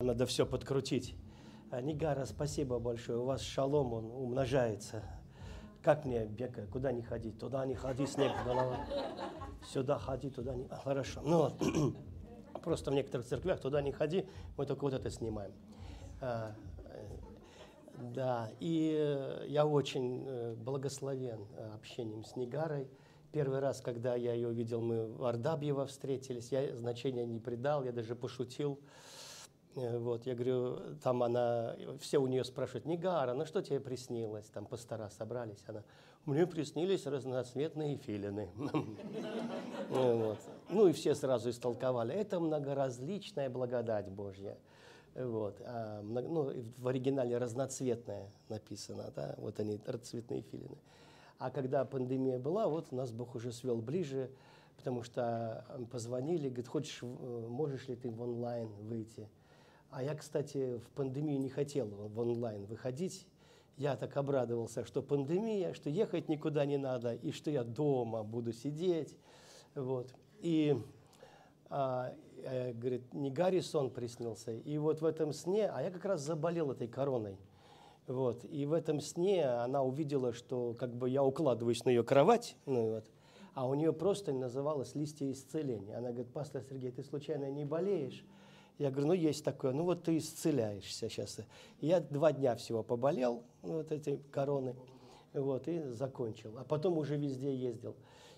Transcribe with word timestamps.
Надо 0.00 0.26
все 0.26 0.46
подкрутить. 0.46 1.16
А, 1.72 1.80
Нигара, 1.80 2.24
спасибо 2.24 2.78
большое. 2.78 3.18
У 3.18 3.24
вас 3.24 3.40
шалом, 3.40 3.92
он 3.92 4.04
умножается. 4.12 5.02
Как 5.82 6.04
мне 6.04 6.24
бегать? 6.24 6.70
Куда 6.70 6.92
не 6.92 7.02
ходить? 7.02 7.36
Туда 7.40 7.66
не 7.66 7.74
ходи, 7.74 8.06
снег 8.06 8.30
голова. 8.44 8.78
Сюда 9.66 9.98
ходи, 9.98 10.30
туда 10.30 10.54
не... 10.54 10.68
Хорошо. 10.68 11.20
Ну, 11.24 11.38
вот. 11.38 11.60
просто 12.62 12.92
в 12.92 12.94
некоторых 12.94 13.26
церквях 13.26 13.58
туда 13.58 13.82
не 13.82 13.90
ходи, 13.90 14.28
мы 14.56 14.66
только 14.66 14.84
вот 14.84 14.92
это 14.92 15.10
снимаем. 15.10 15.50
А, 16.20 16.54
э, 16.84 17.08
да, 18.14 18.52
и 18.60 18.94
э, 18.96 19.46
я 19.48 19.66
очень 19.66 20.24
э, 20.28 20.54
благословен 20.54 21.44
общением 21.74 22.22
с 22.22 22.36
Нигарой. 22.36 22.88
Первый 23.32 23.58
раз, 23.58 23.80
когда 23.80 24.14
я 24.14 24.32
ее 24.32 24.46
увидел, 24.46 24.80
мы 24.80 25.08
в 25.08 25.24
Ардабьево 25.24 25.86
встретились, 25.86 26.52
я 26.52 26.76
значения 26.76 27.26
не 27.26 27.40
придал, 27.40 27.82
я 27.82 27.90
даже 27.90 28.14
пошутил. 28.14 28.78
Э, 29.78 29.98
Вот, 29.98 30.26
я 30.26 30.34
говорю, 30.34 30.78
там 31.02 31.22
она, 31.22 31.76
все 32.00 32.18
у 32.18 32.26
нее 32.26 32.44
спрашивают, 32.44 32.86
Нигара, 32.86 33.34
ну 33.34 33.46
что 33.46 33.62
тебе 33.62 33.80
приснилось? 33.80 34.46
Там 34.46 34.66
пастора 34.66 35.08
собрались, 35.10 35.62
она, 35.66 35.82
мне 36.24 36.46
приснились 36.46 37.06
разноцветные 37.06 37.96
филины. 37.96 38.50
Ну 38.56 38.86
вот. 39.90 40.38
Ну 40.68 40.88
и 40.88 40.92
все 40.92 41.14
сразу 41.14 41.50
истолковали, 41.50 42.14
это 42.14 42.40
многоразличная 42.40 43.48
благодать 43.50 44.10
Божья. 44.10 44.58
Вот. 45.14 45.60
А, 45.64 46.02
ну, 46.02 46.52
в 46.76 46.88
оригинале 46.88 47.38
разноцветная 47.38 48.30
написано, 48.48 49.12
да, 49.16 49.34
вот 49.38 49.58
они, 49.58 49.80
цветные 50.02 50.42
филины. 50.42 50.76
А 51.38 51.50
когда 51.50 51.84
пандемия 51.84 52.38
была, 52.38 52.68
вот 52.68 52.92
нас 52.92 53.12
Бог 53.12 53.34
уже 53.34 53.52
свел 53.52 53.76
ближе, 53.76 54.30
потому 54.76 55.02
что 55.02 55.64
э, 55.68 55.84
позвонили, 55.90 56.48
говорит, 56.48 56.68
хочешь, 56.68 57.00
э, 57.02 57.46
можешь 57.48 57.88
ли 57.88 57.96
ты 57.96 58.10
в 58.10 58.20
онлайн 58.20 58.68
выйти? 58.82 59.28
А 59.90 60.02
я, 60.02 60.14
кстати, 60.14 60.78
в 60.78 60.90
пандемию 60.90 61.40
не 61.40 61.48
хотел 61.48 61.88
в 61.88 62.18
онлайн 62.18 62.66
выходить. 62.66 63.26
Я 63.76 63.96
так 63.96 64.16
обрадовался, 64.16 64.84
что 64.84 65.02
пандемия, 65.02 65.72
что 65.72 65.88
ехать 65.88 66.28
никуда 66.28 66.66
не 66.66 66.76
надо, 66.76 67.14
и 67.14 67.30
что 67.30 67.50
я 67.50 67.64
дома 67.64 68.22
буду 68.22 68.52
сидеть. 68.52 69.16
Вот. 69.74 70.12
И, 70.40 70.76
а, 71.70 72.12
э, 72.42 72.72
говорит, 72.72 73.14
не 73.14 73.30
Гарри 73.30 73.60
сон 73.60 73.90
приснился. 73.90 74.52
И 74.52 74.76
вот 74.78 75.00
в 75.00 75.04
этом 75.04 75.32
сне, 75.32 75.68
а 75.68 75.82
я 75.82 75.90
как 75.90 76.04
раз 76.04 76.20
заболел 76.20 76.70
этой 76.72 76.88
короной. 76.88 77.38
Вот. 78.06 78.44
И 78.44 78.66
в 78.66 78.72
этом 78.72 79.00
сне 79.00 79.46
она 79.46 79.82
увидела, 79.82 80.32
что 80.32 80.74
как 80.74 80.94
бы 80.94 81.08
я 81.08 81.22
укладываюсь 81.22 81.84
на 81.84 81.90
ее 81.90 82.02
кровать, 82.02 82.56
ну, 82.66 82.94
вот, 82.94 83.10
а 83.54 83.66
у 83.66 83.74
нее 83.74 83.92
просто 83.92 84.32
называлось 84.32 84.94
«Листья 84.94 85.30
исцеления». 85.30 85.98
Она 85.98 86.10
говорит, 86.10 86.32
пастор 86.32 86.62
Сергей, 86.62 86.90
ты 86.90 87.02
случайно 87.02 87.50
не 87.50 87.64
болеешь? 87.64 88.24
Я 88.78 88.90
говорю, 88.90 89.08
ну 89.08 89.12
есть 89.12 89.44
такое, 89.44 89.72
ну 89.72 89.82
вот 89.82 90.04
ты 90.04 90.18
исцеляешься 90.18 91.08
сейчас. 91.08 91.40
Я 91.80 92.00
два 92.00 92.32
дня 92.32 92.54
всего 92.54 92.84
поболел, 92.84 93.42
ну, 93.62 93.78
вот 93.78 93.90
этой 93.90 94.18
короной, 94.30 94.76
вот, 95.34 95.66
и 95.66 95.80
закончил. 95.90 96.56
А 96.58 96.64
потом 96.64 96.96
уже 96.96 97.16
везде 97.16 97.54
ездил. 97.54 97.96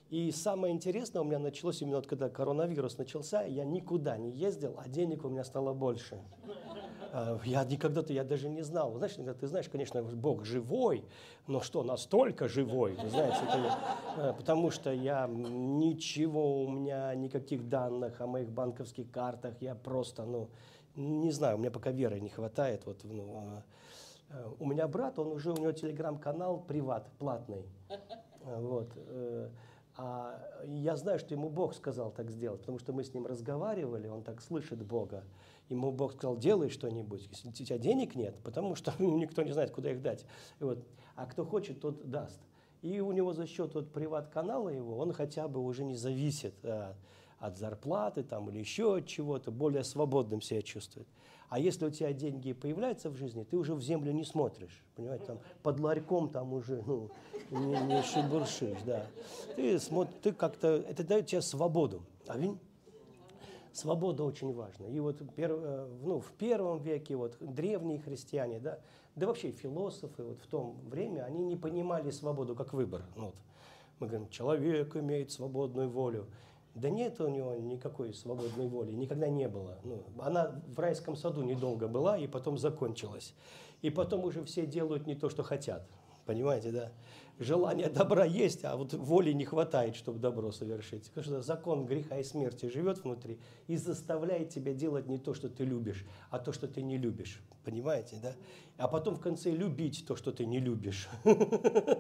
И 0.09 0.33
самое 0.33 0.75
интересное 0.75 1.23
у 1.23 1.25
меня 1.25 1.39
началось 1.39 1.83
именно 1.83 1.97
вот 1.97 2.07
когда 2.07 2.29
коронавирус 2.29 2.99
начался, 2.99 3.43
я 3.43 3.65
никуда 3.65 4.17
не 4.17 4.31
ездил, 4.31 4.75
а 4.79 4.89
денег 4.89 5.25
у 5.25 5.29
меня 5.29 5.45
стало 5.45 5.73
больше. 5.73 6.19
А, 7.13 7.41
Я 7.45 7.65
никогда-то, 7.65 8.13
я 8.13 8.25
даже 8.25 8.49
не 8.49 8.63
знал. 8.63 8.95
Знаешь, 8.97 9.15
иногда 9.17 9.35
ты 9.35 9.47
знаешь, 9.47 9.69
конечно, 9.69 10.03
Бог 10.03 10.45
живой, 10.45 11.05
но 11.47 11.61
что, 11.61 11.83
настолько 11.83 12.49
живой, 12.49 12.97
знаете, 13.09 13.39
это, 13.49 13.79
э, 14.17 14.33
потому 14.37 14.71
что 14.71 14.93
я 14.93 15.27
ничего, 15.27 16.65
у 16.65 16.69
меня 16.71 17.15
никаких 17.15 17.69
данных 17.69 18.21
о 18.21 18.27
моих 18.27 18.51
банковских 18.51 19.11
картах, 19.11 19.55
я 19.61 19.75
просто, 19.75 20.25
ну, 20.25 20.49
не 20.97 21.33
знаю, 21.33 21.57
у 21.57 21.59
меня 21.59 21.71
пока 21.71 21.91
веры 21.91 22.21
не 22.21 22.29
хватает. 22.29 22.87
Вот, 22.87 23.01
ну, 23.05 23.35
а, 23.37 23.63
э, 24.31 24.49
у 24.59 24.67
меня 24.67 24.87
брат, 24.87 25.19
он 25.19 25.29
уже, 25.29 25.53
у 25.53 25.57
него 25.57 25.73
телеграм-канал 25.73 26.65
приват, 26.67 27.09
платный. 27.19 27.65
Вот. 28.45 28.89
А 30.03 30.41
я 30.65 30.97
знаю, 30.97 31.19
что 31.19 31.35
ему 31.35 31.51
Бог 31.51 31.75
сказал 31.75 32.11
так 32.11 32.31
сделать, 32.31 32.61
потому 32.61 32.79
что 32.79 32.95
мы 32.95 33.05
с 33.05 33.13
ним 33.13 33.27
разговаривали, 33.27 34.09
он 34.09 34.23
так 34.23 34.41
слышит 34.41 34.83
Бога. 34.83 35.25
Ему 35.69 35.93
Бог 35.93 36.15
сказал, 36.15 36.39
делай 36.39 36.71
что-нибудь, 36.71 37.29
если 37.31 37.51
у 37.51 37.53
тебя 37.53 37.77
денег 37.77 38.15
нет, 38.15 38.41
потому 38.43 38.77
что 38.77 38.95
ну, 38.99 39.19
никто 39.19 39.43
не 39.43 39.53
знает, 39.53 39.73
куда 39.73 39.91
их 39.91 40.01
дать. 40.01 40.25
И 40.59 40.65
вот. 40.65 40.83
А 41.17 41.27
кто 41.27 41.45
хочет, 41.45 41.83
тот 41.83 42.09
даст. 42.09 42.41
И 42.81 42.99
у 43.01 43.13
него 43.13 43.35
за 43.35 43.47
счет 43.47 43.75
вот 43.75 43.93
приват-канала 43.93 44.71
его, 44.71 44.97
он 44.97 45.13
хотя 45.13 45.49
бы 45.49 45.61
уже 45.61 45.85
не 45.85 45.97
зависит 45.97 46.55
а, 46.63 46.97
от 47.39 47.59
зарплаты 47.59 48.23
там, 48.23 48.49
или 48.49 48.59
еще 48.59 48.97
от 48.97 49.07
чего-то, 49.07 49.51
более 49.51 49.85
свободным 49.85 50.41
себя 50.41 50.63
чувствует. 50.63 51.09
А 51.51 51.59
если 51.59 51.85
у 51.85 51.91
тебя 51.91 52.13
деньги 52.13 52.53
появляются 52.53 53.11
в 53.11 53.17
жизни, 53.17 53.43
ты 53.43 53.57
уже 53.57 53.75
в 53.75 53.83
землю 53.83 54.13
не 54.13 54.25
смотришь, 54.25 54.85
понимаете, 54.95 55.25
там 55.25 55.41
под 55.65 55.81
ларьком 55.81 56.29
там 56.29 56.53
уже 56.53 56.81
ну, 56.87 57.11
не, 57.51 57.77
не 57.81 58.03
шебуршишь, 58.03 58.79
да. 58.87 59.05
Ты, 59.57 59.81
смотришь, 59.81 60.17
ты 60.23 60.33
как-то, 60.33 60.69
это 60.69 61.03
дает 61.03 61.27
тебе 61.27 61.43
свободу. 61.43 62.03
Аминь. 62.29 62.57
Свобода 63.73 64.23
очень 64.23 64.53
важна. 64.53 64.87
И 64.87 65.01
вот 65.01 65.21
пер- 65.37 65.61
э, 65.61 65.89
ну, 66.03 66.21
в 66.21 66.31
первом 66.33 66.79
веке 66.79 67.17
вот, 67.17 67.37
древние 67.41 67.99
христиане, 67.99 68.61
да, 68.61 68.79
да 69.17 69.27
вообще 69.27 69.51
философы 69.51 70.23
вот 70.23 70.39
в 70.39 70.47
том 70.47 70.77
время, 70.89 71.25
они 71.25 71.45
не 71.45 71.57
понимали 71.57 72.11
свободу 72.11 72.55
как 72.55 72.73
выбор. 72.73 73.03
Ну, 73.17 73.27
вот. 73.27 73.35
Мы 73.99 74.07
говорим, 74.07 74.29
человек 74.29 74.95
имеет 74.95 75.33
свободную 75.33 75.91
волю. 75.91 76.29
Да 76.75 76.89
нет 76.89 77.21
у 77.21 77.29
него 77.29 77.55
никакой 77.57 78.15
свободной 78.15 78.69
воли, 78.69 78.93
никогда 78.93 79.29
не 79.29 79.49
было. 79.49 79.79
Ну, 79.83 80.05
она 80.21 80.63
в 80.69 80.79
райском 80.79 81.17
саду 81.17 81.43
недолго 81.43 81.89
была 81.89 82.17
и 82.17 82.27
потом 82.27 82.59
закончилась. 82.59 83.35
И 83.83 83.91
потом 83.91 84.25
уже 84.25 84.45
все 84.45 84.67
делают 84.67 85.07
не 85.07 85.15
то, 85.15 85.29
что 85.29 85.43
хотят. 85.43 85.89
Понимаете, 86.27 86.71
да? 86.71 86.93
Желание 87.41 87.89
добра 87.89 88.25
есть, 88.25 88.65
а 88.65 88.77
вот 88.77 88.93
воли 88.93 89.33
не 89.33 89.45
хватает, 89.45 89.97
чтобы 89.97 90.19
добро 90.19 90.53
совершить. 90.53 91.09
Потому 91.09 91.25
что 91.25 91.43
закон 91.43 91.87
греха 91.87 92.19
и 92.19 92.23
смерти 92.23 92.67
живет 92.67 93.03
внутри 93.03 93.41
и 93.67 93.77
заставляет 93.77 94.51
тебя 94.51 94.75
делать 94.75 95.09
не 95.09 95.19
то, 95.19 95.33
что 95.33 95.49
ты 95.49 95.65
любишь, 95.65 96.05
а 96.31 96.39
то, 96.39 96.53
что 96.53 96.69
ты 96.69 96.83
не 96.83 96.99
любишь. 96.99 97.43
Понимаете, 97.65 98.19
да? 98.23 98.35
А 98.77 98.89
потом 98.89 99.17
в 99.17 99.21
конце 99.21 99.51
любить 99.51 100.05
то, 100.07 100.17
что 100.17 100.33
ты 100.33 100.45
не 100.45 100.61
любишь. 100.61 101.09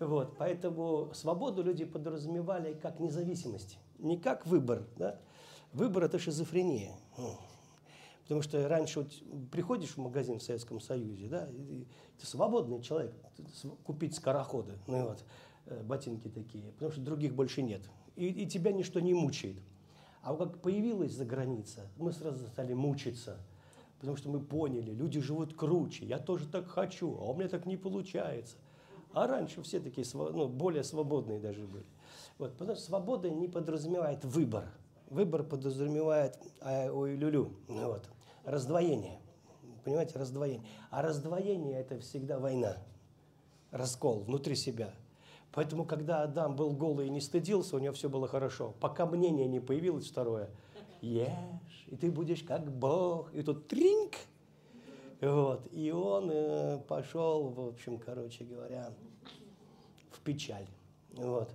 Вот, 0.00 0.36
поэтому 0.36 1.10
свободу 1.14 1.62
люди 1.62 1.84
подразумевали 1.84 2.74
как 2.74 2.98
независимость, 2.98 3.78
не 4.02 4.18
как 4.18 4.46
выбор. 4.46 4.86
Да? 4.96 5.18
Выбор– 5.72 6.04
это 6.04 6.18
шизофрения. 6.18 6.94
Ну, 7.16 7.38
Потому 8.22 8.42
что 8.42 8.68
раньше 8.68 9.00
вот 9.00 9.12
приходишь 9.50 9.90
в 9.90 9.98
магазин 9.98 10.38
в 10.38 10.42
Советском 10.42 10.80
Союзе, 10.80 11.26
да, 11.26 11.48
и 11.50 11.86
ты 12.18 12.26
свободный 12.26 12.80
человек, 12.80 13.14
купить 13.84 14.14
скороходы, 14.14 14.78
ну 14.86 15.00
и 15.00 15.02
вот, 15.02 15.24
э, 15.66 15.82
ботинки 15.82 16.28
такие, 16.28 16.70
потому 16.72 16.92
что 16.92 17.00
других 17.00 17.34
больше 17.34 17.62
нет. 17.62 17.82
И, 18.14 18.28
и 18.28 18.46
тебя 18.46 18.72
ничто 18.72 19.00
не 19.00 19.12
мучает. 19.12 19.56
А 20.22 20.32
вот 20.32 20.52
как 20.52 20.62
появилась 20.62 21.12
за 21.12 21.24
граница, 21.24 21.90
мы 21.96 22.12
сразу 22.12 22.46
стали 22.46 22.72
мучиться, 22.74 23.38
потому 23.98 24.16
что 24.16 24.30
мы 24.30 24.40
поняли, 24.40 24.92
люди 24.92 25.20
живут 25.20 25.54
круче, 25.54 26.06
я 26.06 26.18
тоже 26.18 26.46
так 26.46 26.68
хочу, 26.68 27.18
а 27.18 27.30
у 27.30 27.34
меня 27.34 27.48
так 27.48 27.66
не 27.66 27.76
получается. 27.76 28.56
А 29.12 29.26
раньше 29.26 29.62
все 29.62 29.80
такие 29.80 30.06
ну, 30.14 30.48
более 30.48 30.84
свободные 30.84 31.38
даже 31.38 31.66
были. 31.66 31.84
Вот, 32.38 32.52
потому 32.52 32.74
что 32.74 32.84
свобода 32.84 33.30
не 33.30 33.48
подразумевает 33.48 34.24
выбор. 34.24 34.64
Выбор 35.10 35.42
подразумевает 35.42 36.38
а, 36.60 36.90
ой, 36.90 37.16
люлю, 37.16 37.52
ну 37.68 37.88
вот, 37.88 38.08
раздвоение. 38.44 39.20
Понимаете, 39.84 40.18
раздвоение. 40.18 40.66
А 40.90 41.02
раздвоение 41.02 41.80
это 41.80 41.98
всегда 41.98 42.38
война, 42.38 42.78
раскол 43.70 44.20
внутри 44.20 44.54
себя. 44.54 44.94
Поэтому, 45.52 45.84
когда 45.84 46.22
Адам 46.22 46.56
был 46.56 46.72
голый 46.72 47.08
и 47.08 47.10
не 47.10 47.20
стыдился, 47.20 47.76
у 47.76 47.78
него 47.78 47.92
все 47.92 48.08
было 48.08 48.26
хорошо. 48.26 48.74
Пока 48.80 49.04
мнение 49.04 49.46
не 49.46 49.60
появилось 49.60 50.08
второе, 50.08 50.48
ешь, 51.02 51.84
и 51.88 51.96
ты 51.96 52.10
будешь 52.10 52.42
как 52.42 52.72
Бог. 52.72 53.34
И 53.34 53.42
тут 53.42 53.68
тринк, 53.68 54.14
вот. 55.20 55.68
И 55.72 55.90
он 55.90 56.30
э, 56.32 56.78
пошел, 56.88 57.48
в 57.50 57.60
общем, 57.68 57.98
короче 57.98 58.44
говоря, 58.44 58.90
в 60.10 60.20
печаль. 60.20 60.66
Вот. 61.12 61.50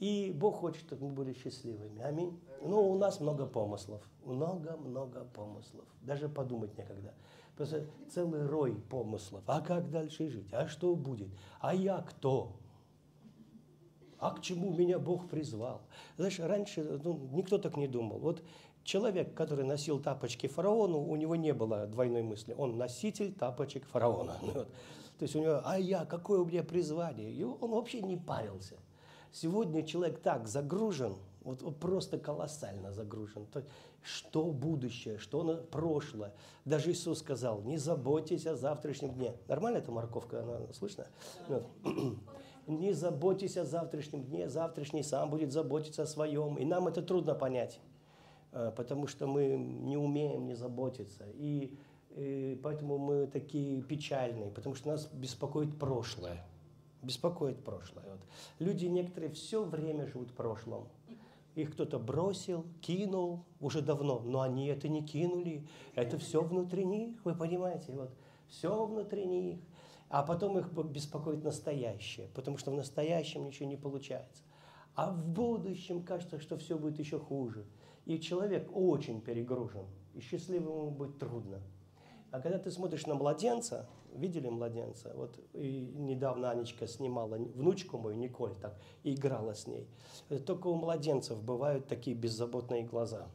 И 0.00 0.32
Бог 0.34 0.56
хочет, 0.56 0.80
чтобы 0.80 1.08
мы 1.08 1.12
были 1.12 1.34
счастливыми. 1.34 2.00
Аминь. 2.00 2.40
Ну, 2.62 2.90
у 2.90 2.98
нас 2.98 3.20
много 3.20 3.46
помыслов. 3.46 4.02
Много-много 4.24 5.26
помыслов. 5.34 5.84
Даже 6.00 6.28
подумать 6.28 6.76
некогда. 6.76 7.14
Просто 7.54 7.86
целый 8.10 8.46
рой 8.46 8.74
помыслов. 8.88 9.42
А 9.46 9.60
как 9.60 9.90
дальше 9.90 10.30
жить? 10.30 10.52
А 10.52 10.66
что 10.68 10.96
будет? 10.96 11.28
А 11.60 11.74
я 11.74 11.98
кто? 11.98 12.56
А 14.18 14.30
к 14.30 14.40
чему 14.40 14.72
меня 14.72 14.98
Бог 14.98 15.28
призвал? 15.28 15.82
Знаешь, 16.16 16.38
раньше 16.40 17.00
ну, 17.04 17.28
никто 17.32 17.58
так 17.58 17.76
не 17.76 17.86
думал. 17.86 18.18
Вот 18.20 18.42
человек, 18.84 19.34
который 19.34 19.66
носил 19.66 20.00
тапочки 20.00 20.46
фараону, 20.46 20.98
у 20.98 21.16
него 21.16 21.36
не 21.36 21.52
было 21.52 21.86
двойной 21.86 22.22
мысли. 22.22 22.54
Он 22.56 22.78
носитель 22.78 23.34
тапочек 23.34 23.86
фараона. 23.86 24.36
Вот. 24.42 24.68
То 25.18 25.24
есть 25.24 25.36
у 25.36 25.40
него, 25.40 25.60
а 25.62 25.78
я, 25.78 26.06
какое 26.06 26.40
у 26.40 26.46
меня 26.46 26.62
призвание? 26.62 27.30
И 27.30 27.44
он 27.44 27.70
вообще 27.72 28.00
не 28.00 28.16
парился. 28.16 28.78
Сегодня 29.32 29.82
человек 29.84 30.20
так 30.20 30.48
загружен, 30.48 31.14
вот, 31.42 31.62
вот 31.62 31.78
просто 31.78 32.18
колоссально 32.18 32.92
загружен. 32.92 33.46
То- 33.46 33.64
что 34.02 34.44
будущее, 34.46 35.18
что 35.18 35.42
на 35.42 35.56
прошлое. 35.56 36.32
Даже 36.64 36.90
Иисус 36.90 37.18
сказал, 37.18 37.62
не 37.62 37.76
заботьтесь 37.76 38.46
о 38.46 38.56
завтрашнем 38.56 39.12
дне. 39.12 39.34
Нормально 39.48 39.78
эта 39.78 39.92
морковка, 39.92 40.42
она 40.42 40.60
слышно? 40.72 41.06
Вот. 41.48 41.66
Не 42.66 42.92
заботьтесь 42.92 43.56
о 43.56 43.64
завтрашнем 43.64 44.22
дне, 44.22 44.48
завтрашний 44.48 45.02
сам 45.02 45.30
будет 45.30 45.50
заботиться 45.50 46.02
о 46.02 46.06
своем. 46.06 46.56
И 46.56 46.64
нам 46.64 46.86
это 46.86 47.02
трудно 47.02 47.34
понять, 47.34 47.80
э, 48.52 48.70
потому 48.76 49.08
что 49.08 49.26
мы 49.26 49.56
не 49.56 49.96
умеем 49.96 50.46
не 50.46 50.54
заботиться. 50.54 51.24
И, 51.34 51.76
и 52.10 52.60
поэтому 52.62 52.98
мы 52.98 53.26
такие 53.26 53.82
печальные, 53.82 54.50
потому 54.50 54.76
что 54.76 54.88
нас 54.88 55.06
беспокоит 55.06 55.78
прошлое. 55.80 56.44
Беспокоит 57.02 57.64
прошлое. 57.64 58.04
Вот. 58.10 58.20
Люди 58.58 58.86
некоторые 58.86 59.32
все 59.32 59.64
время 59.64 60.06
живут 60.06 60.30
в 60.30 60.34
прошлом. 60.34 60.88
Их 61.54 61.72
кто-то 61.72 61.98
бросил, 61.98 62.64
кинул 62.80 63.44
уже 63.60 63.82
давно, 63.82 64.20
но 64.20 64.40
они 64.40 64.66
это 64.66 64.88
не 64.88 65.02
кинули. 65.02 65.66
Это 65.94 66.18
все 66.18 66.42
внутри 66.42 66.84
них, 66.84 67.24
вы 67.24 67.34
понимаете? 67.34 67.92
Вот, 67.92 68.14
все 68.48 68.86
внутри 68.86 69.26
них. 69.26 69.58
А 70.08 70.22
потом 70.22 70.58
их 70.58 70.72
беспокоит 70.72 71.42
настоящее, 71.42 72.28
потому 72.34 72.58
что 72.58 72.70
в 72.70 72.74
настоящем 72.74 73.44
ничего 73.44 73.68
не 73.68 73.76
получается. 73.76 74.42
А 74.94 75.12
в 75.12 75.24
будущем 75.24 76.02
кажется, 76.02 76.40
что 76.40 76.56
все 76.58 76.76
будет 76.76 76.98
еще 76.98 77.18
хуже. 77.18 77.64
И 78.06 78.18
человек 78.18 78.68
очень 78.74 79.20
перегружен, 79.20 79.86
и 80.14 80.20
счастливым 80.20 80.78
ему 80.78 80.90
быть 80.90 81.18
трудно. 81.18 81.60
А 82.30 82.40
когда 82.40 82.58
ты 82.58 82.70
смотришь 82.70 83.06
на 83.06 83.14
младенца, 83.14 83.88
видели 84.14 84.48
младенца? 84.48 85.12
Вот 85.14 85.38
и 85.52 85.80
недавно 85.94 86.50
Анечка 86.50 86.86
снимала 86.86 87.36
внучку 87.36 87.98
мою, 87.98 88.16
Николь, 88.16 88.54
так, 88.60 88.78
и 89.02 89.14
играла 89.14 89.54
с 89.54 89.66
ней. 89.66 89.88
Только 90.46 90.68
у 90.68 90.74
младенцев 90.74 91.42
бывают 91.42 91.86
такие 91.86 92.16
беззаботные 92.16 92.84
глаза. 92.84 93.28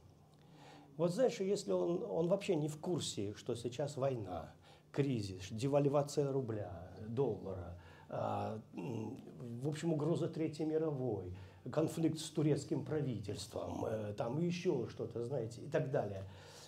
Вот 0.98 1.12
знаешь, 1.12 1.40
если 1.40 1.72
он, 1.72 2.04
он 2.04 2.28
вообще 2.28 2.56
не 2.56 2.68
в 2.68 2.80
курсе, 2.80 3.34
что 3.36 3.56
сейчас 3.56 3.98
война, 3.98 4.54
кризис, 4.92 5.50
девальвация 5.52 6.32
рубля, 6.32 6.90
доллара, 7.08 7.78
а, 8.08 8.62
в 8.74 9.68
общем, 9.68 9.94
угроза 9.94 10.28
Третьей 10.28 10.66
мировой, 10.66 11.34
конфликт 11.72 12.20
с 12.20 12.30
турецким 12.30 12.86
правительством, 12.86 13.86
э, 13.86 14.14
там 14.18 14.40
еще 14.40 14.88
что-то, 14.90 15.26
знаете, 15.26 15.62
и 15.62 15.68
так 15.68 15.92
далее. 15.92 16.24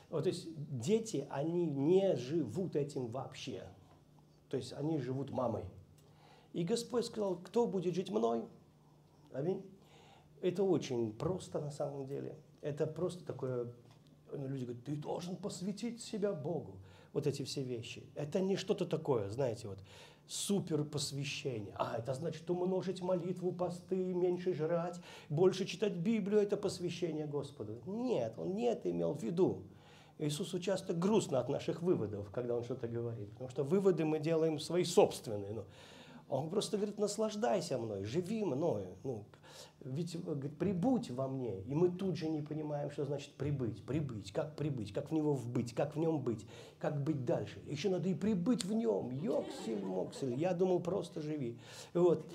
Вот, 0.10 0.24
то 0.24 0.30
есть 0.30 0.48
дети, 0.80 1.27
они 1.30 1.65
не 1.65 2.15
живут 2.15 2.75
этим 2.75 3.07
вообще. 3.07 3.63
То 4.50 4.58
есть 4.58 4.74
они 4.74 5.00
живут 5.00 5.32
мамой. 5.32 5.64
И 6.54 6.64
Господь 6.64 7.06
сказал, 7.06 7.36
кто 7.38 7.68
будет 7.68 7.94
жить 7.96 8.10
мной? 8.10 8.44
Аминь. 9.34 9.64
Это 10.42 10.64
очень 10.64 11.12
просто 11.14 11.60
на 11.60 11.72
самом 11.72 12.06
деле. 12.06 12.38
Это 12.62 12.88
просто 12.88 13.26
такое, 13.26 13.72
люди 14.32 14.66
говорят, 14.66 14.84
ты 14.84 14.96
должен 14.96 15.36
посвятить 15.36 16.02
себя 16.02 16.34
Богу. 16.34 16.78
Вот 17.14 17.28
эти 17.28 17.44
все 17.44 17.64
вещи. 17.64 18.04
Это 18.16 18.40
не 18.40 18.56
что-то 18.56 18.86
такое, 18.86 19.30
знаете, 19.30 19.68
вот 19.68 19.80
супер 20.28 20.84
посвящение. 20.84 21.74
А, 21.78 21.98
это 21.98 22.14
значит 22.14 22.50
умножить 22.50 23.02
молитву, 23.02 23.52
посты, 23.52 23.96
меньше 23.96 24.54
жрать, 24.54 25.00
больше 25.30 25.66
читать 25.66 25.94
Библию, 25.94 26.42
это 26.42 26.58
посвящение 26.58 27.26
Господу. 27.26 27.82
Нет, 27.86 28.34
он 28.38 28.54
не 28.54 28.66
это 28.66 28.92
имел 28.92 29.14
в 29.14 29.24
виду. 29.24 29.64
Иисусу 30.19 30.60
часто 30.60 30.94
грустно 30.94 31.40
от 31.40 31.50
наших 31.50 31.81
выводов, 31.81 32.30
когда 32.31 32.56
он 32.56 32.64
что-то 32.64 32.88
говорит, 32.88 33.30
потому 33.31 33.50
что 33.50 33.64
выводы 33.64 34.04
мы 34.04 34.19
делаем 34.19 34.60
свои 34.60 34.84
собственные. 34.84 35.54
Ну, 35.54 35.66
он 36.30 36.50
просто 36.50 36.78
говорит, 36.78 36.98
наслаждайся 36.98 37.78
мной, 37.78 38.04
живи 38.04 38.44
мною. 38.44 38.98
Ну, 39.04 39.25
ведь 39.81 40.22
говорит, 40.22 40.58
прибудь 40.58 41.10
во 41.12 41.28
мне. 41.28 41.62
И 41.62 41.74
мы 41.74 41.90
тут 41.90 42.18
же 42.18 42.28
не 42.28 42.42
понимаем, 42.42 42.92
что 42.92 43.06
значит 43.06 43.31
прибыть. 43.34 43.84
Прибыть, 43.86 44.31
как 44.34 44.56
прибыть, 44.56 44.92
как 44.92 45.10
в 45.10 45.14
него 45.14 45.34
вбыть, 45.34 45.74
как 45.74 45.96
в 45.96 46.00
нем 46.00 46.20
быть, 46.20 46.46
как 46.80 47.02
быть 47.02 47.24
дальше. 47.24 47.62
Еще 47.68 47.90
надо 47.90 48.10
и 48.10 48.13
прибыть 48.13 48.66
в 48.66 48.74
нем. 48.74 49.10
Йоксель, 49.12 49.86
моксель. 49.86 50.34
Я 50.34 50.54
думал, 50.54 50.81
просто 50.81 51.22
живи. 51.22 51.58
Вот. 51.94 52.30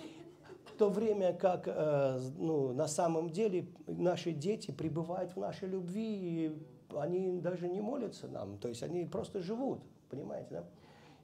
В 0.65 0.79
то 0.79 0.89
время 0.89 1.35
как 1.35 1.65
э, 1.67 2.21
ну, 2.39 2.73
на 2.73 2.89
самом 2.89 3.29
деле 3.29 3.69
наши 3.87 4.33
дети 4.33 4.71
пребывают 4.71 5.33
в 5.33 5.37
нашей 5.37 5.69
любви, 5.69 6.47
и 6.47 6.53
они 6.99 7.41
даже 7.41 7.69
не 7.69 7.81
молятся 7.81 8.29
нам, 8.29 8.59
то 8.59 8.69
есть 8.69 8.83
они 8.83 9.05
просто 9.05 9.41
живут, 9.41 9.81
понимаете, 10.09 10.49
да? 10.51 10.65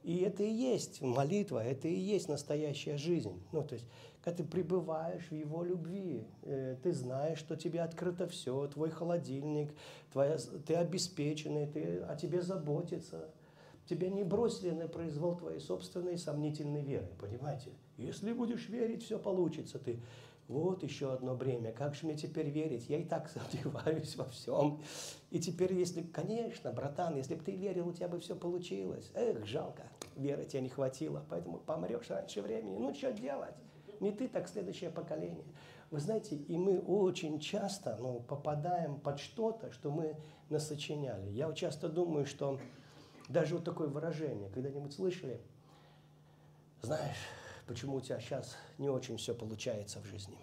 И 0.03 0.19
это 0.19 0.43
и 0.43 0.49
есть 0.49 1.01
молитва, 1.01 1.63
это 1.63 1.87
и 1.87 1.93
есть 1.93 2.29
настоящая 2.29 2.97
жизнь. 2.97 3.41
Ну, 3.51 3.63
то 3.63 3.73
есть, 3.73 3.85
когда 4.21 4.37
ты 4.37 4.49
пребываешь 4.49 5.27
в 5.29 5.33
Его 5.33 5.63
любви, 5.63 6.25
э, 6.43 6.77
ты 6.81 6.93
знаешь, 6.93 7.37
что 7.37 7.57
тебе 7.57 7.81
открыто 7.81 8.27
все, 8.27 8.67
твой 8.67 8.91
холодильник, 8.91 9.73
твоя, 10.13 10.37
ты 10.65 10.75
обеспеченный, 10.75 11.67
ты, 11.67 11.99
о 11.99 12.15
тебе 12.15 12.41
заботятся. 12.41 13.29
Тебя 13.89 14.09
не 14.09 14.23
бросили 14.23 14.69
на 14.69 14.87
произвол 14.87 15.35
твоей 15.35 15.59
собственной 15.59 16.17
сомнительной 16.17 16.83
веры, 16.83 17.07
понимаете? 17.19 17.71
Если 17.97 18.31
будешь 18.33 18.69
верить, 18.69 19.03
все 19.03 19.17
получится. 19.17 19.79
Ты 19.79 19.99
вот 20.49 20.81
еще 20.83 21.13
одно 21.13 21.35
бремя. 21.35 21.71
Как 21.71 21.93
же 21.93 22.07
мне 22.07 22.15
теперь 22.15 22.49
верить? 22.49 22.89
Я 22.89 22.97
и 22.97 23.05
так 23.05 23.29
сомневаюсь 23.51 24.15
во 24.17 24.25
всем. 24.25 24.81
И 25.29 25.39
теперь, 25.39 25.73
если, 25.73 26.01
конечно, 26.01 26.73
братан, 26.73 27.15
если 27.15 27.35
бы 27.35 27.43
ты 27.43 27.51
верил, 27.55 27.87
у 27.87 27.93
тебя 27.93 28.07
бы 28.07 28.19
все 28.19 28.35
получилось. 28.35 29.11
Эх, 29.13 29.45
жалко, 29.45 29.83
веры 30.15 30.45
тебе 30.45 30.61
не 30.61 30.69
хватило, 30.69 31.23
поэтому 31.29 31.59
помрешь 31.59 32.09
раньше 32.09 32.41
времени. 32.41 32.77
Ну, 32.79 32.93
что 32.93 33.13
делать? 33.13 33.55
Не 33.99 34.11
ты, 34.11 34.27
так 34.27 34.49
следующее 34.49 34.89
поколение. 34.89 35.45
Вы 35.91 35.99
знаете, 35.99 36.35
и 36.35 36.57
мы 36.57 36.79
очень 36.79 37.39
часто 37.39 37.97
ну, 37.99 38.19
попадаем 38.19 38.99
под 38.99 39.19
что-то, 39.19 39.71
что 39.71 39.91
мы 39.91 40.15
насочиняли. 40.49 41.29
Я 41.29 41.51
часто 41.53 41.89
думаю, 41.89 42.25
что 42.25 42.59
даже 43.27 43.55
вот 43.55 43.65
такое 43.65 43.87
выражение, 43.87 44.49
когда-нибудь 44.49 44.93
слышали, 44.93 45.41
знаешь, 46.81 47.17
почему 47.69 47.97
у 47.97 48.01
тебя 48.01 48.19
сейчас 48.19 48.57
не 48.79 48.89
очень 48.89 49.17
все 49.17 49.35
получается 49.35 49.99
в 49.99 50.05
жизни. 50.05 50.39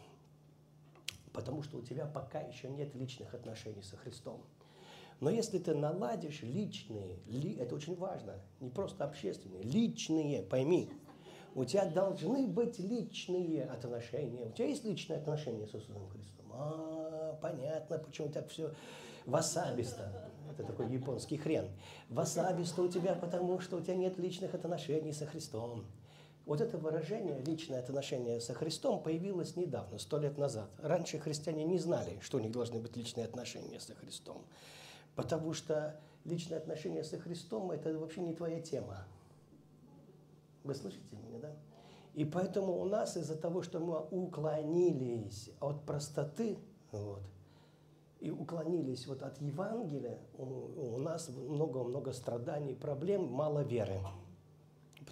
Потому 1.32 1.64
что 1.64 1.76
у 1.78 1.82
тебя 1.82 2.06
пока 2.06 2.38
еще 2.38 2.68
нет 2.68 2.94
личных 2.94 3.34
отношений 3.34 3.82
со 3.82 3.96
Христом. 3.96 4.40
Но 5.18 5.28
если 5.28 5.58
ты 5.58 5.74
наладишь 5.74 6.42
личные, 6.42 7.18
ли, 7.26 7.56
это 7.56 7.74
очень 7.74 7.96
важно, 7.96 8.34
не 8.60 8.70
просто 8.70 9.04
общественные, 9.04 9.64
личные, 9.64 10.44
пойми, 10.44 10.88
у 11.56 11.64
тебя 11.64 11.86
должны 11.86 12.46
быть 12.46 12.78
личные 12.78 13.64
отношения. 13.64 14.46
У 14.46 14.52
тебя 14.52 14.68
есть 14.68 14.84
личные 14.84 15.18
отношения 15.18 15.66
с 15.66 15.74
Иисусом 15.74 16.08
Христом? 16.10 16.46
А, 16.52 17.36
понятно, 17.42 17.98
почему 17.98 18.28
так 18.28 18.48
все 18.50 18.72
васабисто. 19.24 20.30
Это 20.48 20.62
такой 20.62 20.88
японский 20.92 21.38
хрен. 21.38 21.66
Васабисто 22.08 22.82
у 22.82 22.88
тебя, 22.88 23.16
потому 23.16 23.58
что 23.58 23.78
у 23.78 23.80
тебя 23.80 23.96
нет 23.96 24.16
личных 24.16 24.54
отношений 24.54 25.12
со 25.12 25.26
Христом. 25.26 25.86
Вот 26.46 26.60
это 26.60 26.78
выражение 26.78 27.40
«личное 27.40 27.80
отношение 27.80 28.40
со 28.40 28.54
Христом» 28.54 29.02
появилось 29.02 29.56
недавно, 29.56 29.98
сто 29.98 30.16
лет 30.16 30.38
назад. 30.38 30.70
Раньше 30.78 31.18
христиане 31.18 31.64
не 31.64 31.76
знали, 31.76 32.20
что 32.20 32.38
у 32.38 32.40
них 32.40 32.52
должны 32.52 32.78
быть 32.78 32.96
личные 32.96 33.26
отношения 33.26 33.80
со 33.80 33.96
Христом. 33.96 34.46
Потому 35.16 35.52
что 35.52 36.00
личные 36.24 36.58
отношения 36.58 37.02
со 37.02 37.18
Христом– 37.18 37.70
это 37.72 37.98
вообще 37.98 38.20
не 38.20 38.32
твоя 38.32 38.60
тема. 38.60 39.08
Вы 40.62 40.76
слышите 40.76 41.16
меня, 41.16 41.40
да? 41.40 41.56
И 42.14 42.24
поэтому 42.24 42.80
у 42.80 42.84
нас 42.84 43.16
из-за 43.16 43.36
того, 43.36 43.62
что 43.62 43.80
мы 43.80 43.98
уклонились 43.98 45.50
от 45.58 45.84
простоты, 45.84 46.58
вот, 46.92 47.22
и 48.20 48.30
уклонились 48.30 49.08
вот 49.08 49.22
от 49.22 49.40
Евангелия, 49.40 50.20
у, 50.38 50.94
у 50.94 50.98
нас 50.98 51.28
много-много 51.28 52.12
страданий, 52.12 52.74
проблем, 52.74 53.24
мало 53.26 53.64
веры. 53.64 54.00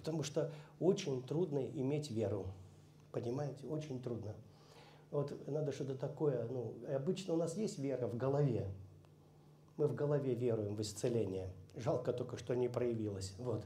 Потому 0.05 0.21
что 0.21 0.51
очень 0.79 1.23
трудно 1.23 1.65
иметь 1.65 2.11
веру. 2.11 2.45
Понимаете? 3.11 3.65
Очень 3.65 3.99
трудно. 3.99 4.35
Вот 5.09 5.47
надо 5.47 5.71
что-то 5.71 5.95
такое, 5.95 6.47
ну, 6.47 6.75
обычно 6.95 7.33
у 7.33 7.37
нас 7.37 7.57
есть 7.57 7.79
вера 7.79 8.05
в 8.05 8.15
голове. 8.15 8.67
Мы 9.77 9.87
в 9.87 9.95
голове 9.95 10.35
веруем 10.35 10.75
в 10.75 10.81
исцеление. 10.81 11.49
Жалко 11.75 12.13
только, 12.13 12.37
что 12.37 12.53
не 12.53 12.67
проявилось. 12.67 13.33
Вот. 13.39 13.65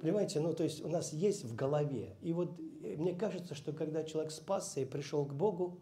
Понимаете, 0.00 0.38
ну, 0.38 0.52
то 0.52 0.62
есть 0.62 0.84
у 0.84 0.88
нас 0.88 1.12
есть 1.12 1.44
в 1.44 1.56
голове. 1.56 2.14
И 2.20 2.32
вот 2.32 2.56
э, 2.84 2.94
мне 2.96 3.12
кажется, 3.12 3.56
что 3.56 3.72
когда 3.72 4.04
человек 4.04 4.30
спасся 4.30 4.80
и 4.80 4.84
пришел 4.84 5.26
к 5.26 5.34
Богу, 5.34 5.80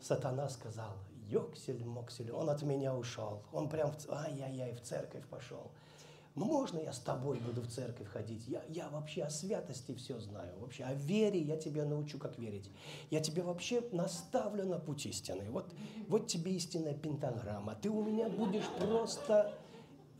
сатана 0.00 0.48
сказал, 0.48 0.96
Йоксель, 1.28 1.84
Моксель, 1.84 2.32
он 2.32 2.50
от 2.50 2.62
меня 2.62 2.96
ушел. 2.96 3.44
Он 3.52 3.68
прям, 3.68 3.92
в, 3.92 4.10
ай-яй-яй, 4.10 4.74
в 4.74 4.80
церковь 4.80 5.24
пошел. 5.28 5.70
Можно 6.34 6.80
я 6.80 6.92
с 6.92 6.98
тобой 6.98 7.38
буду 7.38 7.62
в 7.62 7.68
церковь 7.68 8.08
ходить? 8.08 8.48
Я, 8.48 8.64
я 8.68 8.88
вообще 8.88 9.22
о 9.22 9.30
святости 9.30 9.94
все 9.94 10.18
знаю. 10.18 10.58
Вообще 10.58 10.82
о 10.82 10.94
вере 10.94 11.40
я 11.40 11.56
тебя 11.56 11.84
научу, 11.84 12.18
как 12.18 12.38
верить. 12.38 12.68
Я 13.10 13.20
тебя 13.20 13.44
вообще 13.44 13.82
наставлю 13.92 14.66
на 14.66 14.80
путь 14.80 15.06
истины. 15.06 15.48
Вот, 15.50 15.72
вот 16.08 16.26
тебе 16.26 16.52
истинная 16.52 16.94
пентаграмма. 16.94 17.76
Ты 17.76 17.88
у 17.88 18.02
меня 18.02 18.28
будешь 18.28 18.68
просто... 18.80 19.52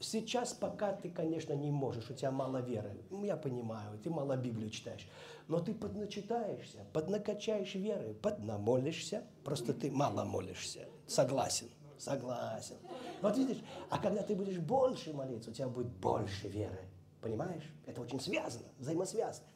Сейчас 0.00 0.52
пока 0.52 0.92
ты, 0.92 1.08
конечно, 1.08 1.54
не 1.54 1.70
можешь, 1.70 2.10
у 2.10 2.14
тебя 2.14 2.30
мало 2.30 2.58
веры. 2.58 3.00
Я 3.10 3.36
понимаю, 3.36 3.98
ты 3.98 4.10
мало 4.10 4.36
Библию 4.36 4.68
читаешь. 4.68 5.08
Но 5.48 5.60
ты 5.60 5.72
подначитаешься, 5.72 6.84
поднакачаешь 6.92 7.74
веры, 7.74 8.14
поднамолишься. 8.14 9.24
Просто 9.44 9.72
ты 9.72 9.90
мало 9.90 10.24
молишься. 10.24 10.88
Согласен, 11.06 11.68
согласен. 11.96 12.76
Вот 13.24 13.38
видишь, 13.38 13.62
а 13.88 13.98
когда 13.98 14.22
ты 14.22 14.34
будешь 14.34 14.58
больше 14.58 15.14
молиться, 15.14 15.48
у 15.48 15.54
тебя 15.54 15.66
будет 15.66 15.86
больше 15.86 16.46
веры. 16.46 16.80
Понимаешь? 17.22 17.62
Это 17.86 18.02
очень 18.02 18.20
связано, 18.20 18.66
взаимосвязано. 18.78 19.46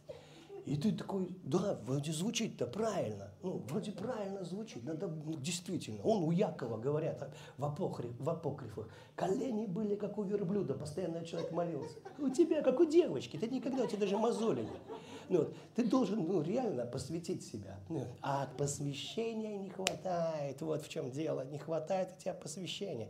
И 0.65 0.75
ты 0.77 0.91
такой, 0.93 1.37
да, 1.43 1.79
вроде 1.85 2.13
звучит-то 2.13 2.67
правильно. 2.67 3.31
Ну, 3.43 3.63
вроде 3.69 3.93
правильно 3.93 4.43
звучит. 4.43 4.85
Надо, 4.85 5.09
ну, 5.09 5.35
действительно. 5.35 6.03
Он 6.03 6.25
у 6.25 6.31
Якова, 6.31 6.79
говорят, 6.79 7.31
в, 7.59 7.65
апокриф, 7.67 8.11
в 8.19 8.31
апокрифах. 8.31 8.89
Колени 9.15 9.67
были, 9.67 9.97
как 9.97 10.17
у 10.17 10.23
верблюда. 10.23 10.73
Постоянно 10.73 11.23
человек 11.27 11.53
молился. 11.53 11.99
У 12.19 12.31
тебя, 12.31 12.63
как 12.63 12.81
у 12.81 12.87
девочки. 12.87 13.37
Ты 13.37 13.49
никогда, 13.49 13.85
у 13.85 13.87
тебя 13.87 14.01
даже 14.01 14.17
мозоли 14.17 14.63
нет. 14.63 14.81
Ну, 15.29 15.39
вот, 15.41 15.57
ты 15.75 15.85
должен 15.85 16.27
ну, 16.27 16.43
реально 16.43 16.87
посвятить 16.87 17.45
себя. 17.45 17.79
Ну, 17.89 18.07
а 18.23 18.49
посвящения 18.57 19.59
не 19.59 19.71
хватает. 19.71 20.61
Вот 20.63 20.83
в 20.83 20.89
чем 20.89 21.11
дело. 21.11 21.45
Не 21.45 21.59
хватает 21.59 22.15
у 22.17 22.21
тебя 22.21 22.35
посвящения. 22.35 23.09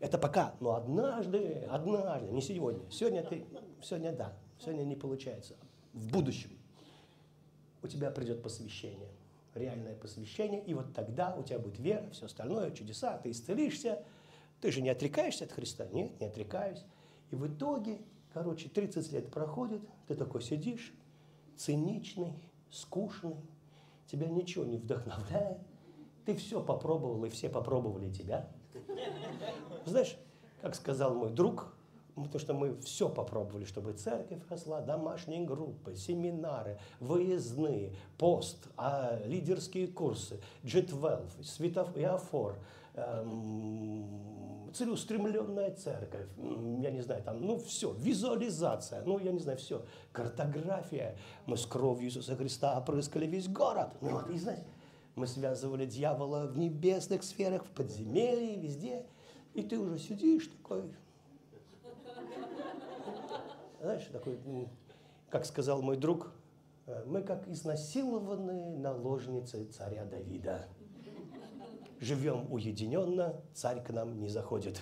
Это 0.00 0.18
пока. 0.18 0.54
Но 0.60 0.74
однажды, 0.74 1.66
однажды, 1.70 2.30
не 2.30 2.40
сегодня. 2.40 2.82
Сегодня 2.90 3.22
ты, 3.22 3.44
сегодня 3.82 4.12
да. 4.12 4.32
Сегодня 4.60 4.84
не 4.84 4.96
получается. 4.96 5.56
В 5.92 6.10
будущем 6.10 6.50
у 7.82 7.88
тебя 7.88 8.10
придет 8.10 8.42
посвящение, 8.42 9.08
реальное 9.54 9.94
посвящение, 9.94 10.62
и 10.64 10.74
вот 10.74 10.92
тогда 10.94 11.34
у 11.34 11.42
тебя 11.42 11.58
будет 11.58 11.78
вера, 11.78 12.08
все 12.10 12.26
остальное, 12.26 12.70
чудеса, 12.70 13.18
ты 13.18 13.30
исцелишься. 13.30 14.02
Ты 14.60 14.72
же 14.72 14.80
не 14.80 14.88
отрекаешься 14.88 15.44
от 15.44 15.52
Христа? 15.52 15.86
Нет, 15.92 16.18
не 16.18 16.26
отрекаюсь. 16.26 16.82
И 17.30 17.36
в 17.36 17.46
итоге, 17.46 17.98
короче, 18.32 18.68
30 18.68 19.12
лет 19.12 19.30
проходит, 19.30 19.82
ты 20.08 20.14
такой 20.14 20.42
сидишь, 20.42 20.94
циничный, 21.56 22.34
скучный, 22.70 23.36
тебя 24.06 24.28
ничего 24.28 24.64
не 24.64 24.76
вдохновляет, 24.76 25.58
ты 26.24 26.34
все 26.34 26.60
попробовал, 26.62 27.24
и 27.24 27.28
все 27.28 27.48
попробовали 27.48 28.10
тебя. 28.10 28.48
Знаешь, 29.84 30.16
как 30.60 30.74
сказал 30.74 31.14
мой 31.14 31.30
друг, 31.30 31.76
потому 32.14 32.38
что 32.38 32.54
мы 32.54 32.80
все 32.80 33.08
попробовали, 33.08 33.64
чтобы 33.64 33.92
церковь 33.92 34.40
росла, 34.48 34.80
домашние 34.80 35.44
группы, 35.44 35.94
семинары, 35.94 36.78
выездные, 36.98 37.94
пост, 38.16 38.68
а, 38.76 39.20
лидерские 39.24 39.88
курсы, 39.88 40.40
G12, 40.62 41.44
светофор, 41.44 42.58
эм, 42.94 44.55
целеустремленная 44.72 45.74
церковь, 45.74 46.26
я 46.36 46.90
не 46.90 47.00
знаю, 47.00 47.22
там, 47.22 47.40
ну 47.40 47.58
все, 47.58 47.92
визуализация, 47.92 49.02
ну 49.04 49.18
я 49.18 49.32
не 49.32 49.38
знаю, 49.38 49.58
все, 49.58 49.84
картография. 50.12 51.16
Мы 51.46 51.56
с 51.56 51.66
кровью 51.66 52.08
Иисуса 52.08 52.36
Христа 52.36 52.78
опрыскали 52.78 53.26
весь 53.26 53.48
город. 53.48 53.90
Ну 54.00 54.10
вот, 54.10 54.30
и 54.30 54.38
знаете, 54.38 54.66
мы 55.14 55.26
связывали 55.26 55.86
дьявола 55.86 56.46
в 56.46 56.58
небесных 56.58 57.22
сферах, 57.22 57.64
в 57.64 57.70
подземелье, 57.70 58.56
везде. 58.56 59.06
И 59.54 59.62
ты 59.62 59.78
уже 59.78 59.98
сидишь 59.98 60.48
такой, 60.48 60.82
знаешь, 63.80 64.04
такой, 64.12 64.38
как 65.30 65.46
сказал 65.46 65.80
мой 65.80 65.96
друг, 65.96 66.32
э, 66.86 67.04
мы 67.06 67.22
как 67.22 67.48
изнасилованные 67.48 68.76
наложницы 68.76 69.64
царя 69.64 70.04
Давида. 70.04 70.66
Живем 72.00 72.52
уединенно, 72.52 73.40
царь 73.54 73.82
к 73.82 73.90
нам 73.90 74.18
не 74.18 74.28
заходит. 74.28 74.80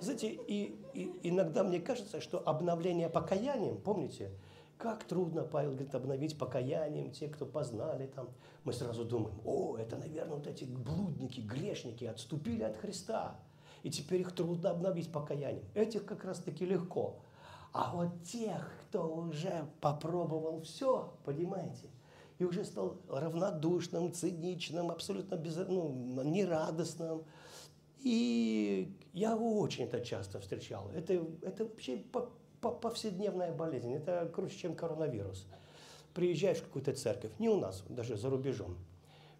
Знаете, 0.00 0.28
и, 0.28 0.78
и 0.92 1.20
иногда 1.22 1.64
мне 1.64 1.80
кажется, 1.80 2.20
что 2.20 2.46
обновление 2.46 3.08
покаянием, 3.08 3.80
помните, 3.80 4.30
как 4.78 5.04
трудно, 5.04 5.44
Павел 5.44 5.70
говорит, 5.70 5.94
обновить 5.94 6.38
покаянием 6.38 7.10
те, 7.10 7.28
кто 7.28 7.46
познали 7.46 8.06
там. 8.06 8.28
Мы 8.64 8.72
сразу 8.72 9.04
думаем, 9.04 9.40
о, 9.44 9.76
это, 9.76 9.96
наверное, 9.96 10.36
вот 10.36 10.46
эти 10.46 10.64
блудники, 10.64 11.40
грешники 11.40 12.04
отступили 12.04 12.64
от 12.64 12.76
Христа. 12.76 13.38
И 13.82 13.90
теперь 13.90 14.22
их 14.22 14.34
трудно 14.34 14.70
обновить 14.70 15.12
покаянием. 15.12 15.64
Этих 15.74 16.04
как 16.04 16.24
раз-таки 16.24 16.64
легко. 16.64 17.20
А 17.72 17.94
вот 17.94 18.22
тех, 18.24 18.70
кто 18.82 19.14
уже 19.14 19.66
попробовал 19.80 20.60
все, 20.62 21.12
понимаете, 21.24 21.88
и 22.38 22.44
уже 22.44 22.64
стал 22.64 23.00
равнодушным, 23.08 24.12
циничным, 24.12 24.90
абсолютно 24.90 25.36
без, 25.36 25.56
ну, 25.56 26.22
нерадостным. 26.24 27.24
И 28.00 28.92
я 29.12 29.36
очень 29.36 29.84
это 29.84 30.00
часто 30.04 30.40
встречал. 30.40 30.90
Это, 30.94 31.26
это 31.42 31.64
вообще 31.64 32.04
повседневная 32.60 33.52
болезнь. 33.52 33.92
Это 33.92 34.30
круче, 34.34 34.56
чем 34.56 34.74
коронавирус. 34.74 35.46
Приезжаешь 36.12 36.58
в 36.58 36.64
какую-то 36.64 36.94
церковь, 36.94 37.32
не 37.38 37.48
у 37.48 37.58
нас, 37.58 37.82
даже 37.88 38.16
за 38.16 38.30
рубежом. 38.30 38.76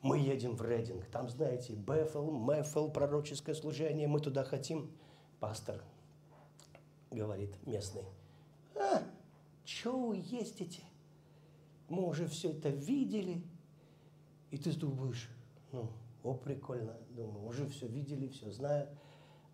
Мы 0.02 0.18
едем 0.18 0.56
в 0.56 0.62
Рейдинг, 0.62 1.06
там, 1.06 1.30
знаете, 1.30 1.72
Бефел, 1.72 2.30
Мефел, 2.30 2.90
пророческое 2.90 3.54
служение, 3.54 4.06
мы 4.06 4.20
туда 4.20 4.44
хотим. 4.44 4.90
Пастор 5.40 5.82
говорит 7.10 7.54
местный, 7.66 8.04
а, 8.74 9.02
что 9.64 9.98
вы 9.98 10.16
ездите? 10.16 10.82
Мы 11.94 12.06
уже 12.06 12.26
все 12.26 12.50
это 12.50 12.68
видели. 12.68 13.42
И 14.50 14.58
ты 14.58 14.72
думаешь, 14.72 15.28
ну, 15.72 15.90
о, 16.22 16.34
прикольно, 16.34 16.96
думаю, 17.10 17.46
уже 17.46 17.66
все 17.66 17.86
видели, 17.86 18.28
все 18.28 18.50
знают. 18.50 18.90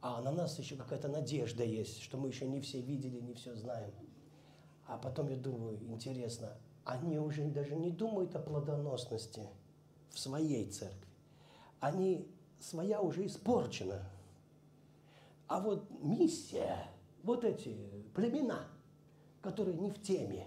А 0.00 0.20
на 0.22 0.30
нас 0.30 0.58
еще 0.58 0.76
какая-то 0.76 1.08
надежда 1.08 1.64
есть, 1.64 2.00
что 2.00 2.16
мы 2.16 2.28
еще 2.28 2.46
не 2.46 2.60
все 2.60 2.80
видели, 2.80 3.20
не 3.20 3.34
все 3.34 3.54
знаем. 3.54 3.90
А 4.86 4.98
потом 4.98 5.28
я 5.28 5.36
думаю, 5.36 5.78
интересно, 5.88 6.56
они 6.84 7.18
уже 7.18 7.44
даже 7.46 7.76
не 7.76 7.90
думают 7.90 8.34
о 8.34 8.40
плодоносности 8.40 9.48
в 10.10 10.18
своей 10.18 10.66
церкви. 10.70 11.08
Они, 11.80 12.26
своя 12.58 13.00
уже 13.00 13.26
испорчена. 13.26 14.02
А 15.46 15.60
вот 15.60 15.90
миссия, 16.02 16.88
вот 17.22 17.44
эти 17.44 17.76
племена– 18.14 18.66
которые 19.40 19.76
не 19.76 19.90
в 19.90 20.00
теме. 20.02 20.46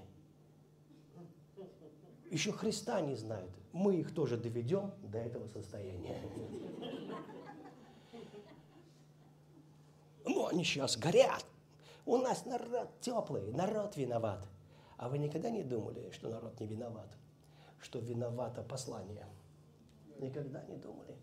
Еще 2.33 2.51
Христа 2.51 2.99
не 2.99 3.15
знают. 3.15 3.51
Мы 3.73 3.97
их 3.97 4.11
тоже 4.11 4.37
доведем 4.37 4.91
до 5.03 5.19
этого 5.19 5.45
состояния. 5.45 6.19
Ну, 10.25 10.47
они 10.47 10.63
сейчас 10.63 10.97
горят. 10.97 11.45
У 12.07 12.17
нас 12.17 12.47
народ 12.47 12.89
теплый, 13.01 13.51
народ 13.51 13.97
виноват. 13.97 14.47
А 14.97 15.09
вы 15.09 15.19
никогда 15.19 15.51
не 15.51 15.61
думали, 15.61 16.09
что 16.09 16.29
народ 16.29 16.59
не 16.59 16.65
виноват? 16.65 17.15
Что 17.79 17.99
виновато 17.99 18.63
послание? 18.63 19.27
Никогда 20.17 20.63
не 20.63 20.77
думали. 20.77 21.15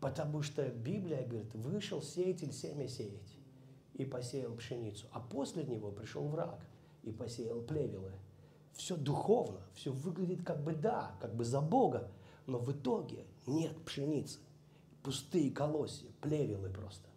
Потому 0.00 0.40
что 0.40 0.66
Библия 0.70 1.22
говорит, 1.26 1.52
вышел 1.54 2.00
сеятель 2.00 2.54
семя 2.54 2.88
сеять 2.88 3.36
и 3.92 4.06
посеял 4.06 4.54
пшеницу, 4.54 5.06
а 5.12 5.20
после 5.20 5.64
него 5.64 5.90
пришел 5.90 6.26
враг 6.26 6.64
и 7.02 7.12
посеял 7.12 7.60
плевелы. 7.60 8.12
Все 8.74 8.96
духовно, 8.96 9.60
все 9.74 9.92
выглядит 9.92 10.44
как 10.44 10.62
бы 10.62 10.74
да, 10.74 11.14
как 11.20 11.34
бы 11.34 11.44
за 11.44 11.60
Бога, 11.60 12.10
но 12.46 12.58
в 12.58 12.72
итоге 12.72 13.24
нет 13.46 13.76
пшеницы, 13.84 14.40
пустые 15.02 15.50
колосья, 15.50 16.08
плевелы 16.20 16.70
просто, 16.70 17.08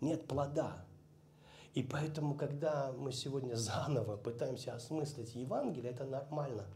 нет 0.00 0.26
плода. 0.26 0.84
И 1.74 1.82
поэтому, 1.82 2.34
когда 2.34 2.92
мы 2.92 3.12
сегодня 3.12 3.54
заново 3.56 4.16
пытаемся 4.16 4.74
осмыслить 4.74 5.34
Евангелие, 5.34 5.92
это 5.92 6.04
нормально. 6.04 6.66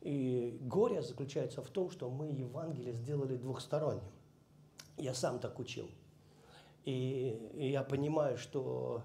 И 0.00 0.58
горе 0.62 1.02
заключается 1.02 1.62
в 1.62 1.68
том, 1.68 1.90
что 1.90 2.10
мы 2.10 2.28
Евангелие 2.28 2.92
сделали 2.92 3.36
двухсторонним. 3.36 4.02
Я 4.96 5.14
сам 5.14 5.38
так 5.38 5.58
учил. 5.58 5.88
И, 6.84 7.50
и 7.54 7.70
я 7.70 7.84
понимаю, 7.84 8.36
что 8.36 9.02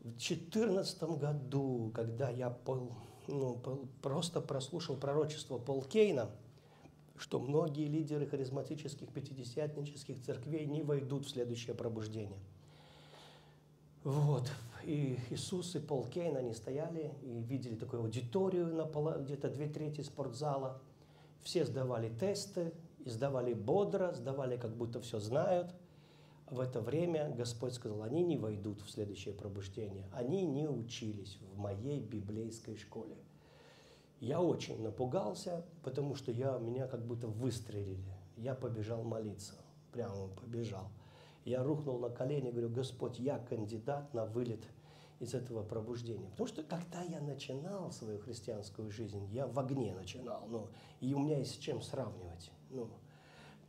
в 0.00 0.04
2014 0.04 1.02
году, 1.02 1.92
когда 1.94 2.28
я 2.28 2.50
пол, 2.50 2.92
ну, 3.28 3.60
просто 4.00 4.40
прослушал 4.40 4.96
пророчество 4.96 5.58
Пол 5.58 5.82
Кейна, 5.82 6.30
что 7.16 7.38
многие 7.38 7.86
лидеры 7.86 8.26
харизматических 8.26 9.08
пятидесятнических 9.08 10.20
церквей 10.20 10.66
не 10.66 10.82
войдут 10.82 11.26
в 11.26 11.30
следующее 11.30 11.74
пробуждение. 11.74 12.38
Вот. 14.04 14.50
И 14.84 15.18
Иисус 15.30 15.76
и 15.76 15.78
Пол 15.78 16.06
Кейн, 16.06 16.36
они 16.36 16.54
стояли 16.54 17.12
и 17.22 17.40
видели 17.40 17.76
такую 17.76 18.02
аудиторию 18.02 18.74
на 18.74 18.84
где-то 19.18 19.48
две 19.48 19.68
трети 19.68 20.00
спортзала. 20.00 20.80
Все 21.42 21.64
сдавали 21.64 22.08
тесты, 22.08 22.72
и 23.04 23.10
сдавали 23.10 23.52
бодро, 23.52 24.12
сдавали, 24.12 24.56
как 24.56 24.76
будто 24.76 25.00
все 25.00 25.18
знают– 25.18 25.74
в 26.52 26.60
это 26.60 26.82
время 26.82 27.30
Господь 27.30 27.72
сказал, 27.72 28.02
они 28.02 28.22
не 28.22 28.36
войдут 28.36 28.82
в 28.82 28.90
следующее 28.90 29.32
пробуждение. 29.32 30.06
Они 30.12 30.44
не 30.44 30.68
учились 30.68 31.38
в 31.54 31.58
моей 31.58 32.00
библейской 32.00 32.76
школе. 32.76 33.16
Я 34.20 34.40
очень 34.42 34.82
напугался, 34.82 35.64
потому 35.82 36.14
что 36.14 36.30
я, 36.30 36.58
меня 36.58 36.86
как 36.86 37.06
будто 37.06 37.26
выстрелили. 37.26 38.14
Я 38.36 38.54
побежал 38.54 39.02
молиться, 39.02 39.54
прямо 39.92 40.28
побежал. 40.28 40.90
Я 41.46 41.62
рухнул 41.62 41.98
на 41.98 42.10
колени, 42.10 42.50
говорю, 42.50 42.68
Господь, 42.68 43.18
я 43.18 43.38
кандидат 43.38 44.12
на 44.12 44.26
вылет 44.26 44.62
из 45.20 45.32
этого 45.32 45.62
пробуждения. 45.62 46.28
Потому 46.30 46.48
что 46.48 46.62
когда 46.62 47.02
я 47.02 47.20
начинал 47.22 47.90
свою 47.92 48.18
христианскую 48.18 48.90
жизнь, 48.90 49.26
я 49.32 49.46
в 49.46 49.58
огне 49.58 49.94
начинал, 49.94 50.46
ну, 50.48 50.68
и 51.00 51.14
у 51.14 51.18
меня 51.18 51.38
есть 51.38 51.54
с 51.54 51.58
чем 51.58 51.80
сравнивать. 51.80 52.50
Ну, 52.68 52.90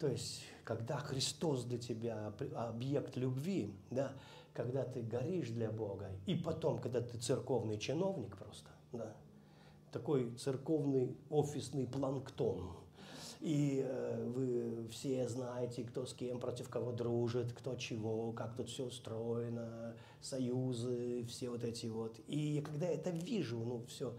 То 0.04 0.10
есть, 0.10 0.42
когда 0.66 0.98
Христос 0.98 1.64
для 1.64 1.78
тебя 1.78 2.34
объект 2.58 3.16
любви, 3.16 3.74
да, 3.90 4.12
когда 4.54 4.84
ты 4.84 5.02
горишь 5.02 5.48
для 5.48 5.72
Бога, 5.72 6.10
и 6.26 6.36
потом, 6.36 6.80
когда 6.80 7.00
ты 7.00 7.18
церковный 7.18 7.78
чиновник 7.78 8.36
просто, 8.36 8.70
да, 8.92 9.16
такой 9.94 10.36
церковный 10.36 11.16
офисный 11.30 11.88
планктон, 11.88 12.74
и 13.40 13.82
э, 13.82 14.28
вы 14.28 14.90
все 14.90 15.26
знаете, 15.30 15.86
кто 15.86 16.06
с 16.06 16.14
кем, 16.14 16.38
против 16.42 16.68
кого 16.68 16.92
дружит, 16.92 17.54
кто 17.54 17.76
чего, 17.76 18.34
как 18.34 18.58
тут 18.58 18.68
все 18.68 18.88
устроено, 18.88 19.96
союзы, 20.20 21.26
все 21.30 21.50
вот 21.50 21.64
эти 21.64 21.86
вот. 21.86 22.20
И 22.28 22.60
когда 22.60 22.88
я 22.88 22.96
это 22.96 23.10
вижу, 23.10 23.58
ну, 23.60 23.86
все, 23.88 24.14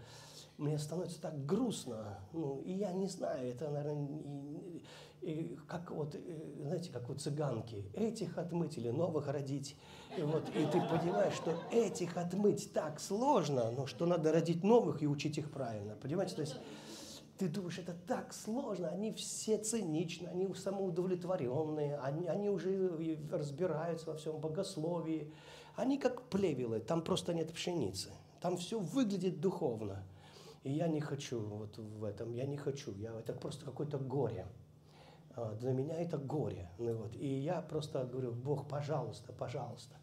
мне 0.57 0.79
становится 0.79 1.21
так 1.21 1.45
грустно, 1.45 2.17
ну, 2.33 2.61
и 2.65 2.71
я 2.71 2.91
не 2.91 3.07
знаю, 3.07 3.49
это, 3.49 3.69
наверное, 3.69 4.07
и, 5.21 5.57
как 5.67 5.91
вот, 5.91 6.15
э, 6.15 6.19
знаете, 6.61 6.91
как 6.91 7.07
вот 7.07 7.21
цыганки, 7.21 7.85
этих 7.93 8.37
отмыть 8.37 8.77
или 8.77 8.89
новых 8.89 9.27
родить, 9.27 9.75
и 10.17 10.21
вот, 10.21 10.47
и 10.49 10.65
ты 10.65 10.81
понимаешь, 10.81 11.33
что 11.33 11.57
этих 11.71 12.17
отмыть 12.17 12.71
так 12.73 12.99
сложно, 12.99 13.71
но 13.71 13.85
что 13.87 14.05
надо 14.05 14.31
родить 14.31 14.63
новых 14.63 15.01
и 15.01 15.07
учить 15.07 15.37
их 15.37 15.51
правильно, 15.51 15.95
понимаете, 15.95 16.35
то 16.35 16.41
есть 16.41 16.55
ты 17.37 17.49
думаешь, 17.49 17.79
это 17.79 17.93
так 18.07 18.33
сложно, 18.33 18.89
они 18.89 19.11
все 19.13 19.57
циничны, 19.57 20.27
они 20.27 20.53
самоудовлетворенные, 20.53 21.97
они, 21.97 22.27
они 22.27 22.49
уже 22.49 23.19
разбираются 23.31 24.07
во 24.07 24.15
всем 24.17 24.39
богословии, 24.39 25.33
они 25.75 25.97
как 25.97 26.29
плевелы, 26.29 26.79
там 26.79 27.01
просто 27.01 27.33
нет 27.33 27.51
пшеницы, 27.51 28.11
там 28.41 28.57
все 28.57 28.79
выглядит 28.79 29.41
духовно– 29.41 30.03
и 30.65 30.71
я 30.71 30.87
не 30.87 30.99
хочу 30.99 31.39
вот 31.39 31.77
в 31.77 32.03
этом, 32.03 32.33
я 32.33 32.47
не 32.47 32.57
хочу, 32.57 32.91
я, 32.95 33.13
это 33.19 33.33
просто 33.33 33.65
какое-то 33.65 33.99
горе. 33.99 34.47
А, 35.35 35.53
для 35.55 35.71
меня 35.71 35.95
это 35.95 36.17
горе. 36.17 36.69
Ну, 36.77 36.95
вот. 36.95 37.15
И 37.15 37.27
я 37.27 37.61
просто 37.61 38.05
говорю, 38.05 38.31
Бог, 38.31 38.67
пожалуйста, 38.67 39.33
пожалуйста. 39.33 39.95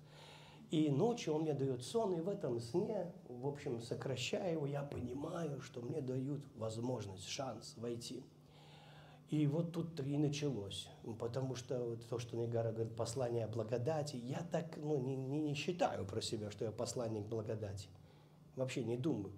И 0.71 0.91
ночью 0.91 1.35
он 1.35 1.43
мне 1.43 1.53
дает 1.53 1.83
сон, 1.85 2.15
и 2.15 2.21
в 2.21 2.29
этом 2.29 2.59
сне, 2.61 3.13
в 3.29 3.47
общем, 3.47 3.81
сокращая 3.81 4.53
его, 4.53 4.67
я 4.67 4.83
понимаю, 4.83 5.61
что 5.61 5.83
мне 5.83 6.01
дают 6.01 6.43
возможность, 6.57 7.29
шанс 7.29 7.75
войти. 7.77 8.25
И 9.29 9.47
вот 9.47 9.73
тут 9.73 9.99
и 10.01 10.19
началось, 10.19 10.89
потому 11.19 11.55
что 11.57 11.79
вот 11.79 12.07
то, 12.07 12.19
что 12.19 12.37
Негара 12.37 12.71
говорит, 12.71 12.95
послание 12.95 13.47
благодати, 13.47 14.17
я 14.17 14.47
так 14.51 14.77
ну, 14.77 14.99
не, 15.01 15.17
не, 15.17 15.41
не 15.41 15.55
считаю 15.55 16.05
про 16.05 16.21
себя, 16.21 16.51
что 16.51 16.67
я 16.67 16.71
посланник 16.71 17.27
благодати. 17.27 17.89
Вообще 18.57 18.85
не 18.85 18.99
думаю. 18.99 19.33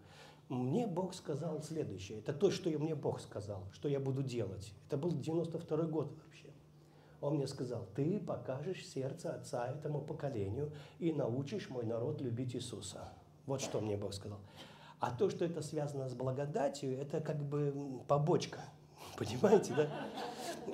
Мне 0.48 0.86
Бог 0.86 1.14
сказал 1.14 1.62
следующее. 1.62 2.18
Это 2.18 2.32
то, 2.32 2.50
что 2.50 2.68
мне 2.70 2.94
Бог 2.94 3.20
сказал, 3.20 3.64
что 3.72 3.88
я 3.88 3.98
буду 3.98 4.22
делать. 4.22 4.74
Это 4.86 4.96
был 4.96 5.12
92 5.12 5.84
год 5.84 6.12
вообще. 6.22 6.48
Он 7.20 7.36
мне 7.36 7.46
сказал, 7.46 7.86
ты 7.94 8.20
покажешь 8.20 8.86
сердце 8.86 9.34
Отца 9.34 9.66
этому 9.66 10.02
поколению 10.02 10.72
и 10.98 11.12
научишь 11.12 11.70
мой 11.70 11.86
народ 11.86 12.20
любить 12.20 12.54
Иисуса. 12.54 13.08
Вот 13.46 13.62
что 13.62 13.80
мне 13.80 13.96
Бог 13.96 14.12
сказал. 14.12 14.40
А 15.00 15.10
то, 15.10 15.30
что 15.30 15.44
это 15.44 15.62
связано 15.62 16.08
с 16.08 16.14
благодатью, 16.14 16.98
это 16.98 17.20
как 17.20 17.42
бы 17.42 18.02
побочка. 18.06 18.60
Понимаете, 19.18 19.75
да? 19.75 19.88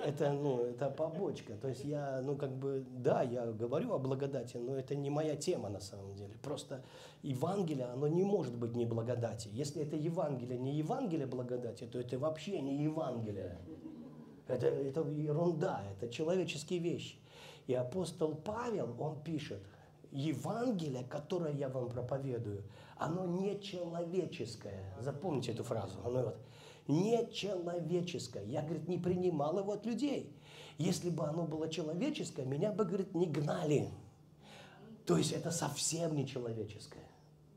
это, 0.05 0.33
ну, 0.33 0.65
это 0.65 0.91
побочка. 0.91 1.55
То 1.55 1.69
есть 1.69 1.85
я, 1.85 2.21
ну, 2.23 2.37
как 2.37 2.51
бы, 2.51 2.85
да, 2.91 3.23
я 3.23 3.47
говорю 3.47 3.93
о 3.93 3.99
благодати, 3.99 4.57
но 4.57 4.77
это 4.77 4.95
не 4.95 5.11
моя 5.11 5.37
тема 5.37 5.69
на 5.69 5.81
самом 5.81 6.15
деле. 6.15 6.35
Просто 6.43 6.83
Евангелие, 7.23 7.87
оно 7.87 8.09
не 8.09 8.25
может 8.25 8.57
быть 8.57 8.75
не 8.75 8.85
благодати. 8.85 9.49
Если 9.53 9.83
это 9.83 9.97
Евангелие 9.97 10.59
не 10.59 10.75
Евангелие 10.77 11.27
благодати, 11.27 11.85
то 11.85 11.99
это 11.99 12.19
вообще 12.19 12.61
не 12.61 12.83
Евангелие. 12.83 13.59
Это, 14.49 14.67
это 14.67 15.03
ерунда, 15.03 15.83
это 15.97 16.13
человеческие 16.13 16.81
вещи. 16.81 17.17
И 17.67 17.75
апостол 17.75 18.35
Павел, 18.35 18.97
он 18.99 19.23
пишет, 19.23 19.61
Евангелие, 20.11 21.05
которое 21.05 21.55
я 21.55 21.69
вам 21.69 21.89
проповедую, 21.89 22.65
оно 22.97 23.27
не 23.27 23.61
человеческое. 23.61 24.93
Запомните 24.99 25.53
эту 25.53 25.63
фразу. 25.63 26.01
Оно 26.05 26.23
вот, 26.23 26.37
нечеловеческое. 26.91 28.45
Я, 28.45 28.63
говорит, 28.63 28.89
не 28.89 28.99
принимал 28.99 29.59
его 29.59 29.73
от 29.73 29.87
людей. 29.87 30.35
Если 30.79 31.11
бы 31.11 31.27
оно 31.27 31.45
было 31.45 31.69
человеческое, 31.69 32.45
меня 32.45 32.73
бы, 32.73 32.85
говорит, 32.85 33.15
не 33.15 33.27
гнали. 33.27 33.91
То 35.07 35.17
есть 35.17 35.33
это 35.33 35.51
совсем 35.51 36.17
не 36.17 36.27
человеческое. 36.27 37.09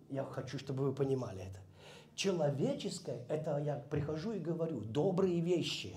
Я 0.10 0.24
хочу, 0.26 0.60
чтобы 0.60 0.84
вы 0.84 0.94
понимали 0.94 1.44
это. 1.44 1.60
Человеческое, 2.16 3.26
это 3.30 3.58
я 3.60 3.78
прихожу 3.78 4.34
и 4.34 4.40
говорю, 4.40 4.82
добрые 4.82 5.40
вещи. 5.40 5.96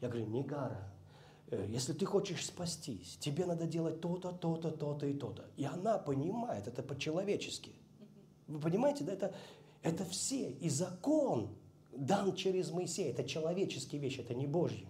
Я 0.00 0.08
говорю, 0.08 0.26
Нигара, 0.26 0.92
э, 1.50 1.66
если 1.68 1.92
ты 1.92 2.06
хочешь 2.06 2.46
спастись, 2.46 3.18
тебе 3.20 3.44
надо 3.44 3.66
делать 3.66 4.00
то-то, 4.00 4.32
то-то, 4.32 4.70
то-то 4.70 5.06
и 5.06 5.12
то-то. 5.12 5.44
И 5.56 5.64
она 5.64 5.98
понимает, 5.98 6.66
это 6.66 6.82
по-человечески. 6.82 7.72
Вы 8.46 8.58
понимаете, 8.58 9.04
да, 9.04 9.12
это, 9.12 9.34
это 9.82 10.04
все. 10.06 10.50
И 10.52 10.70
закон, 10.70 11.50
дан 12.00 12.34
через 12.34 12.70
Моисея. 12.70 13.12
Это 13.12 13.24
человеческие 13.24 14.00
вещи, 14.00 14.20
это 14.20 14.34
не 14.34 14.46
Божьи. 14.46 14.88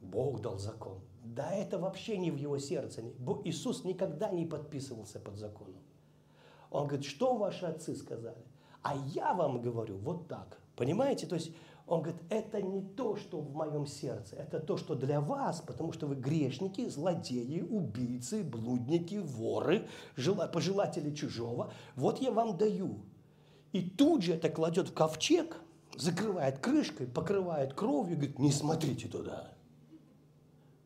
Бог 0.00 0.40
дал 0.40 0.58
закон. 0.58 1.00
Да 1.24 1.50
это 1.52 1.78
вообще 1.78 2.18
не 2.18 2.30
в 2.30 2.36
его 2.36 2.58
сердце. 2.58 3.02
Иисус 3.44 3.84
никогда 3.84 4.30
не 4.30 4.46
подписывался 4.46 5.18
под 5.18 5.36
законом. 5.36 5.80
Он 6.70 6.86
говорит, 6.86 7.06
что 7.06 7.36
ваши 7.36 7.66
отцы 7.66 7.96
сказали? 7.96 8.44
А 8.82 8.96
я 9.14 9.34
вам 9.34 9.60
говорю 9.60 9.98
вот 9.98 10.28
так. 10.28 10.60
Понимаете? 10.76 11.26
То 11.26 11.34
есть 11.34 11.52
он 11.86 12.02
говорит, 12.02 12.22
это 12.30 12.62
не 12.62 12.82
то, 12.82 13.16
что 13.16 13.40
в 13.40 13.52
моем 13.54 13.86
сердце, 13.86 14.36
это 14.36 14.60
то, 14.60 14.76
что 14.76 14.94
для 14.94 15.20
вас, 15.20 15.60
потому 15.60 15.92
что 15.92 16.06
вы 16.06 16.14
грешники, 16.14 16.88
злодеи, 16.88 17.60
убийцы, 17.62 18.44
блудники, 18.44 19.16
воры, 19.16 19.88
пожелатели 20.52 21.14
чужого. 21.14 21.72
Вот 21.96 22.20
я 22.20 22.30
вам 22.30 22.56
даю. 22.56 23.00
И 23.72 23.82
тут 23.82 24.22
же 24.22 24.34
это 24.34 24.50
кладет 24.50 24.88
в 24.88 24.94
ковчег, 24.94 25.56
закрывает 25.96 26.58
крышкой, 26.58 27.06
покрывает 27.06 27.74
кровью 27.74 28.16
говорит, 28.16 28.38
не 28.38 28.50
смотрите 28.50 29.08
туда. 29.08 29.52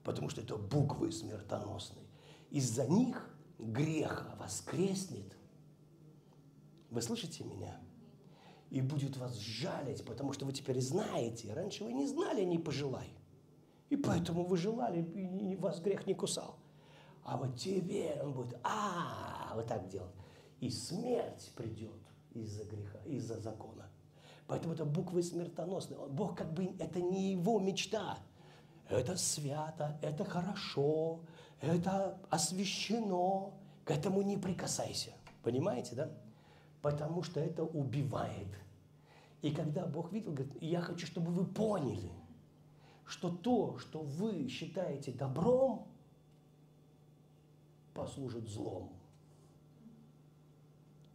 Потому 0.03 0.29
что 0.29 0.43
это 0.43 0.57
буквы 0.57 1.13
смертоносные. 1.13 2.05
Из-за 2.51 2.87
них 2.87 3.35
греха 3.59 4.37
воскреснет. 4.39 5.37
Вы 6.91 7.01
слышите 7.01 7.43
меня? 7.45 7.81
И 8.71 8.81
будет 8.81 9.17
вас 9.17 9.37
жалить, 9.37 10.05
потому 10.05 10.33
что 10.33 10.45
вы 10.45 10.53
теперь 10.53 10.81
знаете. 10.81 11.55
Раньше 11.55 11.85
вы 11.85 11.93
не 11.93 12.07
знали, 12.07 12.45
не 12.45 12.59
пожелай. 12.59 13.09
И 13.89 13.97
поэтому 13.97 14.45
вы 14.45 14.57
желали, 14.57 15.03
и 15.03 15.57
вас 15.57 15.81
грех 15.81 16.07
не 16.07 16.15
кусал. 16.15 16.59
А 17.23 17.39
вот 17.39 17.57
теперь 17.57 18.21
он 18.21 18.33
будет, 18.33 18.59
а, 18.63 19.53
вот 19.55 19.67
так 19.67 19.89
делать. 19.89 20.15
И 20.61 20.71
смерть 20.71 21.53
придет 21.57 22.04
из-за 22.35 22.65
греха, 22.65 22.99
из-за 23.07 23.41
закона. 23.41 23.89
Поэтому 24.47 24.75
это 24.75 24.85
буквы 24.85 25.23
смертоносные. 25.23 25.99
Бог 26.09 26.37
как 26.37 26.53
бы, 26.53 26.75
это 26.79 27.01
не 27.01 27.33
его 27.33 27.59
мечта. 27.59 28.19
Это 28.89 29.17
свято, 29.17 29.99
это 30.03 30.25
хорошо, 30.25 31.21
это 31.61 32.19
освящено. 32.29 33.53
К 33.85 33.91
этому 33.91 34.23
не 34.23 34.37
прикасайся. 34.37 35.13
Понимаете, 35.43 35.95
да? 35.95 36.11
Потому 36.83 37.23
что 37.23 37.41
это 37.41 37.65
убивает. 37.65 38.49
И 39.43 39.51
когда 39.51 39.85
Бог 39.87 40.13
видел, 40.13 40.33
говорит, 40.33 40.55
я 40.63 40.81
хочу, 40.81 41.07
чтобы 41.07 41.31
вы 41.31 41.45
поняли, 41.47 42.11
что 43.07 43.31
то, 43.31 43.79
что 43.79 44.01
вы 44.01 44.49
считаете 44.49 45.13
добром, 45.13 45.87
послужит 47.93 48.49
злом. 48.49 48.91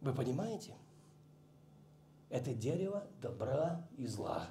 Вы 0.00 0.14
понимаете? 0.14 0.74
Это 2.30 2.54
дерево 2.54 3.06
добра 3.20 3.86
и 3.98 4.06
зла. 4.06 4.48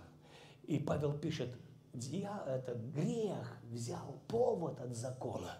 И 0.63 0.77
Павел 0.77 1.17
пишет, 1.17 1.55
Дья, 1.93 2.43
это 2.45 2.75
грех 2.75 3.57
взял 3.63 4.19
повод 4.27 4.79
от 4.79 4.95
закона. 4.95 5.57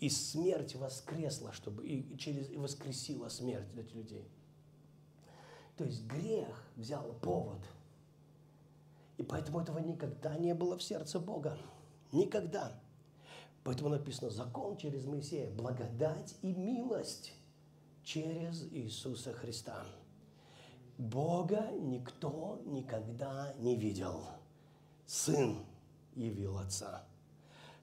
И 0.00 0.08
смерть 0.08 0.74
воскресла, 0.74 1.52
чтобы 1.52 1.86
и 1.86 2.18
через 2.18 2.50
и 2.50 2.56
воскресила 2.56 3.28
смерть 3.28 3.72
этих 3.74 3.94
людей. 3.94 4.28
То 5.76 5.84
есть 5.84 6.04
грех 6.06 6.48
взял 6.74 7.12
повод. 7.22 7.60
И 9.18 9.22
поэтому 9.22 9.60
этого 9.60 9.78
никогда 9.78 10.36
не 10.36 10.54
было 10.54 10.76
в 10.76 10.82
сердце 10.82 11.20
Бога. 11.20 11.56
Никогда. 12.12 12.78
Поэтому 13.64 13.90
написано 13.90 14.30
закон 14.30 14.76
через 14.76 15.06
Моисея, 15.06 15.50
благодать 15.50 16.36
и 16.42 16.52
милость 16.52 17.32
через 18.02 18.64
Иисуса 18.72 19.32
Христа. 19.32 19.84
Бога 20.98 21.70
никто 21.78 22.60
никогда 22.64 23.52
не 23.58 23.76
видел. 23.76 24.24
Сын 25.06 25.64
явил 26.14 26.58
Отца. 26.58 27.04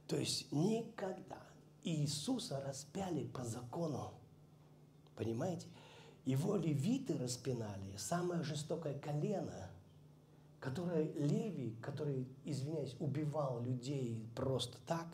То 0.07 0.17
есть 0.17 0.51
никогда 0.51 1.39
Иисуса 1.83 2.61
распяли 2.65 3.25
по 3.25 3.43
закону. 3.43 4.13
Понимаете? 5.15 5.67
Его 6.25 6.55
левиты 6.55 7.17
распинали, 7.17 7.97
самое 7.97 8.43
жестокое 8.43 8.97
колено, 8.97 9.69
который 10.61 11.11
Левий, 11.13 11.75
который, 11.81 12.25
извиняюсь, 12.45 12.95
убивал 12.99 13.61
людей 13.61 14.25
просто 14.33 14.77
так, 14.87 15.07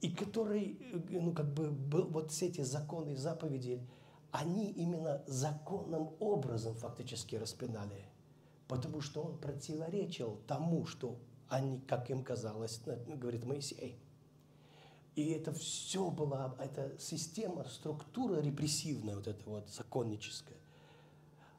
и 0.00 0.10
который, 0.10 0.80
ну, 1.10 1.32
как 1.32 1.52
бы, 1.52 1.72
был, 1.72 2.06
вот 2.06 2.30
все 2.30 2.46
эти 2.46 2.60
законы 2.60 3.14
и 3.14 3.16
заповеди, 3.16 3.84
они 4.30 4.70
именно 4.70 5.22
законным 5.26 6.10
образом 6.20 6.74
фактически 6.74 7.36
распинали, 7.36 8.04
потому 8.66 9.00
что 9.00 9.22
он 9.22 9.38
противоречил 9.38 10.40
тому, 10.46 10.86
что 10.86 11.18
они, 11.48 11.80
как 11.80 12.10
им 12.10 12.22
казалось, 12.22 12.80
говорит 13.06 13.44
Моисей. 13.44 13.98
И 15.14 15.30
это 15.30 15.52
все 15.52 16.10
была, 16.10 16.54
эта 16.60 16.96
система, 16.98 17.64
структура 17.64 18.40
репрессивная, 18.40 19.16
вот 19.16 19.26
эта 19.26 19.48
вот 19.48 19.68
законническая, 19.68 20.58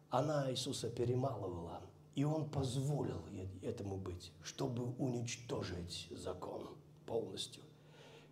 она 0.09 0.49
Иисуса 0.49 0.89
перемалывала, 0.89 1.81
и 2.15 2.23
Он 2.23 2.49
позволил 2.49 3.21
этому 3.61 3.97
быть, 3.97 4.31
чтобы 4.43 4.93
уничтожить 4.97 6.07
закон 6.11 6.69
полностью, 7.05 7.63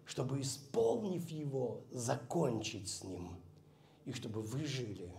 чтобы, 0.05 0.41
исполнив 0.41 1.29
его, 1.29 1.81
закончить 1.91 2.89
с 2.89 3.03
ним, 3.03 3.37
и 4.07 4.13
чтобы 4.13 4.41
вы 4.41 4.65
жили 4.65 5.11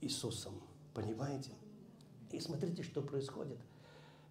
Иисусом. 0.00 0.54
Понимаете? 0.94 1.50
И 2.30 2.38
смотрите, 2.38 2.84
что 2.84 3.02
происходит. 3.02 3.58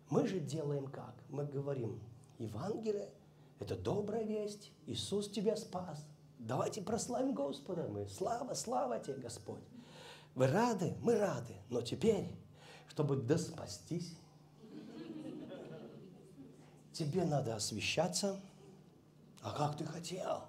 Мы 0.10 0.28
же 0.28 0.40
делаем 0.40 0.88
как? 0.88 1.14
Мы 1.30 1.46
говорим, 1.46 2.00
Евангелие– 2.40 3.10
это 3.60 3.76
добрая 3.76 4.24
весть, 4.24 4.72
Иисус 4.86 5.30
тебя 5.30 5.58
спас. 5.58 6.06
Давайте 6.40 6.82
прославим 6.82 7.34
Господа 7.34 7.88
мы. 7.90 8.08
Слава, 8.08 8.54
слава 8.54 8.98
тебе, 9.00 9.18
Господь. 9.18 9.64
Вы 10.36 10.48
рады? 10.48 10.96
Мы 11.02 11.18
рады. 11.18 11.56
Но 11.70 11.82
теперь, 11.82 12.32
чтобы 12.88 13.18
доспастись, 13.18 14.16
тебе 16.94 17.26
надо 17.26 17.56
освещаться. 17.56 18.40
А 19.42 19.52
как 19.52 19.78
ты 19.78 19.84
хотел? 19.84 20.46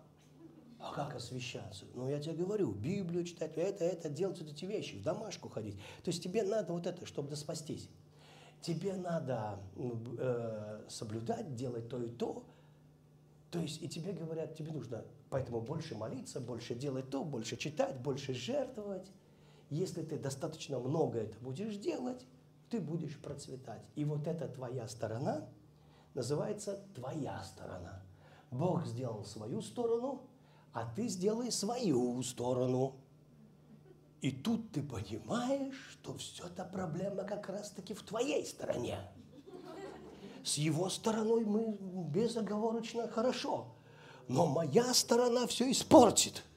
А 0.90 0.94
как 0.94 1.14
освещаться? 1.14 1.84
Ну, 1.94 2.08
я 2.08 2.20
тебе 2.20 2.34
говорю, 2.34 2.72
Библию 2.72 3.24
читать, 3.24 3.56
это, 3.56 3.84
это, 3.84 4.08
делать 4.08 4.40
вот 4.40 4.50
эти 4.50 4.64
вещи, 4.64 4.96
в 4.96 5.02
домашку 5.02 5.48
ходить. 5.48 5.76
То 6.02 6.10
есть 6.10 6.22
тебе 6.22 6.42
надо 6.42 6.72
вот 6.72 6.86
это, 6.86 7.04
чтобы 7.06 7.28
доспастись. 7.28 7.88
Тебе 8.60 8.94
надо 8.94 9.60
э, 9.76 10.84
соблюдать, 10.88 11.54
делать 11.54 11.88
то 11.88 12.02
и 12.02 12.08
то. 12.08 12.44
То 13.50 13.60
есть 13.60 13.82
и 13.82 13.88
тебе 13.88 14.12
говорят, 14.12 14.56
тебе 14.56 14.72
нужно 14.72 15.04
поэтому 15.30 15.60
больше 15.60 15.94
молиться, 15.94 16.40
больше 16.40 16.74
делать 16.74 17.10
то, 17.10 17.24
больше 17.24 17.56
читать, 17.56 17.98
больше 18.00 18.32
жертвовать. 18.34 19.10
Если 19.70 20.02
ты 20.02 20.18
достаточно 20.18 20.78
много 20.78 21.18
это 21.18 21.38
будешь 21.38 21.76
делать, 21.76 22.24
ты 22.70 22.80
будешь 22.80 23.18
процветать. 23.18 23.82
И 23.94 24.04
вот 24.04 24.26
эта 24.26 24.48
твоя 24.48 24.86
сторона 24.88 25.48
называется 26.14 26.80
твоя 26.94 27.42
сторона. 27.44 28.02
Бог 28.50 28.86
сделал 28.86 29.24
свою 29.24 29.60
сторону, 29.60 30.22
а 30.76 30.84
ты 30.84 31.08
сделай 31.08 31.50
свою 31.50 32.22
сторону. 32.22 32.96
И 34.20 34.30
тут 34.30 34.72
ты 34.72 34.82
понимаешь, 34.82 35.74
что 35.92 36.18
все 36.18 36.48
эта 36.48 36.66
проблема 36.66 37.24
как 37.24 37.48
раз-таки 37.48 37.94
в 37.94 38.02
твоей 38.02 38.44
стороне. 38.44 38.98
С 40.44 40.58
его 40.58 40.90
стороной 40.90 41.46
мы 41.46 41.78
безоговорочно 42.10 43.08
хорошо, 43.08 43.74
но 44.28 44.44
моя 44.44 44.92
сторона 44.92 45.46
все 45.46 45.70
испортит– 45.70 46.44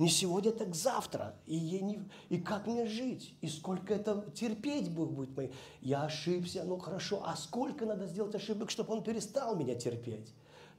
не 0.00 0.08
сегодня, 0.08 0.50
так 0.50 0.74
завтра. 0.74 1.36
И, 1.44 1.54
я 1.54 1.82
не, 1.82 2.02
и 2.30 2.38
как 2.38 2.66
мне 2.66 2.86
жить? 2.86 3.34
И 3.42 3.48
сколько 3.48 3.92
это 3.92 4.24
терпеть 4.34 4.90
будет 4.90 5.36
мой? 5.36 5.52
Я 5.82 6.04
ошибся, 6.04 6.64
ну 6.64 6.78
хорошо. 6.78 7.22
А 7.26 7.36
сколько 7.36 7.84
надо 7.84 8.06
сделать 8.06 8.34
ошибок, 8.34 8.70
чтобы 8.70 8.94
он 8.94 9.02
перестал 9.02 9.56
меня 9.56 9.74
терпеть? 9.74 10.32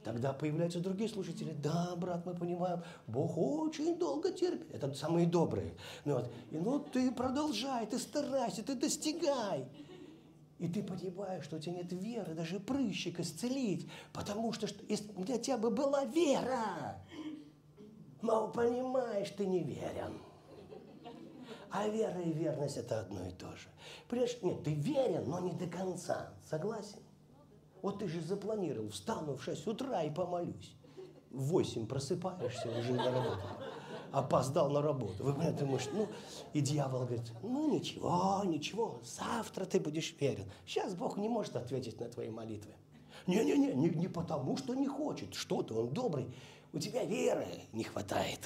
Тогда 0.04 0.32
появляются 0.32 0.80
другие 0.80 1.08
слушатели. 1.08 1.52
Да, 1.52 1.94
брат, 1.96 2.26
мы 2.26 2.34
понимаем, 2.34 2.82
Бог 3.06 3.38
очень 3.38 3.98
долго 3.98 4.32
терпит. 4.32 4.74
Это 4.74 4.92
самые 4.94 5.26
добрые. 5.26 5.76
Ну, 6.04 6.14
вот. 6.14 6.32
И 6.50 6.58
ну 6.58 6.80
ты 6.80 7.12
продолжай, 7.12 7.86
ты 7.86 7.98
старайся, 7.98 8.64
ты 8.64 8.74
достигай. 8.74 9.68
И 10.58 10.68
ты 10.68 10.82
понимаешь, 10.82 11.44
что 11.44 11.56
у 11.56 11.58
тебя 11.58 11.74
нет 11.74 11.92
веры, 11.92 12.34
даже 12.34 12.60
прыщик 12.60 13.20
исцелить. 13.20 13.88
Потому 14.12 14.52
что, 14.52 14.66
что 14.66 14.84
если 14.88 15.10
у 15.16 15.24
тебя 15.24 15.58
бы 15.58 15.70
была 15.70 16.04
вера, 16.04 17.02
Мол, 18.22 18.52
понимаешь, 18.52 19.30
ты 19.30 19.46
не 19.46 19.64
верен. 19.64 20.20
А 21.70 21.88
вера 21.88 22.20
и 22.20 22.32
верность 22.32 22.76
это 22.76 23.00
одно 23.00 23.26
и 23.26 23.32
то 23.32 23.50
же. 23.56 23.68
Понимаешь, 24.08 24.36
нет, 24.42 24.62
ты 24.62 24.74
верен, 24.74 25.28
но 25.28 25.40
не 25.40 25.52
до 25.52 25.66
конца. 25.66 26.32
Согласен? 26.48 27.00
Вот 27.82 27.98
ты 27.98 28.08
же 28.08 28.20
запланировал, 28.20 28.88
встану 28.90 29.36
в 29.36 29.44
6 29.44 29.66
утра 29.66 30.02
и 30.02 30.10
помолюсь. 30.10 30.76
В 31.30 31.42
8 31.48 31.86
просыпаешься 31.86 32.68
уже 32.78 32.92
на 32.94 33.10
работу. 33.10 33.40
Опоздал 34.12 34.70
на 34.70 34.82
работу. 34.82 35.24
Вы 35.24 35.32
понимаете, 35.32 35.64
думаешь, 35.64 35.88
ну, 35.92 36.06
и 36.52 36.60
дьявол 36.60 37.06
говорит, 37.06 37.32
ну 37.42 37.72
ничего, 37.72 38.42
ничего, 38.44 39.00
завтра 39.04 39.64
ты 39.64 39.80
будешь 39.80 40.14
верен. 40.20 40.50
Сейчас 40.66 40.94
Бог 40.94 41.16
не 41.16 41.28
может 41.28 41.56
ответить 41.56 41.98
на 41.98 42.08
твои 42.08 42.30
молитвы. 42.30 42.72
Не-не-не, 43.26 43.72
не, 43.72 43.88
не 43.90 44.08
потому, 44.08 44.56
что 44.56 44.74
не 44.74 44.86
хочет. 44.86 45.34
Что 45.34 45.62
ты, 45.62 45.74
он 45.74 45.88
добрый 45.88 46.28
у 46.72 46.78
тебя 46.78 47.04
веры 47.04 47.46
не 47.72 47.84
хватает. 47.84 48.40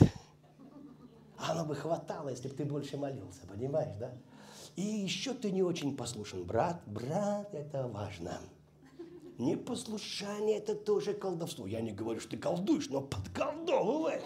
Оно 1.38 1.64
бы 1.64 1.74
хватало, 1.74 2.30
если 2.30 2.48
бы 2.48 2.54
ты 2.54 2.64
больше 2.64 2.96
молился, 2.96 3.46
понимаешь, 3.46 3.96
да? 3.98 4.12
И 4.74 4.82
еще 4.82 5.32
ты 5.32 5.50
не 5.50 5.62
очень 5.62 5.96
послушен. 5.96 6.44
Брат, 6.44 6.82
брат, 6.86 7.54
это 7.54 7.86
важно. 7.88 8.40
Непослушание– 9.38 10.56
это 10.58 10.74
тоже 10.74 11.12
колдовство. 11.12 11.66
Я 11.66 11.82
не 11.82 11.92
говорю, 11.92 12.20
что 12.20 12.30
ты 12.30 12.38
колдуешь, 12.38 12.88
но 12.88 13.02
подколдовываешь. 13.02 14.22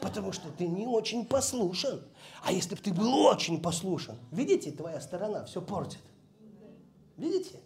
Потому 0.00 0.32
что 0.32 0.50
ты 0.50 0.66
не 0.66 0.86
очень 0.86 1.24
послушен. 1.24 2.02
А 2.42 2.52
если 2.52 2.74
бы 2.74 2.80
ты 2.82 2.92
был 2.92 3.14
очень 3.24 3.60
послушен, 3.60 4.18
видите, 4.30 4.70
твоя 4.70 5.00
сторона 5.00 5.44
все 5.44 5.62
портит. 5.62 6.02
Видите? 7.16 7.60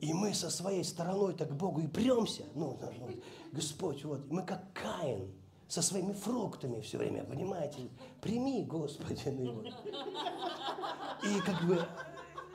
И 0.00 0.12
мы 0.12 0.34
со 0.34 0.50
своей 0.50 0.84
стороной 0.84 1.32
так 1.32 1.56
Богу 1.56 1.80
и 1.80 1.86
премся. 1.86 2.42
Ну, 2.54 2.78
ну, 2.80 3.08
Господь, 3.52 4.04
вот, 4.04 4.30
мы 4.30 4.44
как 4.44 4.64
Каин, 4.74 5.32
со 5.72 5.80
своими 5.80 6.12
фруктами 6.12 6.82
все 6.82 6.98
время, 6.98 7.24
понимаете? 7.24 7.88
Прими, 8.20 8.62
Господи, 8.62 9.22
ну 9.26 9.42
его. 9.42 9.62
И 9.62 11.40
как 11.46 11.66
бы 11.66 11.82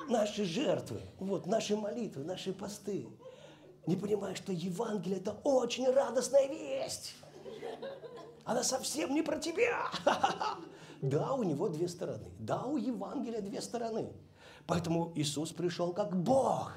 наши 0.10 0.46
жертвы, 0.46 1.02
вот, 1.20 1.46
наши 1.46 1.76
молитвы, 1.76 2.24
наши 2.24 2.54
посты. 2.54 3.08
Не 3.86 3.96
понимая, 3.96 4.36
что 4.36 4.52
Евангелие– 4.52 5.18
это 5.20 5.32
очень 5.44 5.90
радостная 5.90 6.48
весть. 6.48 7.16
Она 8.44 8.64
совсем 8.64 9.14
не 9.14 9.22
про 9.22 9.38
тебя. 9.38 9.92
Да, 11.00 11.34
у 11.34 11.44
него 11.44 11.70
две 11.70 11.88
стороны. 11.88 12.26
Да, 12.40 12.64
у 12.64 12.76
Евангелия 12.76 13.40
две 13.42 13.62
стороны. 13.62 14.12
Поэтому 14.66 15.12
Иисус 15.14 15.52
пришел 15.52 15.94
как 15.94 16.16
Бог. 16.16 16.74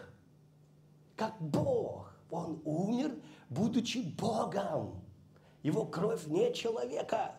Как 1.17 1.41
Бог. 1.41 2.13
Он 2.31 2.61
умер 2.67 3.15
будучи 3.49 3.99
Богом. 3.99 5.03
Его 5.63 5.87
кровь 5.87 6.27
не 6.27 6.53
человека. 6.53 7.35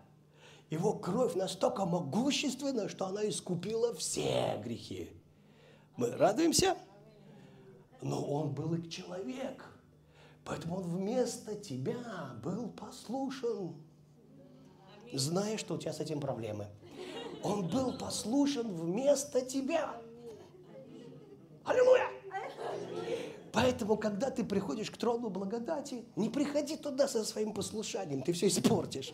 Его 0.72 0.94
кровь 0.94 1.36
настолько 1.36 1.86
могущественна, 1.86 2.90
что 2.90 3.06
она 3.06 3.30
искупила 3.30 3.94
все 3.94 4.60
грехи. 4.64 5.21
Мы 5.98 6.12
радуемся? 6.12 6.78
Но 8.02 8.24
он 8.24 8.54
был 8.54 8.74
и 8.74 8.90
человек. 8.90 9.66
Поэтому 10.44 10.78
он 10.78 10.84
вместо 10.84 11.56
тебя 11.56 12.32
был 12.44 12.70
послушен. 12.70 13.76
Зная, 15.14 15.58
что 15.58 15.76
у 15.76 15.78
тебя 15.78 15.94
с 15.94 16.00
этим 16.00 16.20
проблемы. 16.20 16.68
Он 17.44 17.68
был 17.68 17.98
послушен 17.98 18.68
вместо 18.68 19.42
тебя. 19.42 19.96
Аллилуйя! 21.64 22.08
Поэтому, 23.52 23.98
когда 23.98 24.32
ты 24.32 24.44
приходишь 24.46 24.90
к 24.90 24.98
трону 24.98 25.30
благодати, 25.30 26.06
не 26.16 26.30
приходи 26.30 26.78
туда 26.78 27.08
со 27.08 27.26
своим 27.26 27.54
послушанием, 27.54 28.22
ты 28.22 28.32
все 28.32 28.48
испортишь. 28.48 29.14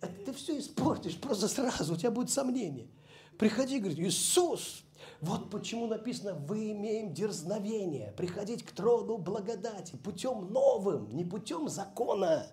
ты 0.00 0.25
все 0.36 0.58
испортишь 0.58 1.18
просто 1.18 1.48
сразу, 1.48 1.94
у 1.94 1.96
тебя 1.96 2.10
будет 2.10 2.30
сомнение. 2.30 2.88
Приходи 3.38 3.78
и 3.78 4.06
Иисус, 4.06 4.84
вот 5.20 5.50
почему 5.50 5.86
написано, 5.86 6.34
вы 6.34 6.72
имеем 6.72 7.12
дерзновение 7.12 8.12
приходить 8.12 8.62
к 8.64 8.72
трону 8.72 9.18
благодати 9.18 9.96
путем 9.96 10.52
новым, 10.52 11.10
не 11.10 11.24
путем 11.24 11.68
закона, 11.68 12.46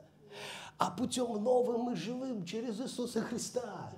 а 0.78 0.91
путем 0.91 1.43
новым 1.43 1.91
и 1.91 1.96
живым 1.96 2.46
через 2.46 2.80
Иисуса 2.80 3.22
Христа. 3.22 3.93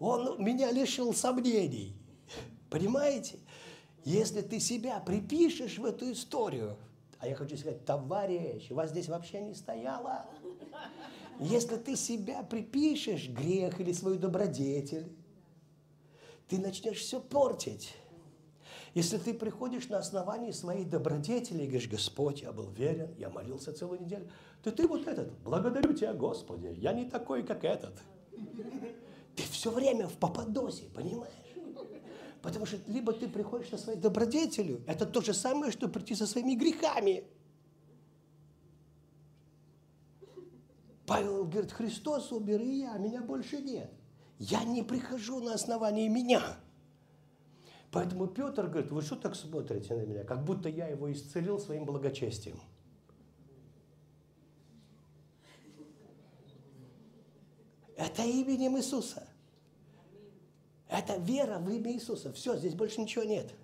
Он 0.00 0.42
меня 0.42 0.70
лишил 0.70 1.12
сомнений. 1.14 1.96
Понимаете? 2.70 3.38
Если 4.04 4.42
ты 4.42 4.60
себя 4.60 5.00
припишешь 5.00 5.78
в 5.78 5.84
эту 5.84 6.12
историю, 6.12 6.76
А 7.20 7.26
я 7.26 7.34
хочу 7.34 7.56
сказать, 7.56 7.84
товарищ, 7.84 8.70
вас 8.70 8.90
здесь 8.90 9.08
вообще 9.08 9.40
не 9.40 9.54
стояло. 9.54 10.26
Если 11.40 11.76
ты 11.76 11.96
себя 11.96 12.42
припишешь, 12.42 13.28
грех 13.28 13.80
или 13.80 13.92
свою 13.92 14.18
добродетель, 14.18 15.08
ты 16.48 16.58
начнешь 16.58 16.98
все 16.98 17.20
портить. 17.20 17.94
Если 18.94 19.18
ты 19.18 19.34
приходишь 19.34 19.88
на 19.88 19.98
основании 19.98 20.50
своей 20.50 20.84
добродетели 20.84 21.62
и 21.62 21.66
говоришь, 21.66 21.88
Господь, 21.88 22.42
я 22.42 22.52
был 22.52 22.70
верен, 22.70 23.14
я 23.18 23.28
молился 23.30 23.72
целую 23.72 24.00
неделю, 24.00 24.28
то 24.62 24.72
ты 24.72 24.88
вот 24.88 25.06
этот, 25.06 25.30
благодарю 25.44 25.92
тебя, 25.92 26.14
Господи, 26.14 26.74
я 26.78 26.92
не 26.92 27.04
такой, 27.04 27.44
как 27.44 27.64
этот. 27.64 27.94
Ты 29.36 29.42
все 29.44 29.70
время 29.70 30.08
в 30.08 30.16
попадосе, 30.16 30.84
понимаешь? 30.94 31.32
Потому 32.42 32.66
что 32.66 32.78
либо 32.86 33.12
ты 33.12 33.28
приходишь 33.28 33.70
на 33.70 33.78
своей 33.78 33.98
добродетелью, 33.98 34.82
это 34.86 35.06
то 35.06 35.20
же 35.20 35.34
самое, 35.34 35.70
что 35.70 35.88
прийти 35.88 36.14
со 36.14 36.26
своими 36.26 36.54
грехами. 36.54 37.24
Павел 41.08 41.46
говорит, 41.46 41.72
Христос 41.72 42.30
умер, 42.32 42.60
и 42.60 42.80
я, 42.80 42.98
меня 42.98 43.22
больше 43.22 43.62
нет. 43.62 43.90
Я 44.38 44.62
не 44.62 44.82
прихожу 44.82 45.40
на 45.40 45.54
основании 45.54 46.06
меня. 46.06 46.42
Поэтому 47.90 48.26
Петр 48.26 48.66
говорит, 48.68 48.92
вы 48.92 49.00
что 49.00 49.16
так 49.16 49.34
смотрите 49.34 49.94
на 49.94 50.02
меня, 50.02 50.22
как 50.22 50.44
будто 50.44 50.68
я 50.68 50.86
его 50.86 51.10
исцелил 51.10 51.58
своим 51.58 51.86
благочестием. 51.86 52.60
Это 57.96 58.22
именем 58.22 58.76
Иисуса. 58.76 59.26
Это 60.88 61.16
вера 61.16 61.58
в 61.58 61.70
имя 61.70 61.90
Иисуса. 61.92 62.32
Все, 62.34 62.56
здесь 62.56 62.74
больше 62.74 63.00
ничего 63.00 63.24
нет. 63.24 63.54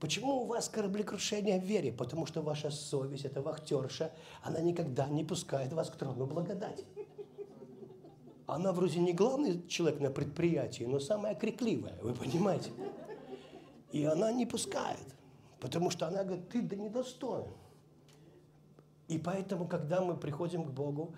Почему 0.00 0.42
у 0.42 0.46
вас 0.46 0.70
кораблекрушение 0.70 1.60
в 1.60 1.64
вере? 1.64 1.92
Потому 1.92 2.24
что 2.24 2.40
ваша 2.40 2.70
совесть, 2.70 3.26
это 3.26 3.42
вахтерша, 3.42 4.10
она 4.42 4.60
никогда 4.60 5.06
не 5.08 5.24
пускает 5.24 5.74
вас 5.74 5.90
к 5.90 5.96
трону 5.96 6.26
благодати. 6.26 6.86
Она 8.46 8.72
вроде 8.72 8.98
не 8.98 9.12
главный 9.12 9.66
человек 9.68 10.00
на 10.00 10.10
предприятии, 10.10 10.84
но 10.84 11.00
самая 11.00 11.34
крикливая, 11.34 11.98
вы 12.02 12.14
понимаете? 12.14 12.70
И 13.92 14.02
она 14.04 14.32
не 14.32 14.46
пускает, 14.46 15.14
потому 15.60 15.90
что 15.90 16.08
она 16.08 16.24
говорит, 16.24 16.48
ты 16.48 16.62
да 16.62 16.76
недостоин. 16.76 17.52
И 19.08 19.18
поэтому, 19.18 19.68
когда 19.68 20.00
мы 20.00 20.16
приходим 20.16 20.64
к 20.64 20.70
Богу, 20.70 21.14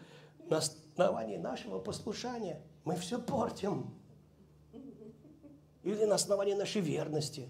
на 0.49 0.59
основании 0.59 1.37
нашего 1.37 1.79
послушания 1.79 2.61
мы 2.85 2.97
все 2.97 3.21
портим. 3.21 3.95
Или 5.85 6.05
на 6.05 6.17
основании 6.17 6.55
нашей 6.55 6.81
верности. 6.81 7.49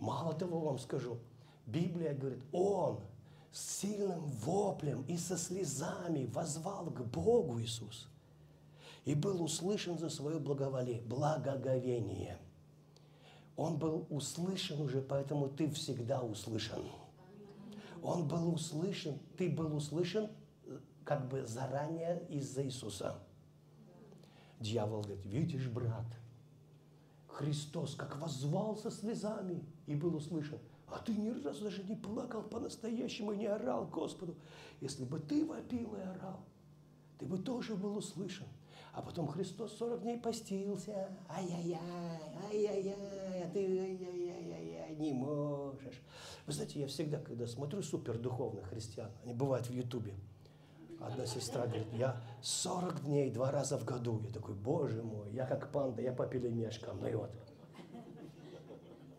Мало 0.00 0.32
того 0.32 0.60
вам 0.60 0.78
скажу, 0.78 1.18
Библия 1.66 2.14
говорит, 2.14 2.42
Он 2.52 3.00
с 3.52 3.80
сильным 3.80 4.26
воплем 4.26 5.02
и 5.02 5.16
со 5.16 5.36
слезами 5.36 6.24
возвал 6.32 6.86
к 6.86 7.02
Богу 7.02 7.60
Иисус 7.60 8.08
и 9.04 9.14
был 9.14 9.42
услышан 9.42 9.98
за 9.98 10.08
свое 10.08 10.38
благоволение, 10.38 11.02
благоговение. 11.02 12.38
Он 13.56 13.76
был 13.76 14.06
услышан 14.08 14.80
уже, 14.80 15.02
поэтому 15.02 15.48
ты 15.48 15.70
всегда 15.70 16.22
услышан. 16.22 16.82
Он 18.02 18.26
был 18.26 18.54
услышан, 18.54 19.18
ты 19.36 19.50
был 19.50 19.76
услышан 19.76 20.30
как 21.04 21.28
бы 21.28 21.46
заранее 21.46 22.24
из-за 22.30 22.64
Иисуса. 22.64 23.18
Дьявол 24.60 25.02
говорит, 25.02 25.26
видишь, 25.26 25.68
брат, 25.68 26.06
Христос 27.26 27.94
как 27.94 28.18
возвал 28.18 28.76
со 28.76 28.90
слезами 28.90 29.64
и 29.90 29.96
был 29.96 30.14
услышан. 30.14 30.58
А 30.86 30.98
ты 30.98 31.12
ни 31.12 31.30
разу 31.30 31.64
даже 31.64 31.82
не 31.82 31.96
плакал 31.96 32.42
по-настоящему 32.42 33.32
и 33.32 33.38
не 33.38 33.46
орал 33.46 33.86
Господу. 33.86 34.36
Если 34.80 35.04
бы 35.04 35.18
ты 35.18 35.44
вопил 35.44 35.94
и 35.94 36.00
орал, 36.00 36.44
ты 37.18 37.26
бы 37.26 37.38
тоже 37.38 37.74
был 37.74 37.96
услышан. 37.96 38.46
А 38.92 39.02
потом 39.02 39.26
Христос 39.26 39.76
40 39.78 40.02
дней 40.02 40.18
постился. 40.18 41.16
Ай-яй-яй, 41.28 41.78
ай-яй-яй, 42.50 43.42
а 43.44 43.50
ты 43.52 43.58
ай-яй-яй, 43.58 44.96
не 44.96 45.12
можешь. 45.12 46.02
Вы 46.46 46.52
знаете, 46.52 46.80
я 46.80 46.86
всегда, 46.86 47.18
когда 47.18 47.46
смотрю 47.46 47.82
супердуховных 47.82 48.66
христиан, 48.66 49.10
они 49.24 49.34
бывают 49.34 49.66
в 49.66 49.72
Ютубе, 49.72 50.14
Одна 51.00 51.24
сестра 51.24 51.66
говорит, 51.66 51.86
я 51.94 52.20
40 52.42 53.04
дней, 53.04 53.30
два 53.30 53.50
раза 53.50 53.78
в 53.78 53.84
году. 53.86 54.20
Я 54.22 54.30
такой, 54.30 54.54
боже 54.54 55.02
мой, 55.02 55.32
я 55.32 55.46
как 55.46 55.72
панда, 55.72 56.02
я 56.02 56.12
по 56.12 56.26
пельмешкам. 56.26 57.00
Ну 57.00 57.08
и 57.08 57.14
вот. 57.14 57.30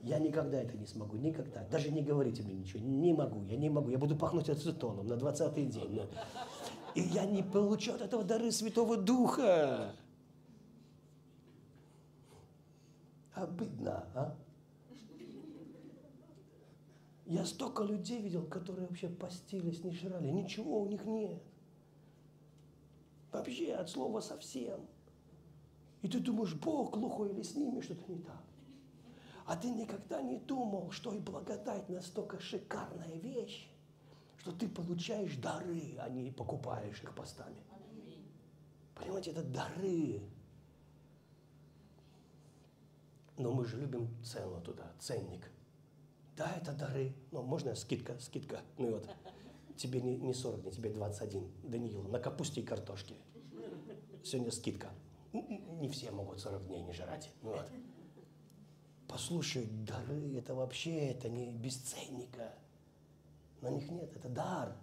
Я 0.04 0.18
никогда 0.18 0.60
это 0.60 0.76
не 0.78 0.88
смогу, 0.88 1.18
никогда. 1.18 1.64
Даже 1.70 1.92
не 1.92 2.02
говорите 2.02 2.42
мне 2.42 2.56
ничего, 2.56 2.80
не 2.84 3.14
могу, 3.14 3.44
я 3.44 3.58
не 3.58 3.70
могу. 3.70 3.90
Я 3.92 4.00
буду 4.00 4.16
пахнуть 4.16 4.50
ацетоном 4.50 5.08
на 5.08 5.14
20-й 5.14 5.66
день. 5.66 5.96
Но... 5.96 6.08
И 6.96 7.02
я 7.02 7.26
не 7.26 7.44
получу 7.44 7.94
от 7.94 8.02
этого 8.02 8.24
дары 8.24 8.52
Святого 8.52 8.98
Духа. 8.98 9.94
Обидно, 13.34 14.06
а? 14.16 14.36
Я 17.26 17.46
столько 17.46 17.84
людей 17.84 18.22
видел, 18.22 18.46
которые 18.46 18.88
вообще 18.88 19.08
постились, 19.08 19.84
не 19.84 19.92
жрали. 19.92 20.30
Ничего 20.30 20.82
у 20.82 20.88
них 20.88 21.06
нет. 21.06 21.42
Вообще 23.32 23.74
от 23.74 23.90
слова 23.90 24.20
совсем. 24.20 24.82
И 26.02 26.10
ты 26.10 26.20
думаешь, 26.20 26.54
Бог 26.56 26.92
глухой 26.92 27.32
или 27.32 27.42
с 27.42 27.56
ними 27.56 27.80
что-то 27.80 28.12
не 28.12 28.18
так. 28.18 28.44
А 29.52 29.58
ты 29.58 29.70
никогда 29.70 30.22
не 30.22 30.38
думал, 30.38 30.92
что 30.92 31.14
и 31.14 31.20
благодать 31.20 31.90
настолько 31.90 32.40
шикарная 32.40 33.18
вещь, 33.18 33.70
что 34.38 34.54
ты 34.54 34.70
получаешь 34.70 35.36
дары, 35.36 35.98
а 36.00 36.08
не 36.08 36.32
покупаешь 36.32 37.04
их 37.04 37.14
постами. 37.14 37.62
Понимаете, 38.96 39.32
это 39.32 39.44
дары. 39.44 40.22
Но 43.38 43.52
мы 43.52 43.66
же 43.66 43.78
любим 43.78 44.08
цену 44.24 44.62
туда, 44.62 44.90
ценник. 45.00 45.52
Да, 46.38 46.50
это 46.56 46.72
дары. 46.72 47.14
Ну, 47.32 47.44
можно 47.44 47.76
скидка, 47.76 48.18
скидка. 48.20 48.62
Ну 48.78 48.92
вот 48.92 49.10
тебе 49.76 50.00
не, 50.00 50.16
не 50.16 50.34
40 50.34 50.62
дней, 50.62 50.72
тебе 50.72 50.90
21, 50.92 51.52
Даниил, 51.64 52.04
на 52.04 52.20
капусте 52.20 52.62
и 52.62 52.64
картошке. 52.64 53.16
Сегодня 54.24 54.54
скидка. 54.54 54.92
Не 55.34 55.90
все 55.90 56.10
могут 56.12 56.40
40 56.40 56.68
дней 56.68 56.84
не 56.84 56.94
жрать. 56.94 57.30
Ну 57.42 57.50
вот. 57.50 57.70
Послушай, 59.12 59.66
дары 59.66 60.38
это 60.38 60.56
вообще, 60.56 61.10
это 61.10 61.28
не 61.28 61.52
бесценника. 61.52 62.54
На 63.60 63.70
них 63.70 63.92
нет, 63.92 64.16
это 64.16 64.30
дар. 64.30 64.74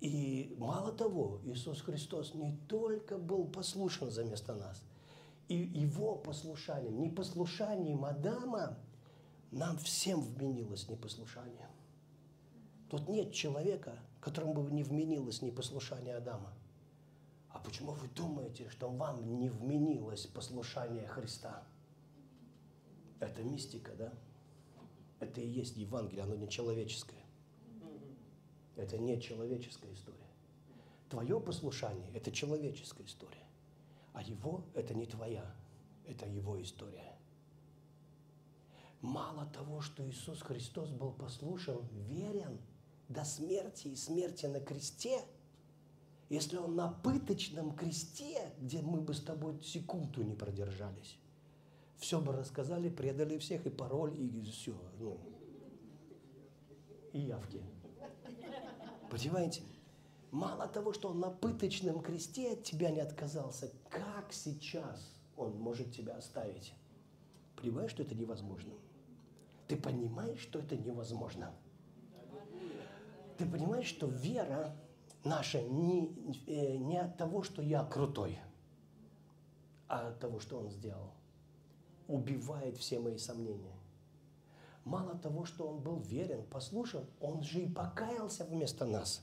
И 0.00 0.54
мало 0.58 0.92
того, 0.92 1.40
Иисус 1.44 1.80
Христос 1.80 2.34
не 2.34 2.54
только 2.68 3.16
был 3.16 3.46
послушен 3.46 4.10
за 4.10 4.22
место 4.22 4.54
нас, 4.54 4.82
и 5.48 5.56
его 5.56 6.16
послушанием, 6.16 7.00
непослушанием 7.00 8.04
Адама 8.04 8.78
нам 9.50 9.78
всем 9.78 10.20
вменилось 10.20 10.88
непослушание. 10.88 11.70
Тут 12.90 13.08
нет 13.08 13.32
человека, 13.32 13.98
которому 14.20 14.62
бы 14.62 14.70
не 14.70 14.82
вменилось 14.82 15.40
непослушание 15.40 16.16
Адама. 16.16 16.52
А 17.50 17.58
почему 17.58 17.92
вы 17.92 18.08
думаете, 18.08 18.68
что 18.68 18.88
вам 18.88 19.38
не 19.38 19.48
вменилось 19.48 20.26
послушание 20.26 21.06
Христа? 21.06 21.62
Это 23.18 23.42
мистика, 23.42 23.92
да? 23.94 24.12
Это 25.18 25.40
и 25.40 25.48
есть 25.48 25.76
Евангелие, 25.76 26.24
оно 26.24 26.36
не 26.36 26.48
человеческое. 26.48 27.22
Это 28.76 28.98
не 28.98 29.20
человеческая 29.20 29.92
история. 29.92 30.18
Твое 31.10 31.40
послушание– 31.40 32.10
это 32.14 32.30
человеческая 32.30 33.04
история. 33.04 33.46
А 34.14 34.22
его– 34.22 34.64
это 34.74 34.94
не 34.94 35.06
твоя, 35.06 35.54
это 36.06 36.26
его 36.26 36.60
история. 36.62 37.16
Мало 39.02 39.46
того, 39.46 39.80
что 39.80 40.08
Иисус 40.08 40.40
Христос 40.40 40.90
был 40.90 41.12
послушан, 41.12 41.84
верен– 42.08 42.58
до 43.10 43.24
смерти 43.24 43.88
и 43.88 43.96
смерти 43.96 44.46
на 44.46 44.60
кресте, 44.60 45.20
если 46.30 46.56
он 46.56 46.76
на 46.76 46.88
пыточном 46.88 47.74
кресте, 47.74 48.52
где 48.60 48.80
мы 48.80 49.00
бы 49.00 49.12
с 49.14 49.20
тобой 49.20 49.60
секунду 49.62 50.22
не 50.22 50.34
продержались, 50.34 51.18
все 51.96 52.20
бы 52.20 52.32
рассказали, 52.32 52.88
предали 52.88 53.36
всех, 53.36 53.66
и 53.66 53.70
пароль, 53.70 54.14
и 54.16 54.42
все. 54.44 54.74
Ну, 55.00 55.18
и 57.12 57.18
явки. 57.18 57.60
Понимаете? 59.10 59.62
Мало 60.30 60.68
того, 60.68 60.92
что 60.92 61.08
он 61.08 61.18
на 61.18 61.30
пыточном 61.30 62.00
кресте 62.00 62.52
от 62.52 62.62
тебя 62.62 62.90
не 62.90 63.00
отказался, 63.00 63.72
как 63.88 64.32
сейчас 64.32 65.12
он 65.36 65.58
может 65.58 65.92
тебя 65.92 66.14
оставить? 66.14 66.72
Понимаешь, 67.56 67.90
что 67.90 68.04
это 68.04 68.14
невозможно? 68.14 68.72
Ты 69.66 69.76
понимаешь, 69.76 70.38
что 70.38 70.60
это 70.60 70.76
невозможно? 70.76 71.52
Ты 73.36 73.46
понимаешь, 73.46 73.88
что 73.88 74.06
вера 74.06 74.76
наша 75.24 75.62
не, 75.62 76.14
э, 76.46 76.76
не 76.76 76.98
от 76.98 77.16
того, 77.16 77.42
что 77.42 77.62
я 77.62 77.84
крутой, 77.84 78.38
а 79.88 80.08
от 80.08 80.20
того, 80.20 80.40
что 80.40 80.58
Он 80.58 80.70
сделал. 80.70 81.12
Убивает 82.08 82.76
все 82.76 82.98
мои 82.98 83.18
сомнения. 83.18 83.80
Мало 84.84 85.14
того, 85.14 85.44
что 85.44 85.68
он 85.68 85.80
был 85.80 86.00
верен, 86.00 86.42
послушал, 86.50 87.04
он 87.20 87.42
же 87.42 87.62
и 87.62 87.68
покаялся 87.68 88.44
вместо 88.44 88.86
нас. 88.86 89.22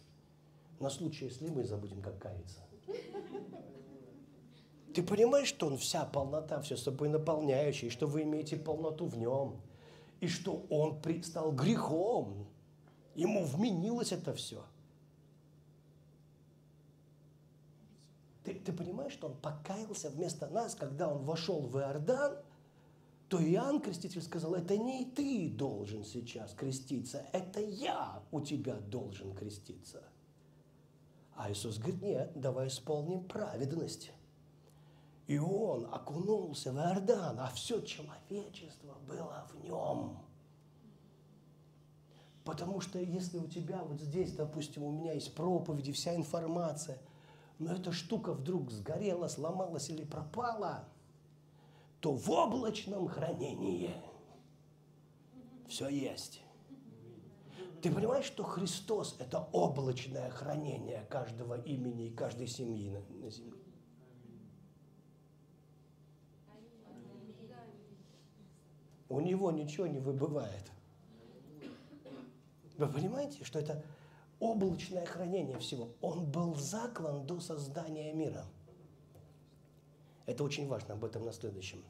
На 0.79 0.89
случай, 0.89 1.25
если 1.25 1.49
мы 1.49 1.63
забудем, 1.63 2.01
как 2.01 2.19
каяться. 2.19 2.59
Ты 4.93 5.03
понимаешь, 5.03 5.47
что 5.47 5.67
он 5.67 5.77
вся 5.77 6.05
полнота, 6.05 6.61
все 6.61 6.77
собой 6.77 7.09
наполняющий, 7.09 7.89
что 7.89 8.07
вы 8.07 8.23
имеете 8.23 8.57
полноту 8.57 9.07
в 9.07 9.17
нем, 9.17 9.59
и 10.21 10.27
что 10.27 10.65
он 10.69 11.01
стал 11.23 11.51
грехом, 11.51 12.47
ему 13.15 13.43
вменилось 13.43 14.11
это 14.11 14.33
все. 14.33 14.63
Ты, 18.47 18.53
ты 18.53 18.71
понимаешь, 18.71 19.11
что 19.11 19.27
он 19.27 19.35
покаялся 19.35 20.09
вместо 20.09 20.47
нас, 20.47 20.73
когда 20.73 21.09
он 21.09 21.25
вошел 21.25 21.59
в 21.67 21.77
Иордан, 21.79 22.37
то 23.27 23.43
Иоанн 23.43 23.81
Креститель 23.81 24.21
сказал, 24.21 24.55
это 24.55 24.77
не 24.77 25.03
ты 25.03 25.49
должен 25.49 26.05
сейчас 26.05 26.53
креститься, 26.53 27.25
это 27.33 27.59
я 27.59 28.23
у 28.31 28.39
тебя 28.39 28.75
должен 28.75 29.35
креститься. 29.35 30.01
А 31.35 31.51
Иисус 31.51 31.77
говорит, 31.77 32.01
нет, 32.01 32.31
давай 32.35 32.69
исполним 32.69 33.25
праведность. 33.25 34.13
И 35.27 35.37
он 35.37 35.85
окунулся 35.93 36.71
в 36.71 36.77
Иордан, 36.77 37.41
а 37.41 37.49
все 37.49 37.81
человечество 37.81 38.95
было 39.09 39.45
в 39.51 39.61
нем. 39.61 40.19
Потому 42.45 42.79
что 42.79 42.97
если 42.97 43.39
у 43.39 43.47
тебя 43.47 43.83
вот 43.83 43.99
здесь, 43.99 44.31
допустим, 44.31 44.83
у 44.83 44.91
меня 44.93 45.11
есть 45.11 45.35
проповеди, 45.35 45.91
вся 45.91 46.15
информация, 46.15 46.97
но 47.59 47.73
эта 47.73 47.91
штука 47.91 48.33
вдруг 48.33 48.71
сгорела, 48.71 49.27
сломалась 49.27 49.89
или 49.89 50.03
пропала, 50.03 50.87
то 51.99 52.13
в 52.13 52.29
облачном 52.29 53.07
хранении 53.07 53.93
все 55.67 55.87
есть. 55.87 56.41
Ты 57.81 57.91
понимаешь, 57.91 58.25
что 58.25 58.43
Христос– 58.43 59.15
это 59.19 59.47
облачное 59.51 60.29
хранение 60.29 61.05
каждого 61.09 61.59
имени 61.61 62.07
и 62.07 62.13
каждой 62.13 62.47
семьи 62.47 62.89
на, 62.89 63.01
на 63.23 63.29
земле? 63.29 63.57
У 69.09 69.21
него 69.21 69.51
ничего 69.51 69.87
не 69.87 69.99
выбывает. 69.99 70.71
Вы 72.77 72.87
понимаете, 72.87 73.43
что 73.43 73.59
это 73.59 73.83
облачное 74.39 75.05
хранение 75.05 75.59
всего? 75.59 75.89
Он 76.01 76.25
был 76.25 76.55
заклан 76.55 77.25
до 77.25 77.39
создания 77.39 78.13
мира. 78.13 78.45
Это 80.25 80.43
очень 80.43 80.67
важно, 80.67 80.95
об 80.95 81.05
этом 81.05 81.25
на 81.25 81.31
следующем. 81.31 81.83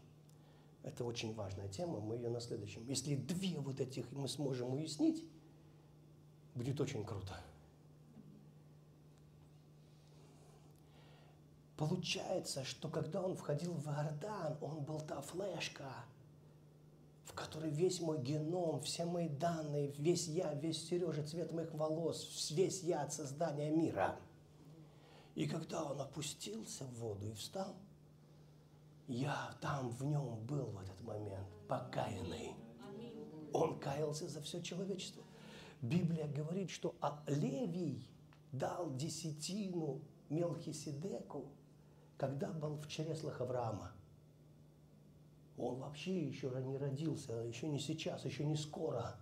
Это 0.83 1.03
очень 1.03 1.33
важная 1.33 1.67
тема, 1.67 1.99
мы 1.99 2.15
ее 2.15 2.29
на 2.29 2.39
следующем. 2.39 2.85
Если 2.87 3.15
две 3.15 3.59
вот 3.59 3.81
этих 3.81 4.11
мы 4.11 4.27
сможем 4.27 4.73
уяснить, 4.73 5.25
будет 6.55 6.79
очень 6.79 7.03
круто. 7.03 7.35
Получается, 11.75 12.63
что 12.63 12.89
когда 12.89 13.21
он 13.21 13.35
входил 13.35 13.73
в 13.73 13.87
Иордан, 13.87 14.57
он 14.61 14.83
был 14.83 14.99
та 15.01 15.21
флешка– 15.21 15.91
в 17.27 17.33
которой 17.33 17.69
весь 17.69 17.99
мой 17.99 18.19
геном, 18.19 18.81
все 18.81 19.05
мои 19.05 19.27
данные, 19.27 19.93
весь 19.97 20.27
я, 20.27 20.53
весь 20.53 20.87
Сережа, 20.87 21.23
цвет 21.23 21.51
моих 21.51 21.73
волос, 21.73 22.49
весь 22.51 22.83
я 22.83 23.01
от 23.01 23.13
создания 23.13 23.69
мира. 23.69 24.17
И 25.35 25.45
когда 25.45 25.83
он 25.83 25.99
опустился 25.99 26.85
в 26.85 26.99
воду 26.99 27.27
и 27.27 27.33
встал, 27.33 27.75
я 29.07 29.51
там 29.61 29.89
в 29.89 30.03
нем 30.05 30.39
был 30.45 30.65
в 30.67 30.79
этот 30.79 31.01
момент, 31.01 31.47
покаянный. 31.67 32.53
Он 33.53 33.77
каялся 33.79 34.27
за 34.27 34.41
все 34.41 34.61
человечество. 34.61 35.23
Библия 35.81 36.27
говорит, 36.27 36.69
что 36.69 36.95
а 37.01 37.23
Левий 37.27 38.09
дал 38.51 38.95
десятину 38.95 40.01
Мелхиседеку, 40.29 41.51
когда 42.17 42.51
был 42.51 42.75
в 42.77 42.87
чреслах 42.87 43.41
Авраама. 43.41 43.91
Он 45.57 45.79
вообще 45.79 46.27
еще 46.27 46.49
не 46.63 46.77
родился, 46.77 47.33
еще 47.33 47.67
не 47.67 47.79
сейчас, 47.79 48.25
еще 48.25 48.45
не 48.45 48.55
скоро. 48.55 49.15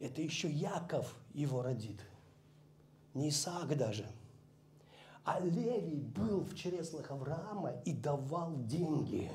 Это 0.00 0.20
еще 0.20 0.50
Яков 0.50 1.14
его 1.32 1.62
родит, 1.62 2.00
не 3.14 3.28
Исаак 3.28 3.76
даже. 3.76 4.06
А 5.24 5.38
Левий 5.38 6.00
был 6.00 6.40
в 6.40 6.56
чреслах 6.56 7.10
Авраама 7.10 7.72
и 7.84 7.92
давал 7.92 8.64
деньги, 8.64 9.30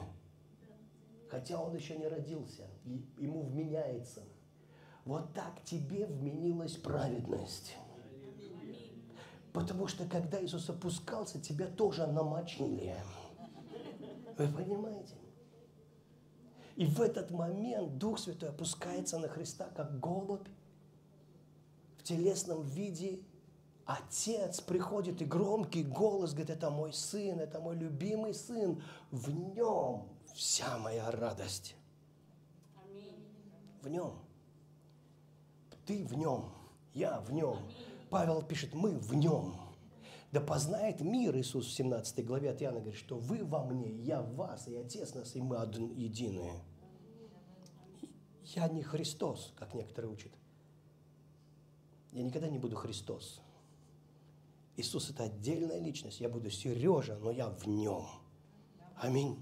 хотя 1.29 1.61
он 1.61 1.75
еще 1.75 1.95
не 1.95 2.07
родился, 2.07 2.67
и 2.83 3.05
ему 3.17 3.43
вменяется. 3.43 4.23
Вот 5.05 5.33
так 5.33 5.63
тебе 5.63 6.07
вменилась 6.07 6.75
праведность. 6.75 7.77
Потому 9.53 9.87
что 9.87 10.05
когда 10.05 10.43
Иисус 10.43 10.69
опускался, 10.69 11.39
тебя 11.39 11.67
тоже 11.67 12.07
намочили. 12.07 12.95
Вы 14.37 14.47
понимаете? 14.47 15.15
И 16.75 16.85
в 16.85 16.99
этот 17.01 17.31
момент 17.31 17.97
Дух 17.97 18.19
Святой 18.19 18.49
опускается 18.49 19.17
на 19.17 19.29
Христа, 19.29 19.69
как 19.75 19.99
голубь 19.99 20.47
в 21.97 22.03
телесном 22.03 22.63
виде. 22.63 23.19
Отец 23.85 24.61
приходит 24.61 25.21
и 25.21 25.25
громкий 25.25 25.83
голос 25.83 26.31
говорит, 26.31 26.49
это 26.49 26.69
мой 26.69 26.91
сын, 26.91 27.39
это 27.39 27.59
мой 27.59 27.75
любимый 27.75 28.33
сын. 28.33 28.81
В 29.11 29.29
нем 29.29 30.07
вся 30.33 30.77
моя 30.79 31.09
радость. 31.11 31.75
В 33.81 33.87
нем. 33.87 34.19
Ты 35.85 36.03
в 36.03 36.13
нем, 36.15 36.51
я 36.93 37.19
в 37.19 37.31
нем. 37.31 37.59
Павел 38.09 38.41
пишет, 38.41 38.73
мы 38.73 38.97
в 38.97 39.13
нем. 39.13 39.64
Да 40.35 40.41
познает 40.41 40.99
мир, 40.99 41.33
Иисус 41.37 41.65
в 41.65 41.71
17 41.71 42.25
главе 42.25 42.49
от 42.49 42.61
Иоанна 42.61 42.81
говорит, 42.81 42.99
что 42.99 43.17
вы 43.17 43.45
во 43.45 43.63
мне, 43.63 43.89
я 43.89 44.21
в 44.21 44.35
вас, 44.35 44.67
и 44.67 44.75
Отец 44.75 45.13
нас, 45.13 45.33
и 45.33 45.41
мы 45.41 45.55
один, 45.55 45.95
единые. 45.95 46.61
Я 48.43 48.67
не 48.67 48.83
Христос, 48.83 49.53
как 49.55 49.73
некоторые 49.73 50.11
учат. 50.11 50.33
Я 52.11 52.21
никогда 52.21 52.49
не 52.49 52.59
буду 52.59 52.75
Христос. 52.75 53.39
Иисус– 54.75 55.09
это 55.11 55.23
отдельная 55.23 55.79
личность. 55.79 56.19
Я 56.19 56.27
буду 56.27 56.51
Сережа, 56.51 57.15
но 57.15 57.31
я 57.31 57.47
в 57.47 57.65
нем. 57.65 58.05
Аминь. 58.97 59.41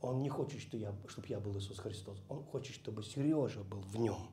Он 0.00 0.22
не 0.22 0.28
хочет, 0.28 0.60
чтобы 0.60 0.84
я, 0.84 0.94
чтобы 1.08 1.26
я 1.26 1.40
был 1.40 1.58
Иисус 1.58 1.80
Христос. 1.80 2.22
Он 2.28 2.44
хочет, 2.44 2.76
чтобы 2.76 3.02
Сережа 3.02 3.64
был 3.64 3.80
в 3.80 3.96
нем. 3.96 4.30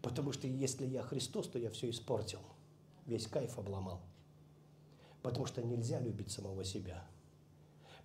Потому 0.00 0.32
что 0.32 0.46
если 0.46 0.86
я 0.86 1.02
Христос, 1.02 1.48
то 1.48 1.58
я 1.58 1.68
все 1.68 1.90
испортил 1.90 2.40
весь 3.06 3.26
кайф 3.26 3.58
обломал. 3.58 4.00
Потому 5.22 5.46
что 5.46 5.62
нельзя 5.62 6.00
любить 6.00 6.30
самого 6.30 6.64
себя. 6.64 7.04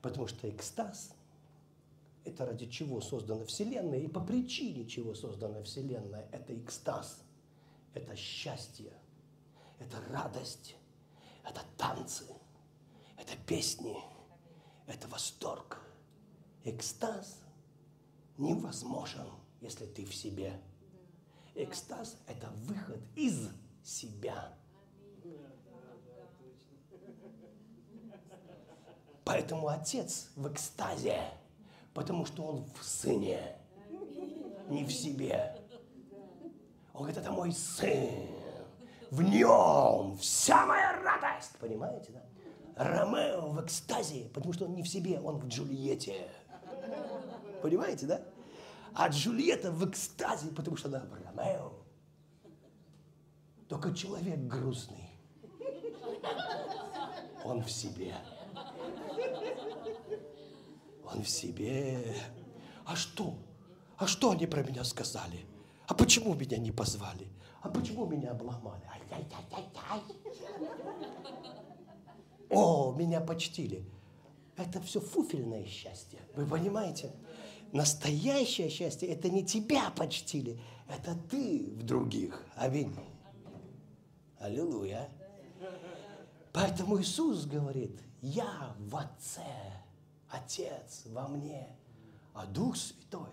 Потому 0.02 0.28
что 0.28 0.50
экстаз– 0.50 1.14
это 2.26 2.46
ради 2.46 2.68
чего 2.68 3.02
создана 3.02 3.46
Вселенная, 3.46 4.00
и 4.00 4.08
по 4.08 4.20
причине 4.20 4.88
чего 4.88 5.16
создана 5.16 5.64
Вселенная– 5.64 6.28
это 6.32 6.56
экстаз, 6.56 7.24
это 7.94 8.16
счастье, 8.16 8.94
это 9.80 10.00
радость, 10.10 10.76
это 11.44 11.62
танцы, 11.78 12.26
это 13.18 13.36
песни, 13.48 13.98
это 14.86 15.08
восторг. 15.08 15.82
Экстаз 16.64 17.40
невозможен, 18.38 19.28
если 19.62 19.86
ты 19.86 20.06
в 20.06 20.14
себе. 20.14 20.62
Экстаз– 21.56 22.18
это 22.28 22.50
выход 22.68 23.00
из 23.16 23.50
себя– 23.84 24.54
Поэтому 29.28 29.68
отец 29.68 30.30
в 30.38 30.50
экстазе, 30.50 31.20
потому 31.94 32.26
что 32.26 32.44
он 32.44 32.66
в 32.80 32.84
сыне, 32.86 33.58
не 34.70 34.86
в 34.86 34.92
себе. 34.92 35.60
Он 36.94 37.02
говорит, 37.02 37.18
это 37.18 37.32
мой 37.32 37.52
сын, 37.52 38.26
в 39.12 39.22
нем 39.22 40.18
вся 40.18 40.66
моя 40.66 40.94
радость. 41.04 41.58
Понимаете, 41.60 42.14
да? 42.14 42.24
Ромео 42.78 43.50
в 43.50 43.66
экстазе, 43.66 44.30
потому 44.34 44.54
что 44.54 44.64
он 44.64 44.76
не 44.76 44.82
в 44.82 44.88
себе, 44.88 45.20
он 45.20 45.40
в 45.40 45.48
Джульетте. 45.48 46.30
Понимаете, 47.62 48.06
да? 48.06 48.22
А 48.94 49.10
Джульетта 49.10 49.72
в 49.72 49.90
экстазе, 49.90 50.52
потому 50.52 50.78
что 50.78 50.88
она 50.88 51.00
в 51.00 51.14
Ромео. 51.14 51.74
Только 53.68 53.94
человек 53.94 54.40
грустный. 54.40 55.10
Он 57.44 57.62
в 57.62 57.70
себе. 57.70 58.16
Он 61.14 61.24
в 61.24 61.30
себе. 61.30 62.16
А 62.86 62.96
что? 62.96 63.36
А 63.98 64.08
что 64.08 64.32
они 64.32 64.46
про 64.48 64.64
меня 64.64 64.84
сказали? 64.84 65.46
А 65.88 65.94
почему 65.94 66.34
меня 66.34 66.58
не 66.58 66.72
позвали? 66.72 67.28
А 67.62 67.70
почему 67.70 68.06
меня 68.06 68.32
обломали? 68.32 68.84
Ай-яй-яй-яй-яй. 68.92 70.02
О, 72.50 72.94
меня 72.94 73.22
почтили. 73.22 73.86
Это 74.56 74.82
все 74.82 75.00
фуфельное 75.00 75.66
счастье. 75.66 76.20
Вы 76.36 76.46
понимаете? 76.46 77.12
Настоящее 77.74 78.70
счастье– 78.70 79.10
это 79.10 79.30
не 79.30 79.44
тебя 79.46 79.92
почтили, 79.92 80.60
это 80.88 81.16
ты 81.30 81.74
в 81.76 81.84
других. 81.84 82.46
Аминь. 82.56 82.96
Аллилуйя. 84.40 85.10
Поэтому 86.54 87.00
Иисус 87.00 87.46
говорит, 87.46 88.02
я 88.22 88.74
в 88.80 88.96
Отце, 88.96 89.42
Отец 90.38 91.04
во 91.08 91.28
мне, 91.28 91.68
а 92.34 92.46
Дух 92.46 92.76
Святой. 92.76 93.30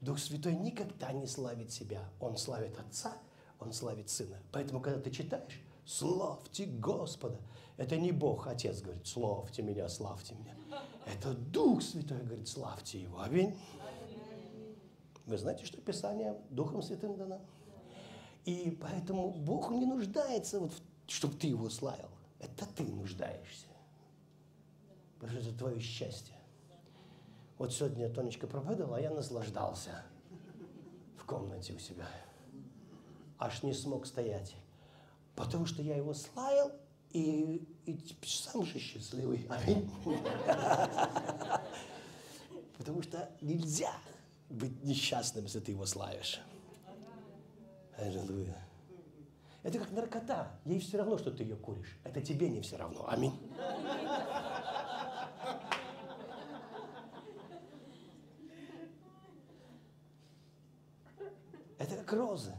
Дух 0.00 0.18
Святой 0.18 0.54
никогда 0.54 1.12
не 1.12 1.26
славит 1.26 1.72
себя. 1.72 2.02
Он 2.20 2.36
славит 2.36 2.78
Отца, 2.78 3.16
Он 3.60 3.72
славит 3.72 4.10
Сына. 4.10 4.36
Поэтому, 4.52 4.80
когда 4.80 5.00
ты 5.00 5.10
читаешь, 5.10 5.60
славьте 5.86 6.66
Господа. 6.66 7.40
Это 7.76 7.96
не 7.96 8.12
Бог, 8.12 8.46
Отец 8.46 8.80
говорит, 8.82 9.06
славьте 9.06 9.62
меня, 9.62 9.88
славьте 9.88 10.34
меня. 10.34 10.56
Это 11.06 11.34
Дух 11.34 11.82
Святой 11.82 12.22
говорит, 12.22 12.48
славьте 12.48 13.00
Его. 13.00 13.20
Аминь. 13.20 13.56
Вы 15.26 15.38
знаете, 15.38 15.64
что 15.64 15.80
Писание 15.80 16.36
Духом 16.50 16.82
Святым 16.82 17.16
дано? 17.16 17.40
И 18.44 18.78
поэтому 18.80 19.30
Бог 19.30 19.70
не 19.70 19.86
нуждается, 19.86 20.60
вот, 20.60 20.72
чтобы 21.06 21.34
ты 21.34 21.46
Его 21.46 21.70
славил. 21.70 22.10
Это 22.38 22.66
ты 22.76 22.82
нуждаешься. 22.84 23.66
Потому 25.24 25.40
что 25.40 25.48
это 25.48 25.58
твое 25.58 25.80
счастье. 25.80 26.34
Вот 27.56 27.72
сегодня 27.72 28.10
Тонечка 28.10 28.46
проповедовала, 28.46 28.98
а 28.98 29.00
я 29.00 29.10
наслаждался 29.10 30.02
в 31.16 31.24
комнате 31.24 31.72
у 31.72 31.78
себя. 31.78 32.06
Аж 33.38 33.62
не 33.62 33.72
смог 33.72 34.04
стоять. 34.04 34.54
Потому 35.34 35.64
что 35.64 35.80
я 35.80 35.96
его 35.96 36.12
славил, 36.12 36.72
и, 37.10 37.66
и 37.86 37.98
сам 38.22 38.66
же 38.66 38.78
счастливый. 38.78 39.46
Аминь. 39.48 39.90
Потому 42.76 43.00
что 43.00 43.30
нельзя 43.40 43.94
быть 44.50 44.84
несчастным, 44.84 45.44
если 45.44 45.60
ты 45.60 45.72
его 45.72 45.86
славишь. 45.86 46.38
Аллилуйя. 47.96 48.62
Это 49.62 49.78
как 49.78 49.90
наркота. 49.92 50.60
Ей 50.66 50.80
все 50.80 50.98
равно, 50.98 51.16
что 51.16 51.30
ты 51.30 51.44
ее 51.44 51.56
куришь. 51.56 51.98
Это 52.04 52.20
тебе 52.20 52.50
не 52.50 52.60
все 52.60 52.76
равно. 52.76 53.08
Аминь. 53.08 53.32
Розы. 62.14 62.54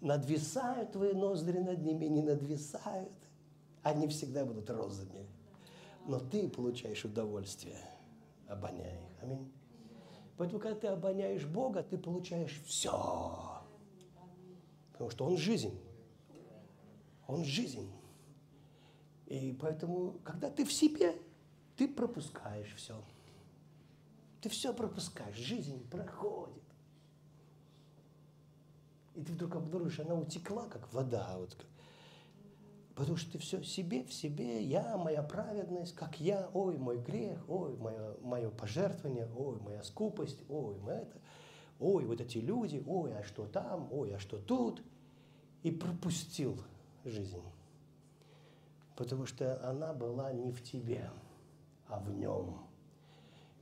Надвисают 0.00 0.92
твои 0.92 1.12
ноздри 1.12 1.58
над 1.58 1.82
ними, 1.82 2.06
не 2.06 2.22
надвисают. 2.22 3.12
Они 3.82 4.06
всегда 4.08 4.44
будут 4.44 4.70
розами. 4.70 5.26
Но 6.06 6.20
ты 6.20 6.48
получаешь 6.48 7.04
удовольствие, 7.04 7.80
обоняя 8.48 8.94
их. 8.94 9.22
Аминь. 9.22 9.52
Поэтому, 10.36 10.60
когда 10.60 10.80
ты 10.80 10.86
обоняешь 10.86 11.44
Бога, 11.44 11.82
ты 11.82 11.98
получаешь 11.98 12.62
все. 12.64 13.62
Потому 14.92 15.10
что 15.10 15.26
Он 15.26 15.36
жизнь. 15.36 15.78
Он 17.26 17.44
жизнь. 17.44 17.90
И 19.26 19.52
поэтому, 19.60 20.18
когда 20.24 20.50
ты 20.50 20.64
в 20.64 20.72
себе, 20.72 21.14
ты 21.76 21.86
пропускаешь 21.86 22.74
все. 22.76 23.02
Ты 24.40 24.48
все 24.48 24.72
пропускаешь. 24.72 25.36
Жизнь 25.36 25.86
проходит. 25.90 26.62
И 29.18 29.22
ты 29.22 29.32
вдруг 29.32 29.56
обнаружишь, 29.56 29.98
она 29.98 30.14
утекла, 30.14 30.68
как 30.68 30.92
вода. 30.94 31.34
Вот, 31.36 31.56
Потому 32.94 33.16
что 33.16 33.32
ты 33.32 33.38
все 33.38 33.58
в 33.58 33.66
себе, 33.66 34.04
в 34.04 34.12
себе, 34.12 34.62
я, 34.62 34.96
моя 34.96 35.24
праведность, 35.24 35.92
как 35.96 36.20
я, 36.20 36.48
ой, 36.54 36.78
мой 36.78 36.98
грех, 36.98 37.44
ой, 37.48 37.76
мое, 37.76 38.16
мое 38.22 38.48
пожертвование, 38.50 39.28
ой, 39.36 39.58
моя 39.58 39.82
скупость, 39.82 40.40
ой, 40.48 40.76
мы 40.78 40.92
это, 40.92 41.18
ой, 41.80 42.04
вот 42.04 42.20
эти 42.20 42.38
люди, 42.38 42.80
ой, 42.86 43.12
а 43.12 43.24
что 43.24 43.46
там, 43.46 43.88
ой, 43.92 44.14
а 44.14 44.20
что 44.20 44.38
тут. 44.38 44.84
И 45.64 45.72
пропустил 45.72 46.62
жизнь. 47.04 47.42
Потому 48.94 49.26
что 49.26 49.68
она 49.68 49.94
была 49.94 50.32
не 50.32 50.52
в 50.52 50.62
тебе, 50.62 51.10
а 51.88 51.98
в 51.98 52.08
нем. 52.16 52.68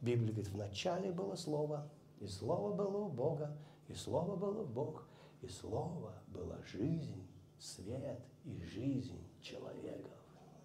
Библия 0.02 0.32
говорит, 0.32 0.52
в 0.52 0.56
начале 0.58 1.12
было 1.12 1.34
Слово, 1.34 1.88
и 2.20 2.26
Слово 2.26 2.74
было 2.74 2.98
у 2.98 3.08
Бога, 3.08 3.56
и 3.88 3.94
Слово 3.94 4.36
было 4.36 4.62
Бог, 4.62 5.06
и 5.46 5.48
Слово 5.48 6.12
было 6.26 6.60
жизнь, 6.64 7.24
свет 7.58 8.20
и 8.44 8.60
жизнь 8.64 9.22
человеков. 9.40 10.18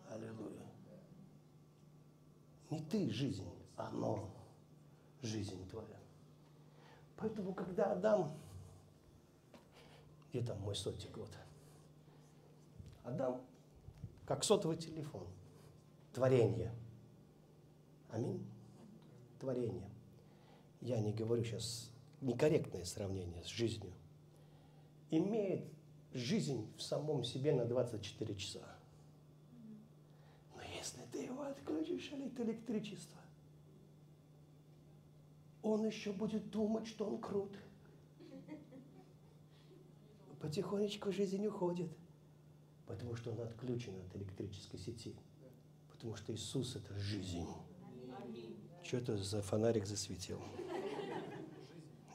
Аллилуйя. 0.09 0.65
Не 2.71 2.79
ты 2.79 3.11
жизнь, 3.11 3.47
оно 3.75 4.34
жизнь 5.21 5.69
твоя. 5.69 5.99
Поэтому, 7.15 7.53
когда 7.53 7.91
Адам, 7.91 8.36
где 10.29 10.41
там 10.41 10.59
мой 10.61 10.75
сотик, 10.75 11.15
вот, 11.15 11.29
Адам, 13.03 13.41
как 14.25 14.43
сотовый 14.43 14.77
телефон, 14.77 15.27
творение. 16.11 16.73
Аминь. 18.09 18.49
Творение. 19.39 19.89
Я 20.79 20.99
не 20.99 21.13
говорю 21.13 21.43
сейчас 21.43 21.91
некорректное 22.21 22.86
сравнение 22.86 23.43
с 23.43 23.47
жизнью. 23.47 23.93
Имеет 25.12 25.66
жизнь 26.14 26.72
в 26.78 26.82
самом 26.82 27.24
себе 27.26 27.53
на 27.53 27.66
24 27.66 28.36
часа. 28.36 28.66
Но 30.55 30.62
если 30.78 31.01
ты 31.12 31.24
его 31.24 31.43
отключишь 31.43 32.14
от 32.14 32.39
электричества, 32.39 33.20
он 35.62 35.86
еще 35.86 36.14
будет 36.14 36.49
думать, 36.49 36.88
что 36.88 37.05
он 37.05 37.20
крут. 37.20 37.55
Потихонечку 40.39 41.12
жизнь 41.12 41.45
уходит, 41.45 41.91
потому 42.88 43.16
что 43.16 43.32
он 43.32 43.41
отключен 43.41 43.93
от 43.95 44.16
электрической 44.16 44.80
сети. 44.80 45.16
Потому 45.91 46.16
что 46.16 46.34
Иисус– 46.34 46.76
это 46.78 46.95
жизнь. 46.95 47.45
Что 48.82 48.97
это 48.97 49.18
за 49.18 49.41
фонарик 49.43 49.86
засветил? 49.86 50.41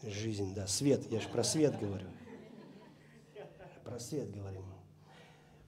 Жизнь, 0.02 0.54
да. 0.54 0.66
Свет, 0.66 1.06
я 1.10 1.20
же 1.20 1.28
про 1.28 1.44
свет 1.44 1.78
говорю 1.78 2.08
про 3.86 4.00
свет 4.00 4.30
говорим. 4.32 4.64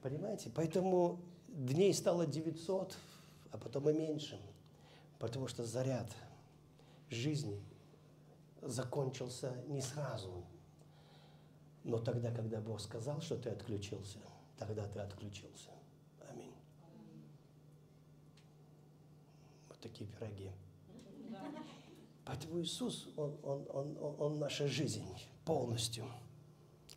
Понимаете? 0.03 0.51
Поэтому 0.55 1.21
дней 1.47 1.95
стало 1.95 2.27
900, 2.27 2.97
а 3.53 3.59
потом 3.59 3.89
и 3.89 3.93
меньше. 3.93 4.41
Потому 5.21 5.47
что 5.47 5.65
заряд 5.65 6.11
жизни 7.11 7.63
закончился 8.61 9.55
не 9.69 9.81
сразу. 9.81 10.45
Но 11.85 11.99
тогда, 11.99 12.33
когда 12.33 12.61
Бог 12.61 12.81
сказал, 12.81 13.21
что 13.21 13.37
ты 13.37 13.51
отключился, 13.51 14.19
тогда 14.59 14.87
ты 14.89 14.99
отключился. 14.99 15.71
Аминь. 16.29 16.55
Вот 19.69 19.79
такие 19.79 20.11
пироги. 20.11 20.51
Поэтому 22.25 22.61
Иисус, 22.61 23.09
Он, 23.17 23.39
он, 23.43 23.67
он, 23.73 24.17
он 24.19 24.39
наша 24.39 24.67
жизнь 24.67 25.07
полностью, 25.45 26.05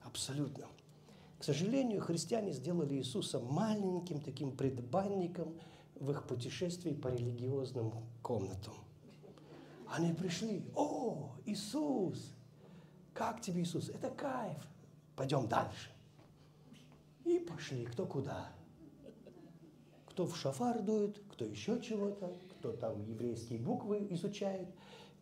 абсолютно. 0.01 0.67
К 1.41 1.43
сожалению, 1.43 2.01
христиане 2.01 2.51
сделали 2.51 2.93
Иисуса 2.93 3.39
маленьким 3.39 4.21
таким 4.21 4.55
предбанником 4.55 5.59
в 5.95 6.11
их 6.11 6.27
путешествии 6.27 6.93
по 6.93 7.07
религиозным 7.07 7.93
комнатам. 8.21 8.75
Они 9.87 10.13
пришли, 10.13 10.63
о, 10.75 11.31
Иисус, 11.47 12.31
как 13.15 13.41
тебе 13.41 13.63
Иисус? 13.63 13.89
Это 13.89 14.11
кайф. 14.11 14.59
Пойдем 15.15 15.47
дальше. 15.47 15.89
И 17.25 17.39
пошли, 17.39 17.85
кто 17.85 18.05
куда. 18.05 18.51
Кто 20.05 20.27
в 20.27 20.37
шафар 20.37 20.83
дует, 20.83 21.23
кто 21.31 21.43
еще 21.43 21.81
чего-то, 21.81 22.37
кто 22.51 22.71
там 22.71 23.01
еврейские 23.01 23.57
буквы 23.57 24.05
изучает, 24.11 24.67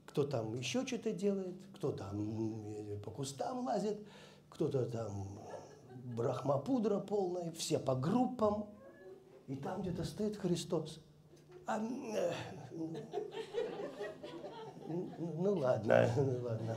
кто 0.06 0.26
там 0.26 0.54
еще 0.54 0.86
что-то 0.86 1.14
делает, 1.14 1.56
кто 1.78 1.94
там 1.94 3.00
по 3.06 3.10
кустам 3.10 3.66
лазит, 3.66 4.06
кто-то 4.50 4.86
там 4.86 5.49
брахмапудра 6.16 7.00
полная, 7.00 7.52
все 7.52 7.80
по 7.80 7.96
группам, 7.96 8.70
и 9.48 9.56
там 9.56 9.82
где-то 9.82 10.04
стоит 10.04 10.38
Христос. 10.38 11.00
А, 11.66 11.80
э, 11.80 12.34
ну 14.88 15.54
ладно, 15.56 16.12
ну 16.16 16.42
ладно. 16.44 16.76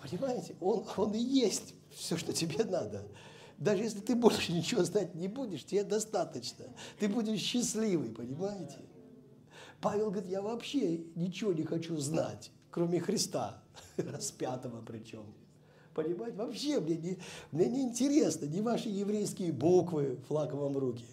Понимаете, 0.00 0.54
он, 0.60 0.84
он 0.96 1.12
и 1.12 1.18
есть 1.18 1.74
все, 1.90 2.16
что 2.16 2.32
тебе 2.32 2.64
надо. 2.64 3.06
Даже 3.58 3.82
если 3.82 4.00
ты 4.00 4.14
больше 4.14 4.52
ничего 4.52 4.82
знать 4.82 5.14
не 5.14 5.28
будешь, 5.28 5.64
тебе 5.64 5.84
достаточно. 5.84 6.66
Ты 6.98 7.08
будешь 7.08 7.40
счастливый, 7.40 8.10
понимаете? 8.10 8.78
Павел 9.80 10.10
говорит, 10.10 10.30
я 10.30 10.42
вообще 10.42 10.98
ничего 11.14 11.52
не 11.52 11.62
хочу 11.62 11.96
знать, 11.98 12.50
кроме 12.70 13.00
Христа, 13.00 13.62
распятого 13.96 14.82
причем. 14.82 15.24
Понимаете? 15.94 16.36
Вообще 16.36 16.80
мне 16.80 16.96
не, 16.96 17.18
мне 17.52 17.66
не 17.66 17.82
интересно 17.82 18.46
ни 18.46 18.60
ваши 18.60 18.88
еврейские 18.88 19.52
буквы, 19.52 20.18
флаг 20.28 20.52
вам 20.52 20.72
в 20.72 20.78
руки. 20.78 21.04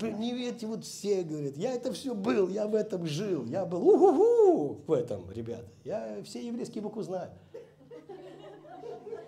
Не 0.00 0.32
верьте, 0.32 0.66
вот 0.66 0.84
все 0.84 1.22
говорят, 1.22 1.56
я 1.56 1.74
это 1.74 1.92
все 1.92 2.14
был, 2.14 2.48
я 2.48 2.66
в 2.66 2.74
этом 2.74 3.06
жил, 3.06 3.44
я 3.44 3.66
был 3.66 3.86
у-ху-ху 3.86 4.80
в 4.86 4.92
этом, 4.92 5.30
ребята. 5.30 5.68
Я 5.84 6.22
все 6.24 6.44
еврейские 6.44 6.82
буквы 6.82 7.02
знаю. 7.02 7.30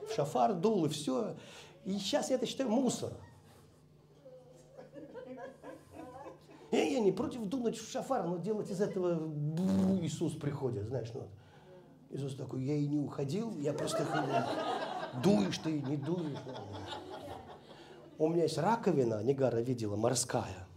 В 0.08 0.14
шафар 0.14 0.54
дул 0.54 0.86
и 0.86 0.88
все. 0.88 1.36
И 1.84 1.92
сейчас 1.98 2.30
я 2.30 2.36
это 2.36 2.46
считаю 2.46 2.70
мусор. 2.70 3.12
Я, 6.72 6.82
я 6.82 7.00
не 7.00 7.12
против 7.12 7.44
дунуть 7.44 7.76
в 7.76 7.90
шафар, 7.90 8.26
но 8.26 8.38
делать 8.38 8.70
из 8.70 8.80
этого 8.80 9.30
Иисус 10.02 10.32
приходит, 10.32 10.86
знаешь, 10.86 11.10
ну. 11.14 11.28
Иисус 12.14 12.36
такой, 12.36 12.62
я 12.62 12.76
и 12.76 12.86
не 12.86 12.96
уходил, 12.96 13.58
я 13.58 13.72
просто 13.72 14.06
дуешь 15.20 15.58
ты, 15.58 15.82
не 15.82 15.96
дуешь. 15.96 16.38
У 18.18 18.28
меня 18.28 18.44
есть 18.44 18.56
раковина, 18.56 19.20
Негара 19.24 19.58
видела, 19.58 19.96
морская. 19.96 20.68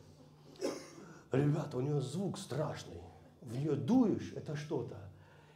Ребята, 1.32 1.78
у 1.78 1.82
нее 1.82 2.02
звук 2.02 2.40
страшный. 2.40 3.02
В 3.42 3.56
нее 3.56 3.76
дуешь, 3.76 4.34
это 4.36 4.56
что-то. 4.56 4.98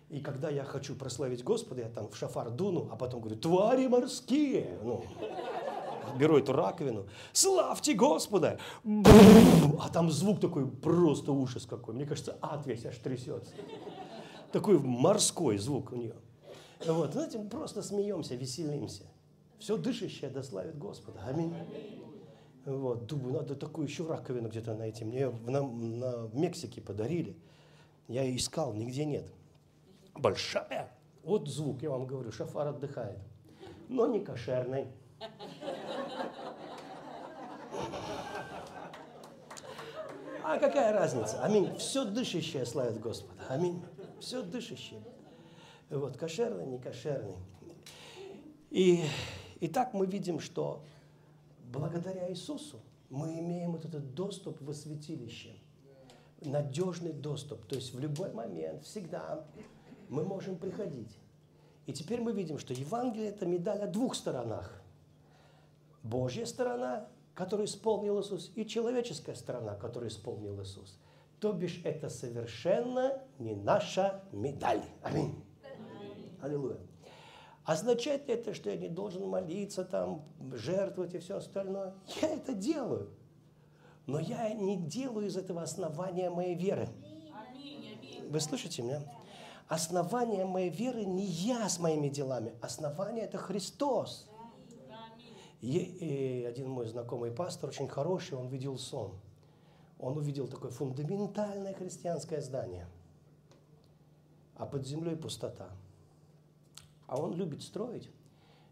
И 0.10 0.20
когда 0.20 0.52
я 0.52 0.66
хочу 0.66 0.94
прославить 0.94 1.44
Господа, 1.44 1.82
я 1.82 1.90
там 1.90 2.10
в 2.10 2.16
шафар 2.16 2.52
дуну, 2.52 2.88
а 2.92 2.96
потом 2.96 3.22
говорю, 3.22 3.40
твари 3.40 3.88
морские. 3.88 4.78
Ну, 4.84 5.04
беру 6.20 6.38
эту 6.38 6.54
раковину, 6.54 7.08
славьте 7.34 7.96
Господа. 7.96 8.60
А 8.84 9.90
там 9.92 10.12
звук 10.12 10.40
такой, 10.40 10.68
просто 10.68 11.32
ужас 11.32 11.66
какой. 11.66 11.96
Мне 11.96 12.06
кажется, 12.06 12.38
ад 12.40 12.68
весь 12.68 12.86
аж 12.86 12.98
трясется. 12.98 13.56
Такой 14.52 14.80
морской 14.80 15.58
звук 15.58 15.92
у 15.92 15.96
нее. 15.96 16.16
Вот, 16.86 17.14
знаете, 17.14 17.38
мы 17.38 17.50
просто 17.50 17.82
смеемся, 17.82 18.36
веселимся. 18.36 19.04
Все 19.60 19.78
дышащее 19.78 20.32
дославит 20.32 20.78
Господа. 20.78 21.20
Аминь. 21.26 21.54
Вот, 22.66 23.06
думаю, 23.06 23.34
надо 23.34 23.56
такую 23.56 23.88
еще 23.88 24.08
раковину 24.08 24.50
где-то 24.50 24.76
найти. 24.76 25.06
Мне 25.06 25.30
на, 25.30 25.62
на, 25.62 26.26
в 26.28 26.36
Мексике 26.36 26.82
подарили. 26.82 27.36
Я 28.08 28.36
искал, 28.36 28.74
нигде 28.74 29.06
нет. 29.06 29.32
Большая. 30.16 30.92
Вот 31.24 31.48
звук, 31.48 31.82
я 31.82 31.92
вам 31.92 32.06
говорю, 32.06 32.32
шафар 32.32 32.68
отдыхает. 32.68 33.20
Но 33.88 34.08
не 34.08 34.20
кошерный. 34.20 34.88
А 40.44 40.58
какая 40.58 40.92
разница? 40.92 41.42
Аминь. 41.44 41.76
Все 41.78 42.04
дышащее 42.04 42.66
славит 42.66 43.00
Господа. 43.00 43.42
Аминь. 43.48 43.82
Все 44.22 44.44
дышащее. 44.44 45.02
Вот, 45.90 46.16
кошерный, 46.16 46.66
не 46.68 46.78
кошерный. 46.78 47.36
И, 48.70 49.04
и 49.60 49.68
так 49.68 49.94
мы 49.94 50.06
видим, 50.06 50.40
что 50.40 50.84
благодаря 51.72 52.30
Иисусу 52.30 52.80
мы 53.10 53.40
имеем 53.40 53.72
вот 53.72 53.84
этот 53.84 54.14
доступ 54.14 54.62
в 54.62 54.74
святилище. 54.74 55.56
Надежный 56.42 57.12
доступ. 57.12 57.66
То 57.66 57.76
есть 57.76 57.94
в 57.94 58.00
любой 58.00 58.32
момент, 58.32 58.84
всегда 58.86 59.44
мы 60.08 60.24
можем 60.24 60.56
приходить. 60.56 61.18
И 61.88 61.94
теперь 61.94 62.22
мы 62.22 62.32
видим, 62.32 62.60
что 62.60 62.74
Евангелие– 62.74 63.30
это 63.30 63.48
медаль 63.48 63.82
о 63.82 63.88
двух 63.88 64.14
сторонах. 64.14 64.82
Божья 66.04 66.46
сторона, 66.46 67.08
которую 67.34 67.66
исполнил 67.66 68.22
Иисус, 68.22 68.52
и 68.56 68.68
человеческая 68.68 69.36
сторона, 69.36 69.76
которую 69.76 70.10
исполнил 70.10 70.62
Иисус. 70.62 71.01
То 71.42 71.54
бишь 71.54 71.82
это 71.84 72.08
совершенно 72.08 73.20
не 73.40 73.56
наша 73.56 74.24
медаль. 74.32 74.84
Аминь. 75.02 75.44
Аллилуйя. 76.40 76.78
Означает 77.66 78.28
ли 78.28 78.36
это, 78.36 78.54
что 78.54 78.70
я 78.70 78.78
не 78.78 78.90
должен 78.90 79.28
молиться, 79.28 79.84
там, 79.84 80.24
жертвовать 80.52 81.16
и 81.16 81.18
все 81.18 81.38
остальное? 81.38 81.96
Я 82.22 82.36
это 82.36 82.54
делаю. 82.54 83.10
Но 84.06 84.20
я 84.20 84.54
не 84.54 84.78
делаю 84.78 85.28
из 85.28 85.36
этого 85.36 85.64
основания 85.64 86.30
моей 86.30 86.54
веры. 86.54 86.88
Вы 88.30 88.40
слышите 88.40 88.84
меня? 88.84 89.02
Основание 89.68 90.46
моей 90.46 90.70
веры 90.70 91.06
не 91.06 91.26
я 91.26 91.68
с 91.68 91.80
моими 91.80 92.10
делами. 92.10 92.54
Основание– 92.62 93.24
это 93.26 93.40
Христос. 93.40 94.30
И, 95.62 95.78
и 95.78 96.46
один 96.46 96.70
мой 96.70 96.86
знакомый 96.86 97.32
пастор, 97.32 97.70
очень 97.70 97.88
хороший, 97.88 98.38
он 98.38 98.48
видел 98.48 98.78
сон. 98.78 99.20
Он 100.02 100.18
увидел 100.18 100.48
такое 100.48 100.72
фундаментальное 100.72 101.74
христианское 101.74 102.42
здание, 102.42 102.88
а 104.56 104.66
под 104.66 104.86
землей 104.86 105.16
пустота. 105.16 105.70
А 107.08 107.22
он 107.22 107.34
любит 107.34 107.62
строить. 107.62 108.10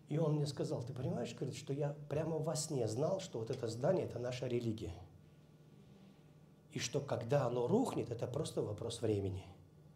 И 0.08 0.18
он 0.18 0.36
мне 0.36 0.48
сказал, 0.48 0.82
ты 0.84 0.92
понимаешь, 0.92 1.36
говорит, 1.36 1.56
что 1.56 1.72
я 1.72 1.96
прямо 2.10 2.40
во 2.40 2.56
сне 2.56 2.88
знал, 2.88 3.20
что 3.20 3.40
вот 3.40 3.52
это 3.52 3.68
здание– 3.68 4.06
это 4.08 4.18
наша 4.18 4.48
религия. 4.48 4.96
И 6.72 6.80
что 6.80 7.00
когда 7.00 7.46
оно 7.46 7.68
рухнет, 7.68 8.10
это 8.10 8.26
просто 8.26 8.62
вопрос 8.62 9.02
времени. 9.02 9.46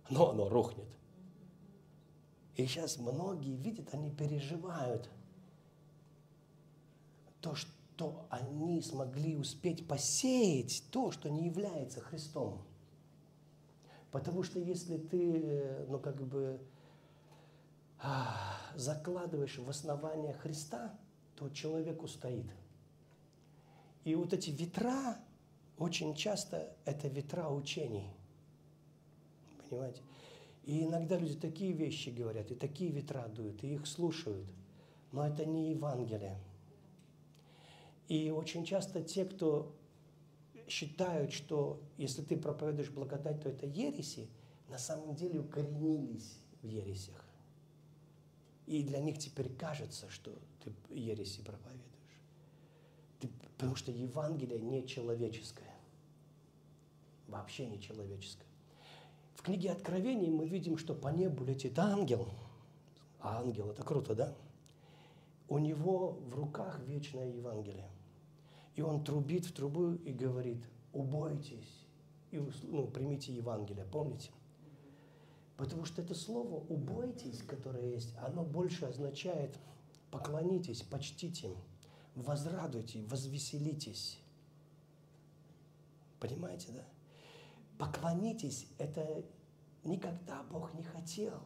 Но 0.09 0.29
оно 0.29 0.47
рухнет. 0.49 0.87
И 2.55 2.65
сейчас 2.67 2.97
многие 2.97 3.55
видят, 3.55 3.91
они 3.91 4.11
переживают– 4.11 5.09
то, 7.43 7.55
что 7.55 7.69
они 8.29 8.81
смогли 8.81 9.35
успеть 9.35 9.87
посеять, 9.87 10.83
то, 10.91 11.11
что 11.11 11.29
не 11.29 11.45
является 11.45 12.01
Христом. 12.01 12.63
Потому 14.11 14.43
что 14.43 14.59
если 14.59 14.97
ты, 14.97 15.85
ну 15.89 15.99
как 15.99 16.21
бы, 16.21 16.59
закладываешь 18.75 19.57
в 19.57 19.69
основание 19.69 20.33
Христа, 20.33 20.97
то 21.35 21.49
человек 21.49 22.03
устоит. 22.03 22.45
И 24.03 24.15
вот 24.15 24.33
эти 24.33 24.49
ветра, 24.49 25.17
очень 25.77 26.13
часто 26.15 26.75
это 26.85 27.07
ветра 27.07 27.49
учений. 27.49 28.13
Понимаете? 29.69 30.01
И 30.65 30.83
иногда 30.83 31.17
люди 31.17 31.35
такие 31.35 31.73
вещи 31.73 32.09
говорят, 32.09 32.51
и 32.51 32.55
такие 32.55 32.91
ветра 32.91 33.27
дуют, 33.27 33.63
и 33.63 33.73
их 33.73 33.87
слушают. 33.87 34.47
Но 35.11 35.25
это 35.25 35.45
не 35.45 35.71
Евангелие. 35.71 36.39
И 38.07 38.29
очень 38.31 38.65
часто 38.65 39.01
те, 39.01 39.25
кто 39.25 39.73
считают, 40.67 41.31
что 41.31 41.81
если 41.97 42.21
ты 42.21 42.37
проповедуешь 42.37 42.89
благодать, 42.89 43.41
то 43.41 43.49
это 43.49 43.65
ереси, 43.65 44.29
на 44.69 44.77
самом 44.77 45.15
деле 45.15 45.39
укоренились 45.39 46.37
в 46.61 46.67
ересях. 46.67 47.23
И 48.65 48.81
для 48.83 48.99
них 48.99 49.17
теперь 49.17 49.49
кажется, 49.53 50.09
что 50.09 50.31
ты 50.63 50.73
ереси 50.89 51.41
проповедуешь. 51.41 51.83
Ты, 53.19 53.29
потому 53.57 53.75
что 53.75 53.91
Евангелие 53.91 54.59
не 54.59 54.87
человеческое. 54.87 55.73
Вообще 57.27 57.65
не 57.65 57.79
человеческое. 57.81 58.47
В 59.35 59.41
книге 59.41 59.71
Откровений 59.71 60.29
мы 60.29 60.47
видим, 60.47 60.77
что 60.77 60.93
по 60.93 61.09
небу 61.09 61.43
летит 61.43 61.77
ангел. 61.77 62.29
А 63.19 63.39
ангел, 63.39 63.71
это 63.71 63.83
круто, 63.83 64.15
да? 64.15 64.33
У 65.49 65.57
него 65.57 66.11
в 66.11 66.33
руках 66.35 66.79
вечное 66.85 67.29
Евангелие. 67.29 67.89
И 68.75 68.81
он 68.81 69.03
трубит 69.03 69.45
в 69.45 69.53
трубу 69.53 69.93
и 69.93 70.11
говорит, 70.11 70.63
убойтесь 70.91 71.83
и 72.33 72.39
ну, 72.63 72.87
примите 72.87 73.31
Евангелие, 73.31 73.85
помните? 73.85 74.31
Потому 75.55 75.85
что 75.85 76.01
это 76.01 76.15
слово 76.15 76.55
«убойтесь», 76.55 77.43
которое 77.43 77.91
есть, 77.91 78.15
оно 78.17 78.43
больше 78.43 78.85
означает 78.85 79.59
«поклонитесь», 80.09 80.81
«почтите», 80.81 81.55
«возрадуйте», 82.15 83.03
«возвеселитесь». 83.03 84.19
Понимаете, 86.19 86.71
да? 86.71 86.83
Поклонитесь– 87.77 88.67
это 88.79 89.23
никогда 89.83 90.41
Бог 90.41 90.73
не 90.73 90.83
хотел, 90.83 91.39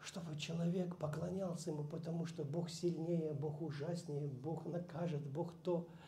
чтобы 0.00 0.36
человек 0.36 0.96
поклонялся 0.96 1.70
Ему, 1.70 1.84
потому 1.84 2.26
что 2.26 2.44
Бог 2.44 2.68
сильнее, 2.68 3.32
Бог 3.32 3.62
ужаснее, 3.62 4.26
Бог 4.26 4.66
накажет, 4.66 5.24
Бог 5.24 5.52
то– 5.62 5.86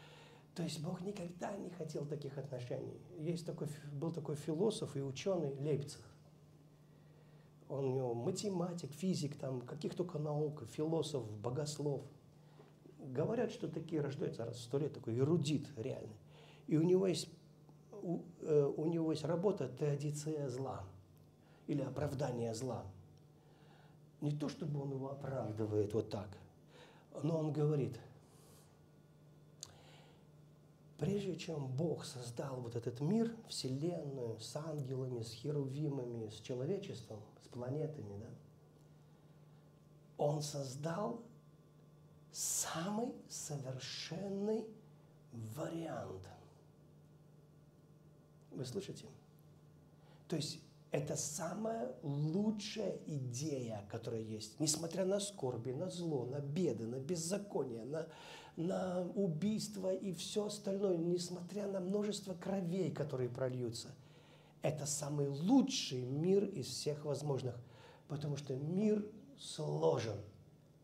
то 0.57 0.63
есть 0.63 0.81
Бог 0.81 1.03
никогда 1.03 1.55
не 1.55 1.69
хотел 1.69 2.07
таких 2.07 2.39
отношений. 2.39 2.99
Есть 3.19 3.45
такой, 3.45 3.69
был 3.93 4.11
такой 4.11 4.37
философ 4.37 4.97
и 4.97 5.03
ученый 5.03 5.55
Лейпциг. 5.61 6.01
Он 7.69 7.85
у 7.85 7.95
него 7.95 8.15
математик, 8.15 8.91
физик, 8.91 9.37
там, 9.37 9.61
каких 9.61 9.95
только 9.95 10.19
наук, 10.19 10.65
философ, 10.73 11.31
богослов. 11.31 12.03
Говорят, 12.99 13.53
что 13.53 13.69
такие 13.69 14.01
рождаются 14.01 14.47
раз 14.47 14.57
в 14.57 14.63
сто 14.63 14.79
лет, 14.79 14.95
такой 14.95 15.19
эрудит 15.19 15.69
реально. 15.77 16.15
И 16.69 16.79
у 16.79 16.83
него 16.83 17.07
есть, 17.07 17.29
у, 17.93 18.21
э, 18.41 18.73
у 18.79 18.87
него 18.87 19.13
есть 19.13 19.25
работа 19.25 19.69
«Теодицея 19.79 20.49
зла» 20.49 20.85
или 21.67 21.83
«Оправдание 21.83 22.55
зла». 22.55 22.87
Не 24.23 24.31
то, 24.31 24.49
чтобы 24.49 24.81
он 24.81 24.93
его 24.93 25.11
оправдывает 25.11 25.93
вот 25.93 26.09
так, 26.09 26.31
но 27.23 27.39
он 27.39 27.53
говорит– 27.53 28.01
Прежде 30.99 31.37
чем 31.37 31.67
Бог 31.67 32.05
создал 32.05 32.61
вот 32.61 32.75
этот 32.75 33.01
мир, 33.01 33.37
Вселенную, 33.49 34.41
с 34.41 34.57
ангелами, 34.57 35.23
с 35.23 35.33
херувимами, 35.33 36.31
с 36.31 36.41
человечеством, 36.41 37.21
с 37.45 37.49
планетами, 37.49 38.19
да, 38.19 38.31
Он 40.17 40.41
создал 40.41 41.21
самый 42.33 43.13
совершенный 43.29 44.67
вариант 45.33 46.27
Вы 48.51 48.65
слышите? 48.65 49.07
То 50.29 50.37
есть 50.37 50.61
это 50.91 51.15
самая 51.17 51.95
лучшая 52.03 52.99
идея, 53.07 53.85
которая 53.91 54.23
есть. 54.23 54.59
Несмотря 54.61 55.05
на 55.05 55.21
скорби, 55.21 55.73
на 55.73 55.91
зло, 55.91 56.25
на 56.25 56.41
беды, 56.41 56.87
на 56.87 56.99
беззаконие, 56.99 57.85
на, 57.85 58.09
на 58.57 59.03
убийство 59.15 59.93
и 59.95 60.13
все 60.13 60.47
остальное, 60.47 60.97
несмотря 60.97 61.67
на 61.67 61.81
множество 61.81 62.35
кровей, 62.35 62.91
которые 62.91 63.29
прольются. 63.29 63.89
Это 64.63 64.87
самый 64.87 65.29
лучший 65.29 66.03
мир 66.03 66.45
из 66.45 66.67
всех 66.67 67.05
возможных, 67.05 67.55
потому 68.09 68.37
что 68.37 68.57
мир 68.57 69.07
сложен, 69.39 70.19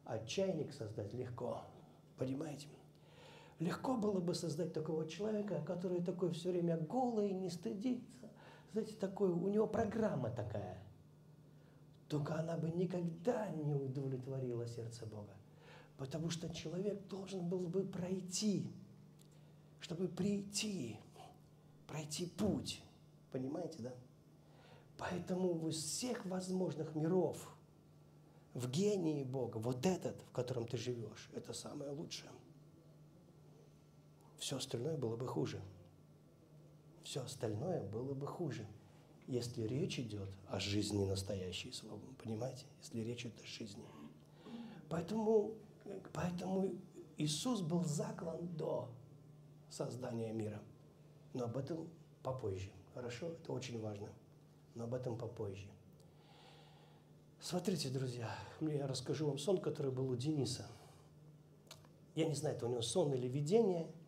а 0.05 0.19
чайник 0.19 0.73
создать 0.73 1.15
легко. 1.15 1.63
Понимаете? 2.19 2.69
Легко 3.59 3.97
было 3.97 4.21
бы 4.21 4.35
создать 4.35 4.73
такого 4.73 5.09
человека, 5.09 5.63
который 5.67 6.03
такой 6.03 6.33
все 6.33 6.51
время 6.51 6.77
голый, 6.77 7.33
не 7.33 7.49
стыдится, 7.49 8.29
знаете, 8.73 8.95
такой, 8.97 9.31
у 9.31 9.49
него 9.49 9.67
программа 9.67 10.31
такая. 10.31 10.79
Только 12.09 12.39
она 12.39 12.57
бы 12.57 12.71
никогда 12.71 13.49
не 13.51 13.75
удовлетворила 13.75 14.67
сердце 14.67 15.07
Бога. 15.07 15.33
Потому 15.97 16.31
что 16.31 16.53
человек 16.55 17.07
должен 17.09 17.49
был 17.49 17.69
бы 17.69 17.85
пройти, 17.85 18.73
чтобы 19.81 20.09
прийти, 20.09 20.99
пройти 21.87 22.27
путь. 22.27 22.83
Понимаете, 23.31 23.83
да? 23.83 23.95
Поэтому 24.99 25.69
из 25.69 25.77
всех 25.77 26.25
возможных 26.27 26.95
миров 26.95 27.57
в 28.55 28.71
гении 28.71 29.25
Бога, 29.25 29.59
вот 29.59 29.87
этот, 29.87 30.21
в 30.23 30.31
котором 30.33 30.67
ты 30.67 30.77
живешь, 30.77 31.31
это 31.35 31.53
самое 31.53 31.91
лучшее. 31.91 32.31
Все 34.39 34.57
остальное 34.57 34.97
было 34.97 35.17
бы 35.17 35.27
хуже 35.27 35.63
все 37.13 37.23
остальное 37.23 37.83
было 37.91 38.15
бы 38.15 38.27
хуже, 38.27 38.67
если 39.27 39.65
речь 39.65 39.99
идет 39.99 40.31
о 40.49 40.59
жизни 40.59 41.05
настоящей, 41.05 41.73
понимаете? 42.23 42.65
Если 42.81 43.01
речь 43.01 43.27
идет 43.27 43.39
о 43.43 43.47
жизни. 43.47 43.85
Поэтому, 44.89 45.55
поэтому 46.13 46.75
Иисус 47.17 47.61
был 47.61 47.85
заклан 47.85 48.47
до 48.57 48.91
создания 49.71 50.33
мира. 50.33 50.61
Но 51.35 51.45
об 51.45 51.57
этом 51.57 51.89
попозже. 52.23 52.71
Хорошо? 52.95 53.29
Это 53.29 53.53
очень 53.53 53.81
важно. 53.81 54.09
Но 54.75 54.85
об 54.85 54.95
этом 54.95 55.17
попозже. 55.17 55.69
Смотрите, 57.41 57.89
друзья, 57.89 58.31
я 58.61 58.87
расскажу 58.87 59.27
вам 59.27 59.39
сон, 59.39 59.61
который 59.61 59.91
был 59.91 60.09
у 60.09 60.17
Дениса. 60.17 60.67
Я 62.15 62.27
не 62.27 62.35
знаю, 62.35 62.57
это 62.57 62.67
у 62.67 62.69
него 62.69 62.83
сон 62.83 63.13
или 63.13 63.27
видение– 63.27 63.91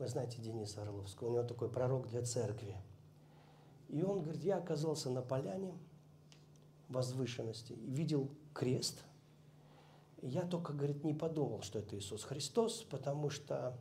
вы 0.00 0.08
знаете 0.08 0.40
Дениса 0.40 0.80
Орловского, 0.80 1.28
у 1.28 1.32
него 1.32 1.42
такой 1.42 1.68
пророк 1.68 2.08
для 2.08 2.22
церкви. 2.22 2.74
И 3.88 4.02
он 4.02 4.22
говорит, 4.22 4.42
я 4.42 4.56
оказался 4.56 5.10
на 5.10 5.20
поляне 5.20 5.76
возвышенности 6.88 7.74
и 7.74 7.90
видел 7.90 8.30
крест. 8.54 9.04
Я 10.22 10.42
только, 10.42 10.72
говорит, 10.72 11.04
не 11.04 11.14
подумал, 11.14 11.62
что 11.62 11.78
это 11.78 11.96
Иисус 11.96 12.24
Христос, 12.24 12.82
потому 12.82 13.30
что 13.30 13.78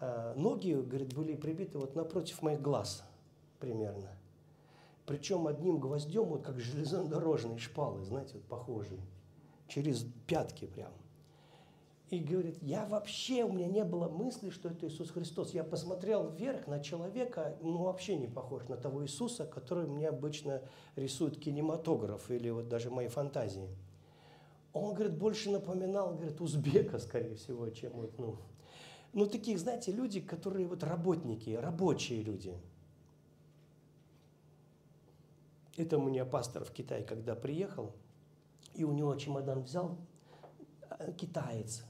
э, 0.00 0.34
ноги, 0.36 0.72
говорит, 0.72 1.14
были 1.14 1.34
прибиты 1.34 1.78
вот 1.78 1.94
напротив 1.94 2.40
моих 2.42 2.60
глаз 2.60 3.04
примерно. 3.58 4.10
Причем 5.04 5.46
одним 5.46 5.78
гвоздем, 5.78 6.24
вот 6.24 6.42
как 6.42 6.58
железнодорожные 6.58 7.58
шпалы, 7.58 8.02
знаете, 8.04 8.34
вот 8.34 8.44
похожие, 8.44 9.00
через 9.68 10.06
пятки 10.26 10.66
прям 10.66 10.92
и 12.12 12.18
говорит, 12.18 12.58
я 12.60 12.84
вообще, 12.84 13.42
у 13.42 13.50
меня 13.50 13.66
не 13.66 13.84
было 13.84 14.06
мысли, 14.06 14.50
что 14.50 14.68
это 14.68 14.86
Иисус 14.86 15.10
Христос. 15.10 15.54
Я 15.54 15.64
посмотрел 15.64 16.28
вверх 16.28 16.66
на 16.66 16.78
человека, 16.78 17.56
ну 17.62 17.84
вообще 17.84 18.16
не 18.16 18.26
похож 18.26 18.68
на 18.68 18.76
того 18.76 19.02
Иисуса, 19.02 19.46
который 19.46 19.86
мне 19.86 20.10
обычно 20.10 20.60
рисует 20.94 21.38
кинематограф 21.38 22.30
или 22.30 22.50
вот 22.50 22.68
даже 22.68 22.90
мои 22.90 23.08
фантазии. 23.08 23.66
Он, 24.72 24.94
говорит, 24.94 25.16
больше 25.16 25.50
напоминал, 25.50 26.14
говорит, 26.14 26.40
узбека, 26.40 26.98
скорее 26.98 27.34
всего, 27.36 27.68
чем 27.70 27.92
вот, 27.92 28.18
ну, 28.18 28.38
ну, 29.12 29.26
таких, 29.26 29.58
знаете, 29.58 29.92
люди, 29.92 30.20
которые 30.20 30.66
вот 30.66 30.82
работники, 30.82 31.50
рабочие 31.50 32.22
люди. 32.22 32.54
Это 35.76 35.98
у 35.98 36.02
меня 36.02 36.24
пастор 36.24 36.64
в 36.64 36.70
Китай, 36.70 37.04
когда 37.04 37.34
приехал, 37.34 37.94
и 38.74 38.84
у 38.84 38.92
него 38.92 39.14
чемодан 39.16 39.62
взял, 39.62 39.98
э, 40.98 41.12
китаец, 41.12 41.84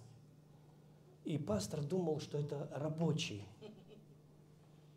и 1.24 1.38
пастор 1.38 1.82
думал, 1.82 2.18
что 2.20 2.38
это 2.38 2.68
рабочий, 2.72 3.46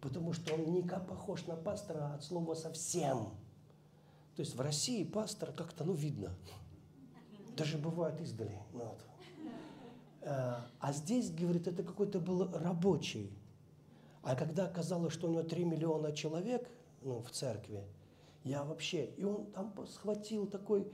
потому 0.01 0.33
что 0.33 0.53
он 0.55 0.71
не 0.71 0.81
похож 0.81 1.45
на 1.45 1.55
пастора 1.55 2.13
от 2.15 2.23
слова 2.23 2.55
совсем. 2.55 3.29
То 4.35 4.41
есть 4.41 4.55
в 4.55 4.61
России 4.61 5.03
пастор 5.03 5.51
как-то, 5.51 5.83
ну, 5.83 5.93
видно. 5.93 6.35
Даже 7.55 7.77
бывает 7.77 8.19
издали. 8.21 8.57
Ну, 8.73 8.79
вот. 8.79 8.99
Э, 10.21 10.55
а 10.79 10.93
здесь, 10.93 11.31
говорит, 11.31 11.67
это 11.67 11.83
какой-то 11.83 12.19
был 12.19 12.49
рабочий. 12.51 13.31
А 14.23 14.35
когда 14.35 14.65
оказалось, 14.65 15.13
что 15.13 15.27
у 15.27 15.31
него 15.31 15.43
3 15.43 15.63
миллиона 15.63 16.11
человек 16.11 16.67
ну, 17.01 17.21
в 17.21 17.29
церкви, 17.29 17.83
я 18.43 18.63
вообще... 18.63 19.05
И 19.17 19.23
он 19.23 19.45
там 19.47 19.73
схватил 19.87 20.47
такой... 20.47 20.87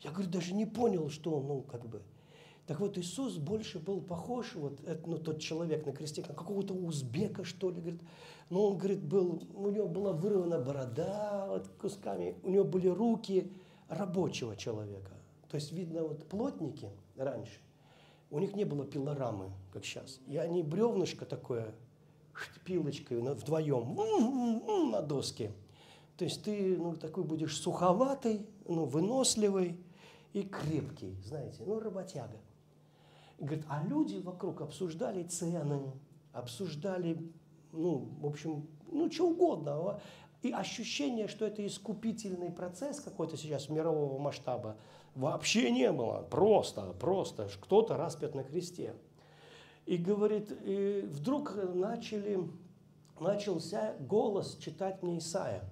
Я, 0.00 0.10
говорю, 0.10 0.30
даже 0.30 0.54
не 0.54 0.66
понял, 0.66 1.10
что 1.10 1.36
он, 1.36 1.46
ну, 1.46 1.62
как 1.62 1.86
бы... 1.86 2.02
Так 2.66 2.80
вот, 2.80 2.98
Иисус 2.98 3.36
больше 3.36 3.78
был 3.78 4.00
похож, 4.00 4.54
вот 4.56 4.80
ну, 5.06 5.18
тот 5.18 5.40
человек 5.40 5.86
на 5.86 5.92
кресте, 5.92 6.24
на 6.26 6.34
какого-то 6.34 6.74
узбека, 6.74 7.44
что 7.44 7.70
ли, 7.70 7.80
говорит. 7.80 8.00
Но 8.50 8.66
он, 8.68 8.78
говорит, 8.78 9.02
был, 9.04 9.42
у 9.54 9.70
него 9.70 9.86
была 9.86 10.12
вырвана 10.12 10.58
борода 10.58 11.46
вот, 11.48 11.68
кусками, 11.80 12.36
у 12.42 12.50
него 12.50 12.64
были 12.64 12.88
руки 12.88 13.52
рабочего 13.88 14.56
человека. 14.56 15.15
То 15.48 15.56
есть, 15.56 15.72
видно, 15.72 16.02
вот 16.02 16.28
плотники 16.28 16.90
раньше, 17.16 17.60
у 18.30 18.38
них 18.38 18.54
не 18.54 18.64
было 18.64 18.84
пилорамы, 18.84 19.50
как 19.72 19.84
сейчас. 19.84 20.20
И 20.26 20.36
они 20.36 20.62
бревнышко 20.62 21.24
такое, 21.24 21.74
пилочкой 22.64 23.20
вдвоем 23.20 24.90
на 24.90 25.02
доске. 25.02 25.52
То 26.16 26.24
есть 26.24 26.42
ты 26.44 26.76
ну, 26.76 26.96
такой 26.96 27.24
будешь 27.24 27.60
суховатый, 27.60 28.46
ну, 28.66 28.84
выносливый 28.84 29.78
и 30.32 30.42
крепкий, 30.42 31.14
знаете, 31.24 31.62
ну, 31.64 31.78
работяга. 31.78 32.38
Говорит, 33.38 33.64
а 33.68 33.84
люди 33.86 34.16
вокруг 34.18 34.62
обсуждали 34.62 35.22
цены, 35.24 35.92
обсуждали, 36.32 37.18
ну, 37.72 38.08
в 38.20 38.26
общем, 38.26 38.66
ну, 38.90 39.10
что 39.10 39.28
угодно. 39.28 40.00
И 40.42 40.52
ощущение, 40.52 41.28
что 41.28 41.44
это 41.44 41.66
искупительный 41.66 42.50
процесс 42.50 43.00
какой-то 43.00 43.36
сейчас 43.36 43.68
мирового 43.68 44.18
масштаба, 44.18 44.78
вообще 45.16 45.70
не 45.70 45.90
было. 45.90 46.26
Просто, 46.30 46.94
просто. 47.00 47.48
Кто-то 47.60 47.96
распят 47.96 48.34
на 48.34 48.44
кресте. 48.44 48.94
И 49.86 49.96
говорит, 49.96 50.52
и 50.64 51.02
вдруг 51.10 51.54
начали, 51.74 52.48
начался 53.18 53.94
голос 54.00 54.56
читать 54.58 55.02
мне 55.02 55.18
Исаия. 55.18 55.64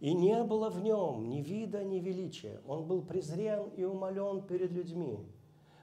И 0.00 0.14
не 0.14 0.42
было 0.42 0.70
в 0.70 0.82
нем 0.82 1.28
ни 1.28 1.42
вида, 1.42 1.84
ни 1.84 1.98
величия. 1.98 2.60
Он 2.66 2.86
был 2.86 3.02
презрен 3.02 3.68
и 3.76 3.84
умолен 3.84 4.42
перед 4.42 4.72
людьми 4.72 5.18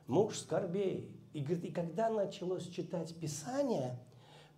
муж 0.07 0.39
скорбей. 0.39 1.11
И, 1.33 1.41
говорит, 1.41 1.65
и 1.65 1.71
когда 1.71 2.09
началось 2.09 2.67
читать 2.69 3.13
Писание, 3.19 3.99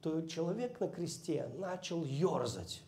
то 0.02 0.22
человек 0.22 0.80
на 0.80 0.88
кресте 0.88 1.50
начал 1.58 2.04
ерзать. 2.04 2.82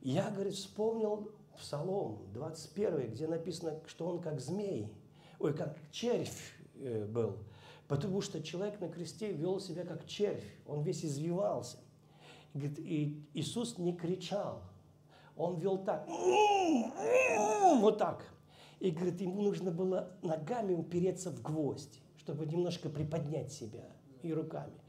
Я, 0.00 0.30
говорит, 0.30 0.54
вспомнил 0.54 1.30
Псалом 1.60 2.18
21, 2.32 3.12
где 3.12 3.28
написано, 3.28 3.80
что 3.86 4.06
он 4.08 4.20
как 4.20 4.40
змей, 4.40 4.92
ой, 5.38 5.54
как 5.54 5.78
червь 5.92 6.54
э, 6.76 7.04
был. 7.04 7.36
Потому 7.86 8.20
что 8.22 8.42
человек 8.42 8.80
на 8.80 8.88
кресте 8.88 9.32
вел 9.32 9.60
себя 9.60 9.84
как 9.84 10.06
червь, 10.06 10.44
он 10.66 10.82
весь 10.82 11.04
извивался. 11.04 11.78
И, 12.54 13.22
Иисус 13.34 13.78
не 13.78 13.94
кричал, 13.94 14.62
он 15.36 15.58
вел 15.58 15.78
так, 15.78 16.08
вот 17.80 17.98
так. 17.98 18.24
И, 18.80 18.90
говорит, 18.90 19.20
ему 19.20 19.42
нужно 19.42 19.70
было 19.70 20.16
ногами 20.22 20.74
упереться 20.74 21.30
в 21.30 21.42
гвоздь, 21.42 22.00
чтобы 22.16 22.46
немножко 22.46 22.88
приподнять 22.88 23.52
себя 23.52 23.84
и 24.22 24.32
руками. 24.32 24.80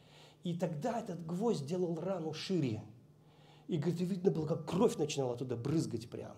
И 0.43 0.57
тогда 0.57 0.99
этот 0.99 1.25
гвоздь 1.25 1.67
делал 1.67 1.95
рану 1.99 2.33
шире. 2.33 2.81
И, 3.67 3.77
говорит, 3.77 4.01
видно 4.01 4.31
было, 4.31 4.47
как 4.47 4.65
кровь 4.65 4.97
начинала 4.97 5.35
туда 5.35 5.55
брызгать 5.55 6.09
прям. 6.09 6.35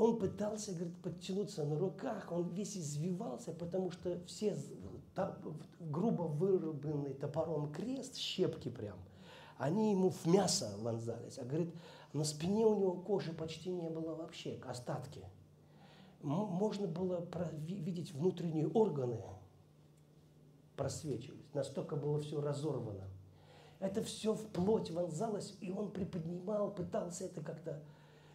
Он 0.00 0.18
пытался, 0.18 0.72
говорит, 0.72 0.96
подтянуться 1.02 1.62
на 1.62 1.78
руках, 1.78 2.32
он 2.32 2.48
весь 2.54 2.74
извивался, 2.74 3.52
потому 3.52 3.90
что 3.90 4.18
все 4.24 4.56
грубо 5.78 6.22
вырубленный 6.22 7.12
топором 7.12 7.70
крест, 7.70 8.16
щепки 8.16 8.70
прям, 8.70 8.96
они 9.58 9.90
ему 9.90 10.08
в 10.08 10.24
мясо 10.24 10.72
вонзались. 10.78 11.38
А, 11.38 11.44
говорит, 11.44 11.74
на 12.14 12.24
спине 12.24 12.64
у 12.64 12.76
него 12.76 12.92
кожи 12.94 13.32
почти 13.34 13.68
не 13.68 13.90
было 13.90 14.14
вообще, 14.14 14.58
остатки 14.66 15.22
можно 16.22 16.86
было 16.86 17.26
видеть 17.66 18.14
внутренние 18.14 18.68
органы, 18.68 19.20
просвечивались. 20.76 21.52
Настолько 21.52 21.96
было 21.96 22.18
все 22.20 22.40
разорвано. 22.40 23.04
это 23.80 24.02
все 24.02 24.32
в 24.32 24.46
плоть 24.46 24.90
вонзалось, 24.90 25.58
и 25.60 25.70
он 25.70 25.90
приподнимал, 25.90 26.70
пытался 26.70 27.26
это 27.26 27.42
как-то. 27.42 27.82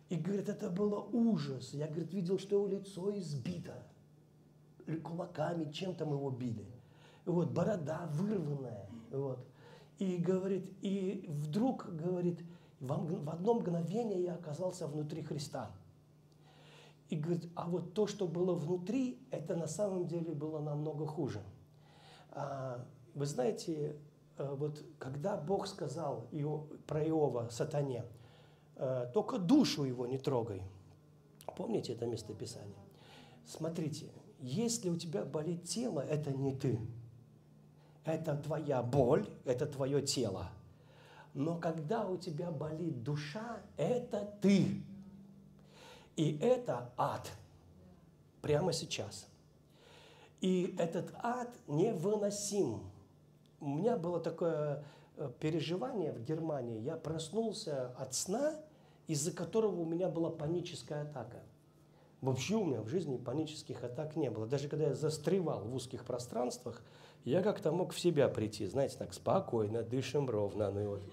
И 0.09 0.17
говорит, 0.17 0.49
это 0.49 0.69
было 0.69 0.99
ужас. 0.99 1.73
Я, 1.73 1.87
говорит, 1.87 2.13
видел, 2.13 2.37
что 2.37 2.55
его 2.55 2.67
лицо 2.67 3.17
избито. 3.17 3.83
Кулаками, 5.03 5.71
чем 5.71 5.95
там 5.95 6.11
его 6.13 6.29
били. 6.29 6.65
Вот, 7.25 7.51
борода 7.51 8.07
вырванная. 8.13 8.87
Вот. 9.11 9.39
И 9.97 10.17
говорит, 10.17 10.71
и 10.81 11.25
вдруг, 11.27 11.87
говорит, 11.95 12.39
в 12.79 13.29
одно 13.29 13.53
мгновение 13.55 14.23
я 14.23 14.35
оказался 14.35 14.87
внутри 14.87 15.23
Христа. 15.23 15.71
И 17.09 17.15
говорит, 17.15 17.49
а 17.55 17.67
вот 17.67 17.93
то, 17.93 18.07
что 18.07 18.27
было 18.27 18.53
внутри, 18.53 19.19
это 19.31 19.55
на 19.55 19.67
самом 19.67 20.07
деле 20.07 20.33
было 20.33 20.59
намного 20.59 21.05
хуже. 21.05 21.41
А, 22.31 22.83
вы 23.13 23.25
знаете, 23.25 23.95
э, 24.37 24.55
вот 24.55 24.83
когда 24.97 25.37
Бог 25.37 25.67
сказал 25.67 26.27
про 26.87 27.03
Иова 27.07 27.49
сатане, 27.49 28.05
только 29.13 29.37
душу 29.37 29.83
его 29.83 30.05
не 30.07 30.17
трогай. 30.17 30.61
Помните 31.55 31.93
это 31.93 32.05
местописание? 32.05 32.75
Смотрите, 33.45 34.11
если 34.39 34.89
у 34.89 34.97
тебя 34.97 35.23
болит 35.23 35.63
тело, 35.63 36.01
это 36.01 36.31
не 36.31 36.53
ты. 36.53 36.79
Это 38.03 38.35
твоя 38.35 38.83
боль, 38.83 39.27
это 39.45 39.65
твое 39.65 40.01
тело. 40.01 40.49
Но 41.33 41.57
когда 41.57 42.05
у 42.07 42.17
тебя 42.17 42.51
болит 42.51 43.03
душа, 43.03 43.61
это 43.77 44.37
ты. 44.41 44.83
И 46.15 46.37
это 46.37 46.93
ад 46.97 47.29
прямо 48.41 48.71
сейчас. 48.73 49.27
И 50.39 50.75
этот 50.77 51.13
ад 51.23 51.49
невыносим. 51.67 52.81
У 53.59 53.67
меня 53.67 53.97
было 53.97 54.19
такое 54.19 54.83
э, 55.17 55.31
переживание 55.39 56.11
в 56.11 56.23
Германии. 56.23 56.79
Я 56.79 56.97
проснулся 56.97 57.93
от 57.97 58.13
сна, 58.13 58.55
из-за 59.07 59.31
которого 59.31 59.81
у 59.81 59.85
меня 59.85 60.09
была 60.09 60.29
паническая 60.29 61.03
атака. 61.03 61.43
Вообще 62.21 62.55
у 62.55 62.65
меня 62.65 62.81
в 62.81 62.87
жизни 62.87 63.17
панических 63.17 63.83
атак 63.83 64.15
не 64.15 64.29
было. 64.29 64.47
Даже 64.47 64.67
когда 64.67 64.87
я 64.87 64.95
застревал 64.95 65.63
в 65.65 65.75
узких 65.75 66.05
пространствах, 66.05 66.81
я 67.23 67.41
как-то 67.41 67.71
мог 67.71 67.93
в 67.93 67.99
себя 67.99 68.27
прийти, 68.29 68.65
знаете, 68.65 68.97
так 68.97 69.13
спокойно, 69.13 69.83
дышим 69.83 70.29
ровно. 70.29 70.71
Ну 70.71 70.81
и 70.81 70.85
вот. 70.85 71.03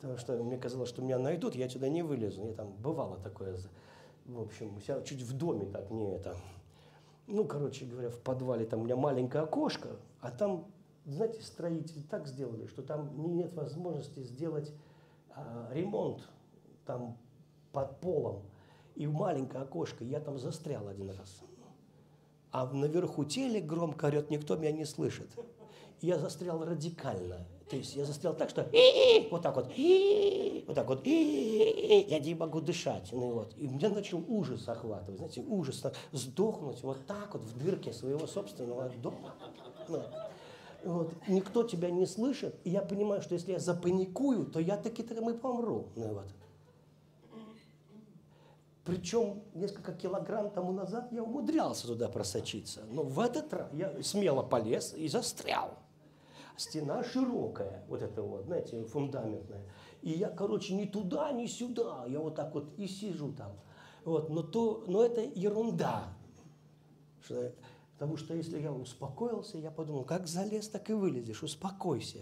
Потому 0.00 0.18
что 0.18 0.42
мне 0.42 0.56
казалось, 0.56 0.88
что 0.88 1.02
меня 1.02 1.18
найдут, 1.18 1.54
я 1.54 1.68
туда 1.68 1.88
не 1.88 2.02
вылезу. 2.02 2.42
Я 2.42 2.54
там 2.54 2.72
бывало 2.72 3.18
такое 3.18 3.58
в 4.30 4.40
общем, 4.40 4.76
у 4.76 4.80
себя 4.80 5.02
чуть 5.02 5.22
в 5.22 5.36
доме 5.36 5.66
так 5.66 5.90
не 5.90 6.12
это. 6.12 6.36
Ну, 7.26 7.44
короче 7.44 7.84
говоря, 7.84 8.10
в 8.10 8.18
подвале 8.18 8.64
там 8.64 8.80
у 8.80 8.84
меня 8.84 8.96
маленькое 8.96 9.44
окошко, 9.44 9.88
а 10.20 10.30
там, 10.30 10.66
знаете, 11.12 11.42
строители 11.42 12.02
так 12.02 12.26
сделали, 12.26 12.66
что 12.66 12.82
там 12.82 13.34
нет 13.34 13.52
возможности 13.54 14.20
сделать 14.20 14.72
а, 15.30 15.68
ремонт 15.72 16.22
там 16.86 17.16
под 17.72 18.00
полом. 18.00 18.42
И 18.94 19.06
маленькое 19.06 19.64
окошко, 19.64 20.04
я 20.04 20.20
там 20.20 20.38
застрял 20.38 20.88
один 20.88 21.10
раз. 21.10 21.42
А 22.52 22.66
наверху 22.66 23.24
телек 23.24 23.64
громко 23.64 24.06
орет, 24.06 24.30
никто 24.30 24.56
меня 24.56 24.72
не 24.72 24.84
слышит. 24.84 25.30
я 26.00 26.18
застрял 26.18 26.64
радикально. 26.64 27.46
То 27.68 27.76
есть 27.76 27.94
я 27.94 28.04
застрял 28.04 28.34
так, 28.34 28.50
что 28.50 28.62
вот 29.30 29.42
так 29.42 29.54
вот, 29.54 29.66
вот 30.66 30.74
так 30.74 30.88
вот, 30.88 31.06
я 31.06 32.18
не 32.18 32.34
могу 32.34 32.60
дышать. 32.60 33.10
Ну, 33.12 33.30
и, 33.30 33.32
вот. 33.32 33.54
и 33.56 33.68
меня 33.68 33.90
начал 33.90 34.24
ужас 34.26 34.68
охватывать, 34.68 35.18
знаете, 35.18 35.42
ужас, 35.42 35.84
сдохнуть 36.10 36.82
вот 36.82 37.06
так 37.06 37.32
вот 37.32 37.44
в 37.44 37.58
дырке 37.58 37.92
своего 37.92 38.26
собственного 38.26 38.88
дома. 39.00 39.34
Вот. 40.84 41.12
Никто 41.28 41.62
тебя 41.62 41.90
не 41.90 42.06
слышит, 42.06 42.54
и 42.64 42.70
я 42.70 42.80
понимаю, 42.82 43.22
что 43.22 43.34
если 43.34 43.52
я 43.52 43.58
запаникую, 43.58 44.46
то 44.46 44.60
я 44.60 44.76
таки 44.76 45.02
там 45.02 45.28
и 45.30 45.34
помру. 45.34 45.88
Ну, 45.96 46.14
вот. 46.14 46.26
Причем 48.84 49.42
несколько 49.54 49.92
килограмм 49.92 50.50
тому 50.50 50.72
назад 50.72 51.12
я 51.12 51.22
умудрялся 51.22 51.86
туда 51.86 52.08
просочиться. 52.08 52.82
Но 52.90 53.02
в 53.02 53.20
этот 53.20 53.52
раз 53.52 53.72
я 53.72 54.02
смело 54.02 54.42
полез 54.42 54.94
и 54.94 55.08
застрял 55.08 55.78
стена 56.60 57.02
широкая, 57.02 57.82
вот 57.88 58.02
это 58.02 58.22
вот, 58.22 58.44
знаете, 58.44 58.84
фундаментная. 58.84 59.62
И 60.02 60.10
я, 60.10 60.28
короче, 60.28 60.74
ни 60.74 60.84
туда, 60.84 61.32
ни 61.32 61.46
сюда, 61.46 62.04
я 62.06 62.20
вот 62.20 62.34
так 62.34 62.54
вот 62.54 62.72
и 62.76 62.86
сижу 62.86 63.32
там. 63.32 63.52
Вот, 64.04 64.30
но, 64.30 64.42
то, 64.42 64.84
но 64.86 65.02
это 65.04 65.22
ерунда. 65.22 66.04
Что, 67.24 67.52
потому 68.00 68.16
что 68.16 68.32
если 68.32 68.58
я 68.58 68.72
успокоился, 68.72 69.58
я 69.58 69.70
подумал, 69.70 70.04
как 70.04 70.26
залез, 70.26 70.70
так 70.70 70.88
и 70.88 70.94
вылезешь, 70.94 71.42
успокойся. 71.42 72.20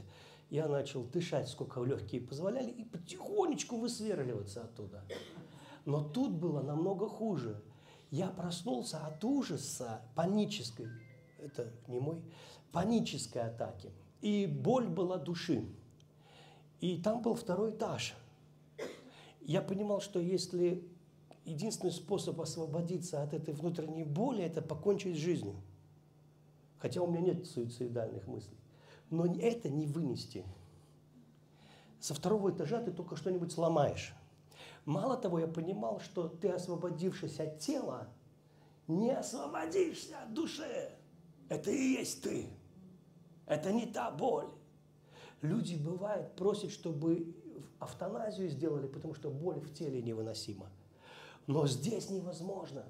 Я 0.51 0.67
начал 0.67 1.05
дышать, 1.05 1.49
сколько 1.49 1.81
легкие 1.85 2.21
позволяли, 2.21 2.73
и 2.73 2.83
потихонечку 2.83 3.77
высверливаться 3.77 4.63
оттуда. 4.63 5.05
Но 5.85 6.03
тут 6.03 6.33
было 6.33 6.63
намного 6.63 7.09
хуже. 7.09 7.63
Я 8.11 8.27
проснулся 8.27 9.07
от 9.07 9.23
ужаса 9.23 10.03
панической, 10.17 10.89
это 11.39 11.73
не 11.87 12.01
мой, 12.01 12.23
панической 12.73 13.43
атаки. 13.43 13.93
И 14.21 14.47
боль 14.47 14.89
была 14.89 15.17
души. 15.17 15.65
И 16.81 17.01
там 17.01 17.23
был 17.23 17.37
второй 17.37 17.71
этаж. 17.71 18.17
Я 19.43 19.63
понимал, 19.63 20.01
что 20.01 20.19
если 20.19 20.85
единственный 21.45 21.93
способ 21.93 22.41
освободиться 22.41 23.23
от 23.23 23.33
этой 23.33 23.55
внутренней 23.55 24.03
боли, 24.03 24.43
это 24.43 24.61
покончить 24.61 25.15
с 25.15 25.21
жизнью. 25.21 25.55
Хотя 26.79 27.03
у 27.03 27.11
меня 27.11 27.21
нет 27.21 27.47
суицидальных 27.47 28.27
мыслей. 28.27 28.59
Но 29.11 29.27
это 29.27 29.69
не 29.69 29.87
вынести. 29.87 30.45
Со 32.01 32.15
второго 32.15 32.51
этажа 32.51 32.81
ты 32.83 32.93
только 32.93 33.17
что-нибудь 33.17 33.53
сломаешь. 33.53 34.15
Мало 34.85 35.17
того, 35.17 35.41
я 35.41 35.49
понимал, 35.49 36.01
что 36.01 36.29
ты, 36.29 36.49
освободившись 36.49 37.41
от 37.41 37.59
тела, 37.59 38.09
не 38.87 39.11
освободишься 39.11 40.23
от 40.23 40.33
души. 40.33 40.91
Это 41.49 41.71
и 41.71 41.93
есть 41.93 42.23
ты. 42.23 42.47
Это 43.47 43.73
не 43.73 43.87
та 43.87 44.11
боль. 44.11 44.49
Люди, 45.43 45.77
бывает, 45.77 46.35
просят, 46.37 46.71
чтобы 46.71 47.35
автоназию 47.79 48.49
сделали, 48.49 48.87
потому 48.87 49.15
что 49.15 49.31
боль 49.31 49.61
в 49.61 49.73
теле 49.73 50.03
невыносима. 50.03 50.69
Но 51.47 51.67
здесь 51.67 52.11
невозможно. 52.11 52.85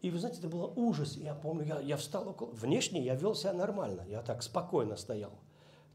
И 0.00 0.10
вы 0.10 0.18
знаете, 0.18 0.38
это 0.38 0.48
был 0.48 0.72
ужас. 0.76 1.16
Я 1.16 1.34
помню, 1.34 1.66
я, 1.66 1.80
я 1.80 1.96
встал 1.96 2.28
около... 2.28 2.50
Внешне 2.52 3.02
я 3.02 3.14
вел 3.14 3.34
себя 3.34 3.52
нормально. 3.52 4.04
Я 4.08 4.22
так 4.22 4.42
спокойно 4.42 4.96
стоял. 4.96 5.32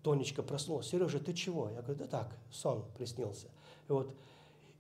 Тонечка 0.04 0.44
проснулась. 0.44 0.88
Сережа, 0.88 1.20
ты 1.20 1.34
чего? 1.34 1.70
Я 1.70 1.82
говорю, 1.82 1.96
да 1.96 2.06
так, 2.06 2.38
сон 2.52 2.86
приснился. 2.98 3.48
И 3.90 3.92
вот, 3.92 4.16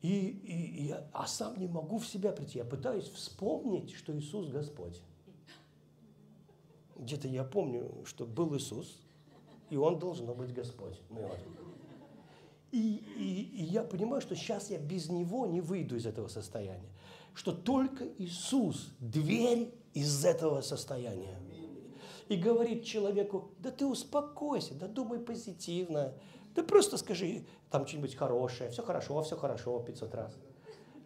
и, 0.01 0.30
и, 0.30 0.82
и 0.82 0.84
я, 0.88 1.07
а 1.11 1.26
сам 1.26 1.59
не 1.59 1.67
могу 1.67 1.97
в 1.97 2.07
себя 2.07 2.32
прийти. 2.32 2.59
Я 2.59 2.65
пытаюсь 2.65 3.09
вспомнить, 3.09 3.93
что 3.93 4.15
Иисус 4.15 4.49
Господь 4.49 5.01
где-то 6.95 7.28
я 7.28 7.43
помню, 7.43 7.91
что 8.05 8.26
был 8.26 8.55
Иисус, 8.55 8.97
и 9.69 9.78
Он 9.78 9.99
должен 9.99 10.26
быть 10.34 10.53
Господь. 10.53 10.99
Ну 11.09 11.30
и, 12.71 13.03
и, 13.17 13.61
и 13.61 13.63
я 13.63 13.84
понимаю, 13.84 14.21
что 14.21 14.36
сейчас 14.36 14.69
я 14.69 14.78
без 14.78 15.09
Него 15.09 15.45
не 15.45 15.61
выйду 15.61 15.95
из 15.95 16.05
этого 16.05 16.28
состояния. 16.28 16.89
Что 17.36 17.51
только 17.51 18.05
Иисус– 18.17 18.93
дверь 18.99 19.71
из 19.93 20.25
этого 20.25 20.61
состояния. 20.61 21.38
И 22.27 22.38
говорит 22.38 22.83
человеку, 22.83 23.51
да 23.59 23.69
ты 23.69 23.86
успокойся, 23.86 24.73
да 24.73 24.88
думай 24.88 25.19
позитивно, 25.19 26.15
да 26.55 26.63
просто 26.63 26.97
скажи 26.97 27.45
там 27.69 27.86
что-нибудь 27.86 28.15
хорошее, 28.15 28.71
все 28.71 28.81
хорошо, 28.81 29.21
все 29.21 29.38
хорошо 29.38 29.79
500 29.79 30.15
раз. 30.15 30.33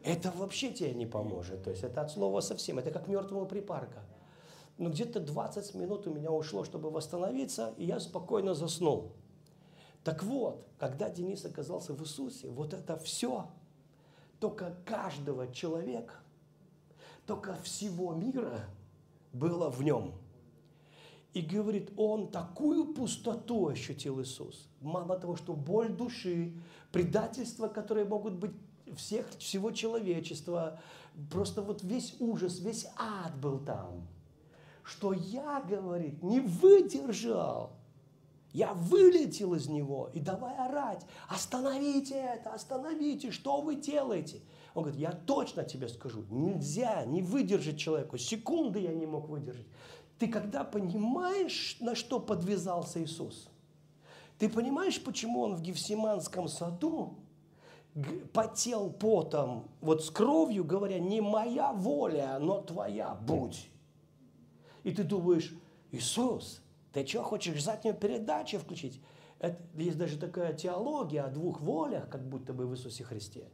Это 0.03 0.32
вообще 0.32 0.71
тебе 0.71 0.93
не 0.93 1.05
поможет. 1.05 1.63
То 1.63 1.71
есть 1.71 1.84
это 1.84 1.99
от 1.99 2.11
слова 2.11 2.39
совсем, 2.39 2.80
это 2.80 2.91
как 2.91 3.09
мертвому 3.09 3.45
припарка 3.45 4.05
ну, 4.80 4.89
где-то 4.89 5.19
20 5.19 5.75
минут 5.75 6.07
у 6.07 6.13
меня 6.13 6.32
ушло, 6.32 6.63
чтобы 6.63 6.89
восстановиться, 6.89 7.73
и 7.77 7.86
я 7.86 7.99
спокойно 7.99 8.55
заснул. 8.55 9.11
Так 10.05 10.23
вот, 10.23 10.65
когда 10.80 11.09
Денис 11.09 11.43
оказался 11.43 11.93
в 11.93 12.01
Иисусе, 12.01 12.49
вот 12.49 12.73
это 12.73 12.97
все, 12.97 13.47
только 14.39 14.75
каждого 14.85 15.51
человека, 15.53 16.15
только 17.25 17.55
всего 17.63 18.13
мира 18.13 18.65
было 19.33 19.69
в 19.69 19.83
нем. 19.83 20.13
И 21.33 21.41
говорит, 21.41 21.91
он 21.95 22.29
такую 22.29 22.93
пустоту 22.93 23.67
ощутил 23.67 24.21
Иисус. 24.21 24.67
Мало 24.81 25.19
того, 25.19 25.35
что 25.35 25.53
боль 25.53 25.89
души, 25.89 26.53
предательства, 26.91 27.67
которые 27.67 28.05
могут 28.05 28.33
быть 28.33 28.53
всех, 28.95 29.29
всего 29.37 29.71
человечества, 29.71 30.81
просто 31.31 31.61
вот 31.61 31.83
весь 31.83 32.15
ужас, 32.19 32.59
весь 32.59 32.87
ад 32.97 33.39
был 33.39 33.59
там– 33.59 34.07
что 34.89 35.13
я, 35.13 35.61
говорит, 35.61 36.23
не 36.23 36.39
выдержал. 36.39 37.71
Я 38.51 38.73
вылетел 38.73 39.53
из 39.53 39.67
него 39.67 40.09
и 40.13 40.19
давай 40.19 40.55
орать, 40.55 41.05
остановите 41.27 42.15
это, 42.15 42.51
остановите, 42.53 43.31
что 43.31 43.61
вы 43.61 43.75
делаете? 43.75 44.41
Он 44.73 44.83
говорит, 44.83 44.99
я 44.99 45.11
точно 45.11 45.63
тебе 45.63 45.87
скажу, 45.87 46.25
нельзя 46.29 47.05
не 47.05 47.21
выдержать 47.21 47.77
человеку, 47.77 48.17
секунды 48.17 48.79
я 48.79 48.93
не 48.93 49.05
мог 49.05 49.29
выдержать. 49.29 49.67
Ты 50.17 50.27
когда 50.27 50.63
понимаешь, 50.63 51.77
на 51.79 51.95
что 51.95 52.19
подвязался 52.19 53.03
Иисус, 53.03 53.49
Ты 54.39 54.49
понимаешь, 54.49 55.01
почему 55.03 55.41
он 55.41 55.55
в 55.55 55.61
Гефсиманском 55.61 56.47
саду 56.47 57.19
потел 58.33 58.89
потом, 58.89 59.67
вот 59.81 60.03
с 60.03 60.09
кровью 60.09 60.63
говоря, 60.63 60.99
не 60.99 61.21
моя 61.21 61.71
воля, 61.73 62.37
но 62.39 62.61
твоя 62.61 63.15
будь. 63.15 63.69
И 64.83 64.91
ты 64.91 65.03
думаешь, 65.03 65.53
Иисус, 65.91 66.61
ты 66.93 67.05
что, 67.05 67.23
хочешь 67.23 67.63
заднюю 67.63 67.95
передачу 67.95 68.59
включить? 68.59 68.99
Это, 69.39 69.61
есть 69.75 69.97
даже 69.97 70.17
такая 70.17 70.53
теология 70.53 71.21
о 71.21 71.29
двух 71.29 71.61
волях, 71.61 72.09
как 72.09 72.27
будто 72.27 72.53
бы 72.53 72.65
в 72.65 72.73
Иисусе 72.73 73.03
Христе, 73.03 73.47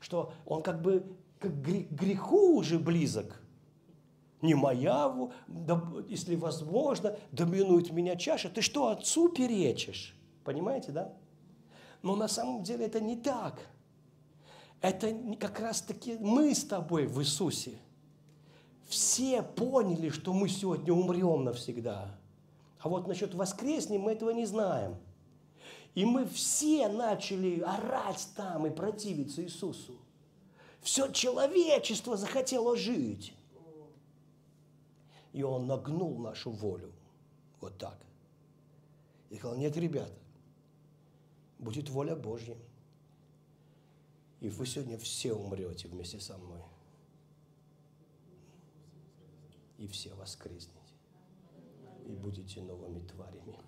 что 0.00 0.32
он 0.44 0.62
как 0.62 0.82
бы 0.82 1.04
к 1.38 1.46
греху 1.46 2.56
уже 2.56 2.78
близок. 2.78 3.40
Не 4.42 4.54
моя, 4.54 5.14
если 6.08 6.36
возможно, 6.36 7.16
доминует 7.32 7.90
меня 7.90 8.14
чаша. 8.16 8.50
Ты 8.50 8.60
что, 8.60 8.88
отцу 8.88 9.30
перечишь? 9.30 10.14
Понимаете, 10.44 10.92
да? 10.92 11.14
Но 12.02 12.14
на 12.14 12.28
самом 12.28 12.62
деле 12.62 12.84
это 12.84 13.00
не 13.00 13.16
так. 13.16 13.66
Это 14.82 15.16
как 15.40 15.60
раз 15.60 15.80
таки 15.80 16.18
мы 16.20 16.54
с 16.54 16.62
тобой 16.64 17.06
в 17.06 17.20
Иисусе. 17.22 17.78
Все 18.86 19.42
поняли, 19.42 20.10
что 20.10 20.34
мы 20.34 20.50
сегодня 20.50 20.92
умрем 20.92 21.44
навсегда. 21.44 22.14
А 22.84 22.88
вот 22.90 23.08
насчет 23.08 23.32
воскреснем 23.34 24.02
мы 24.02 24.12
этого 24.12 24.28
не 24.28 24.44
знаем. 24.44 24.98
И 25.94 26.04
мы 26.04 26.26
все 26.26 26.86
начали 26.86 27.60
орать 27.60 28.28
там 28.36 28.66
и 28.66 28.70
противиться 28.70 29.42
Иисусу. 29.42 29.96
Все 30.82 31.10
человечество 31.10 32.18
захотело 32.18 32.76
жить. 32.76 33.32
И 35.32 35.42
Он 35.42 35.66
нагнул 35.66 36.18
нашу 36.18 36.50
волю. 36.50 36.92
Вот 37.62 37.78
так. 37.78 37.98
И 39.30 39.38
сказал, 39.38 39.56
нет, 39.56 39.74
ребята, 39.78 40.18
будет 41.58 41.88
воля 41.88 42.14
Божья. 42.14 42.58
И 44.40 44.50
вы 44.50 44.66
сегодня 44.66 44.98
все 44.98 45.32
умрете 45.32 45.88
вместе 45.88 46.20
со 46.20 46.36
мной. 46.36 46.60
И 49.78 49.86
все 49.86 50.12
воскреснете. 50.12 50.83
И 52.04 52.12
будете 52.14 52.60
новыми 52.60 53.00
тварями. 53.06 53.58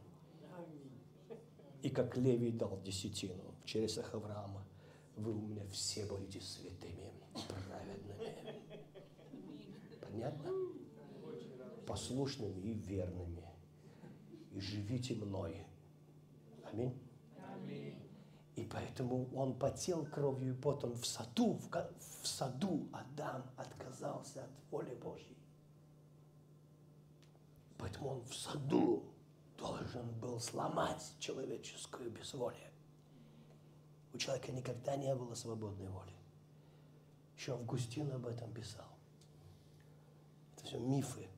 И 1.82 1.90
как 1.90 2.16
Левий 2.16 2.52
дал 2.52 2.80
десятину 2.82 3.54
в 3.62 3.64
чересах 3.64 4.12
Авраама, 4.14 4.66
вы 5.16 5.32
у 5.32 5.40
меня 5.40 5.64
все 5.68 6.04
будете 6.06 6.40
святыми, 6.40 7.12
праведными. 7.32 8.34
Понятно? 10.00 10.50
Послушными 11.86 12.58
и 12.60 12.72
верными. 12.72 13.44
И 14.52 14.60
живите 14.60 15.14
мной. 15.14 15.64
Аминь. 16.64 16.94
И 18.56 18.64
поэтому 18.64 19.28
он 19.34 19.58
потел 19.58 20.06
кровью 20.06 20.54
и 20.54 20.56
потом 20.56 20.94
в 20.94 21.06
саду, 21.06 21.52
в, 21.52 21.70
в 22.22 22.26
саду 22.26 22.88
Адам 22.90 23.44
отказался 23.56 24.44
от 24.44 24.50
воли 24.70 24.94
Божьей. 24.94 25.35
Поэтому 27.78 28.10
он 28.10 28.24
в 28.24 28.34
саду 28.34 29.04
должен 29.58 30.10
был 30.18 30.40
сломать 30.40 31.14
человеческую 31.18 32.10
безволие. 32.10 32.70
У 34.12 34.18
человека 34.18 34.52
никогда 34.52 34.96
не 34.96 35.14
было 35.14 35.34
свободной 35.34 35.88
воли. 35.88 36.12
Еще 37.36 37.52
Августин 37.52 38.10
об 38.12 38.26
этом 38.26 38.52
писал. 38.52 38.86
Это 40.54 40.64
все 40.64 40.78
мифы. 40.78 41.28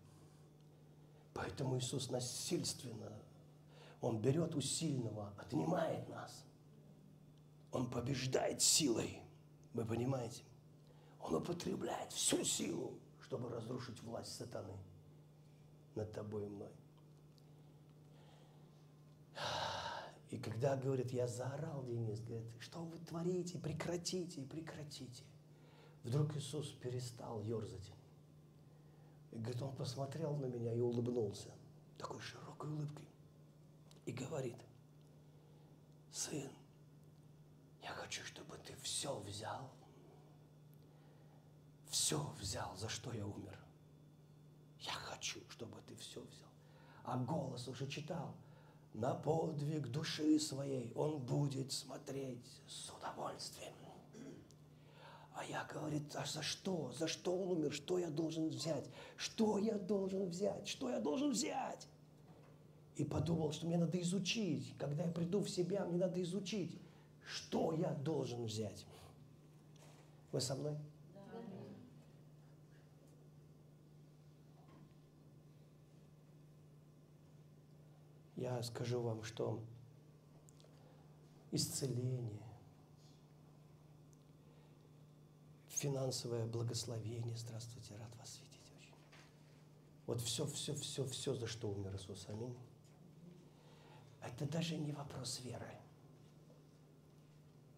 Поэтому 1.34 1.78
Иисус 1.78 2.10
насильственно, 2.10 3.12
Он 4.00 4.20
берет 4.20 4.54
у 4.54 4.60
сильного, 4.60 5.32
отнимает 5.38 6.08
нас. 6.08 6.44
Он 7.72 7.90
побеждает 7.90 8.62
силой. 8.62 9.22
Вы 9.74 9.84
понимаете? 9.84 10.42
Он 11.20 11.34
употребляет 11.34 12.12
всю 12.12 12.44
силу, 12.44 12.98
чтобы 13.20 13.48
разрушить 13.48 14.00
власть 14.02 14.36
сатаны 14.36 14.76
над 15.94 16.12
тобой 16.12 16.46
и 16.46 16.48
мной. 16.48 16.72
И 20.30 20.38
когда, 20.38 20.76
говорит, 20.76 21.10
я 21.12 21.26
заорал, 21.26 21.84
Денис, 21.84 22.20
говорит, 22.20 22.48
что 22.58 22.84
вы 22.84 22.98
творите, 22.98 23.58
прекратите, 23.58 24.42
прекратите. 24.42 25.24
Вдруг 26.04 26.36
Иисус 26.36 26.70
перестал 26.72 27.40
ерзать. 27.42 27.90
И 29.32 29.38
говорит, 29.38 29.62
он 29.62 29.74
посмотрел 29.74 30.36
на 30.36 30.46
меня 30.46 30.72
и 30.72 30.80
улыбнулся 30.80 31.50
такой 31.96 32.20
широкой 32.20 32.70
улыбкой. 32.70 33.08
И 34.06 34.12
говорит, 34.12 34.56
сын, 36.12 36.50
я 37.82 37.90
хочу, 37.90 38.24
чтобы 38.24 38.56
ты 38.58 38.74
все 38.82 39.18
взял. 39.20 39.70
Все 41.88 42.20
взял, 42.38 42.76
за 42.76 42.88
что 42.88 43.12
я 43.12 43.26
умер. 43.26 43.58
Я 44.80 44.92
хочу, 44.92 45.40
чтобы 45.50 45.76
ты 45.86 45.96
все 45.96 46.20
взял. 46.20 46.48
А 47.04 47.16
голос 47.16 47.68
уже 47.68 47.86
читал– 47.86 48.34
на 48.94 49.14
подвиг 49.14 49.88
души 49.88 50.40
своей 50.40 50.92
он 50.94 51.18
будет 51.18 51.70
смотреть 51.72 52.62
с 52.66 52.90
удовольствием. 52.90 53.72
А 55.34 55.44
я, 55.44 55.64
говорит, 55.72 56.16
а 56.16 56.26
за 56.26 56.42
что? 56.42 56.90
За 56.98 57.06
что 57.06 57.32
он 57.32 57.58
умер? 57.58 57.72
Что 57.72 58.00
я 58.00 58.10
должен 58.10 58.48
взять? 58.48 58.90
Что 59.16 59.58
я 59.58 59.78
должен 59.78 60.26
взять? 60.28 60.66
Что 60.66 60.90
я 60.90 60.98
должен 60.98 61.30
взять? 61.30 61.86
И 62.96 63.04
подумал, 63.04 63.52
что 63.52 63.66
мне 63.66 63.78
надо 63.78 64.00
изучить. 64.00 64.74
Когда 64.78 65.04
я 65.04 65.12
приду 65.12 65.42
в 65.42 65.48
себя, 65.48 65.84
мне 65.84 65.98
надо 65.98 66.20
изучить, 66.22 66.76
что 67.24 67.72
я 67.72 67.92
должен 67.92 68.46
взять. 68.46 68.84
Вы 70.32 70.40
со 70.40 70.56
мной? 70.56 70.76
Я 78.38 78.62
скажу 78.62 79.00
вам, 79.00 79.24
что 79.24 79.60
исцеление, 81.50 82.46
финансовое 85.68 86.46
благословение, 86.46 87.36
здравствуйте, 87.36 87.96
рад 87.96 88.14
вас 88.16 88.38
видеть 88.40 88.72
очень. 88.76 88.94
Вот 90.06 90.20
все, 90.20 90.46
все, 90.46 90.72
все, 90.74 91.04
все, 91.04 91.34
за 91.34 91.48
что 91.48 91.68
умер 91.68 91.96
Иисус, 91.96 92.26
аминь. 92.28 92.56
Это 94.22 94.46
даже 94.46 94.76
не 94.76 94.92
вопрос 94.92 95.40
веры. 95.40 95.72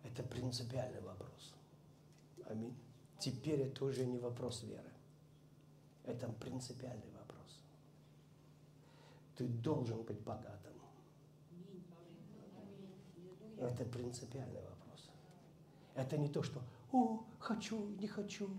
Это 0.03 0.23
принципиальный 0.23 1.01
вопрос. 1.01 1.55
Аминь. 2.47 2.77
Теперь 3.19 3.61
это 3.61 3.85
уже 3.85 4.05
не 4.05 4.19
вопрос 4.19 4.63
веры. 4.63 4.93
Это 6.05 6.29
принципиальный. 6.33 7.10
Ты 9.41 9.47
должен 9.47 10.03
быть 10.03 10.21
богатым. 10.21 10.75
Это 13.57 13.87
принципиальный 13.87 14.61
вопрос. 14.61 15.11
Это 15.95 16.19
не 16.19 16.29
то, 16.29 16.43
что 16.43 16.61
«О, 16.93 17.25
хочу, 17.39 17.89
не 17.99 18.07
хочу». 18.07 18.51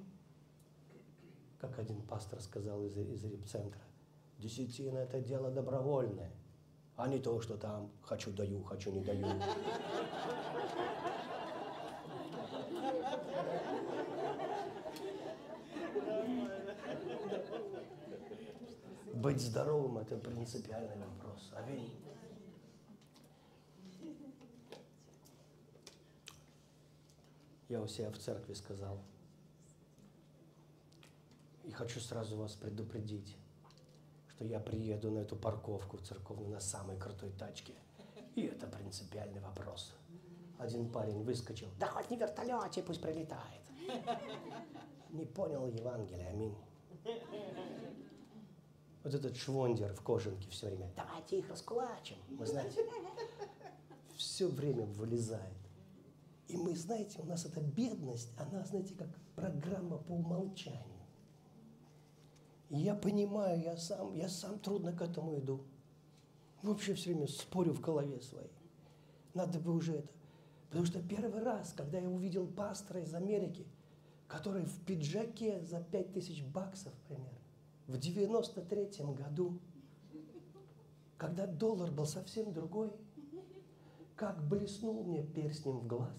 Как 1.60 1.78
один 1.78 2.02
пастор 2.02 2.42
сказал 2.42 2.84
из, 2.84 2.98
из 2.98 3.24
репцентра, 3.26 3.84
десятина– 4.40 4.98
это 5.08 5.22
дело 5.22 5.52
добровольное, 5.52 6.32
а 6.96 7.08
не 7.08 7.20
то, 7.20 7.40
что 7.42 7.58
там 7.58 7.92
«хочу, 8.02 8.32
даю, 8.32 8.64
хочу, 8.64 8.92
не 8.92 9.02
даю». 9.02 9.28
Быть 19.22 19.40
здоровым– 19.40 19.98
это 20.00 20.18
принципиальный 20.18 20.98
вопрос. 20.98 21.52
Аминь. 21.56 21.94
Я 27.70 27.82
у 27.82 27.88
себя 27.88 28.10
в 28.10 28.18
церкви 28.18 28.56
сказал. 28.56 28.98
И 31.64 31.70
хочу 31.70 32.00
сразу 32.00 32.36
вас 32.36 32.54
предупредить, 32.54 33.38
что 34.30 34.44
я 34.44 34.60
приеду 34.60 35.12
на 35.12 35.20
эту 35.20 35.36
парковку 35.36 35.98
церковную 35.98 36.50
на 36.50 36.60
самой 36.60 36.98
крутой 36.98 37.30
тачке. 37.38 37.74
И 38.34 38.42
это 38.42 38.66
принципиальный 38.66 39.40
вопрос. 39.40 39.94
Один 40.58 40.92
парень 40.92 41.22
выскочил. 41.24 41.68
Да 41.78 41.86
хоть 41.86 42.10
не 42.10 42.18
вертолете, 42.18 42.82
пусть 42.82 43.04
прилетает. 43.04 43.62
Не 45.12 45.26
понял 45.26 45.68
Евангелие, 45.68 46.30
аминь. 46.30 46.58
Вот 49.04 49.14
этот 49.14 49.36
швондер 49.36 49.94
в 49.94 50.02
кожанке 50.02 50.50
все 50.50 50.68
время. 50.68 50.92
Давайте 50.96 51.40
их 51.40 51.50
раскулачим. 51.50 52.18
Вы 52.30 52.46
знаете, 52.46 52.86
все 54.16 54.48
время 54.48 54.86
вылезает. 54.86 55.58
И 56.48 56.58
мы, 56.58 56.76
знаете, 56.76 57.20
у 57.22 57.26
нас 57.26 57.46
эта 57.46 57.62
бедность, 57.62 58.30
она, 58.38 58.64
знаете, 58.66 58.94
как 58.94 59.10
программа 59.36 59.98
по 59.98 60.12
умолчанию. 60.12 61.02
И 62.70 62.78
я 62.78 62.94
понимаю, 62.94 63.62
я 63.62 63.78
сам, 63.78 64.14
я 64.14 64.30
сам 64.30 64.60
трудно 64.60 64.94
к 64.94 65.02
этому 65.02 65.38
иду. 65.38 65.66
Вообще 66.62 66.94
все 66.94 67.12
время 67.12 67.28
спорю 67.28 67.74
в 67.74 67.82
голове 67.82 68.22
своей. 68.22 68.52
Надо 69.34 69.60
бы 69.60 69.74
уже 69.74 69.94
это. 69.96 70.10
Потому 70.70 70.86
что 70.86 71.02
первый 71.02 71.44
раз, 71.44 71.74
когда 71.74 72.00
я 72.00 72.08
увидел 72.08 72.48
пастора 72.48 73.02
из 73.02 73.14
Америки, 73.14 73.68
который 74.28 74.64
в 74.64 74.86
пиджаке 74.86 75.62
за 75.62 75.82
5000 75.82 76.44
баксов 76.44 76.94
примерно, 77.08 77.41
в 77.92 77.98
93 77.98 79.06
году, 79.14 79.60
когда 81.18 81.46
доллар 81.46 81.92
был 81.92 82.06
совсем 82.06 82.54
другой, 82.54 82.90
как 84.16 84.48
блеснул 84.48 85.04
мне 85.04 85.24
перстнем 85.24 85.80
в 85.80 85.88
глаз. 85.88 86.16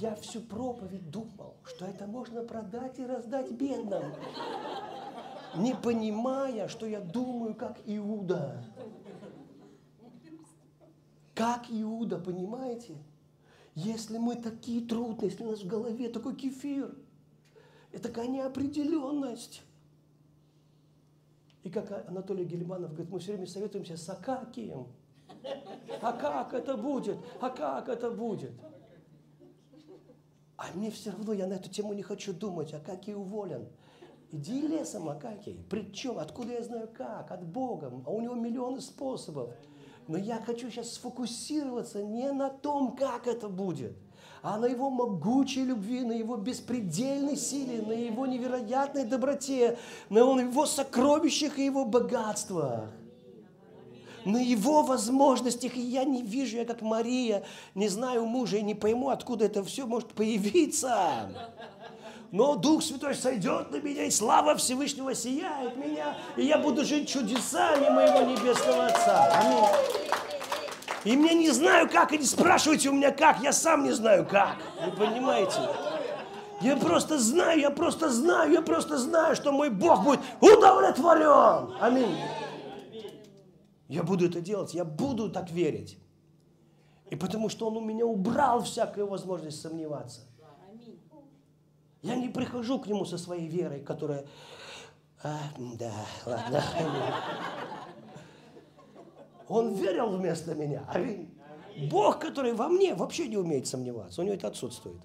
Я 0.00 0.14
всю 0.16 0.40
проповедь 0.40 1.10
думал, 1.10 1.56
что 1.64 1.86
это 1.86 2.06
можно 2.06 2.42
продать 2.42 2.98
и 2.98 3.06
раздать 3.06 3.52
бедным, 3.52 4.12
не 5.56 5.74
понимая, 5.74 6.68
что 6.68 6.86
я 6.86 7.00
думаю, 7.00 7.54
как 7.54 7.80
Иуда. 7.86 8.64
Как 11.34 11.66
Иуда, 11.70 12.18
понимаете? 12.18 12.96
Если 13.74 14.18
мы 14.18 14.36
такие 14.36 14.86
трудные, 14.86 15.30
если 15.30 15.44
у 15.44 15.50
нас 15.50 15.62
в 15.62 15.66
голове 15.66 16.08
такой 16.08 16.36
кефир, 16.36 16.94
это 17.92 18.08
такая 18.08 18.26
неопределенность. 18.26 19.62
И 21.62 21.70
как 21.70 22.08
Анатолий 22.08 22.44
Гельманов 22.44 22.90
говорит, 22.90 23.10
мы 23.10 23.18
все 23.20 23.32
время 23.32 23.46
советуемся 23.46 23.96
с 23.96 24.08
Акакием. 24.08 24.88
А 26.00 26.12
как 26.12 26.54
это 26.54 26.76
будет? 26.76 27.18
А 27.40 27.50
как 27.50 27.88
это 27.88 28.10
будет? 28.10 28.52
А 30.56 30.66
мне 30.74 30.90
все 30.90 31.10
равно, 31.10 31.32
я 31.32 31.46
на 31.46 31.54
эту 31.54 31.68
тему 31.68 31.92
не 31.92 32.02
хочу 32.02 32.32
думать. 32.32 32.72
Акакий 32.72 33.14
уволен. 33.14 33.68
Иди 34.30 34.60
лесом, 34.60 35.08
Акакий. 35.08 35.64
Причем, 35.68 36.18
откуда 36.18 36.52
я 36.52 36.62
знаю 36.62 36.88
как? 36.92 37.30
От 37.30 37.44
Бога. 37.44 37.92
А 38.06 38.10
у 38.10 38.20
него 38.20 38.34
миллионы 38.34 38.80
способов. 38.80 39.54
Но 40.08 40.16
я 40.16 40.40
хочу 40.40 40.70
сейчас 40.70 40.94
сфокусироваться 40.94 42.02
не 42.02 42.32
на 42.32 42.50
том, 42.50 42.96
как 42.96 43.26
это 43.26 43.48
будет, 43.48 43.96
а 44.42 44.58
на 44.58 44.66
его 44.66 44.90
могучей 44.90 45.64
любви, 45.64 46.02
на 46.02 46.12
его 46.12 46.36
беспредельной 46.36 47.36
силе, 47.36 47.82
на 47.82 47.92
его 47.92 48.26
невероятной 48.26 49.04
доброте, 49.04 49.78
на 50.08 50.18
его 50.18 50.66
сокровищах 50.66 51.58
и 51.58 51.64
его 51.64 51.84
богатствах 51.84 52.90
на 54.24 54.36
его 54.36 54.82
возможностях, 54.82 55.76
и 55.76 55.80
я 55.80 56.04
не 56.04 56.22
вижу, 56.22 56.56
я 56.56 56.64
как 56.64 56.80
Мария, 56.80 57.42
не 57.74 57.88
знаю 57.88 58.24
мужа 58.24 58.58
и 58.58 58.62
не 58.62 58.76
пойму, 58.76 59.08
откуда 59.08 59.46
это 59.46 59.64
все 59.64 59.84
может 59.84 60.12
появиться 60.12 61.28
но 62.32 62.56
Дух 62.56 62.82
Святой 62.82 63.14
сойдет 63.14 63.70
на 63.70 63.76
меня, 63.76 64.04
и 64.04 64.10
слава 64.10 64.56
Всевышнего 64.56 65.14
сияет 65.14 65.76
меня, 65.76 66.16
и 66.36 66.46
я 66.46 66.58
буду 66.58 66.82
жить 66.82 67.08
чудесами 67.08 67.90
моего 67.90 68.22
Небесного 68.22 68.86
Отца. 68.86 69.30
Аминь. 69.34 70.31
И 71.04 71.16
мне 71.16 71.34
не 71.34 71.50
знаю 71.50 71.88
как, 71.88 72.12
и 72.12 72.18
не 72.18 72.24
спрашивайте 72.24 72.88
у 72.88 72.92
меня 72.92 73.10
как, 73.10 73.40
я 73.40 73.52
сам 73.52 73.82
не 73.82 73.92
знаю 73.92 74.26
как. 74.26 74.56
Вы 74.84 74.92
понимаете? 74.92 75.58
Я 76.60 76.76
просто 76.76 77.18
знаю, 77.18 77.58
я 77.58 77.70
просто 77.70 78.08
знаю, 78.08 78.52
я 78.52 78.62
просто 78.62 78.96
знаю, 78.96 79.34
что 79.34 79.50
мой 79.50 79.68
Бог 79.68 80.04
будет 80.04 80.20
удовлетворен. 80.40 81.74
Аминь. 81.80 82.16
Я 83.88 84.04
буду 84.04 84.26
это 84.26 84.40
делать, 84.40 84.72
я 84.74 84.84
буду 84.84 85.28
так 85.28 85.50
верить. 85.50 85.98
И 87.10 87.16
потому 87.16 87.48
что 87.48 87.66
Он 87.66 87.76
у 87.76 87.80
меня 87.80 88.06
убрал 88.06 88.62
всякую 88.62 89.08
возможность 89.08 89.60
сомневаться. 89.60 90.22
Я 92.00 92.16
не 92.16 92.28
прихожу 92.28 92.78
к 92.80 92.86
нему 92.86 93.04
со 93.04 93.18
своей 93.18 93.48
верой, 93.48 93.80
которая... 93.80 94.24
А, 95.22 95.36
да, 95.58 95.92
ладно. 96.26 96.64
Он 99.48 99.74
верил 99.74 100.16
вместо 100.16 100.54
меня. 100.54 100.84
Аминь. 100.88 101.32
Бог, 101.90 102.18
который 102.18 102.52
во 102.52 102.68
мне, 102.68 102.94
вообще 102.94 103.28
не 103.28 103.36
умеет 103.36 103.66
сомневаться. 103.66 104.20
У 104.20 104.24
него 104.24 104.34
это 104.34 104.48
отсутствует. 104.48 105.00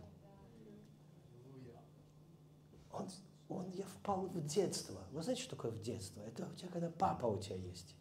Он, 2.91 3.07
он, 3.49 3.69
я 3.69 3.85
впал 3.85 4.25
в 4.25 4.45
детство. 4.45 4.99
Вы 5.11 5.21
знаете, 5.21 5.43
что 5.43 5.55
такое 5.55 5.71
в 5.71 5.81
детство? 5.81 6.21
Это 6.21 6.47
у 6.51 6.55
тебя, 6.55 6.69
когда 6.69 6.89
папа 6.89 7.27
у 7.27 7.38
тебя 7.38 7.55
есть. 7.55 7.95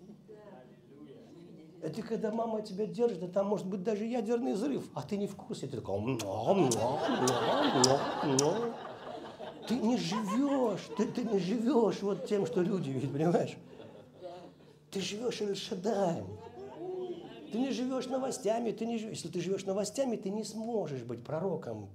Это 1.82 2.02
когда 2.02 2.32
мама 2.32 2.62
тебя 2.62 2.86
держит, 2.86 3.22
и 3.22 3.28
там 3.28 3.46
может 3.46 3.66
быть 3.66 3.82
даже 3.82 4.04
ядерный 4.04 4.54
взрыв, 4.54 4.88
а 4.94 5.02
ты 5.02 5.16
не 5.16 5.26
в 5.26 5.36
курсе. 5.36 5.66
Ты 5.66 5.76
такой... 5.76 5.96
Ты 9.68 9.78
не 9.78 9.96
живешь, 9.96 10.88
ты, 10.96 11.06
ты 11.06 11.24
не 11.24 11.38
живешь 11.38 12.00
вот 12.02 12.26
тем, 12.26 12.46
что 12.46 12.62
люди 12.62 12.90
видят, 12.90 13.12
понимаешь? 13.12 13.56
Ты 14.96 15.02
живешь 15.02 15.42
Эльшадаем. 15.42 16.26
Ты 17.52 17.58
не 17.58 17.70
живешь 17.70 18.06
новостями, 18.06 18.70
ты 18.70 18.86
не 18.86 18.96
живешь. 18.96 19.16
Если 19.16 19.28
ты 19.28 19.42
живешь 19.42 19.66
новостями, 19.66 20.16
ты 20.16 20.30
не 20.30 20.42
сможешь 20.42 21.02
быть 21.02 21.22
пророком 21.22 21.90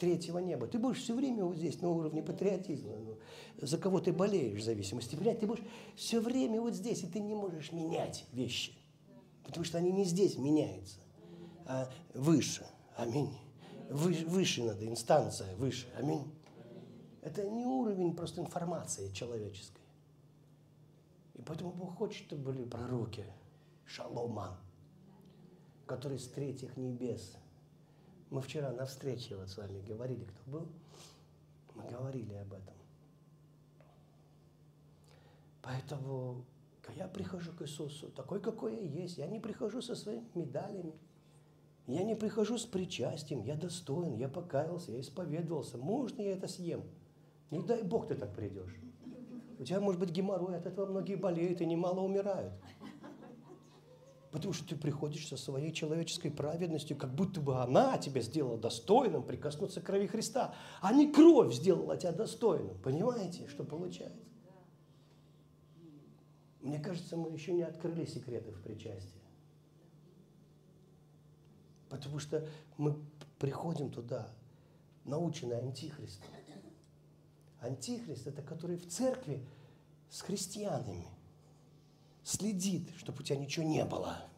третьего 0.00 0.38
неба. 0.38 0.66
Ты 0.66 0.78
будешь 0.78 1.02
все 1.02 1.14
время 1.14 1.44
вот 1.44 1.58
здесь 1.58 1.82
на 1.82 1.90
уровне 1.90 2.22
патриотизма. 2.22 2.96
Ну, 2.96 3.18
за 3.60 3.76
кого 3.76 4.00
ты 4.00 4.14
болеешь 4.14 4.62
в 4.62 4.64
зависимости. 4.64 5.14
Понимаете, 5.14 5.42
ты 5.42 5.46
будешь 5.46 5.62
все 5.94 6.20
время 6.20 6.58
вот 6.62 6.72
здесь, 6.72 7.02
и 7.02 7.06
ты 7.06 7.20
не 7.20 7.34
можешь 7.34 7.70
менять 7.70 8.24
вещи. 8.32 8.72
Потому 9.44 9.66
что 9.66 9.76
они 9.76 9.92
не 9.92 10.04
здесь 10.04 10.38
меняются, 10.38 11.00
а 11.66 11.90
выше. 12.14 12.66
Аминь. 12.96 13.36
Вы, 13.90 14.14
выше 14.26 14.64
надо, 14.64 14.88
инстанция 14.88 15.54
выше. 15.56 15.86
Аминь. 15.98 16.24
Это 17.20 17.46
не 17.46 17.66
уровень 17.66 18.16
просто 18.16 18.40
информации 18.40 19.12
человеческой. 19.12 19.81
И 21.34 21.42
поэтому 21.42 21.72
Бог 21.72 21.96
хочет, 21.96 22.26
чтобы 22.26 22.52
были 22.52 22.64
пророки, 22.64 23.24
шалома, 23.86 24.58
которые 25.86 26.18
с 26.18 26.28
третьих 26.28 26.76
небес. 26.76 27.36
Мы 28.30 28.40
вчера 28.40 28.72
на 28.72 28.86
встрече 28.86 29.36
вот 29.36 29.50
с 29.50 29.56
вами 29.56 29.80
говорили, 29.80 30.24
кто 30.24 30.50
был, 30.50 30.68
мы 31.74 31.84
говорили 31.90 32.34
об 32.34 32.52
этом. 32.52 32.74
Поэтому 35.62 36.44
я 36.96 37.06
прихожу 37.08 37.52
к 37.52 37.62
Иисусу, 37.62 38.08
такой, 38.08 38.40
какой 38.40 38.74
я 38.74 38.82
есть. 38.82 39.18
Я 39.18 39.26
не 39.26 39.40
прихожу 39.40 39.80
со 39.80 39.94
своими 39.94 40.26
медалями. 40.34 40.94
Я 41.86 42.04
не 42.04 42.14
прихожу 42.14 42.58
с 42.58 42.64
причастием. 42.64 43.42
Я 43.42 43.56
достоин, 43.56 44.16
я 44.16 44.28
покаялся, 44.28 44.92
я 44.92 45.00
исповедовался. 45.00 45.78
Можно 45.78 46.22
я 46.22 46.32
это 46.32 46.48
съем? 46.48 46.82
Не 47.50 47.60
дай 47.60 47.82
Бог 47.82 48.08
ты 48.08 48.14
так 48.14 48.34
придешь. 48.34 48.74
У 49.62 49.64
тебя 49.64 49.78
может 49.78 50.00
быть 50.00 50.10
геморрой, 50.10 50.56
от 50.56 50.66
этого 50.66 50.86
многие 50.86 51.14
болеют 51.14 51.60
и 51.60 51.66
немало 51.66 52.00
умирают. 52.00 52.52
Потому 54.32 54.52
что 54.52 54.66
ты 54.68 54.74
приходишь 54.74 55.28
со 55.28 55.36
своей 55.36 55.72
человеческой 55.72 56.32
праведностью, 56.32 56.96
как 56.96 57.14
будто 57.14 57.40
бы 57.40 57.62
она 57.62 57.96
тебя 57.96 58.22
сделала 58.22 58.58
достойным 58.58 59.22
прикоснуться 59.22 59.80
к 59.80 59.84
крови 59.84 60.08
Христа, 60.08 60.52
а 60.80 60.92
не 60.92 61.12
кровь 61.12 61.54
сделала 61.54 61.96
тебя 61.96 62.10
достойным. 62.10 62.76
Понимаете, 62.78 63.46
что 63.46 63.62
получается? 63.62 64.18
Мне 66.60 66.80
кажется, 66.80 67.16
мы 67.16 67.30
еще 67.30 67.52
не 67.52 67.62
открыли 67.62 68.04
секреты 68.04 68.50
в 68.50 68.60
причастии. 68.62 69.22
Потому 71.88 72.18
что 72.18 72.48
мы 72.78 72.96
приходим 73.38 73.92
туда, 73.92 74.28
наученные 75.04 75.60
антихристом. 75.60 76.26
Антихрист– 77.62 78.26
это 78.26 78.42
который 78.42 78.76
в 78.76 78.88
церкви 78.88 79.46
с 80.10 80.20
христианами 80.20 81.06
следит, 82.24 82.90
чтобы 82.96 83.20
у 83.20 83.22
тебя 83.22 83.38
ничего 83.38 83.64
не 83.64 83.84
было. 83.84 84.28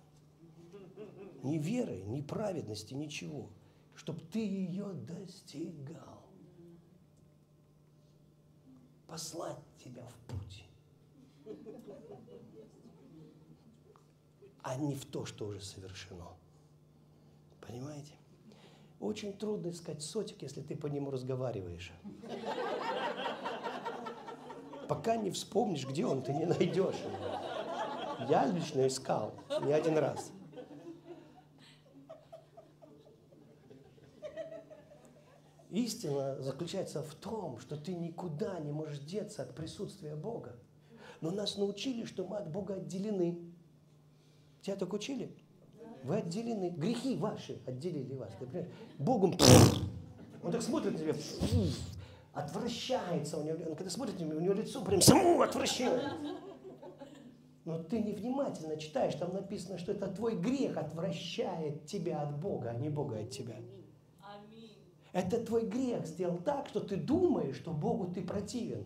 Ни 1.43 1.59
веры, 1.59 2.03
ни 2.03 2.21
праведности, 2.21 2.95
ничего. 2.95 3.49
Чтобы 3.95 4.21
ты 4.21 4.41
ее 4.41 4.93
достигал. 4.93 6.23
Послать 9.07 9.59
тебя 9.83 10.07
в 10.07 10.17
путь. 10.33 10.65
А 14.63 14.77
не 14.77 14.95
в 14.95 15.05
то, 15.07 15.25
что 15.25 15.47
уже 15.47 15.61
совершено. 15.61 16.29
Понимаете? 17.61 18.13
Очень 19.05 19.35
трудно 19.35 19.69
искать 19.69 20.03
сотик, 20.03 20.41
если 20.41 20.63
ты 20.63 20.75
по 20.75 20.87
нему 20.87 21.11
разговариваешь. 21.11 21.93
Пока 24.89 25.17
не 25.17 25.31
вспомнишь, 25.31 25.87
где 25.87 26.07
он, 26.07 26.23
ты 26.23 26.33
не 26.33 26.47
найдешь 26.47 26.97
его. 26.97 28.27
Я 28.31 28.47
лично 28.47 28.87
искал 28.87 29.35
не 29.61 29.75
один 29.75 29.99
раз. 29.99 30.33
Истина 35.69 36.41
заключается 36.41 37.03
в 37.03 37.15
том, 37.15 37.59
что 37.59 37.77
ты 37.77 37.95
никуда 37.95 38.59
не 38.61 38.73
можешь 38.73 39.01
деться 39.01 39.43
от 39.43 39.55
присутствия 39.55 40.17
Бога. 40.17 40.57
Но 41.21 41.31
нас 41.31 41.59
научили, 41.59 42.07
что 42.07 42.25
мы 42.25 42.39
от 42.39 42.51
Бога 42.51 42.77
отделены. 42.77 43.53
Тебя 44.63 44.77
так 44.77 44.95
учили? 44.95 45.37
Вы 46.05 46.19
отделены. 46.19 46.69
Грехи 46.69 47.17
ваши 47.17 47.61
отделили 47.67 48.15
вас. 48.15 48.31
Понимаешь? 48.39 48.69
Богом 48.99 49.35
он 50.43 50.53
так 50.53 50.61
смотрит 50.61 50.93
на 50.93 50.99
тебя, 50.99 51.15
отвращается 52.35 53.39
у 53.39 53.43
него. 53.43 53.57
Он 53.71 53.75
когда 53.75 53.91
смотрит 53.91 54.21
на 54.21 54.25
него, 54.25 54.37
у 54.37 54.41
него 54.41 54.53
лицо 54.53 54.85
прям 54.85 55.01
само 55.01 55.41
отвращение. 55.41 56.13
Но 57.65 57.83
ты 57.83 58.03
невнимательно 58.03 58.77
читаешь, 58.77 59.15
там 59.15 59.33
написано, 59.33 59.79
что 59.79 59.93
это 59.93 60.09
твой 60.09 60.37
грех 60.37 60.77
отвращает 60.77 61.87
тебя 61.87 62.21
от 62.21 62.39
Бога, 62.39 62.69
а 62.69 62.75
не 62.75 62.91
Бога 62.91 63.21
от 63.21 63.31
тебя. 63.31 63.57
Это 65.15 65.43
твой 65.43 65.65
грех 65.65 66.05
сделал 66.07 66.37
так, 66.37 66.69
что 66.69 66.81
ты 66.81 66.97
думаешь, 66.97 67.57
что 67.57 67.73
Богу 67.73 68.13
ты 68.13 68.21
противен. 68.21 68.85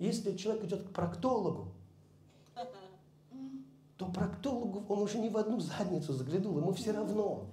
Если 0.00 0.36
человек 0.36 0.64
идет 0.64 0.88
к 0.88 0.92
проктологу, 0.92 1.75
то 3.96 4.06
проктологу 4.06 4.84
он 4.88 5.00
уже 5.00 5.18
не 5.18 5.30
в 5.30 5.36
одну 5.36 5.58
задницу 5.60 6.12
заглянул, 6.12 6.58
ему 6.58 6.72
все 6.72 6.92
равно. 6.92 7.46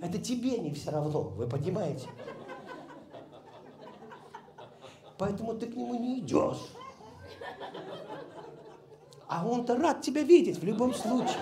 Это 0.00 0.18
тебе 0.18 0.58
не 0.58 0.72
все 0.72 0.90
равно, 0.90 1.22
вы 1.22 1.46
понимаете? 1.46 2.08
Поэтому 5.18 5.54
ты 5.54 5.66
к 5.66 5.76
нему 5.76 5.94
не 5.94 6.20
идешь. 6.20 6.70
А 9.26 9.46
он-то 9.46 9.76
рад 9.76 10.00
тебя 10.00 10.22
видеть 10.22 10.58
в 10.58 10.64
любом 10.64 10.94
случае. 10.94 11.36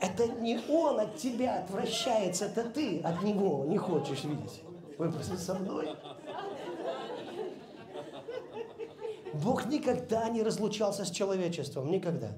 Это 0.00 0.28
не 0.28 0.60
он 0.68 1.00
от 1.00 1.16
тебя 1.16 1.60
отвращается, 1.60 2.44
это 2.44 2.62
ты 2.64 3.00
от 3.00 3.22
него 3.22 3.64
не 3.64 3.78
хочешь 3.78 4.22
видеть. 4.22 4.62
Вы 4.98 5.10
просто 5.10 5.36
со 5.36 5.54
мной? 5.54 5.96
Бог 9.42 9.66
никогда 9.66 10.28
не 10.28 10.42
разлучался 10.42 11.04
с 11.04 11.10
человечеством, 11.10 11.90
никогда. 11.90 12.32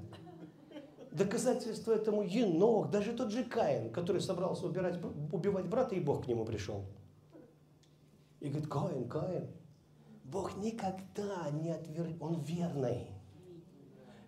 Доказательство 1.12 1.92
этому 1.92 2.22
енох, 2.22 2.90
даже 2.90 3.12
тот 3.12 3.30
же 3.30 3.44
Каин, 3.44 3.90
который 3.90 4.20
собрался 4.20 4.66
убирать, 4.66 4.98
убивать 5.32 5.66
брата, 5.66 5.94
и 5.94 6.00
Бог 6.00 6.24
к 6.24 6.28
нему 6.28 6.44
пришел. 6.44 6.84
И 8.40 8.48
говорит, 8.48 8.68
Каин, 8.68 9.08
Каин, 9.08 9.48
Бог 10.24 10.56
никогда 10.56 11.50
не 11.52 11.70
отверг, 11.70 12.22
Он 12.22 12.40
верный. 12.40 13.06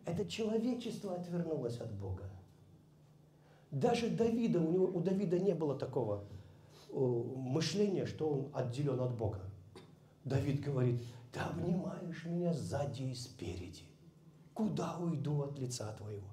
Это 0.05 0.25
человечество 0.27 1.15
отвернулось 1.15 1.79
от 1.79 1.93
Бога. 1.93 2.25
Даже 3.71 4.09
Давида, 4.09 4.61
у, 4.61 4.71
него, 4.71 4.87
у 4.87 5.01
Давида 5.01 5.39
не 5.39 5.55
было 5.55 5.79
такого 5.79 6.25
мышления, 6.91 8.07
что 8.07 8.29
он 8.29 8.51
отделен 8.55 9.01
от 9.01 9.15
Бога. 9.15 9.41
Давид 10.25 10.63
говорит, 10.63 11.03
ты 11.33 11.41
обнимаешь 11.41 12.25
меня 12.25 12.53
сзади 12.53 13.03
и 13.03 13.15
спереди. 13.15 13.85
Куда 14.55 14.97
уйду 14.99 15.43
от 15.43 15.59
лица 15.59 15.93
твоего? 15.93 16.29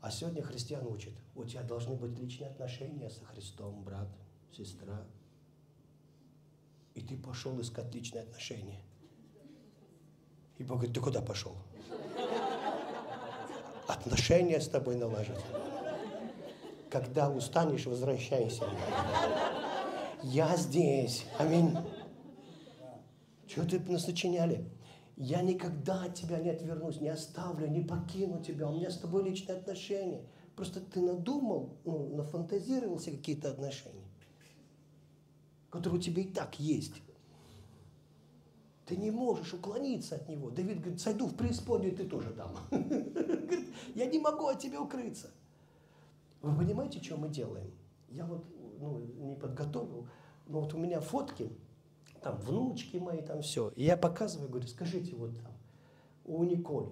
А 0.00 0.10
сегодня 0.10 0.42
христиан 0.42 0.86
учат, 0.86 1.14
у 1.34 1.44
тебя 1.44 1.62
должны 1.62 1.94
быть 1.94 2.18
личные 2.18 2.50
отношения 2.50 3.10
со 3.10 3.24
Христом, 3.24 3.82
брат, 3.82 4.08
сестра. 4.52 5.04
И 6.94 7.00
ты 7.00 7.16
пошел 7.16 7.60
искать 7.60 7.92
личные 7.94 8.22
отношения. 8.22 8.80
И 10.58 10.64
Бог 10.64 10.78
говорит, 10.78 10.94
ты 10.94 11.00
куда 11.00 11.20
пошел? 11.20 11.56
Отношения 13.86 14.60
с 14.60 14.68
тобой 14.68 14.96
налаживать. 14.96 15.44
Когда 16.90 17.30
устанешь, 17.30 17.86
возвращайся. 17.86 18.64
Я 20.22 20.56
здесь. 20.56 21.26
Аминь. 21.38 21.76
Чего 23.48 23.64
ты 23.64 23.80
нас 23.90 24.04
сочиняли? 24.04 24.70
Я 25.16 25.42
никогда 25.42 26.04
от 26.04 26.14
тебя 26.14 26.38
не 26.38 26.50
отвернусь, 26.50 27.00
не 27.00 27.08
оставлю, 27.08 27.66
не 27.66 27.80
покину 27.80 28.42
тебя. 28.42 28.68
У 28.68 28.74
меня 28.74 28.90
с 28.90 28.98
тобой 28.98 29.24
личные 29.24 29.58
отношения. 29.58 30.22
Просто 30.54 30.80
ты 30.80 31.00
надумал, 31.00 31.76
ну, 31.84 32.14
нафантазировал 32.14 33.00
себе 33.00 33.16
какие-то 33.16 33.50
отношения, 33.50 34.06
которые 35.70 35.98
у 35.98 36.02
тебя 36.02 36.22
и 36.22 36.26
так 36.26 36.60
есть. 36.60 37.02
Ты 38.86 38.96
не 38.96 39.10
можешь 39.10 39.54
уклониться 39.54 40.16
от 40.16 40.28
него. 40.28 40.50
Давид 40.50 40.80
говорит, 40.80 41.00
сойду 41.00 41.26
в 41.26 41.34
преисподнюю, 41.34 41.96
ты 41.96 42.04
тоже 42.04 42.30
там. 42.30 42.54
Говорит, 42.70 43.68
я 43.94 44.06
не 44.06 44.18
могу 44.18 44.46
от 44.46 44.60
тебя 44.60 44.80
укрыться. 44.80 45.30
Вы 46.40 46.56
понимаете, 46.56 47.02
что 47.02 47.16
мы 47.16 47.28
делаем? 47.28 47.70
Я 48.08 48.24
вот 48.24 48.46
ну, 48.80 48.98
не 48.98 49.36
подготовил, 49.36 50.08
но 50.46 50.60
вот 50.60 50.72
у 50.74 50.78
меня 50.78 51.00
фотки, 51.00 51.50
там 52.20 52.36
внучки 52.38 52.96
мои, 52.96 53.22
там 53.22 53.42
все. 53.42 53.70
И 53.76 53.84
я 53.84 53.96
показываю, 53.96 54.48
говорю, 54.48 54.66
скажите, 54.66 55.14
вот 55.16 55.36
там, 55.36 55.52
у 56.24 56.44
Николь 56.44 56.90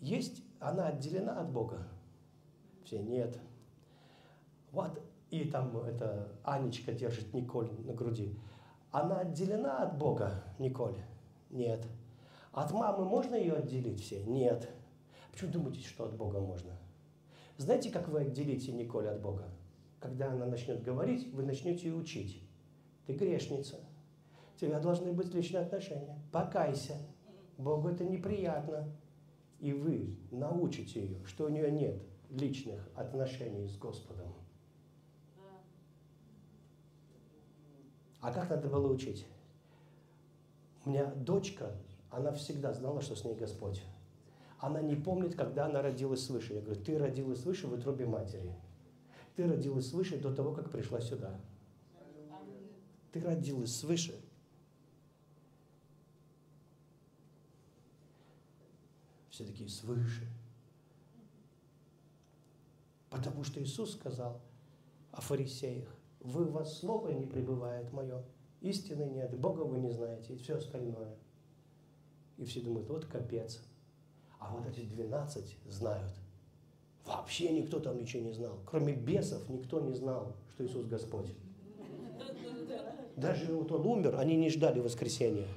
есть, 0.00 0.42
она 0.60 0.88
отделена 0.88 1.40
от 1.40 1.50
Бога? 1.50 1.88
Все, 2.84 3.02
нет. 3.02 3.38
Вот, 4.70 5.02
и 5.30 5.44
там 5.44 5.76
это 5.78 6.32
Анечка 6.44 6.92
держит 6.92 7.32
Николь 7.34 7.70
на 7.84 7.92
груди. 7.94 8.38
Она 8.90 9.20
отделена 9.20 9.82
от 9.82 9.98
Бога, 9.98 10.44
Николь? 10.58 10.96
Нет. 11.50 11.86
От 12.52 12.72
мамы 12.72 13.04
можно 13.04 13.34
ее 13.34 13.54
отделить 13.54 14.02
все? 14.02 14.22
Нет. 14.24 14.68
Почему 15.30 15.50
думаете, 15.50 15.80
что 15.86 16.04
от 16.04 16.16
Бога 16.16 16.40
можно? 16.40 16.72
Знаете, 17.56 17.90
как 17.90 18.08
вы 18.08 18.20
отделите 18.20 18.72
Николь 18.72 19.08
от 19.08 19.20
Бога? 19.20 19.48
Когда 20.00 20.32
она 20.32 20.46
начнет 20.46 20.82
говорить, 20.82 21.32
вы 21.32 21.42
начнете 21.42 21.88
ее 21.88 21.94
учить. 21.94 22.42
Ты 23.06 23.14
грешница– 23.14 23.80
тебя 24.62 24.78
должны 24.78 25.12
быть 25.12 25.34
личные 25.34 25.64
отношения. 25.64 26.16
Покайся. 26.30 26.96
Богу 27.58 27.88
это 27.88 28.04
неприятно. 28.04 28.88
И 29.58 29.72
вы 29.72 30.16
научите 30.30 31.04
ее, 31.04 31.24
что 31.26 31.46
у 31.46 31.48
нее 31.48 31.70
нет 31.70 32.00
личных 32.30 32.88
отношений 32.94 33.68
с 33.68 33.76
Господом. 33.76 34.32
А 38.20 38.32
как 38.32 38.50
надо 38.50 38.68
было 38.68 38.92
учить? 38.92 39.26
У 40.84 40.90
меня 40.90 41.06
дочка, 41.06 41.76
она 42.10 42.32
всегда 42.32 42.72
знала, 42.72 43.00
что 43.02 43.16
с 43.16 43.24
ней 43.24 43.34
Господь. 43.34 43.82
Она 44.58 44.80
не 44.80 44.94
помнит, 44.94 45.34
когда 45.34 45.66
она 45.66 45.82
родилась 45.82 46.24
свыше. 46.24 46.54
Я 46.54 46.60
говорю, 46.60 46.80
ты 46.80 46.98
родилась 46.98 47.40
свыше 47.40 47.66
в 47.66 47.72
утробе 47.72 48.06
матери. 48.06 48.54
Ты 49.34 49.48
родилась 49.48 49.88
свыше 49.88 50.20
до 50.20 50.32
того, 50.32 50.52
как 50.52 50.70
пришла 50.70 51.00
сюда. 51.00 51.40
Ты 53.12 53.20
родилась 53.20 53.74
свыше 53.74 54.21
Все 59.32 59.44
такие 59.44 59.70
свыше. 59.70 60.28
Потому 63.08 63.44
что 63.44 63.62
Иисус 63.62 63.92
сказал 63.92 64.42
о 65.10 65.22
фарисеях, 65.22 65.88
вы 66.20 66.44
в 66.44 66.52
вас 66.52 66.78
слово 66.78 67.08
не 67.12 67.24
пребывает 67.24 67.90
мое, 67.92 68.22
истины 68.60 69.04
нет, 69.04 69.36
Бога 69.38 69.62
вы 69.62 69.78
не 69.78 69.90
знаете, 69.90 70.34
и 70.34 70.36
все 70.36 70.56
остальное. 70.56 71.16
И 72.36 72.44
все 72.44 72.60
думают, 72.60 72.90
вот 72.90 73.06
капец. 73.06 73.62
А 74.38 74.54
вот 74.54 74.66
эти 74.66 74.84
12 74.84 75.56
знают. 75.66 76.12
Вообще 77.06 77.50
никто 77.52 77.80
там 77.80 77.98
ничего 77.98 78.22
не 78.22 78.32
знал. 78.32 78.58
Кроме 78.66 78.94
бесов 78.94 79.48
никто 79.48 79.80
не 79.80 79.94
знал, 79.94 80.36
что 80.50 80.66
Иисус 80.66 80.86
Господь. 80.86 81.32
Даже 83.16 83.54
вот 83.54 83.72
он 83.72 83.86
умер, 83.86 84.16
они 84.16 84.36
не 84.36 84.50
ждали 84.50 84.80
воскресения. 84.80 85.48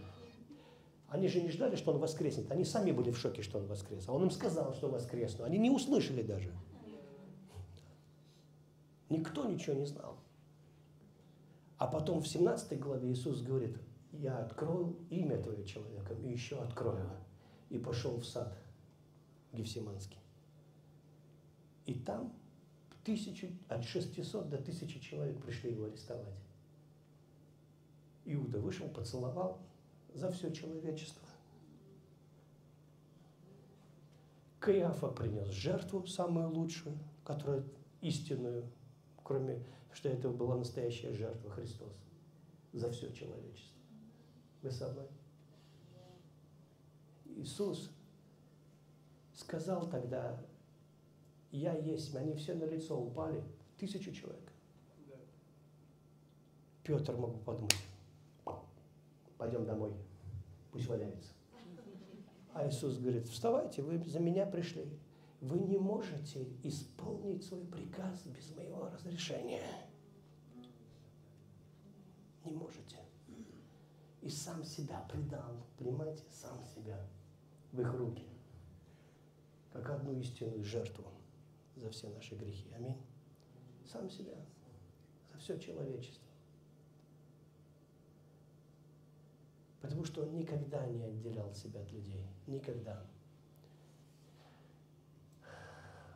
Они 1.08 1.28
же 1.28 1.42
не 1.42 1.50
ждали, 1.50 1.76
что 1.76 1.92
он 1.94 2.00
воскреснет. 2.00 2.52
Они 2.52 2.66
сами 2.66 2.92
были 2.92 3.12
в 3.12 3.18
шоке, 3.18 3.42
что 3.42 3.60
он 3.60 3.68
воскрес. 3.68 4.08
А 4.08 4.14
он 4.14 4.24
им 4.24 4.32
сказал, 4.32 4.74
что 4.74 4.90
воскрес. 4.90 5.38
Но 5.38 5.46
они 5.46 5.58
не 5.58 5.70
услышали 5.70 6.24
даже. 6.24 6.52
Никто 9.10 9.46
ничего 9.46 9.76
не 9.76 9.86
знал. 9.86 10.18
А 11.78 11.88
потом 11.88 12.22
в 12.22 12.28
17 12.28 12.80
главе 12.80 13.12
Иисус 13.12 13.42
говорит, 13.42 13.78
я 14.12 14.40
открою 14.40 14.98
имя 15.10 15.42
твое 15.42 15.66
человеком 15.66 16.22
и 16.24 16.32
еще 16.32 16.60
открою. 16.60 17.10
И 17.70 17.78
пошел 17.78 18.18
в 18.18 18.26
сад 18.26 18.58
Гефсиманский. 19.54 20.20
И 21.86 21.94
там 21.94 22.34
тысячу, 23.04 23.48
от 23.70 23.84
600 23.84 24.50
до 24.50 24.58
1000 24.58 25.00
человек 25.00 25.42
пришли 25.42 25.72
его 25.72 25.86
арестовать. 25.86 26.34
Иуда 28.26 28.60
вышел, 28.60 28.88
поцеловал, 28.90 29.60
за 30.16 30.32
все 30.32 30.52
человечество. 30.52 31.22
Каиафа 34.60 35.10
принес 35.10 35.50
жертву 35.50 36.08
самую 36.08 36.50
лучшую, 36.50 36.98
которую 37.24 37.70
истинную, 38.02 38.66
кроме 39.24 39.64
что 39.94 40.10
это 40.10 40.30
была 40.30 40.58
настоящая 40.58 41.14
жертва 41.14 41.52
Христос 41.52 41.94
за 42.74 42.92
все 42.92 43.12
человечество. 43.14 43.80
Вы 44.62 44.72
со 44.72 44.92
мной? 44.92 45.08
Иисус 47.26 47.92
сказал 49.34 49.90
тогда, 49.90 50.42
я 51.52 51.78
есть, 51.78 52.16
они 52.16 52.34
все 52.34 52.56
на 52.56 52.66
лицо 52.66 53.00
упали, 53.00 53.44
тысячу 53.78 54.12
человек. 54.12 54.52
Петр 56.84 57.16
мог 57.16 57.34
бы 57.36 57.40
подумать, 57.40 57.76
пойдем 59.38 59.66
домой, 59.66 59.94
пусть 60.72 60.88
валяется. 60.88 61.34
А 62.54 62.68
Иисус 62.68 62.98
говорит, 62.98 63.28
вставайте, 63.28 63.82
вы 63.82 64.02
за 64.06 64.20
меня 64.20 64.46
пришли. 64.46 64.88
Вы 65.42 65.60
не 65.60 65.78
можете 65.78 66.48
исполнить 66.64 67.44
свой 67.44 67.66
приказ 67.66 68.24
без 68.26 68.56
моего 68.56 68.90
разрешения. 68.90 69.62
Не 72.46 72.54
можете. 72.54 72.98
и 74.22 74.30
сам 74.30 74.64
себя 74.64 75.06
предал, 75.12 75.64
понимаете, 75.78 76.24
сам 76.32 76.58
себя 76.74 77.00
в 77.72 77.82
их 77.82 77.94
руки, 77.94 78.26
как 79.72 79.90
одну 79.90 80.18
истинную 80.18 80.64
жертву 80.64 81.06
за 81.76 81.90
все 81.92 82.10
наши 82.10 82.36
грехи. 82.36 82.68
Аминь. 82.76 82.98
Сам 83.86 84.10
себя, 84.10 84.34
за 85.32 85.38
все 85.38 85.60
человечество. 85.60 86.25
Потому 89.86 90.04
что 90.04 90.24
он 90.24 90.34
никогда 90.36 90.84
не 90.88 91.04
отделял 91.04 91.54
себя 91.54 91.80
от 91.80 91.92
людей. 91.92 92.26
Никогда. 92.48 93.06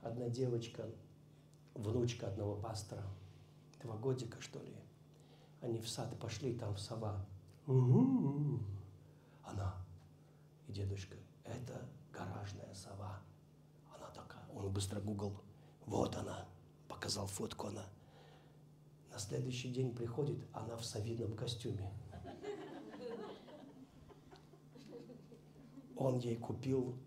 Одна 0.02 0.28
девочка, 0.28 0.90
внучка 1.76 2.30
одного 2.30 2.56
пастора, 2.56 3.04
два 3.84 3.96
годика, 3.96 4.42
что 4.42 4.60
ли, 4.64 4.76
они 5.62 5.80
в 5.80 5.88
сад 5.88 6.18
пошли, 6.20 6.58
там 6.58 6.78
сова. 6.78 7.24
У-у-у. 7.68 8.60
Она 9.44 9.76
и 10.68 10.72
дедушка, 10.72 11.16
это 11.44 11.88
гаражная 12.12 12.74
сова. 12.74 13.20
Она 13.96 14.10
такая, 14.10 14.48
он 14.52 14.74
быстро 14.74 15.00
гугл, 15.00 15.40
вот 15.86 16.16
она, 16.16 16.48
показал 16.88 17.28
фотку 17.28 17.68
она. 17.68 17.86
На 19.12 19.20
следующий 19.20 19.72
день 19.72 19.94
приходит, 19.94 20.40
она 20.54 20.76
в 20.76 20.84
совидном 20.84 21.36
костюме. 21.36 21.94
Он 26.00 26.18
ей 26.18 26.38
купил 26.38 26.98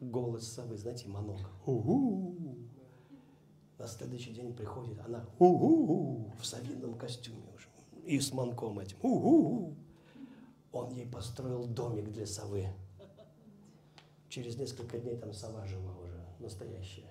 голос 0.00 0.46
совы, 0.46 0.76
знаете, 0.76 1.08
манок. 1.08 1.50
У-у-у. 1.64 2.58
На 3.78 3.86
следующий 3.86 4.34
день 4.34 4.54
приходит, 4.54 5.00
она 5.00 5.24
у-у-у, 5.38 6.30
в 6.38 6.44
совином 6.44 6.94
костюме 6.98 7.48
уже 7.56 7.68
и 8.04 8.20
с 8.20 8.32
манком 8.32 8.78
этим. 8.80 8.98
У-у-у. 9.02 9.74
Он 10.72 10.90
ей 10.90 11.06
построил 11.06 11.66
домик 11.66 12.10
для 12.10 12.26
совы. 12.26 12.66
Через 14.28 14.58
несколько 14.58 14.98
дней 14.98 15.16
там 15.16 15.32
сова 15.32 15.64
жила 15.64 15.96
уже, 15.96 16.22
настоящая. 16.38 17.08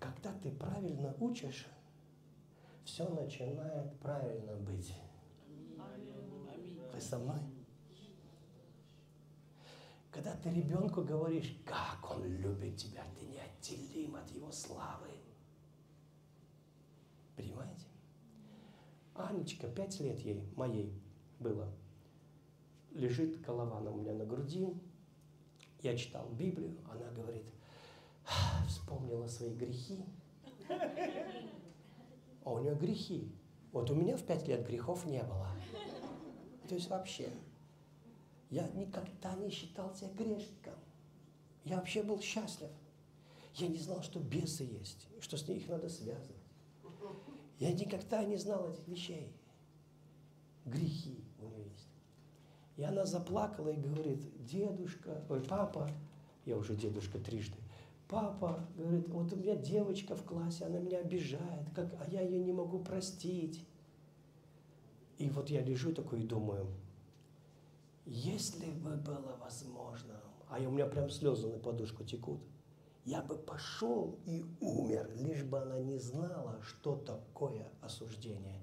Когда 0.00 0.32
ты 0.42 0.50
правильно 0.50 1.14
учишь, 1.20 1.66
все 2.84 3.06
начинает 3.06 3.92
правильно 4.00 4.56
быть. 4.56 4.94
Вы 6.94 7.00
со 7.02 7.18
мной? 7.18 7.57
Когда 10.10 10.34
ты 10.36 10.50
ребенку 10.50 11.02
говоришь, 11.02 11.56
как 11.64 12.10
он 12.10 12.24
любит 12.24 12.76
тебя, 12.76 13.04
ты 13.18 13.26
неотделим 13.26 14.16
от 14.16 14.30
его 14.30 14.50
славы. 14.50 15.10
Понимаете? 17.36 17.86
Анечка, 19.14 19.68
пять 19.68 20.00
лет 20.00 20.18
ей, 20.20 20.48
моей 20.56 20.92
было, 21.38 21.68
лежит 22.92 23.40
голова 23.40 23.80
у 23.90 23.96
меня 23.96 24.14
на 24.14 24.24
груди. 24.24 24.74
Я 25.82 25.96
читал 25.96 26.28
Библию, 26.30 26.76
она 26.90 27.10
говорит, 27.10 27.44
вспомнила 28.66 29.26
свои 29.26 29.54
грехи. 29.54 30.04
А 32.44 32.52
у 32.52 32.58
нее 32.60 32.74
грехи. 32.74 33.32
Вот 33.72 33.90
у 33.90 33.94
меня 33.94 34.16
в 34.16 34.22
пять 34.22 34.48
лет 34.48 34.66
грехов 34.66 35.04
не 35.04 35.22
было. 35.22 35.48
То 36.68 36.74
есть 36.74 36.88
вообще. 36.88 37.28
Я 38.50 38.66
никогда 38.68 39.34
не 39.34 39.50
считал 39.50 39.94
себя 39.94 40.10
грешником. 40.16 40.74
Я 41.64 41.76
вообще 41.76 42.02
был 42.02 42.20
счастлив. 42.20 42.70
Я 43.54 43.68
не 43.68 43.78
знал, 43.78 44.02
что 44.02 44.20
бесы 44.20 44.62
есть, 44.62 45.06
что 45.20 45.36
с 45.36 45.46
ней 45.46 45.58
их 45.58 45.68
надо 45.68 45.88
связывать. 45.88 46.36
Я 47.58 47.72
никогда 47.72 48.24
не 48.24 48.36
знал 48.36 48.70
этих 48.70 48.86
вещей. 48.86 49.32
Грехи 50.64 51.24
у 51.40 51.46
нее 51.46 51.64
есть. 51.64 51.88
И 52.76 52.84
она 52.84 53.04
заплакала 53.04 53.68
и 53.68 53.76
говорит, 53.76 54.20
дедушка, 54.44 55.24
ой, 55.28 55.42
папа, 55.42 55.90
я 56.44 56.56
уже 56.56 56.76
дедушка 56.76 57.18
трижды, 57.18 57.58
папа, 58.06 58.64
говорит, 58.76 59.08
вот 59.08 59.32
у 59.32 59.36
меня 59.36 59.56
девочка 59.56 60.14
в 60.14 60.24
классе, 60.24 60.64
она 60.64 60.78
меня 60.78 60.98
обижает, 60.98 61.68
как, 61.74 61.92
а 62.00 62.08
я 62.08 62.22
ее 62.22 62.38
не 62.38 62.52
могу 62.52 62.78
простить. 62.78 63.64
И 65.18 65.28
вот 65.30 65.50
я 65.50 65.62
лежу 65.62 65.92
такой 65.92 66.22
и 66.22 66.26
думаю, 66.26 66.68
если 68.08 68.70
бы 68.70 68.96
было 68.96 69.36
возможно, 69.38 70.18
а 70.48 70.58
у 70.60 70.70
меня 70.70 70.86
прям 70.86 71.10
слезы 71.10 71.46
на 71.46 71.58
подушку 71.58 72.04
текут, 72.04 72.40
я 73.04 73.20
бы 73.22 73.36
пошел 73.36 74.18
и 74.24 74.44
умер, 74.60 75.10
лишь 75.16 75.44
бы 75.44 75.60
она 75.60 75.78
не 75.78 75.98
знала, 75.98 76.58
что 76.62 76.96
такое 76.96 77.70
осуждение. 77.82 78.62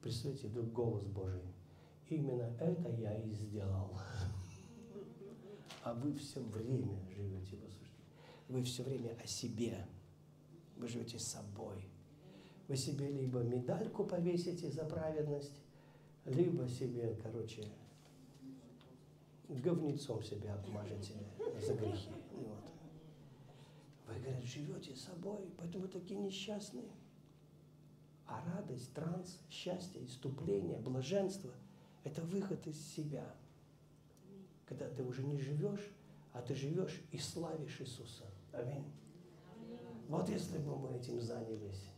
Представьте, 0.00 0.48
вдруг 0.48 0.72
голос 0.72 1.04
Божий. 1.04 1.54
Именно 2.08 2.54
это 2.60 2.88
я 2.90 3.14
и 3.14 3.30
сделал. 3.30 3.98
А 5.82 5.92
вы 5.92 6.14
все 6.14 6.40
время 6.40 6.98
живете 7.14 7.56
в 7.56 7.64
осуждении. 7.64 7.94
Вы 8.48 8.62
все 8.62 8.82
время 8.82 9.18
о 9.22 9.26
себе. 9.26 9.86
Вы 10.76 10.88
живете 10.88 11.18
с 11.18 11.26
собой. 11.26 11.90
Вы 12.68 12.76
себе 12.76 13.08
либо 13.10 13.40
медальку 13.40 14.04
повесите 14.04 14.70
за 14.70 14.84
праведность, 14.84 15.60
либо 16.24 16.66
себе, 16.68 17.18
короче, 17.22 17.64
говнецом 19.48 20.22
себя 20.22 20.54
обмажете 20.54 21.14
за 21.60 21.74
грехи. 21.74 22.10
Вот. 22.32 22.64
Вы, 24.06 24.20
говорят, 24.20 24.42
живете 24.44 24.94
собой, 24.96 25.50
поэтому 25.58 25.88
такие 25.88 26.20
несчастные. 26.20 26.90
А 28.26 28.42
радость, 28.54 28.92
транс, 28.94 29.38
счастье, 29.50 30.04
иступление, 30.04 30.78
блаженство– 30.78 31.50
это 32.04 32.22
выход 32.22 32.66
из 32.66 32.80
себя. 32.94 33.34
Когда 34.66 34.88
ты 34.88 35.04
уже 35.04 35.22
не 35.24 35.38
живешь, 35.38 35.92
а 36.32 36.40
ты 36.40 36.54
живешь 36.54 37.02
и 37.12 37.18
славишь 37.18 37.80
Иисуса. 37.80 38.24
Аминь. 38.52 38.84
Вот 40.08 40.28
если 40.28 40.58
бы 40.58 40.76
мы 40.76 40.96
этим 40.96 41.20
занялись. 41.20 41.90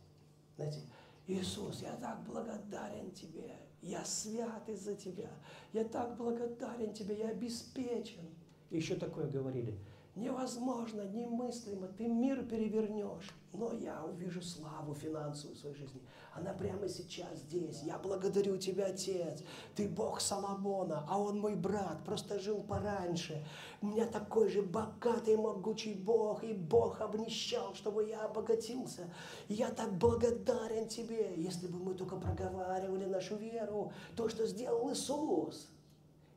Знаете, 0.55 0.81
Иисус, 1.27 1.81
я 1.81 1.95
так 1.97 2.23
благодарен 2.23 3.11
Тебе. 3.11 3.55
Я 3.87 4.03
свят 4.03 4.67
из-за 4.67 4.95
Тебя. 4.95 5.29
Я 5.71 5.85
так 5.85 6.17
благодарен 6.17 6.93
Тебе. 6.93 7.17
Я 7.17 7.29
обеспечен. 7.29 8.25
И 8.69 8.75
еще 8.75 8.95
такое 8.95 9.27
говорили. 9.27 9.77
Невозможно, 10.17 11.03
немыслимо. 11.03 11.87
Ты 11.89 12.07
мир 12.07 12.43
перевернешь. 12.43 13.35
Но 13.53 13.71
я 13.71 14.03
увижу 14.03 14.41
славу 14.41 14.95
финансовую 14.95 15.55
в 15.55 15.59
своей 15.59 15.75
жизни. 15.75 16.01
Она 16.33 16.53
прямо 16.53 16.89
сейчас 16.89 17.37
здесь. 17.37 17.83
Я 17.83 17.99
благодарю 17.99 18.57
Тебя, 18.57 18.87
Отец. 18.87 19.43
Ты 19.75 19.87
Бог 19.87 20.19
Соломона, 20.19 21.05
а 21.07 21.19
он 21.19 21.39
мой 21.39 21.55
брат, 21.55 22.03
просто 22.03 22.39
жил 22.39 22.63
пораньше. 22.63 23.45
У 23.81 23.87
меня 23.87 24.07
такой 24.07 24.49
же 24.49 24.63
богатый, 24.63 25.37
могучий 25.37 25.93
Бог, 25.93 26.43
и 26.43 26.53
Бог 26.53 26.99
обнищал, 26.99 27.75
чтобы 27.75 28.07
я 28.07 28.25
обогатился. 28.25 29.13
И 29.47 29.53
я 29.53 29.69
так 29.69 29.93
благодарен 29.99 30.87
Тебе. 30.87 31.35
Если 31.35 31.67
бы 31.67 31.77
мы 31.77 31.93
только 31.93 32.15
проговаривали 32.15 33.05
нашу 33.05 33.35
веру, 33.35 33.93
то, 34.15 34.29
что 34.29 34.47
сделал 34.47 34.91
Иисус, 34.91 35.67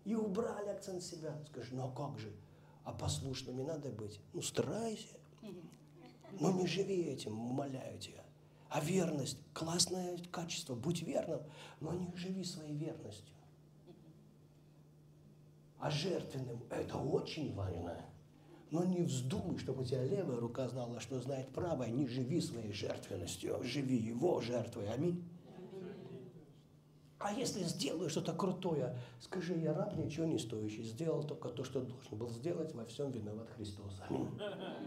и 0.05 0.15
убрали 0.15 0.69
акцент 0.69 1.03
себя. 1.03 1.35
Скажи, 1.51 1.75
ну 1.75 1.87
а 1.87 1.91
как 1.97 2.19
же? 2.19 2.31
А 2.85 2.93
послушными 2.93 3.63
надо 3.63 3.91
быть. 3.91 4.21
Ну, 4.33 4.43
старайся. 4.43 5.17
Но 6.39 6.53
не 6.53 6.67
живи 6.67 7.03
этим, 7.03 7.39
умоляю 7.39 7.99
тебя. 7.99 8.25
А 8.69 8.81
верность– 8.81 9.39
классное 9.53 10.17
качество, 10.31 10.75
будь 10.75 11.03
верным, 11.03 11.41
но 11.81 11.93
не 11.93 12.15
живи 12.15 12.45
своей 12.45 12.77
верностью. 12.77 13.35
А 15.81 15.91
жертвенным– 15.91 16.63
это 16.71 16.99
очень 16.99 17.53
важно. 17.55 18.05
Но 18.71 18.85
не 18.85 19.03
вздумай, 19.03 19.59
чтобы 19.59 19.83
у 19.83 19.85
тебя 19.85 20.05
левая 20.05 20.39
рука 20.39 20.69
знала, 20.69 21.01
что 21.01 21.21
знает 21.21 21.49
правая. 21.49 21.91
Не 21.91 22.07
живи 22.07 22.41
своей 22.41 22.73
жертвенностью, 22.73 23.61
живи 23.65 23.97
его 23.97 24.41
жертвой. 24.41 24.89
Аминь. 24.93 25.29
А 27.21 27.35
если 27.35 27.63
сделаю 27.65 28.09
что-то 28.09 28.33
крутое, 28.33 28.97
скажи, 29.21 29.55
я 29.55 29.75
раб 29.75 29.95
ничего 29.95 30.25
не 30.25 30.39
стоящий, 30.39 30.83
сделал 30.83 31.23
только 31.23 31.51
то, 31.51 31.65
что 31.65 31.83
должен 31.83 32.17
был 32.17 32.31
сделать, 32.31 32.75
во 32.75 32.87
всем 32.87 33.11
виноват 33.11 33.47
Христос. 33.57 34.01
Аминь. 34.09 34.27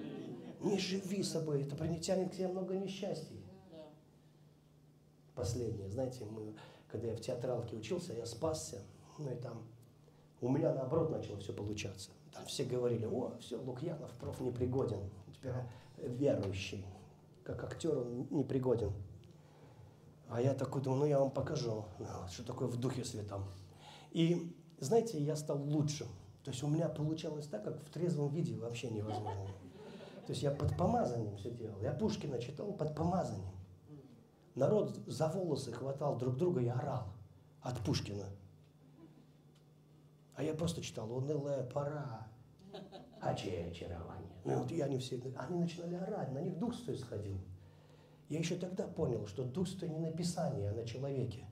Не 0.61 0.79
живи 0.79 1.21
собой, 1.21 1.61
это 1.61 1.75
принесет 1.75 2.31
к 2.31 2.35
тебе 2.35 2.47
много 2.47 2.75
несчастья. 2.75 3.37
Последнее, 5.35 5.87
знаете, 5.89 6.25
мы, 6.25 6.55
когда 6.87 7.09
я 7.09 7.15
в 7.15 7.21
театралке 7.21 7.75
учился, 7.75 8.13
я 8.13 8.25
спасся, 8.25 8.81
ну 9.19 9.31
и 9.31 9.35
там 9.35 9.61
у 10.41 10.49
меня 10.49 10.73
наоборот 10.73 11.11
начало 11.11 11.37
все 11.39 11.53
получаться. 11.53 12.09
Там 12.31 12.47
все 12.47 12.63
говорили, 12.63 13.05
о, 13.05 13.37
все, 13.41 13.61
Лукьянов 13.61 14.11
проф 14.13 14.39
непригоден, 14.41 15.07
теперь 15.35 15.53
верующий, 15.97 16.83
как 17.43 17.63
актер 17.63 17.95
он 17.95 18.27
непригоден. 18.31 18.91
А 20.33 20.41
я 20.41 20.55
такой 20.55 20.81
думаю, 20.81 21.01
ну 21.01 21.05
я 21.05 21.19
вам 21.19 21.29
покажу, 21.29 21.85
ну, 21.99 22.05
что 22.27 22.43
такое 22.43 22.67
в 22.67 22.77
Духе 22.77 23.05
Святом. 23.05 23.45
И, 24.11 24.51
знаете, 24.79 25.21
я 25.21 25.35
стал 25.35 25.61
лучшим. 25.61 26.07
То 26.43 26.49
есть 26.49 26.63
у 26.63 26.67
меня 26.67 26.89
получалось 26.89 27.45
так, 27.45 27.63
как 27.63 27.79
в 27.79 27.89
трезвом 27.91 28.33
виде 28.33 28.55
вообще 28.55 28.89
невозможно. 28.89 29.45
То 30.25 30.31
есть 30.31 30.41
я 30.41 30.49
под 30.49 30.75
помазанием 30.75 31.37
все 31.37 31.51
делал. 31.51 31.79
Я 31.81 31.91
Пушкина 31.91 32.39
читал 32.39 32.73
под 32.73 32.95
помазанием. 32.95 33.53
Народ 34.55 34.97
за 35.05 35.27
волосы 35.27 35.71
хватал 35.71 36.17
друг 36.17 36.35
друга 36.35 36.61
и 36.61 36.67
орал 36.67 37.13
от 37.61 37.77
Пушкина. 37.81 38.25
я 40.39 40.55
просто 40.55 40.81
читал 40.81 41.11
«Унылая 41.11 41.63
пора», 41.63 42.27
«А 43.21 43.29
очарование». 43.29 44.33
Ну 44.45 44.57
вот 44.57 44.71
я 44.71 44.87
не 44.87 44.97
все, 44.97 45.21
они 45.37 45.59
начинали 45.59 45.93
орать, 45.93 46.31
на 46.31 46.39
них 46.39 46.57
Дух 46.57 46.73
Святой 46.73 46.97
сходил. 46.97 47.37
Я 48.33 48.39
еще 48.39 48.55
тогда 48.55 48.87
понял, 48.87 49.27
что 49.27 49.43
Дух 49.43 49.67
Святой 49.67 49.89
не 49.89 49.99
на 49.99 50.11
Писании, 50.11 50.65
а 50.65 50.73
на 50.73 50.83
человеке. 50.87 51.45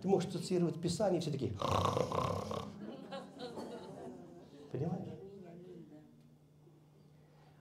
Ты 0.00 0.08
можешь 0.08 0.32
цитировать 0.32 0.80
Писание, 0.80 1.20
все 1.20 1.30
такие... 1.30 1.52
Понимаешь? 4.72 5.10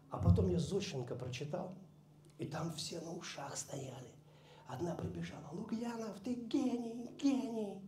А 0.10 0.20
потом 0.20 0.48
я 0.48 0.58
Зощенко 0.58 1.16
прочитал, 1.16 1.76
и 2.38 2.46
там 2.46 2.72
все 2.76 3.02
на 3.02 3.12
ушах 3.12 3.58
стояли. 3.58 4.14
Одна 4.68 4.96
прибежала, 4.96 5.50
Лукьянов, 5.52 6.18
ты 6.22 6.36
гений, 6.36 7.12
гений. 7.22 7.82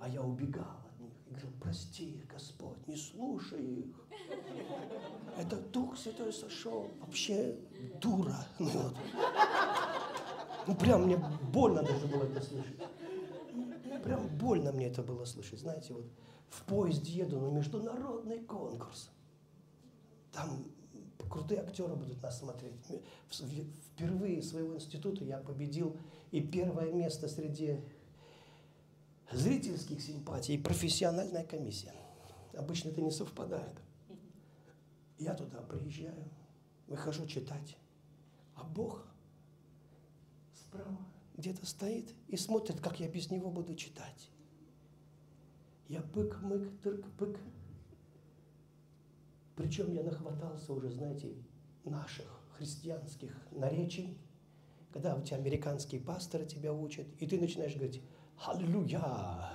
А 0.00 0.08
я 0.08 0.22
убегал 0.22 0.86
от 0.90 1.00
них 1.00 1.12
и 1.26 1.30
говорил, 1.32 1.52
прости, 1.60 2.24
Господь, 2.32 2.86
не 2.86 2.96
слушай 2.96 3.62
их. 3.62 3.94
Это 5.36 5.56
Дух 5.56 5.98
Святой 5.98 6.32
сошел, 6.32 6.90
вообще 6.98 7.58
дура. 8.00 8.46
Ну, 8.58 8.68
вот. 8.70 8.94
Ну 10.68 10.74
прям 10.74 11.06
мне 11.06 11.16
больно 11.50 11.82
даже 11.82 12.06
было 12.06 12.24
это 12.24 12.42
слышать. 12.42 12.76
Прям 14.04 14.28
больно 14.36 14.70
мне 14.70 14.86
это 14.86 15.02
было 15.02 15.24
слышать. 15.24 15.60
Знаете, 15.60 15.94
вот 15.94 16.04
в 16.50 16.62
поезде 16.64 17.12
еду 17.12 17.40
на 17.40 17.48
международный 17.48 18.40
конкурс. 18.40 19.10
Там 20.32 20.64
крутые 21.30 21.62
актеры 21.62 21.96
будут 21.96 22.22
нас 22.22 22.38
смотреть. 22.38 22.74
Впервые 23.30 24.42
своего 24.42 24.76
института 24.76 25.24
я 25.24 25.38
победил 25.38 25.96
и 26.30 26.40
первое 26.40 26.92
место 26.92 27.28
среди 27.28 27.80
зрительских 29.32 30.00
симпатий, 30.02 30.54
и 30.54 30.58
профессиональная 30.58 31.44
комиссия. 31.44 31.92
Обычно 32.54 32.90
это 32.90 33.00
не 33.00 33.10
совпадает. 33.10 33.76
Я 35.18 35.34
туда 35.34 35.60
приезжаю, 35.62 36.28
выхожу 36.86 37.26
читать, 37.26 37.76
а 38.54 38.64
Бог 38.64 39.04
справа 40.68 40.98
где-то 41.36 41.64
стоит 41.66 42.14
и 42.28 42.36
смотрит, 42.36 42.80
как 42.80 43.00
я 43.00 43.08
без 43.08 43.30
него 43.30 43.50
буду 43.50 43.74
читать. 43.74 44.30
Я 45.88 46.00
бык-мык, 46.00 46.80
тырк-бык. 46.82 47.38
Причем 49.56 49.92
я 49.92 50.02
нахватался 50.02 50.72
уже, 50.72 50.90
знаете, 50.90 51.34
наших 51.84 52.26
христианских 52.56 53.34
наречий, 53.52 54.18
когда 54.92 55.16
у 55.16 55.22
тебя 55.22 55.38
американские 55.38 56.00
пасторы 56.00 56.44
тебя 56.44 56.72
учат, 56.72 57.06
и 57.18 57.26
ты 57.26 57.40
начинаешь 57.40 57.74
говорить 57.74 58.02
«Аллилуйя!» 58.44 59.52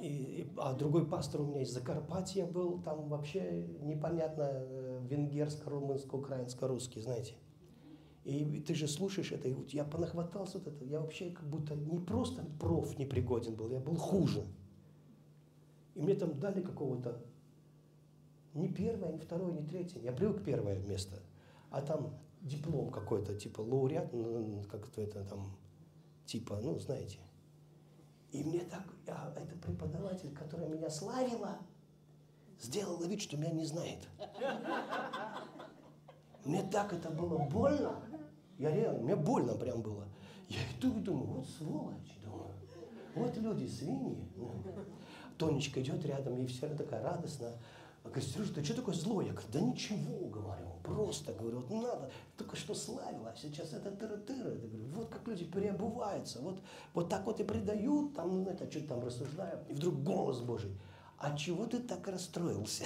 и, 0.00 0.48
а 0.56 0.74
другой 0.74 1.06
пастор 1.06 1.42
у 1.42 1.46
меня 1.46 1.62
из 1.62 1.72
Закарпатья 1.72 2.46
был, 2.46 2.80
там 2.82 3.08
вообще 3.08 3.66
непонятно 3.80 4.48
э, 4.48 5.00
венгерско, 5.08 5.68
румынско, 5.68 6.14
украинско, 6.14 6.68
русский, 6.68 7.00
знаете. 7.00 7.34
И 8.24 8.60
ты 8.60 8.74
же 8.74 8.88
слушаешь 8.88 9.32
это, 9.32 9.48
и 9.48 9.54
вот 9.54 9.70
я 9.70 9.84
понахватался 9.84 10.58
вот 10.58 10.66
это, 10.66 10.84
я 10.84 11.00
вообще 11.00 11.30
как 11.30 11.48
будто 11.48 11.74
не 11.74 11.98
просто 11.98 12.44
проф 12.60 12.98
непригоден 12.98 13.54
был, 13.54 13.70
я 13.70 13.80
был 13.80 13.96
хуже. 13.96 14.44
И 15.94 16.02
мне 16.02 16.14
там 16.14 16.38
дали 16.38 16.60
какого-то 16.60 17.24
не 18.54 18.68
первое, 18.68 19.12
не 19.12 19.18
второе, 19.18 19.52
не 19.52 19.66
третье. 19.66 20.00
Я 20.00 20.12
привык 20.12 20.44
первое 20.44 20.78
место. 20.80 21.20
А 21.70 21.80
там 21.80 22.18
диплом 22.40 22.90
какой-то, 22.90 23.34
типа 23.34 23.60
лауреат, 23.60 24.12
ну, 24.12 24.62
как-то 24.70 25.00
это 25.00 25.24
там, 25.24 25.56
типа, 26.26 26.60
ну, 26.62 26.78
знаете. 26.78 27.18
И 28.32 28.44
мне 28.44 28.60
так, 28.60 28.84
а, 29.08 29.32
это 29.34 29.56
преподаватель, 29.56 30.34
которая 30.34 30.68
меня 30.68 30.90
славила, 30.90 31.58
сделала 32.60 33.04
вид, 33.04 33.22
что 33.22 33.36
меня 33.36 33.52
не 33.52 33.64
знает. 33.64 34.08
Мне 36.44 36.62
так 36.70 36.92
это 36.92 37.10
было 37.10 37.38
больно. 37.38 38.02
Я 38.58 38.74
реально, 38.74 39.00
мне 39.00 39.16
больно 39.16 39.54
прям 39.54 39.82
было. 39.82 40.04
Я 40.48 40.58
иду 40.78 40.98
и 40.98 41.00
думаю, 41.00 41.26
вот 41.26 41.46
сволочь, 41.48 42.18
думаю. 42.24 42.50
Вот 43.14 43.36
люди, 43.36 43.66
свиньи. 43.66 44.18
Тонечка 45.36 45.80
идет 45.80 46.04
рядом, 46.04 46.36
ей 46.36 46.46
все 46.46 46.68
такая 46.74 47.02
радостная. 47.02 47.54
Говорит, 48.04 48.24
Сережа, 48.24 48.54
ты 48.54 48.64
что 48.64 48.74
такой 48.74 48.94
злой? 48.94 49.26
Я 49.26 49.32
говорю, 49.32 49.48
да 49.52 49.60
ничего, 49.60 50.28
говорю, 50.28 50.66
просто, 50.82 51.32
говорю, 51.34 51.60
вот 51.60 51.70
надо, 51.70 52.10
только 52.36 52.56
что 52.56 52.74
славила, 52.74 53.30
а 53.30 53.36
сейчас 53.36 53.72
это 53.72 53.90
тыры-тыры. 53.90 54.60
Я 54.60 54.68
говорю, 54.68 54.88
вот 54.94 55.08
как 55.08 55.26
люди 55.28 55.44
переобуваются, 55.44 56.40
вот, 56.40 56.60
вот 56.94 57.08
так 57.08 57.26
вот 57.26 57.40
и 57.40 57.44
предают, 57.44 58.14
там, 58.14 58.44
ну, 58.44 58.50
это, 58.50 58.70
что-то 58.70 58.88
там 58.88 59.04
рассуждаю, 59.04 59.62
и 59.68 59.74
вдруг 59.74 60.02
голос 60.02 60.40
Божий, 60.40 60.70
а 61.18 61.36
чего 61.36 61.66
ты 61.66 61.80
так 61.80 62.06
расстроился? 62.08 62.84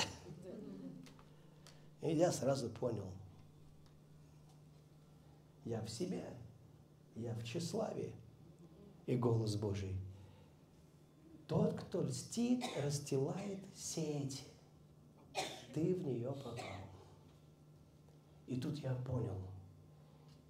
И 2.00 2.16
я 2.16 2.32
сразу 2.32 2.68
понял, 2.68 3.06
я 5.64 5.80
в 5.82 5.88
себе, 5.88 6.24
я 7.14 7.34
в 7.34 7.44
тщеславии. 7.44 8.12
И 9.06 9.16
голос 9.16 9.56
Божий. 9.56 9.96
Тот, 11.48 11.74
кто 11.74 12.02
льстит, 12.02 12.64
расстилает 12.82 13.58
сеть 13.74 14.46
ты 15.74 15.94
в 15.94 16.02
нее 16.06 16.32
попал. 16.32 16.56
И 18.46 18.60
тут 18.60 18.78
я 18.78 18.94
понял, 18.94 19.40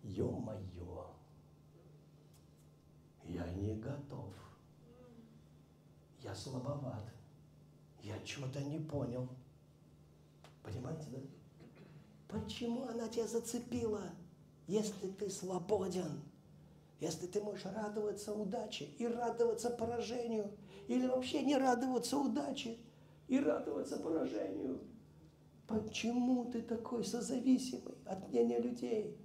ё-моё, 0.02 1.06
я 3.24 3.48
не 3.54 3.76
готов. 3.76 4.34
Я 6.20 6.34
слабоват. 6.34 7.04
Я 8.02 8.18
чего-то 8.24 8.60
не 8.62 8.78
понял. 8.80 9.28
Понимаете, 10.62 11.08
да? 11.10 11.18
Почему 12.28 12.88
она 12.88 13.08
тебя 13.08 13.26
зацепила, 13.26 14.10
если 14.66 15.08
ты 15.08 15.30
свободен? 15.30 16.22
Если 17.00 17.26
ты 17.26 17.40
можешь 17.40 17.64
радоваться 17.64 18.32
удаче 18.32 18.84
и 18.98 19.06
радоваться 19.06 19.70
поражению, 19.70 20.50
или 20.88 21.06
вообще 21.06 21.42
не 21.42 21.56
радоваться 21.56 22.16
удаче 22.16 22.78
и 23.28 23.38
радоваться 23.38 23.96
поражению– 23.96 24.80
Почему 25.72 26.50
ты 26.50 26.60
такой 26.60 27.04
созависимый 27.04 27.94
от 28.04 28.28
мнения 28.28 28.58
людей? 28.58 29.16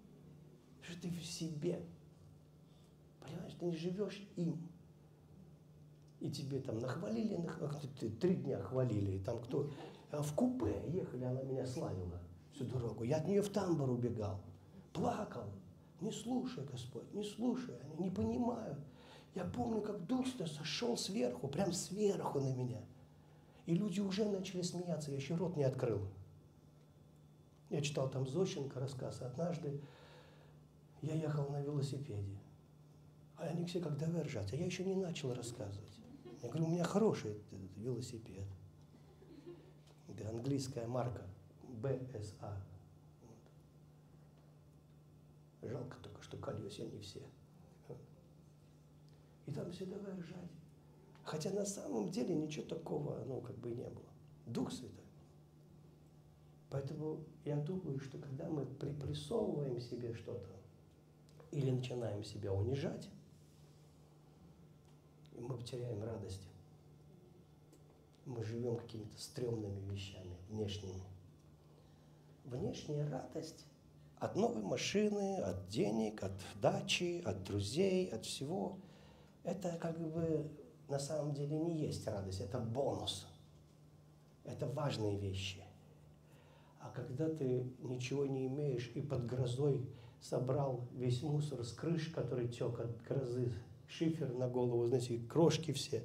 Что 0.81 1.01
ты 1.01 1.09
в 1.09 1.25
себе. 1.25 1.81
Понимаешь, 3.19 3.53
ты 3.59 3.65
не 3.65 3.75
живешь 3.75 4.25
им. 4.37 4.69
И 6.19 6.31
тебе 6.31 6.59
там 6.59 6.79
нахвалили, 6.79 7.35
нахвалили 7.35 8.15
три 8.19 8.35
дня 8.35 8.59
хвалили, 8.61 9.17
и 9.17 9.19
там 9.19 9.41
кто... 9.41 9.69
А 10.11 10.21
в 10.21 10.33
купе 10.33 10.73
ехали, 10.87 11.25
она 11.25 11.43
меня 11.43 11.67
славила 11.67 12.21
всю 12.53 12.63
дорогу. 12.63 13.03
Я 13.03 13.17
от 13.17 13.27
нее 13.27 13.41
в 13.41 13.49
тамбур 13.49 13.89
убегал, 13.89 14.39
плакал. 14.97 15.45
Не 16.01 16.11
слушай, 16.11 16.63
Господь, 16.65 17.11
не 17.13 17.23
слушай, 17.23 17.75
они 17.83 18.05
не 18.05 18.09
понимают. 18.09 18.77
Я 19.33 19.45
помню, 19.45 19.81
как 19.81 20.05
Дух 20.05 20.25
сошел 20.27 20.97
сверху, 20.97 21.47
прям 21.47 21.71
сверху 21.73 22.39
на 22.39 22.53
меня. 22.53 22.81
И 23.65 23.75
люди 23.75 23.99
уже 23.99 24.25
начали 24.25 24.61
смеяться, 24.61 25.11
я 25.11 25.17
еще 25.17 25.35
рот 25.35 25.57
не 25.57 25.63
открыл. 25.63 26.01
Я 27.69 27.81
читал 27.81 28.09
там 28.09 28.25
Зощенко 28.27 28.79
рассказ. 28.79 29.21
Однажды 29.21 29.81
я 31.01 31.13
ехал 31.15 31.49
на 31.49 31.61
велосипеде. 31.61 32.39
А 33.35 33.43
они 33.43 33.65
все 33.65 33.79
как 33.79 33.97
давай 33.97 34.23
ржать. 34.23 34.53
А 34.53 34.55
я 34.55 34.65
еще 34.65 34.85
не 34.85 34.95
начал 34.95 35.33
рассказывать. 35.33 35.99
Я 36.41 36.49
говорю, 36.49 36.65
у 36.67 36.69
меня 36.69 36.83
хороший 36.83 37.37
велосипед. 37.75 38.45
Это 40.07 40.29
английская 40.29 40.87
марка. 40.87 41.23
BSA. 41.81 42.55
Вот. 43.21 43.37
Жалко 45.67 45.97
только, 46.01 46.21
что 46.21 46.37
колеса 46.37 46.83
не 46.85 46.99
все. 46.99 47.21
И 49.45 49.51
там 49.51 49.71
все 49.71 49.85
давай 49.85 50.13
ржать. 50.17 50.51
Хотя 51.23 51.51
на 51.51 51.65
самом 51.65 52.09
деле 52.09 52.35
ничего 52.35 52.65
такого, 52.65 53.23
ну, 53.25 53.41
как 53.41 53.57
бы 53.57 53.69
не 53.69 53.87
было. 53.89 54.09
Дух 54.45 54.71
Святой. 54.71 55.03
Поэтому 56.69 57.23
я 57.45 57.57
думаю, 57.57 57.99
что 57.99 58.17
когда 58.17 58.49
мы 58.49 58.65
припрессовываем 58.65 59.79
себе 59.79 60.13
что-то 60.13 60.49
или 61.51 61.71
начинаем 61.71 62.23
себя 62.23 62.53
унижать, 62.53 63.09
мы 65.37 65.57
потеряем 65.57 66.03
радость. 66.03 66.47
Мы 68.25 68.43
живем 68.43 68.77
какими-то 68.77 69.17
стрёмными 69.17 69.79
вещами, 69.91 70.35
внешними. 70.49 71.03
Внешняя 72.43 73.07
радость 73.09 73.65
от 74.19 74.35
новой 74.35 74.63
машины, 74.63 75.37
от 75.37 75.67
денег, 75.67 76.23
от 76.23 76.33
дачи, 76.61 77.21
от 77.25 77.43
друзей, 77.43 78.09
от 78.09 78.25
всего. 78.25 78.79
Это 79.43 79.77
как 79.79 79.99
бы 79.99 80.49
на 80.87 80.99
самом 80.99 81.33
деле 81.33 81.57
не 81.57 81.77
есть 81.77 82.07
радость, 82.07 82.41
это 82.41 82.59
бонус. 82.59 83.27
Это 84.43 84.65
важные 84.67 85.17
вещи. 85.17 85.63
А 86.79 86.89
когда 86.89 87.29
ты 87.29 87.69
ничего 87.81 88.25
не 88.25 88.47
имеешь 88.47 88.91
и 88.95 89.01
под 89.01 89.25
грозой 89.25 89.85
собрал 90.21 90.87
весь 90.93 91.21
мусор 91.21 91.63
с 91.63 91.73
крыш, 91.73 92.07
который 92.07 92.47
тек 92.47 92.79
от 92.79 93.01
грозы, 93.03 93.51
шифер 93.87 94.33
на 94.33 94.47
голову, 94.47 94.87
знаете, 94.87 95.19
крошки 95.19 95.73
все, 95.73 96.03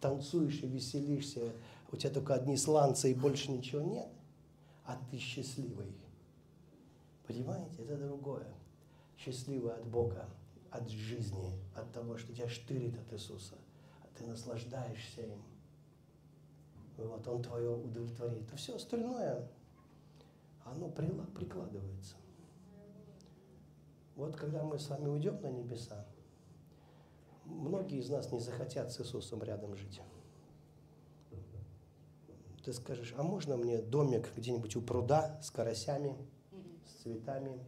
танцуешь 0.00 0.62
и 0.62 0.66
веселишься, 0.66 1.52
у 1.92 1.96
тебя 1.96 2.12
только 2.12 2.34
одни 2.34 2.56
сланцы 2.56 3.12
и 3.12 3.14
больше 3.14 3.52
ничего 3.52 3.82
нет, 3.82 4.08
а 4.84 4.98
ты 5.10 5.18
счастливый. 5.18 5.94
Понимаете, 7.26 7.82
это 7.82 7.96
другое. 7.96 8.46
Счастливый 9.16 9.74
от 9.74 9.86
Бога, 9.86 10.28
от 10.70 10.88
жизни, 10.88 11.58
от 11.74 11.92
того, 11.92 12.16
что 12.18 12.32
тебя 12.32 12.48
штырит 12.48 12.98
от 12.98 13.12
Иисуса, 13.12 13.56
а 14.02 14.06
ты 14.16 14.24
наслаждаешься 14.26 15.22
им. 15.22 15.42
Вот 16.96 17.26
Он 17.26 17.42
твое 17.42 17.70
удовлетворит. 17.70 18.48
А 18.52 18.56
все 18.56 18.76
остальное, 18.76 19.48
оно 20.64 20.88
прикладывается. 20.88 22.16
Вот 24.14 24.34
когда 24.36 24.62
мы 24.62 24.78
с 24.78 24.88
вами 24.88 25.08
уйдем 25.08 25.40
на 25.42 25.50
небеса, 25.50 26.06
многие 27.44 27.98
из 27.98 28.08
нас 28.08 28.32
не 28.32 28.40
захотят 28.40 28.92
с 28.92 29.00
Иисусом 29.00 29.42
рядом 29.42 29.76
жить. 29.76 30.00
Ты 32.64 32.72
скажешь, 32.72 33.14
а 33.16 33.22
можно 33.22 33.56
мне 33.56 33.78
домик 33.78 34.34
где-нибудь 34.34 34.74
у 34.76 34.82
пруда 34.82 35.38
с 35.42 35.50
карасями, 35.50 36.16
цветами, 37.06 37.64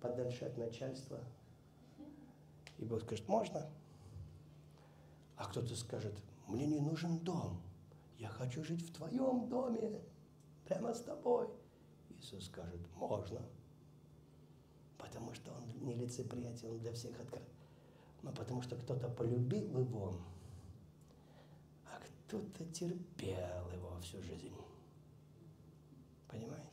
подальше 0.00 0.44
от 0.44 0.58
начальства? 0.58 1.18
И 2.76 2.84
Бог 2.84 3.00
скажет, 3.00 3.26
можно. 3.26 3.66
А 5.36 5.46
кто-то 5.46 5.74
скажет, 5.74 6.14
мне 6.46 6.66
не 6.66 6.80
нужен 6.80 7.18
дом, 7.20 7.62
я 8.18 8.28
хочу 8.28 8.62
жить 8.62 8.82
в 8.82 8.92
твоем 8.92 9.48
доме, 9.48 10.02
прямо 10.66 10.92
с 10.92 11.00
тобой. 11.00 11.48
Иисус 12.10 12.46
скажет, 12.46 12.80
можно. 12.94 13.40
Потому 14.98 15.32
что 15.32 15.50
он 15.52 15.86
нелицеприятен, 15.86 16.72
он 16.72 16.78
для 16.78 16.92
всех 16.92 17.18
открыт. 17.18 17.48
Но 18.22 18.32
потому 18.32 18.60
что 18.62 18.76
кто-то 18.76 19.08
полюбил 19.08 19.78
его, 19.78 20.20
а 21.86 22.00
кто-то 22.26 22.64
терпел 22.66 23.70
его 23.74 23.98
всю 24.00 24.22
жизнь. 24.22 24.54
Понимаете? 26.28 26.71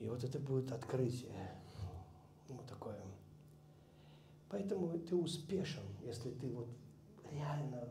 И 0.00 0.08
вот 0.08 0.24
это 0.24 0.40
будет 0.40 0.72
открытие. 0.72 1.52
Ну, 2.48 2.58
такое. 2.68 3.00
Поэтому 4.48 4.98
ты 4.98 5.14
успешен, 5.14 5.84
если 6.02 6.30
ты 6.30 6.50
вот 6.50 6.68
реально 7.30 7.88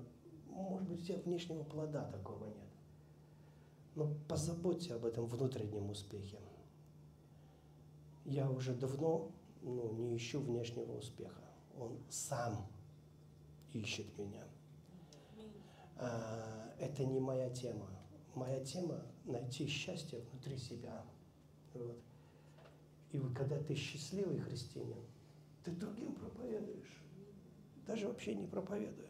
может 0.60 0.90
быть, 0.90 1.02
у 1.02 1.04
тебя 1.06 1.18
внешнего 1.20 1.64
плода 1.64 2.04
такого 2.06 2.46
нет. 2.46 2.70
Но 3.96 4.14
позаботься 4.28 4.96
об 4.96 5.06
этом 5.06 5.26
внутреннем 5.26 5.90
успехе. 5.90 6.40
Я 8.26 8.50
уже 8.50 8.74
давно 8.74 9.32
ну, 9.62 9.92
не 9.94 10.16
ищу 10.16 10.42
внешнего 10.42 10.98
успеха. 10.98 11.42
Он 11.78 11.98
сам 12.10 12.68
ищет 13.74 14.18
меня. 14.18 14.44
А, 15.98 16.74
это 16.80 17.06
не 17.06 17.20
моя 17.20 17.50
тема. 17.50 17.88
Моя 18.36 18.64
тема– 18.64 19.02
найти 19.26 19.68
счастье 19.68 20.20
внутри 20.20 20.58
себя. 20.58 21.04
Вот. 21.74 21.98
И 23.12 23.18
вот, 23.18 23.34
когда 23.34 23.58
ты 23.58 23.76
счастливый 23.76 24.40
христианин, 24.40 25.02
ты 25.64 25.72
другим 25.72 26.14
проповедуешь. 26.16 27.04
Даже 27.88 28.08
вообще 28.08 28.36
не 28.36 28.46
проповедуя. 28.46 29.10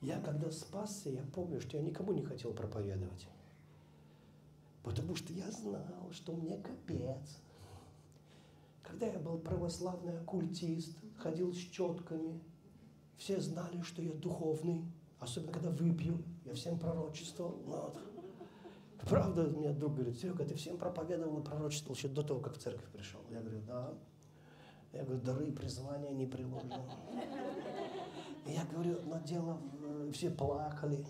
Я 0.00 0.20
когда 0.20 0.50
спасся, 0.50 1.10
я 1.10 1.22
помню, 1.34 1.60
что 1.60 1.76
я 1.76 1.82
никому 1.82 2.12
не 2.12 2.22
хотел 2.22 2.52
проповедовать. 2.52 3.26
Потому 4.82 5.16
что 5.16 5.32
я 5.32 5.50
знал, 5.50 6.10
что 6.12 6.34
мне 6.34 6.58
капец. 6.58 7.38
Когда 8.82 9.06
я 9.06 9.18
был 9.18 9.38
православный 9.38 10.18
оккультист, 10.18 10.98
ходил 11.18 11.54
с 11.54 11.58
четками, 11.58 12.38
все 13.16 13.40
знали, 13.40 13.80
что 13.80 14.02
я 14.02 14.12
духовный, 14.12 14.84
особенно 15.18 15.52
когда 15.52 15.70
выпью, 15.70 16.22
я 16.44 16.54
всем 16.54 16.78
пророчествовал. 16.78 17.62
Ну, 17.64 17.72
вот. 17.72 18.13
Правда, 19.00 19.46
у 19.48 19.60
меня 19.60 19.72
друг 19.72 19.94
говорит, 19.94 20.18
Серега, 20.18 20.44
ты 20.44 20.54
всем 20.54 20.78
проповедовал 20.78 21.40
и 21.40 21.44
пророчествовал 21.44 21.94
еще 21.94 22.08
до 22.08 22.22
того, 22.22 22.40
как 22.40 22.54
в 22.54 22.58
церковь 22.58 22.88
пришел. 22.90 23.20
Я 23.30 23.40
говорю, 23.40 23.60
да. 23.66 23.94
Я 24.92 25.04
говорю, 25.04 25.20
дары 25.22 25.48
и 25.48 25.52
призвания 25.52 26.12
не 26.12 26.26
приложены. 26.26 26.82
Я 28.46 28.64
говорю, 28.66 29.00
но 29.02 29.18
дело, 29.20 29.60
все 30.12 30.30
плакали. 30.30 31.04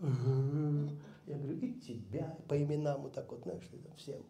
Я 0.00 1.36
говорю, 1.38 1.58
и 1.58 1.80
тебя 1.80 2.36
по 2.48 2.62
именам 2.62 3.02
вот 3.02 3.12
так 3.12 3.30
вот, 3.30 3.42
знаешь, 3.42 3.68
всем. 3.96 4.22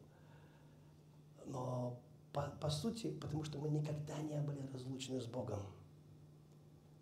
Но 1.47 2.01
по, 2.33 2.43
по 2.61 2.71
сути, 2.71 3.11
потому 3.11 3.45
что 3.45 3.59
мы 3.59 3.69
никогда 3.69 4.19
не 4.23 4.41
были 4.41 4.67
разлучены 4.73 5.21
с 5.21 5.27
Богом. 5.27 5.61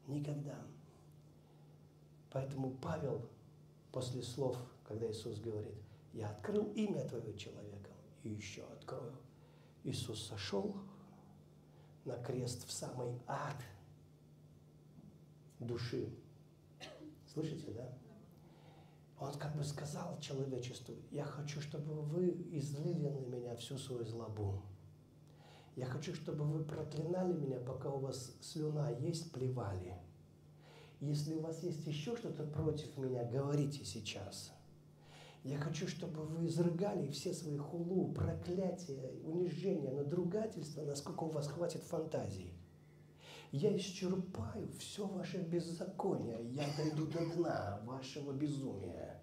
Никогда. 0.07 0.59
Поэтому 2.31 2.71
Павел 2.71 3.29
после 3.93 4.23
слов, 4.23 4.59
когда 4.85 5.11
Иисус 5.11 5.41
говорит, 5.41 5.75
я 6.13 6.31
открыл 6.31 6.73
имя 6.75 7.07
твоего 7.09 7.33
человека 7.33 7.91
и 8.23 8.31
еще 8.31 8.63
открою. 8.65 9.17
Иисус 9.85 10.27
сошел 10.27 10.77
на 12.05 12.17
крест 12.17 12.67
в 12.67 12.73
самый 12.73 13.21
ад– 13.27 13.57
души. 15.67 16.09
Слышите, 17.33 17.73
да? 17.73 17.89
Он 19.19 19.33
как 19.35 19.57
бы 19.57 19.65
сказал 19.65 20.19
человечеству, 20.21 20.97
я 21.11 21.25
хочу, 21.25 21.61
чтобы 21.61 21.95
вы 22.03 22.31
излили 22.51 23.09
на 23.09 23.25
меня 23.27 23.55
всю 23.57 23.79
свою 23.79 24.05
злобу. 24.05 24.63
Я 25.77 25.87
хочу, 25.87 26.15
чтобы 26.15 26.45
вы 26.45 26.65
проклинали 26.65 27.33
меня, 27.33 27.59
пока 27.61 27.89
у 27.89 28.01
вас 28.01 28.37
слюна 28.41 28.91
есть, 28.91 29.33
плевали. 29.33 29.97
Если 31.01 31.35
у 31.35 31.41
вас 31.41 31.63
есть 31.63 31.87
еще 31.87 32.17
что-то 32.17 32.45
против 32.45 32.97
меня, 32.99 33.25
говорите 33.25 33.85
сейчас. 33.85 34.53
Я 35.45 35.59
хочу, 35.59 35.89
чтобы 35.89 36.25
вы 36.25 36.47
изрыгали 36.47 37.09
все 37.09 37.33
свои 37.33 37.57
хулу, 37.57 38.13
проклятия, 38.13 39.13
унижения, 39.25 39.91
надругательства, 39.91 40.83
насколько 40.83 41.25
у 41.25 41.31
вас 41.31 41.49
хватит 41.49 41.83
фантазии 41.83 42.55
я 43.53 43.77
исчерпаю 43.77 44.73
все 44.79 45.07
ваше 45.07 45.43
беззаконие, 45.43 46.39
я 46.53 46.67
дойду 46.77 47.07
до 47.07 47.35
дна 47.35 47.81
вашего 47.85 48.33
безумия. 48.33 49.23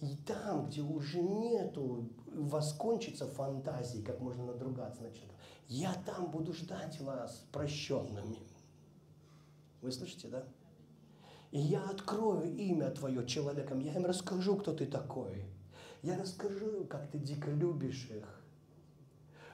И 0.00 0.16
там, 0.26 0.66
где 0.66 0.82
уже 0.82 1.20
нету, 1.20 2.08
у 2.26 2.44
вас 2.44 2.74
кончится 2.74 3.26
фантазии, 3.26 4.02
как 4.02 4.20
можно 4.20 4.44
надругаться 4.44 5.02
на 5.02 5.10
человека, 5.10 5.34
я 5.66 5.94
там 6.06 6.30
буду 6.30 6.52
ждать 6.52 7.00
вас 7.00 7.46
прощенными. 7.50 8.38
Вы 9.80 9.90
слышите, 9.90 10.28
да? 10.28 10.44
И 11.50 11.58
я 11.58 11.82
открою 11.84 12.54
имя 12.56 12.90
твое 12.90 13.26
человеком, 13.26 13.80
я 13.80 13.94
им 13.94 14.04
расскажу, 14.04 14.56
кто 14.56 14.74
ты 14.74 14.86
такой. 14.86 15.44
Я 16.02 16.18
расскажу, 16.18 16.84
как 16.84 17.10
ты 17.10 17.18
дико 17.18 17.50
любишь 17.50 18.08
их. 18.10 18.42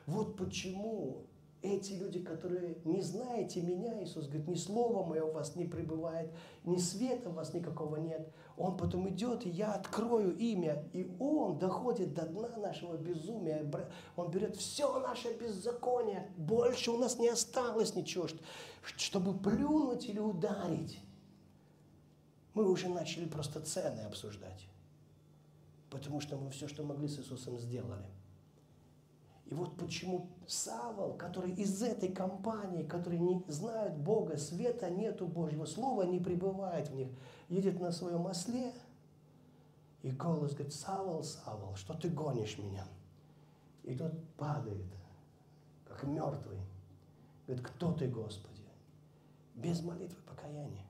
Вот 0.06 0.36
почему 0.36 1.24
эти 1.62 1.94
люди, 1.94 2.18
которые 2.18 2.76
не 2.84 3.00
знаете 3.00 3.62
меня, 3.62 4.02
Иисус 4.02 4.26
говорит, 4.26 4.48
ни 4.48 4.54
слова 4.54 5.02
мое 5.02 5.24
у 5.24 5.32
вас 5.32 5.56
не 5.56 5.64
пребывает, 5.64 6.30
ни 6.64 6.76
света 6.76 7.30
у 7.30 7.32
вас 7.32 7.54
никакого 7.54 7.96
нет. 7.96 8.30
Он 8.58 8.76
потом 8.76 9.08
идет, 9.08 9.46
и 9.46 9.48
я 9.48 9.72
открою 9.72 10.36
имя, 10.36 10.84
и 10.92 11.10
он 11.18 11.58
доходит 11.58 12.12
до 12.12 12.26
дна 12.26 12.54
нашего 12.58 12.96
безумия. 12.98 13.64
Он 14.16 14.30
берет 14.30 14.56
все 14.56 15.00
наше 15.00 15.32
беззаконие, 15.32 16.30
больше 16.36 16.90
у 16.90 16.98
нас 16.98 17.18
не 17.18 17.28
осталось 17.28 17.94
ничего, 17.94 18.28
чтобы 18.82 19.32
плюнуть 19.38 20.06
или 20.06 20.18
ударить. 20.18 21.00
Мы 22.54 22.70
уже 22.70 22.88
начали 22.88 23.26
просто 23.26 23.60
цены 23.60 24.00
обсуждать, 24.00 24.66
потому 25.90 26.20
что 26.20 26.36
мы 26.36 26.50
все, 26.50 26.68
что 26.68 26.84
могли 26.84 27.08
с 27.08 27.18
Иисусом, 27.18 27.58
сделали. 27.58 28.06
И 29.46 29.54
вот 29.54 29.76
почему 29.76 30.30
Савол, 30.46 31.14
который 31.14 31.52
из 31.52 31.82
этой 31.82 32.10
компании, 32.10 32.84
который 32.84 33.18
не 33.18 33.44
знают 33.48 33.96
Бога, 33.96 34.38
света 34.38 34.88
нету 34.88 35.26
Божьего, 35.26 35.66
слова 35.66 36.02
не 36.02 36.18
пребывает 36.18 36.88
в 36.88 36.94
них, 36.94 37.08
едет 37.48 37.80
на 37.80 37.92
своем 37.92 38.26
осле, 38.26 38.72
и 40.02 40.10
голос 40.10 40.52
говорит, 40.52 40.72
Савол, 40.72 41.22
Савол, 41.24 41.74
что 41.76 41.94
ты 41.94 42.08
гонишь 42.08 42.58
меня? 42.58 42.86
И 43.82 43.94
тот 43.94 44.12
падает, 44.36 44.86
как 45.86 46.04
мертвый. 46.04 46.58
Говорит, 47.46 47.66
кто 47.66 47.92
ты, 47.92 48.08
Господи? 48.08 48.62
Без 49.54 49.82
молитвы 49.82 50.22
покаяния. 50.22 50.84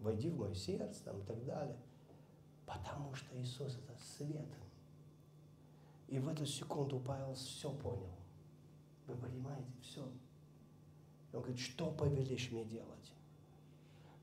Войди 0.00 0.28
в 0.30 0.38
мое 0.38 0.54
сердце 0.54 1.04
там, 1.04 1.20
и 1.20 1.24
так 1.24 1.44
далее. 1.44 1.76
Потому 2.66 3.14
что 3.14 3.40
Иисус– 3.40 3.78
это 3.84 3.96
свет– 4.16 4.48
и 6.10 6.18
в 6.18 6.28
эту 6.28 6.44
секунду 6.44 6.98
Павел 6.98 7.34
все 7.34 7.70
понял. 7.70 8.10
Вы 9.06 9.14
понимаете, 9.14 9.70
все. 9.80 10.02
Он 11.32 11.40
говорит, 11.40 11.60
что 11.60 11.92
повелишь 11.92 12.50
мне 12.50 12.64
делать? 12.64 13.12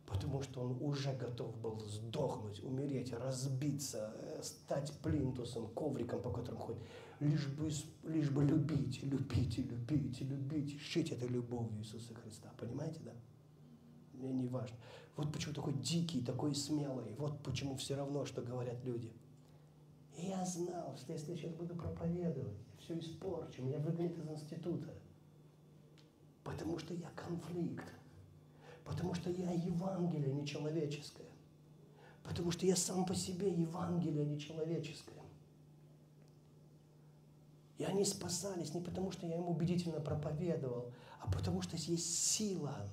Потому 0.06 0.42
что 0.42 0.62
он 0.62 0.82
уже 0.82 1.14
готов 1.14 1.58
был 1.60 1.80
сдохнуть, 1.80 2.62
умереть, 2.62 3.14
разбиться, 3.14 4.14
э, 4.16 4.42
стать 4.44 4.94
плинтусом, 5.02 5.68
ковриком, 5.70 6.22
по 6.22 6.30
которому 6.30 6.62
ходит. 6.62 6.82
Лишь 7.22 7.48
бы, 7.48 7.70
лишь 8.04 8.30
бы 8.32 8.44
любить, 8.44 9.04
любить, 9.04 9.58
любить, 9.58 10.22
любить, 10.22 10.80
шить 10.82 11.12
это 11.12 11.26
любовью 11.26 11.80
Иисуса 11.80 12.14
Христа. 12.14 12.52
Понимаете, 12.58 13.00
да? 13.04 13.14
мне 14.14 14.34
не 14.34 14.48
важно. 14.48 14.76
Вот 15.18 15.34
почему 15.34 15.56
такой 15.56 15.74
дикий, 15.74 16.22
такой 16.22 16.54
смелый. 16.54 17.16
Вот 17.18 17.42
почему 17.42 17.76
все 17.76 17.96
равно, 17.96 18.26
что 18.26 18.44
говорят 18.44 18.84
люди. 18.86 19.12
И 20.16 20.28
я 20.28 20.46
знал, 20.46 20.96
что 20.96 21.14
если 21.14 21.32
я 21.32 21.38
сейчас 21.38 21.54
буду 21.54 21.76
проповедовать, 21.76 22.58
все 22.80 22.98
испорчу, 23.00 23.64
меня 23.64 23.80
выгонят 23.80 24.16
из 24.18 24.30
института. 24.30 24.94
Потому 26.44 26.78
что 26.78 26.94
я 26.94 27.10
конфликт. 27.10 27.86
Потому 28.86 29.16
что 29.16 29.32
я 29.32 29.52
Евангелие 29.52 30.32
нечеловеческое. 30.32 31.28
Потому 32.24 32.52
что 32.52 32.68
я 32.68 32.76
сам 32.76 33.04
по 33.06 33.16
себе 33.16 33.52
Евангелие 33.52 34.24
нечеловеческое. 34.24 35.18
И 37.80 37.84
они 37.84 38.06
спасались 38.06 38.74
не 38.74 38.82
потому, 38.82 39.12
что 39.12 39.26
я 39.26 39.36
им 39.36 39.48
убедительно 39.50 40.00
проповедовал, 40.00 40.94
а 41.20 41.32
потому 41.32 41.62
что 41.62 41.76
есть 41.76 42.26
сила, 42.26 42.90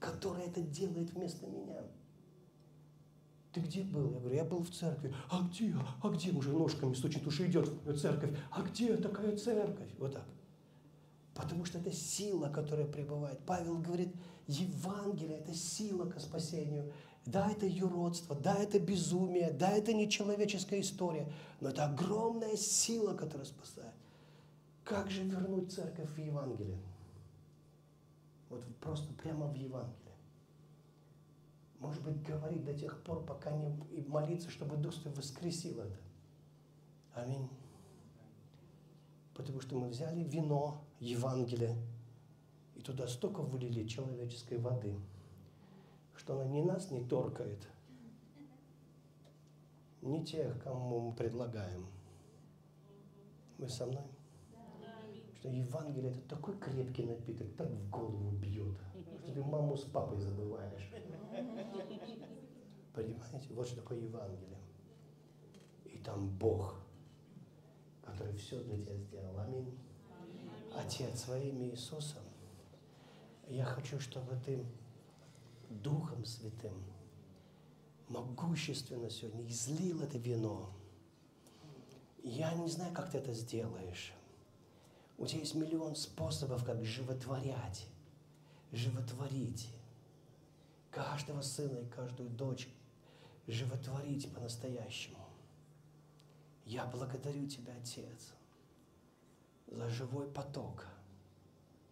которая 0.00 0.46
это 0.46 0.62
делает 0.62 1.12
вместо 1.12 1.46
меня. 1.46 1.82
Ты 3.52 3.60
где 3.60 3.82
был? 3.82 4.12
Я 4.12 4.18
говорю, 4.18 4.36
я 4.36 4.44
был 4.44 4.62
в 4.62 4.70
церкви. 4.70 5.14
А 5.28 5.42
где? 5.42 5.74
А 6.02 6.08
где? 6.08 6.30
Уже 6.32 6.52
ножками 6.52 6.94
стучит, 6.94 7.26
уже 7.26 7.46
идет 7.46 7.68
в 7.68 7.98
церковь. 7.98 8.36
А 8.50 8.62
где 8.62 8.96
такая 8.96 9.36
церковь? 9.36 9.88
Вот 9.98 10.14
так. 10.14 10.24
Потому 11.34 11.64
что 11.64 11.78
это 11.78 11.92
сила, 11.92 12.48
которая 12.48 12.86
пребывает. 12.86 13.40
Павел 13.46 13.78
говорит, 13.78 14.14
Евангелие– 14.46 15.38
это 15.40 15.54
сила 15.54 16.08
к 16.08 16.18
спасению. 16.20 16.92
Да, 17.26 17.50
это 17.50 17.66
юродство, 17.66 18.34
да, 18.34 18.56
это 18.56 18.80
безумие, 18.80 19.52
да, 19.52 19.70
это 19.70 19.92
нечеловеческая 19.92 20.80
история, 20.80 21.30
но 21.60 21.68
это 21.68 21.84
огромная 21.84 22.56
сила, 22.56 23.14
которая 23.14 23.46
спасает. 23.46 23.92
Как 24.84 25.10
же 25.10 25.22
вернуть 25.22 25.70
церковь 25.70 26.08
в 26.08 26.18
Евангелие? 26.18 26.78
Вот 28.50 28.62
просто 28.80 29.12
прямо 29.14 29.46
в 29.46 29.54
Евангелие. 29.54 29.96
Может 31.78 32.02
быть, 32.02 32.22
говорить 32.22 32.64
до 32.64 32.74
тех 32.74 33.02
пор, 33.02 33.24
пока 33.24 33.50
не 33.52 33.74
и 33.90 34.02
молиться, 34.02 34.50
чтобы 34.50 34.76
Дух 34.76 34.92
Святой 34.92 35.14
воскресил 35.14 35.80
это. 35.80 35.98
Аминь. 37.14 37.48
Потому 39.34 39.62
что 39.62 39.76
мы 39.76 39.88
взяли 39.88 40.22
вино, 40.24 40.84
Евангелие, 40.98 41.74
и 42.74 42.82
туда 42.82 43.08
столько 43.08 43.40
вылили 43.40 43.88
человеческой 43.88 44.58
воды– 44.58 44.94
что 46.20 46.34
она 46.34 46.44
ни 46.44 46.60
нас 46.60 46.90
не 46.90 47.00
торкает, 47.00 47.66
ни 50.02 50.22
тех, 50.22 50.62
кому 50.62 51.08
мы 51.08 51.16
предлагаем. 51.16 51.86
Вы 53.56 53.70
со 53.70 53.86
мной? 53.86 54.04
Что 55.40 55.48
Евангелие– 55.48 56.10
это 56.12 56.20
такой 56.36 56.54
крепкий 56.58 57.06
напиток, 57.06 57.56
так 57.56 57.66
в 57.70 57.88
голову 57.88 58.30
бьет, 58.32 58.76
что 59.24 59.32
ты 59.32 59.42
маму 59.42 59.74
с 59.74 59.84
папой 59.84 60.20
забываешь. 60.20 60.90
Понимаете? 62.92 63.54
Вот 63.54 63.66
что 63.66 63.76
такое 63.76 64.00
Евангелие. 64.00 64.58
И 65.86 65.96
там 65.96 66.28
Бог, 66.36 66.82
который 68.02 68.36
все 68.36 68.62
для 68.64 68.76
тебя 68.76 68.94
сделал. 68.98 69.38
Аминь. 69.38 69.78
Отец, 70.76 71.20
своим 71.20 71.62
Иисусом, 71.62 72.22
я 73.48 73.64
хочу, 73.64 73.98
чтобы 73.98 74.36
ты 74.44 74.62
Духом 75.70 76.26
Святым 76.26 76.84
могущественно 78.08 79.08
сегодня 79.08 79.48
излил 79.48 80.02
это 80.02 80.18
вино. 80.18 80.70
Я 82.22 82.52
не 82.52 82.68
знаю, 82.68 82.92
как 82.92 83.10
ты 83.10 83.16
это 83.16 83.32
сделаешь. 83.32 84.12
У 85.20 85.26
тебя 85.26 85.40
есть 85.40 85.54
миллион 85.54 85.94
способов, 85.94 86.64
как 86.64 86.84
животворять, 86.84 87.86
животворить 88.72 89.68
каждого 90.90 91.42
сына 91.42 91.78
и 91.78 91.88
каждую 91.88 92.28
дочь, 92.30 92.68
животворить 93.46 94.32
по-настоящему. 94.34 95.24
Я 96.64 96.86
благодарю 96.86 97.46
Тебя, 97.46 97.74
Отец, 97.80 98.32
за 99.68 99.88
живой 99.88 100.26
поток 100.26 100.86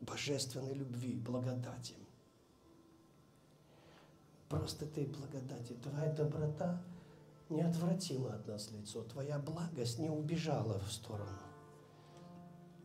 божественной 0.01 0.75
любви, 0.75 1.15
благодати– 1.15 1.95
Просто 4.49 4.87
Ты 4.87 5.05
благодати, 5.07 5.75
Твоя 5.75 6.11
доброта 6.13 6.83
не 7.51 7.63
отвратила 7.63 8.35
от 8.35 8.47
нас 8.49 8.71
лицо, 8.71 9.03
Твоя 9.03 9.39
благость 9.39 9.99
не 9.99 10.09
убежала 10.09 10.79
в 10.81 10.91
сторону. 10.91 11.48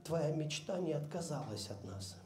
Твоя 0.04 0.36
мечта 0.36 0.80
не 0.80 0.94
отказалась 0.94 1.70
от 1.70 1.84
нас. 1.84 2.18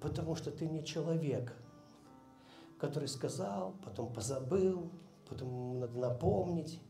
Потому 0.00 0.34
что 0.36 0.50
Ты 0.50 0.66
не 0.66 0.84
человек, 0.84 1.52
который 2.78 3.08
сказал, 3.08 3.74
потом 3.84 4.12
позабыл, 4.12 4.90
потом 5.28 5.80
надо 5.80 5.98
напомнить. 5.98 6.80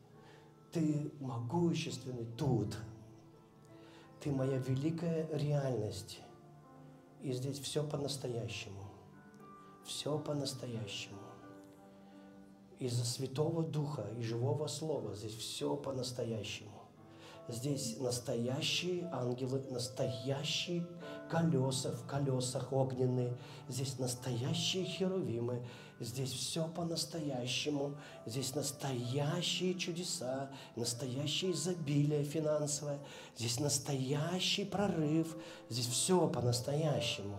Ты 0.72 1.10
могущественный 1.20 2.26
тут. 2.36 2.76
Ты 4.20 4.30
моя 4.30 4.58
великая 4.58 5.26
реальность. 5.32 6.20
И 7.22 7.32
здесь 7.32 7.58
все 7.58 7.82
по-настоящему 7.82 8.90
все 9.90 10.18
по-настоящему. 10.18 11.18
Из-за 12.78 13.04
Святого 13.04 13.62
Духа 13.62 14.06
и 14.16 14.22
Живого 14.22 14.68
Слова 14.68 15.14
здесь 15.14 15.34
все 15.34 15.76
по-настоящему. 15.76 16.79
Здесь 17.50 17.96
настоящие 17.98 19.08
ангелы, 19.12 19.62
настоящие 19.70 20.86
колеса 21.28 21.90
в 21.90 22.06
колесах 22.06 22.72
огненные. 22.72 23.36
Здесь 23.68 23.98
настоящие 23.98 24.84
херувимы. 24.84 25.66
Здесь 25.98 26.30
все 26.30 26.68
по-настоящему. 26.68 27.96
Здесь 28.24 28.54
настоящие 28.54 29.74
чудеса, 29.74 30.50
настоящее 30.76 31.50
изобилие 31.52 32.22
финансовое. 32.22 33.00
Здесь 33.36 33.58
настоящий 33.58 34.64
прорыв. 34.64 35.36
Здесь 35.68 35.86
все 35.86 36.28
по-настоящему. 36.28 37.38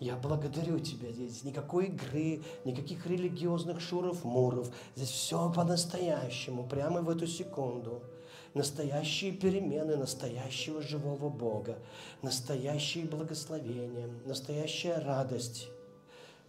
Я 0.00 0.16
благодарю 0.16 0.78
Тебя. 0.80 1.10
Здесь 1.12 1.44
никакой 1.44 1.86
игры, 1.86 2.42
никаких 2.64 3.06
религиозных 3.06 3.80
шуров-муров. 3.80 4.70
Здесь 4.94 5.10
все 5.10 5.50
по-настоящему, 5.50 6.64
прямо 6.64 7.00
в 7.00 7.08
эту 7.08 7.26
секунду. 7.26 8.02
Настоящие 8.54 9.32
перемены 9.32 9.96
настоящего 9.96 10.80
живого 10.80 11.28
Бога, 11.28 11.78
настоящие 12.22 13.04
благословения, 13.04 14.08
настоящая 14.24 14.98
радость. 14.98 15.68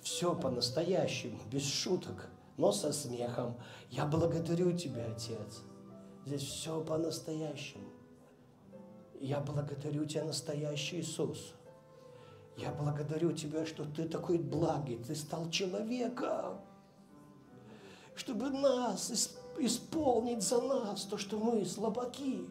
Все 0.01 0.34
по-настоящему, 0.34 1.39
без 1.51 1.65
шуток, 1.65 2.30
но 2.57 2.71
со 2.71 2.93
смехом. 2.93 3.57
Я 3.89 4.05
благодарю 4.05 4.71
Тебя, 4.71 5.05
Отец. 5.11 5.61
Здесь 6.26 6.43
все 6.43 6.81
по-настоящему. 6.81 7.89
Я 9.19 9.41
благодарю 9.41 10.05
Тебя, 10.05 10.23
настоящий 10.23 11.01
Иисус. 11.01 11.53
Я 12.55 12.71
благодарю 12.71 13.34
Тебя, 13.34 13.65
что 13.65 13.84
Ты 13.84 14.07
такой 14.07 14.38
благий, 14.38 14.97
Ты 14.97 15.15
стал 15.15 15.49
человеком, 15.49 16.61
чтобы 18.15 18.49
нас 18.49 19.38
исполнить 19.65 20.44
за 20.44 20.61
нас 20.61 21.03
то, 21.03 21.18
что 21.18 21.38
мы 21.38 21.65
слабаки, 21.65 22.49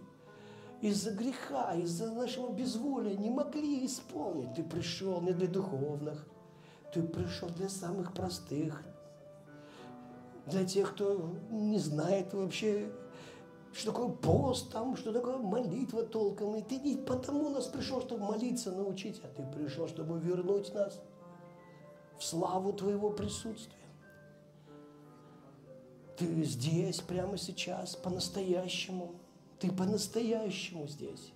из-за 0.80 1.10
греха, 1.10 1.74
из-за 1.74 2.12
нашего 2.12 2.52
безволия 2.52 3.16
не 3.16 3.30
могли 3.30 3.84
исполнить. 3.84 4.54
Ты 4.54 4.62
пришел 4.62 5.20
не 5.20 5.32
для 5.32 5.48
духовных, 5.48 6.26
Ты 6.92 7.02
пришел 7.02 7.48
для 7.50 7.68
самых 7.68 8.12
простых, 8.12 8.82
для 10.46 10.64
тех, 10.64 10.94
кто 10.94 11.30
не 11.50 11.78
знает 11.78 12.32
вообще 12.32 12.90
что 13.72 13.92
такое 13.92 14.08
пост, 14.08 14.72
там, 14.72 14.96
что 14.96 15.12
такое 15.12 15.36
молитва 15.36 16.02
толком. 16.02 16.56
И 16.56 16.62
ты 16.62 16.78
не 16.78 16.96
потому 16.96 17.50
нас 17.50 17.66
пришел, 17.66 18.00
чтобы 18.00 18.24
молиться, 18.24 18.72
научить, 18.72 19.20
а 19.22 19.28
ты 19.28 19.44
пришел, 19.56 19.86
чтобы 19.86 20.18
вернуть 20.18 20.72
нас 20.74 21.00
в 22.18 22.24
славу 22.24 22.72
Твоего 22.72 23.10
присутствия. 23.10 23.77
Ты 26.18 26.44
здесь, 26.44 27.00
прямо 27.00 27.36
сейчас, 27.38 27.96
по-настоящему. 27.96 29.14
Ты 29.58 29.70
по-настоящему 29.70 30.88
здесь. 30.88 31.32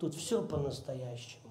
Тут 0.00 0.14
все 0.14 0.44
по-настоящему. 0.46 1.42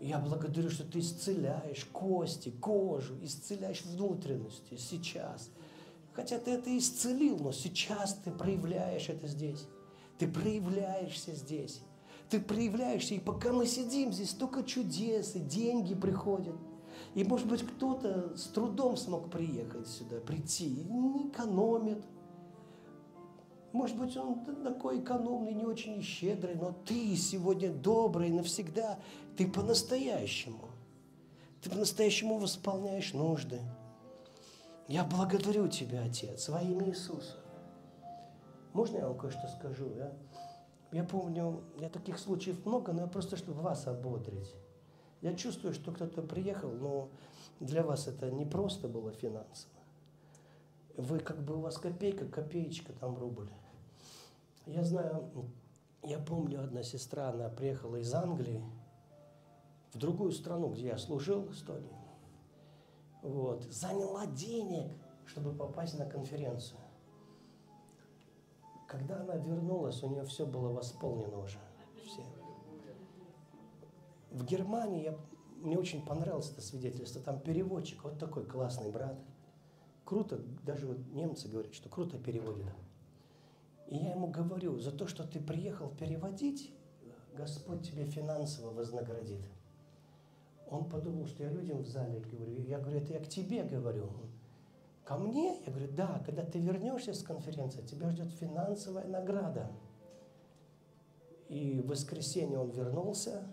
Я 0.00 0.18
благодарю, 0.18 0.70
что 0.70 0.84
ты 0.84 0.98
исцеляешь 0.98 1.84
кости, 1.86 2.50
кожу, 2.50 3.16
исцеляешь 3.22 3.82
внутренности 3.82 4.76
сейчас– 4.76 5.50
Хотя 6.14 6.38
ты 6.38 6.52
это 6.52 6.76
исцелил, 6.78 7.38
но 7.38 7.52
сейчас 7.52 8.14
ты 8.24 8.30
проявляешь 8.30 9.08
это 9.08 9.26
здесь. 9.26 9.66
Ты 10.18 10.28
проявляешься 10.28 11.34
здесь. 11.34 11.80
Ты 12.30 12.40
проявляешься, 12.40 13.14
и 13.14 13.18
пока 13.18 13.52
мы 13.52 13.66
сидим 13.66 14.12
здесь, 14.12 14.30
столько 14.30 14.62
чудес, 14.62 15.34
и 15.34 15.40
деньги 15.40 15.94
приходят. 15.94 16.54
И, 17.14 17.22
может 17.22 17.46
быть, 17.46 17.64
кто-то 17.64 18.36
с 18.36 18.44
трудом 18.48 18.96
смог 18.96 19.30
приехать 19.30 19.86
сюда, 19.86 20.18
прийти, 20.20 20.68
не 20.68 21.28
экономит. 21.28 22.04
Может 23.72 23.96
быть, 23.96 24.16
он 24.16 24.44
такой 24.64 25.00
экономный, 25.00 25.52
не 25.54 25.64
очень 25.64 26.02
щедрый, 26.02 26.56
но 26.56 26.72
ты 26.84 27.14
сегодня 27.16 27.72
добрый 27.72 28.30
навсегда. 28.30 28.98
Ты 29.36 29.48
по-настоящему. 29.48 30.68
Ты 31.62 31.70
по-настоящему 31.70 32.38
восполняешь 32.38 33.12
нужды. 33.12 33.60
Я 34.88 35.04
благодарю 35.04 35.68
Тебя, 35.68 36.02
Отец, 36.02 36.48
во 36.48 36.60
имя 36.60 36.88
Иисуса. 36.88 37.38
Можно 38.72 38.98
я 38.98 39.08
вам 39.08 39.16
кое-что 39.16 39.46
скажу? 39.58 39.88
Я, 39.96 40.12
я 40.90 41.04
помню, 41.04 41.62
я 41.78 41.88
таких 41.88 42.18
случаев 42.18 42.66
много, 42.66 42.92
но 42.92 43.02
я 43.02 43.06
просто, 43.06 43.36
чтобы 43.36 43.62
вас 43.62 43.86
ободрить. 43.86 44.52
Я 45.24 45.32
чувствую, 45.34 45.72
что 45.72 45.90
кто-то 45.90 46.20
приехал, 46.20 46.70
но 46.70 47.08
для 47.58 47.82
вас 47.82 48.08
это 48.08 48.30
не 48.30 48.44
просто 48.44 48.88
было 48.88 49.10
финансово. 49.10 49.72
Вы 50.98 51.18
как 51.18 51.42
бы 51.42 51.56
у 51.56 51.60
вас 51.60 51.78
копейка, 51.78 52.26
копеечка, 52.26 52.92
там 52.92 53.16
рубль. 53.16 53.48
Я 54.66 54.84
знаю, 54.84 55.30
я 56.02 56.18
помню, 56.18 56.62
одна 56.62 56.82
сестра, 56.82 57.30
она 57.30 57.48
приехала 57.48 57.96
из 57.96 58.12
Англии 58.12 58.62
в 59.94 59.98
другую 59.98 60.30
страну, 60.30 60.68
где 60.68 60.88
я 60.88 60.98
служил, 60.98 61.40
в 61.40 61.52
Эстонии. 61.52 61.96
Вот, 63.22 63.62
заняла 63.62 64.26
денег, 64.26 64.92
чтобы 65.24 65.54
попасть 65.54 65.98
на 65.98 66.04
конференцию. 66.04 66.80
Когда 68.86 69.22
она 69.22 69.36
вернулась, 69.36 70.02
у 70.02 70.08
нее 70.10 70.26
все 70.26 70.44
было 70.44 70.70
восполнено 70.70 71.38
уже. 71.38 71.63
В 74.34 74.44
Германии 74.44 75.04
я, 75.04 75.16
мне 75.62 75.78
очень 75.78 76.04
понравилось 76.04 76.50
это 76.50 76.60
свидетельство. 76.60 77.22
Там 77.22 77.38
переводчик, 77.38 78.02
вот 78.02 78.18
такой 78.18 78.44
классный 78.44 78.90
брат. 78.90 79.16
Круто, 80.04 80.40
даже 80.64 80.88
вот 80.88 80.98
немцы 81.12 81.48
говорят, 81.48 81.72
что 81.72 81.88
круто 81.88 82.18
переводит. 82.18 82.66
И 83.86 83.96
я 83.96 84.10
ему 84.10 84.26
говорю, 84.26 84.80
за 84.80 84.90
то, 84.90 85.06
что 85.06 85.24
ты 85.24 85.38
приехал 85.38 85.88
переводить, 85.88 86.74
Господь 87.36 87.88
тебе 87.88 88.06
финансово 88.06 88.70
вознаградит. 88.70 89.40
Он 90.68 90.88
подумал, 90.88 91.26
что 91.28 91.44
я 91.44 91.50
людям 91.50 91.82
в 91.82 91.86
зале 91.86 92.18
говорю. 92.18 92.60
Я 92.62 92.80
говорю, 92.80 92.98
это 92.98 93.12
я 93.12 93.20
к 93.20 93.28
тебе 93.28 93.62
говорю. 93.62 94.10
Ко 95.04 95.16
мне? 95.16 95.60
Я 95.64 95.70
говорю, 95.72 95.92
да, 95.92 96.20
когда 96.26 96.42
ты 96.42 96.58
вернешься 96.58 97.14
с 97.14 97.22
конференции, 97.22 97.82
тебя 97.82 98.10
ждет 98.10 98.32
финансовая 98.32 99.06
награда. 99.06 99.70
И 101.48 101.80
в 101.80 101.88
воскресенье 101.88 102.58
он 102.58 102.70
вернулся, 102.70 103.46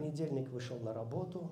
понедельник 0.00 0.48
вышел 0.50 0.78
на 0.80 0.92
работу, 0.92 1.50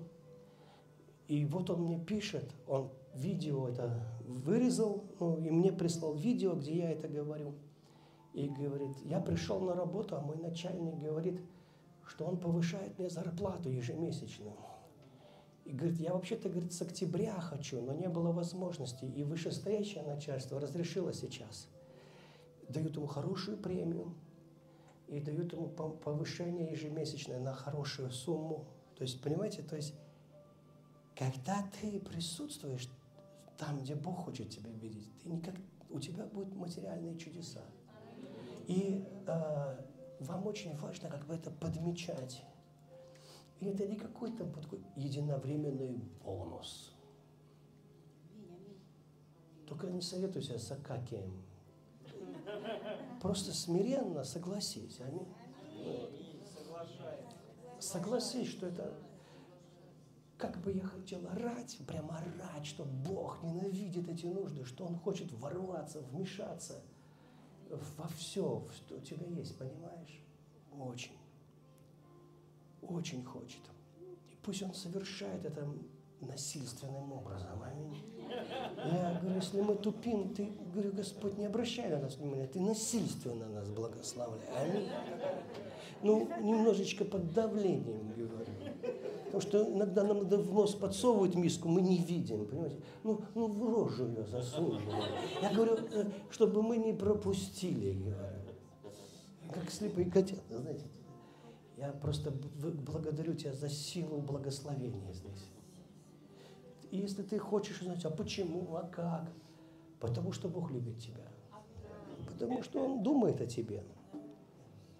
и 1.28 1.44
вот 1.44 1.70
он 1.70 1.82
мне 1.82 1.98
пишет, 1.98 2.55
он 2.66 2.90
видео 3.14 3.68
это 3.68 4.02
вырезал, 4.27 5.05
ну, 5.20 5.39
и 5.39 5.51
мне 5.51 5.73
прислал 5.73 6.14
видео, 6.14 6.55
где 6.55 6.78
я 6.78 6.90
это 6.93 7.09
говорю– 7.09 7.55
и 8.36 8.48
говорит, 8.48 8.94
я 9.02 9.18
пришел 9.18 9.60
на 9.60 9.74
работу, 9.74 10.14
а 10.14 10.20
мой 10.20 10.36
начальник 10.36 10.94
говорит, 10.98 11.40
что 12.06 12.27
он 12.27 12.36
повышает 12.36 12.98
мне 12.98 13.09
зарплату 13.09 13.70
ежемесячную. 13.70 14.52
И 15.64 15.73
говорит, 15.73 15.98
я 15.98 16.12
вообще-то, 16.12 16.51
говорит, 16.51 16.74
с 16.74 16.82
октября 16.82 17.40
хочу, 17.40 17.81
но 17.81 17.94
не 17.94 18.10
было 18.10 18.32
возможности. 18.32 19.06
И 19.06 19.24
вышестоящее 19.24 20.05
начальство 20.05 20.60
разрешило 20.60 21.14
сейчас. 21.14 21.66
Дают 22.68 22.97
ему 22.97 23.06
хорошую 23.06 23.56
премию 23.56 24.14
и 25.09 25.20
дают 25.20 25.53
ему 25.53 25.69
повышение 25.69 26.70
ежемесячное 26.70 27.39
на 27.39 27.55
хорошую 27.55 28.11
сумму. 28.11 28.66
То 28.97 29.03
есть, 29.03 29.20
понимаете, 29.23 29.62
то 29.62 29.77
есть, 29.77 29.95
когда 31.15 31.65
ты 31.81 32.01
присутствуешь 32.01 32.89
там, 33.57 33.78
где 33.81 33.95
Бог 33.95 34.24
хочет 34.24 34.51
тебя 34.51 34.70
видеть, 34.70 35.09
ты 35.23 35.28
никак, 35.28 35.55
у 35.91 36.01
тебя 36.01 36.27
будут 36.27 36.55
материальные 36.55 37.16
чудеса. 37.19 37.62
И 38.66 39.05
э, 39.27 39.77
вам 40.20 40.47
очень 40.47 40.77
важно 40.77 41.09
как 41.09 41.24
бы 41.27 41.35
это 41.35 41.51
подмечать. 41.51 42.43
И 43.61 43.66
это 43.66 43.87
не 43.87 43.97
какой-то 43.97 44.45
такой 44.47 44.81
единовременный 44.97 46.03
бонус. 46.24 46.93
Только 49.66 49.87
не 49.89 50.03
советую 50.03 50.43
с 50.43 50.70
Акакием. 50.70 51.45
Просто 53.20 53.53
смиренно 53.53 54.24
согласись. 54.24 55.01
Аминь. 55.01 55.28
Согласись, 57.78 58.49
что 58.49 58.66
это 58.66 58.95
как 60.39 60.59
бы 60.59 60.73
я 60.73 60.85
хотел 60.85 61.27
орать, 61.28 61.78
прямо 61.87 62.19
орать, 62.19 62.66
что 62.66 62.85
Бог 62.85 63.43
ненавидит 63.43 64.09
эти 64.09 64.27
нужды, 64.27 64.65
что 64.65 64.85
Он 64.85 64.97
хочет 64.97 65.33
ворваться, 65.33 66.01
вмешаться– 66.01 66.83
во 67.70 68.09
все, 68.09 68.66
что 68.74 68.97
у 68.97 69.01
тебя 69.01 69.27
есть, 69.27 69.57
понимаешь? 69.59 70.20
Очень. 70.73 71.16
Очень 72.83 73.24
хочет. 73.24 73.61
И 74.31 74.37
пусть 74.43 74.62
он 74.62 74.74
совершает 74.74 75.45
это 75.45 75.69
насильственным 76.20 77.12
образом. 77.12 77.62
Аминь. 77.62 78.03
Я 78.85 79.19
говорю, 79.20 79.36
если 79.36 79.61
мы 79.61 79.74
тупим, 79.74 80.35
ты, 80.35 80.48
говорю, 80.73 80.93
Господь, 80.93 81.39
не 81.39 81.47
обращай 81.47 81.89
на 81.89 81.98
нас 81.98 82.16
внимания, 82.16 82.47
ты 82.47 82.61
насильственно 82.61 83.48
нас 83.48 83.69
благословляй. 83.69 84.47
Аминь. 84.57 84.89
Ну, 86.03 86.28
немножечко 86.40 87.05
под 87.05 87.32
давлением, 87.32 88.12
говорю. 88.16 88.53
Потому 89.24 89.40
что 89.40 89.73
иногда 89.73 90.05
нам 90.05 90.19
надо 90.19 90.39
в 90.39 90.53
нос 90.53 90.74
подсовывать 90.74 91.35
миску, 91.35 91.69
мы 91.69 91.81
не 91.81 91.98
видим, 91.98 92.47
понимаете? 92.47 92.77
Ну, 93.03 93.20
ну 93.35 93.48
в 93.48 93.74
рожу 93.74 94.07
ее 94.07 94.24
засунь. 94.24 94.81
Я 95.43 95.53
говорю, 95.53 95.78
э, 95.93 96.05
чтобы 96.31 96.62
мы 96.62 96.77
не 96.77 96.93
пропустили, 96.93 97.93
говорю. 97.93 98.36
Как 99.53 99.70
слепые 99.70 100.11
котята, 100.11 100.43
знаете. 100.51 100.85
Я 101.77 101.93
просто 101.93 102.32
благодарю 102.32 103.35
тебя 103.35 103.53
за 103.53 103.69
силу 103.69 104.19
благословения 104.19 105.12
здесь. 105.12 105.51
И 106.97 107.01
если 107.01 107.23
ты 107.23 107.39
хочешь 107.39 107.81
узнать, 107.82 108.05
а 108.05 108.10
почему, 108.10 108.77
а 108.77 108.82
как? 108.82 109.31
Потому 110.01 110.32
что 110.32 110.48
Бог 110.48 110.70
любит 110.70 110.98
тебя. 110.98 111.28
Потому 112.27 112.62
что 112.62 112.85
Он 112.85 113.02
думает 113.02 113.40
о 113.40 113.47
тебе. 113.47 113.85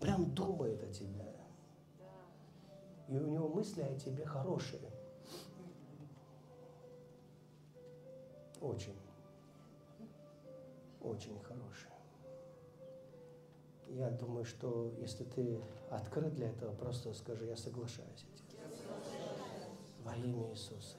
Прям 0.01 0.35
думает 0.35 0.82
о 0.82 0.93
тебе 0.93 1.27
и 3.09 3.16
у 3.16 3.27
него 3.27 3.48
мысли 3.48 3.82
о 3.82 3.94
тебе 3.94 4.24
хорошие. 4.24 4.90
Очень. 8.60 8.98
Очень 11.01 11.39
хорошие. 11.40 11.93
Я 13.89 14.10
думаю, 14.10 14.44
что 14.44 14.93
если 14.98 15.24
ты 15.24 15.62
открыт 15.90 16.35
для 16.35 16.48
этого, 16.48 16.74
просто 16.74 17.14
скажи, 17.14 17.47
я 17.47 17.56
соглашаюсь 17.56 18.27
этим. 18.35 18.59
Во 20.02 20.16
имя 20.16 20.51
Иисуса. 20.51 20.97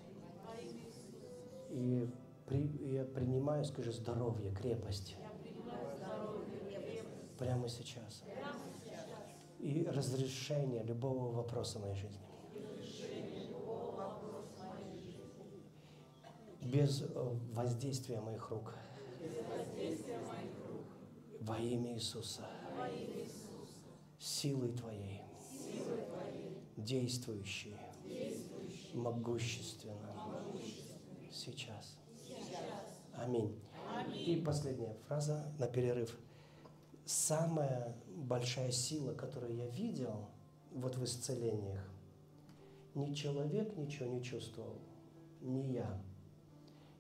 И 1.70 2.10
при, 2.46 2.68
я 2.94 3.06
принимаю, 3.06 3.66
скажи, 3.66 3.92
здоровье, 3.92 4.52
крепость. 4.52 5.16
Прямо 7.38 7.70
сейчас 7.70 8.24
и 9.60 9.88
разрешение 9.90 10.84
любого 10.84 11.32
вопроса 11.32 11.80
моей 11.80 11.96
жизни. 11.96 12.22
Без 16.62 17.02
э, 17.02 17.06
воздействия 17.54 18.20
моих 18.20 18.50
рук. 18.50 18.76
Во 21.42 21.58
имя 21.58 21.94
Иисуса. 21.94 22.46
Силой 24.20 24.74
Твоей. 24.74 25.22
Действующей. 26.76 27.76
Могущественно. 28.94 30.17
Сейчас. 31.38 31.98
Аминь. 33.14 33.56
И 34.26 34.42
последняя 34.44 34.96
фраза 35.08 35.54
на 35.60 35.68
перерыв. 35.68 36.18
Самая 37.06 37.96
большая 38.16 38.72
сила, 38.72 39.14
которую 39.14 39.56
я 39.56 39.68
видел 39.68 40.30
вот 40.72 40.96
в 40.96 41.04
исцелениях, 41.04 41.88
ни 42.96 43.14
человек 43.14 43.78
ничего 43.78 44.10
не 44.10 44.24
чувствовал, 44.24 44.80
ни 45.42 45.60
я. 45.74 46.02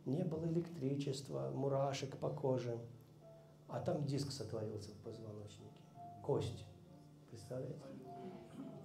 Не 0.05 0.23
было 0.23 0.45
электричества, 0.45 1.51
мурашек 1.53 2.15
по 2.17 2.29
коже, 2.29 2.79
а 3.67 3.79
там 3.79 4.05
диск 4.05 4.31
сотворился 4.31 4.91
в 4.91 4.97
позвоночнике, 4.99 5.81
кость, 6.23 6.65
представляете? 7.29 7.81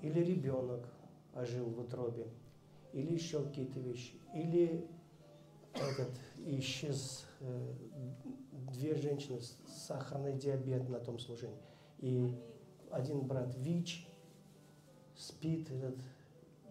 Или 0.01 0.21
ребенок 0.21 0.89
ожил 1.35 1.67
в 1.67 1.79
утробе, 1.79 2.27
или 2.93 3.13
еще 3.13 3.45
какие-то 3.45 3.79
вещи, 3.79 4.15
или 4.35 4.89
этот 5.75 6.11
исчез 6.39 7.25
э, 7.41 7.73
две 8.73 8.95
женщины 8.95 9.41
с 9.41 9.57
сахарный 9.87 10.35
диабет 10.35 10.89
на 10.89 10.99
том 10.99 11.19
служении 11.19 11.59
и 12.03 12.37
один 12.91 13.21
брат 13.21 13.55
ВИЧ 13.57 14.07
спит 15.17 15.71
этот, 15.71 15.97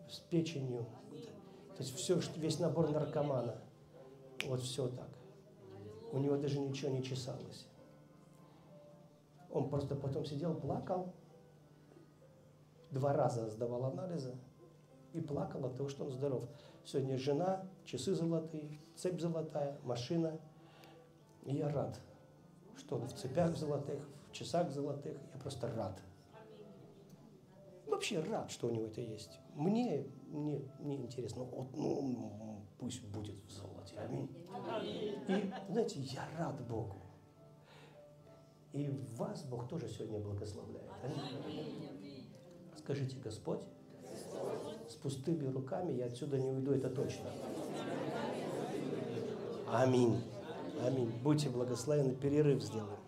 с 0.10 0.20
печенью. 0.20 0.86
То 1.78 1.84
есть 1.84 1.96
все, 1.96 2.20
весь 2.36 2.60
набор 2.60 2.92
наркомана. 2.92 3.56
Вот 4.46 4.62
все 4.62 4.90
так. 4.90 5.10
У 6.12 6.20
него 6.20 6.36
даже 6.36 6.60
ничего 6.60 6.92
не 6.92 7.02
чесалось. 7.02 7.66
Он 9.50 9.70
просто 9.70 9.96
потом 9.96 10.26
сидел, 10.26 10.54
плакал. 10.54 11.14
Два 12.92 13.14
раза 13.14 13.50
сдавал 13.50 13.86
анализы 13.86 14.36
и 15.14 15.22
плакал 15.22 15.66
от 15.66 15.78
того, 15.78 15.88
что 15.88 16.04
он 16.04 16.12
здоров. 16.12 16.44
Сегодня 16.84 17.18
жена, 17.18 17.66
часы 17.86 18.14
золотые, 18.16 18.80
цепь 18.96 19.20
золотая, 19.20 19.78
машина. 19.84 20.40
И 21.44 21.56
я 21.56 21.70
рад, 21.70 22.00
что 22.78 22.96
он 22.96 23.08
в 23.08 23.14
цепях 23.14 23.56
золотых, 23.56 24.08
в 24.30 24.34
часах 24.34 24.70
золотых. 24.72 25.18
Я 25.34 25.40
просто 25.40 25.68
рад. 25.74 26.02
Вообще 27.88 28.20
рад, 28.22 28.50
что 28.50 28.68
у 28.68 28.72
него 28.72 28.86
это 28.86 29.02
есть. 29.02 29.40
Мне 29.56 30.08
не, 30.30 30.66
не 30.80 30.96
интересно. 30.98 31.44
Вот, 31.44 31.76
ну, 31.76 32.64
пусть 32.80 33.04
будет 33.08 33.36
в 33.46 33.52
золоте. 33.52 33.96
Аминь. 34.00 34.30
И, 35.28 35.52
знаете, 35.72 36.00
я 36.00 36.28
рад 36.38 36.60
Богу. 36.68 37.02
И 38.74 38.90
вас 39.18 39.44
Бог 39.44 39.68
тоже 39.68 39.90
сегодня 39.90 40.20
благословляет. 40.20 40.90
Аминь. 41.04 42.28
Скажите, 42.78 43.18
Господь, 43.20 43.60
с 44.92 44.96
пустыми 44.96 45.48
руками 45.48 45.94
я 45.94 46.06
отсюда 46.06 46.38
не 46.38 46.52
уйду, 46.52 46.74
это 46.74 46.90
точно. 46.90 47.30
Аминь. 49.72 50.22
Аминь. 50.86 51.12
Будьте 51.24 51.50
благословены, 51.50 52.14
перерыв 52.14 52.62
сделаем. 52.62 53.01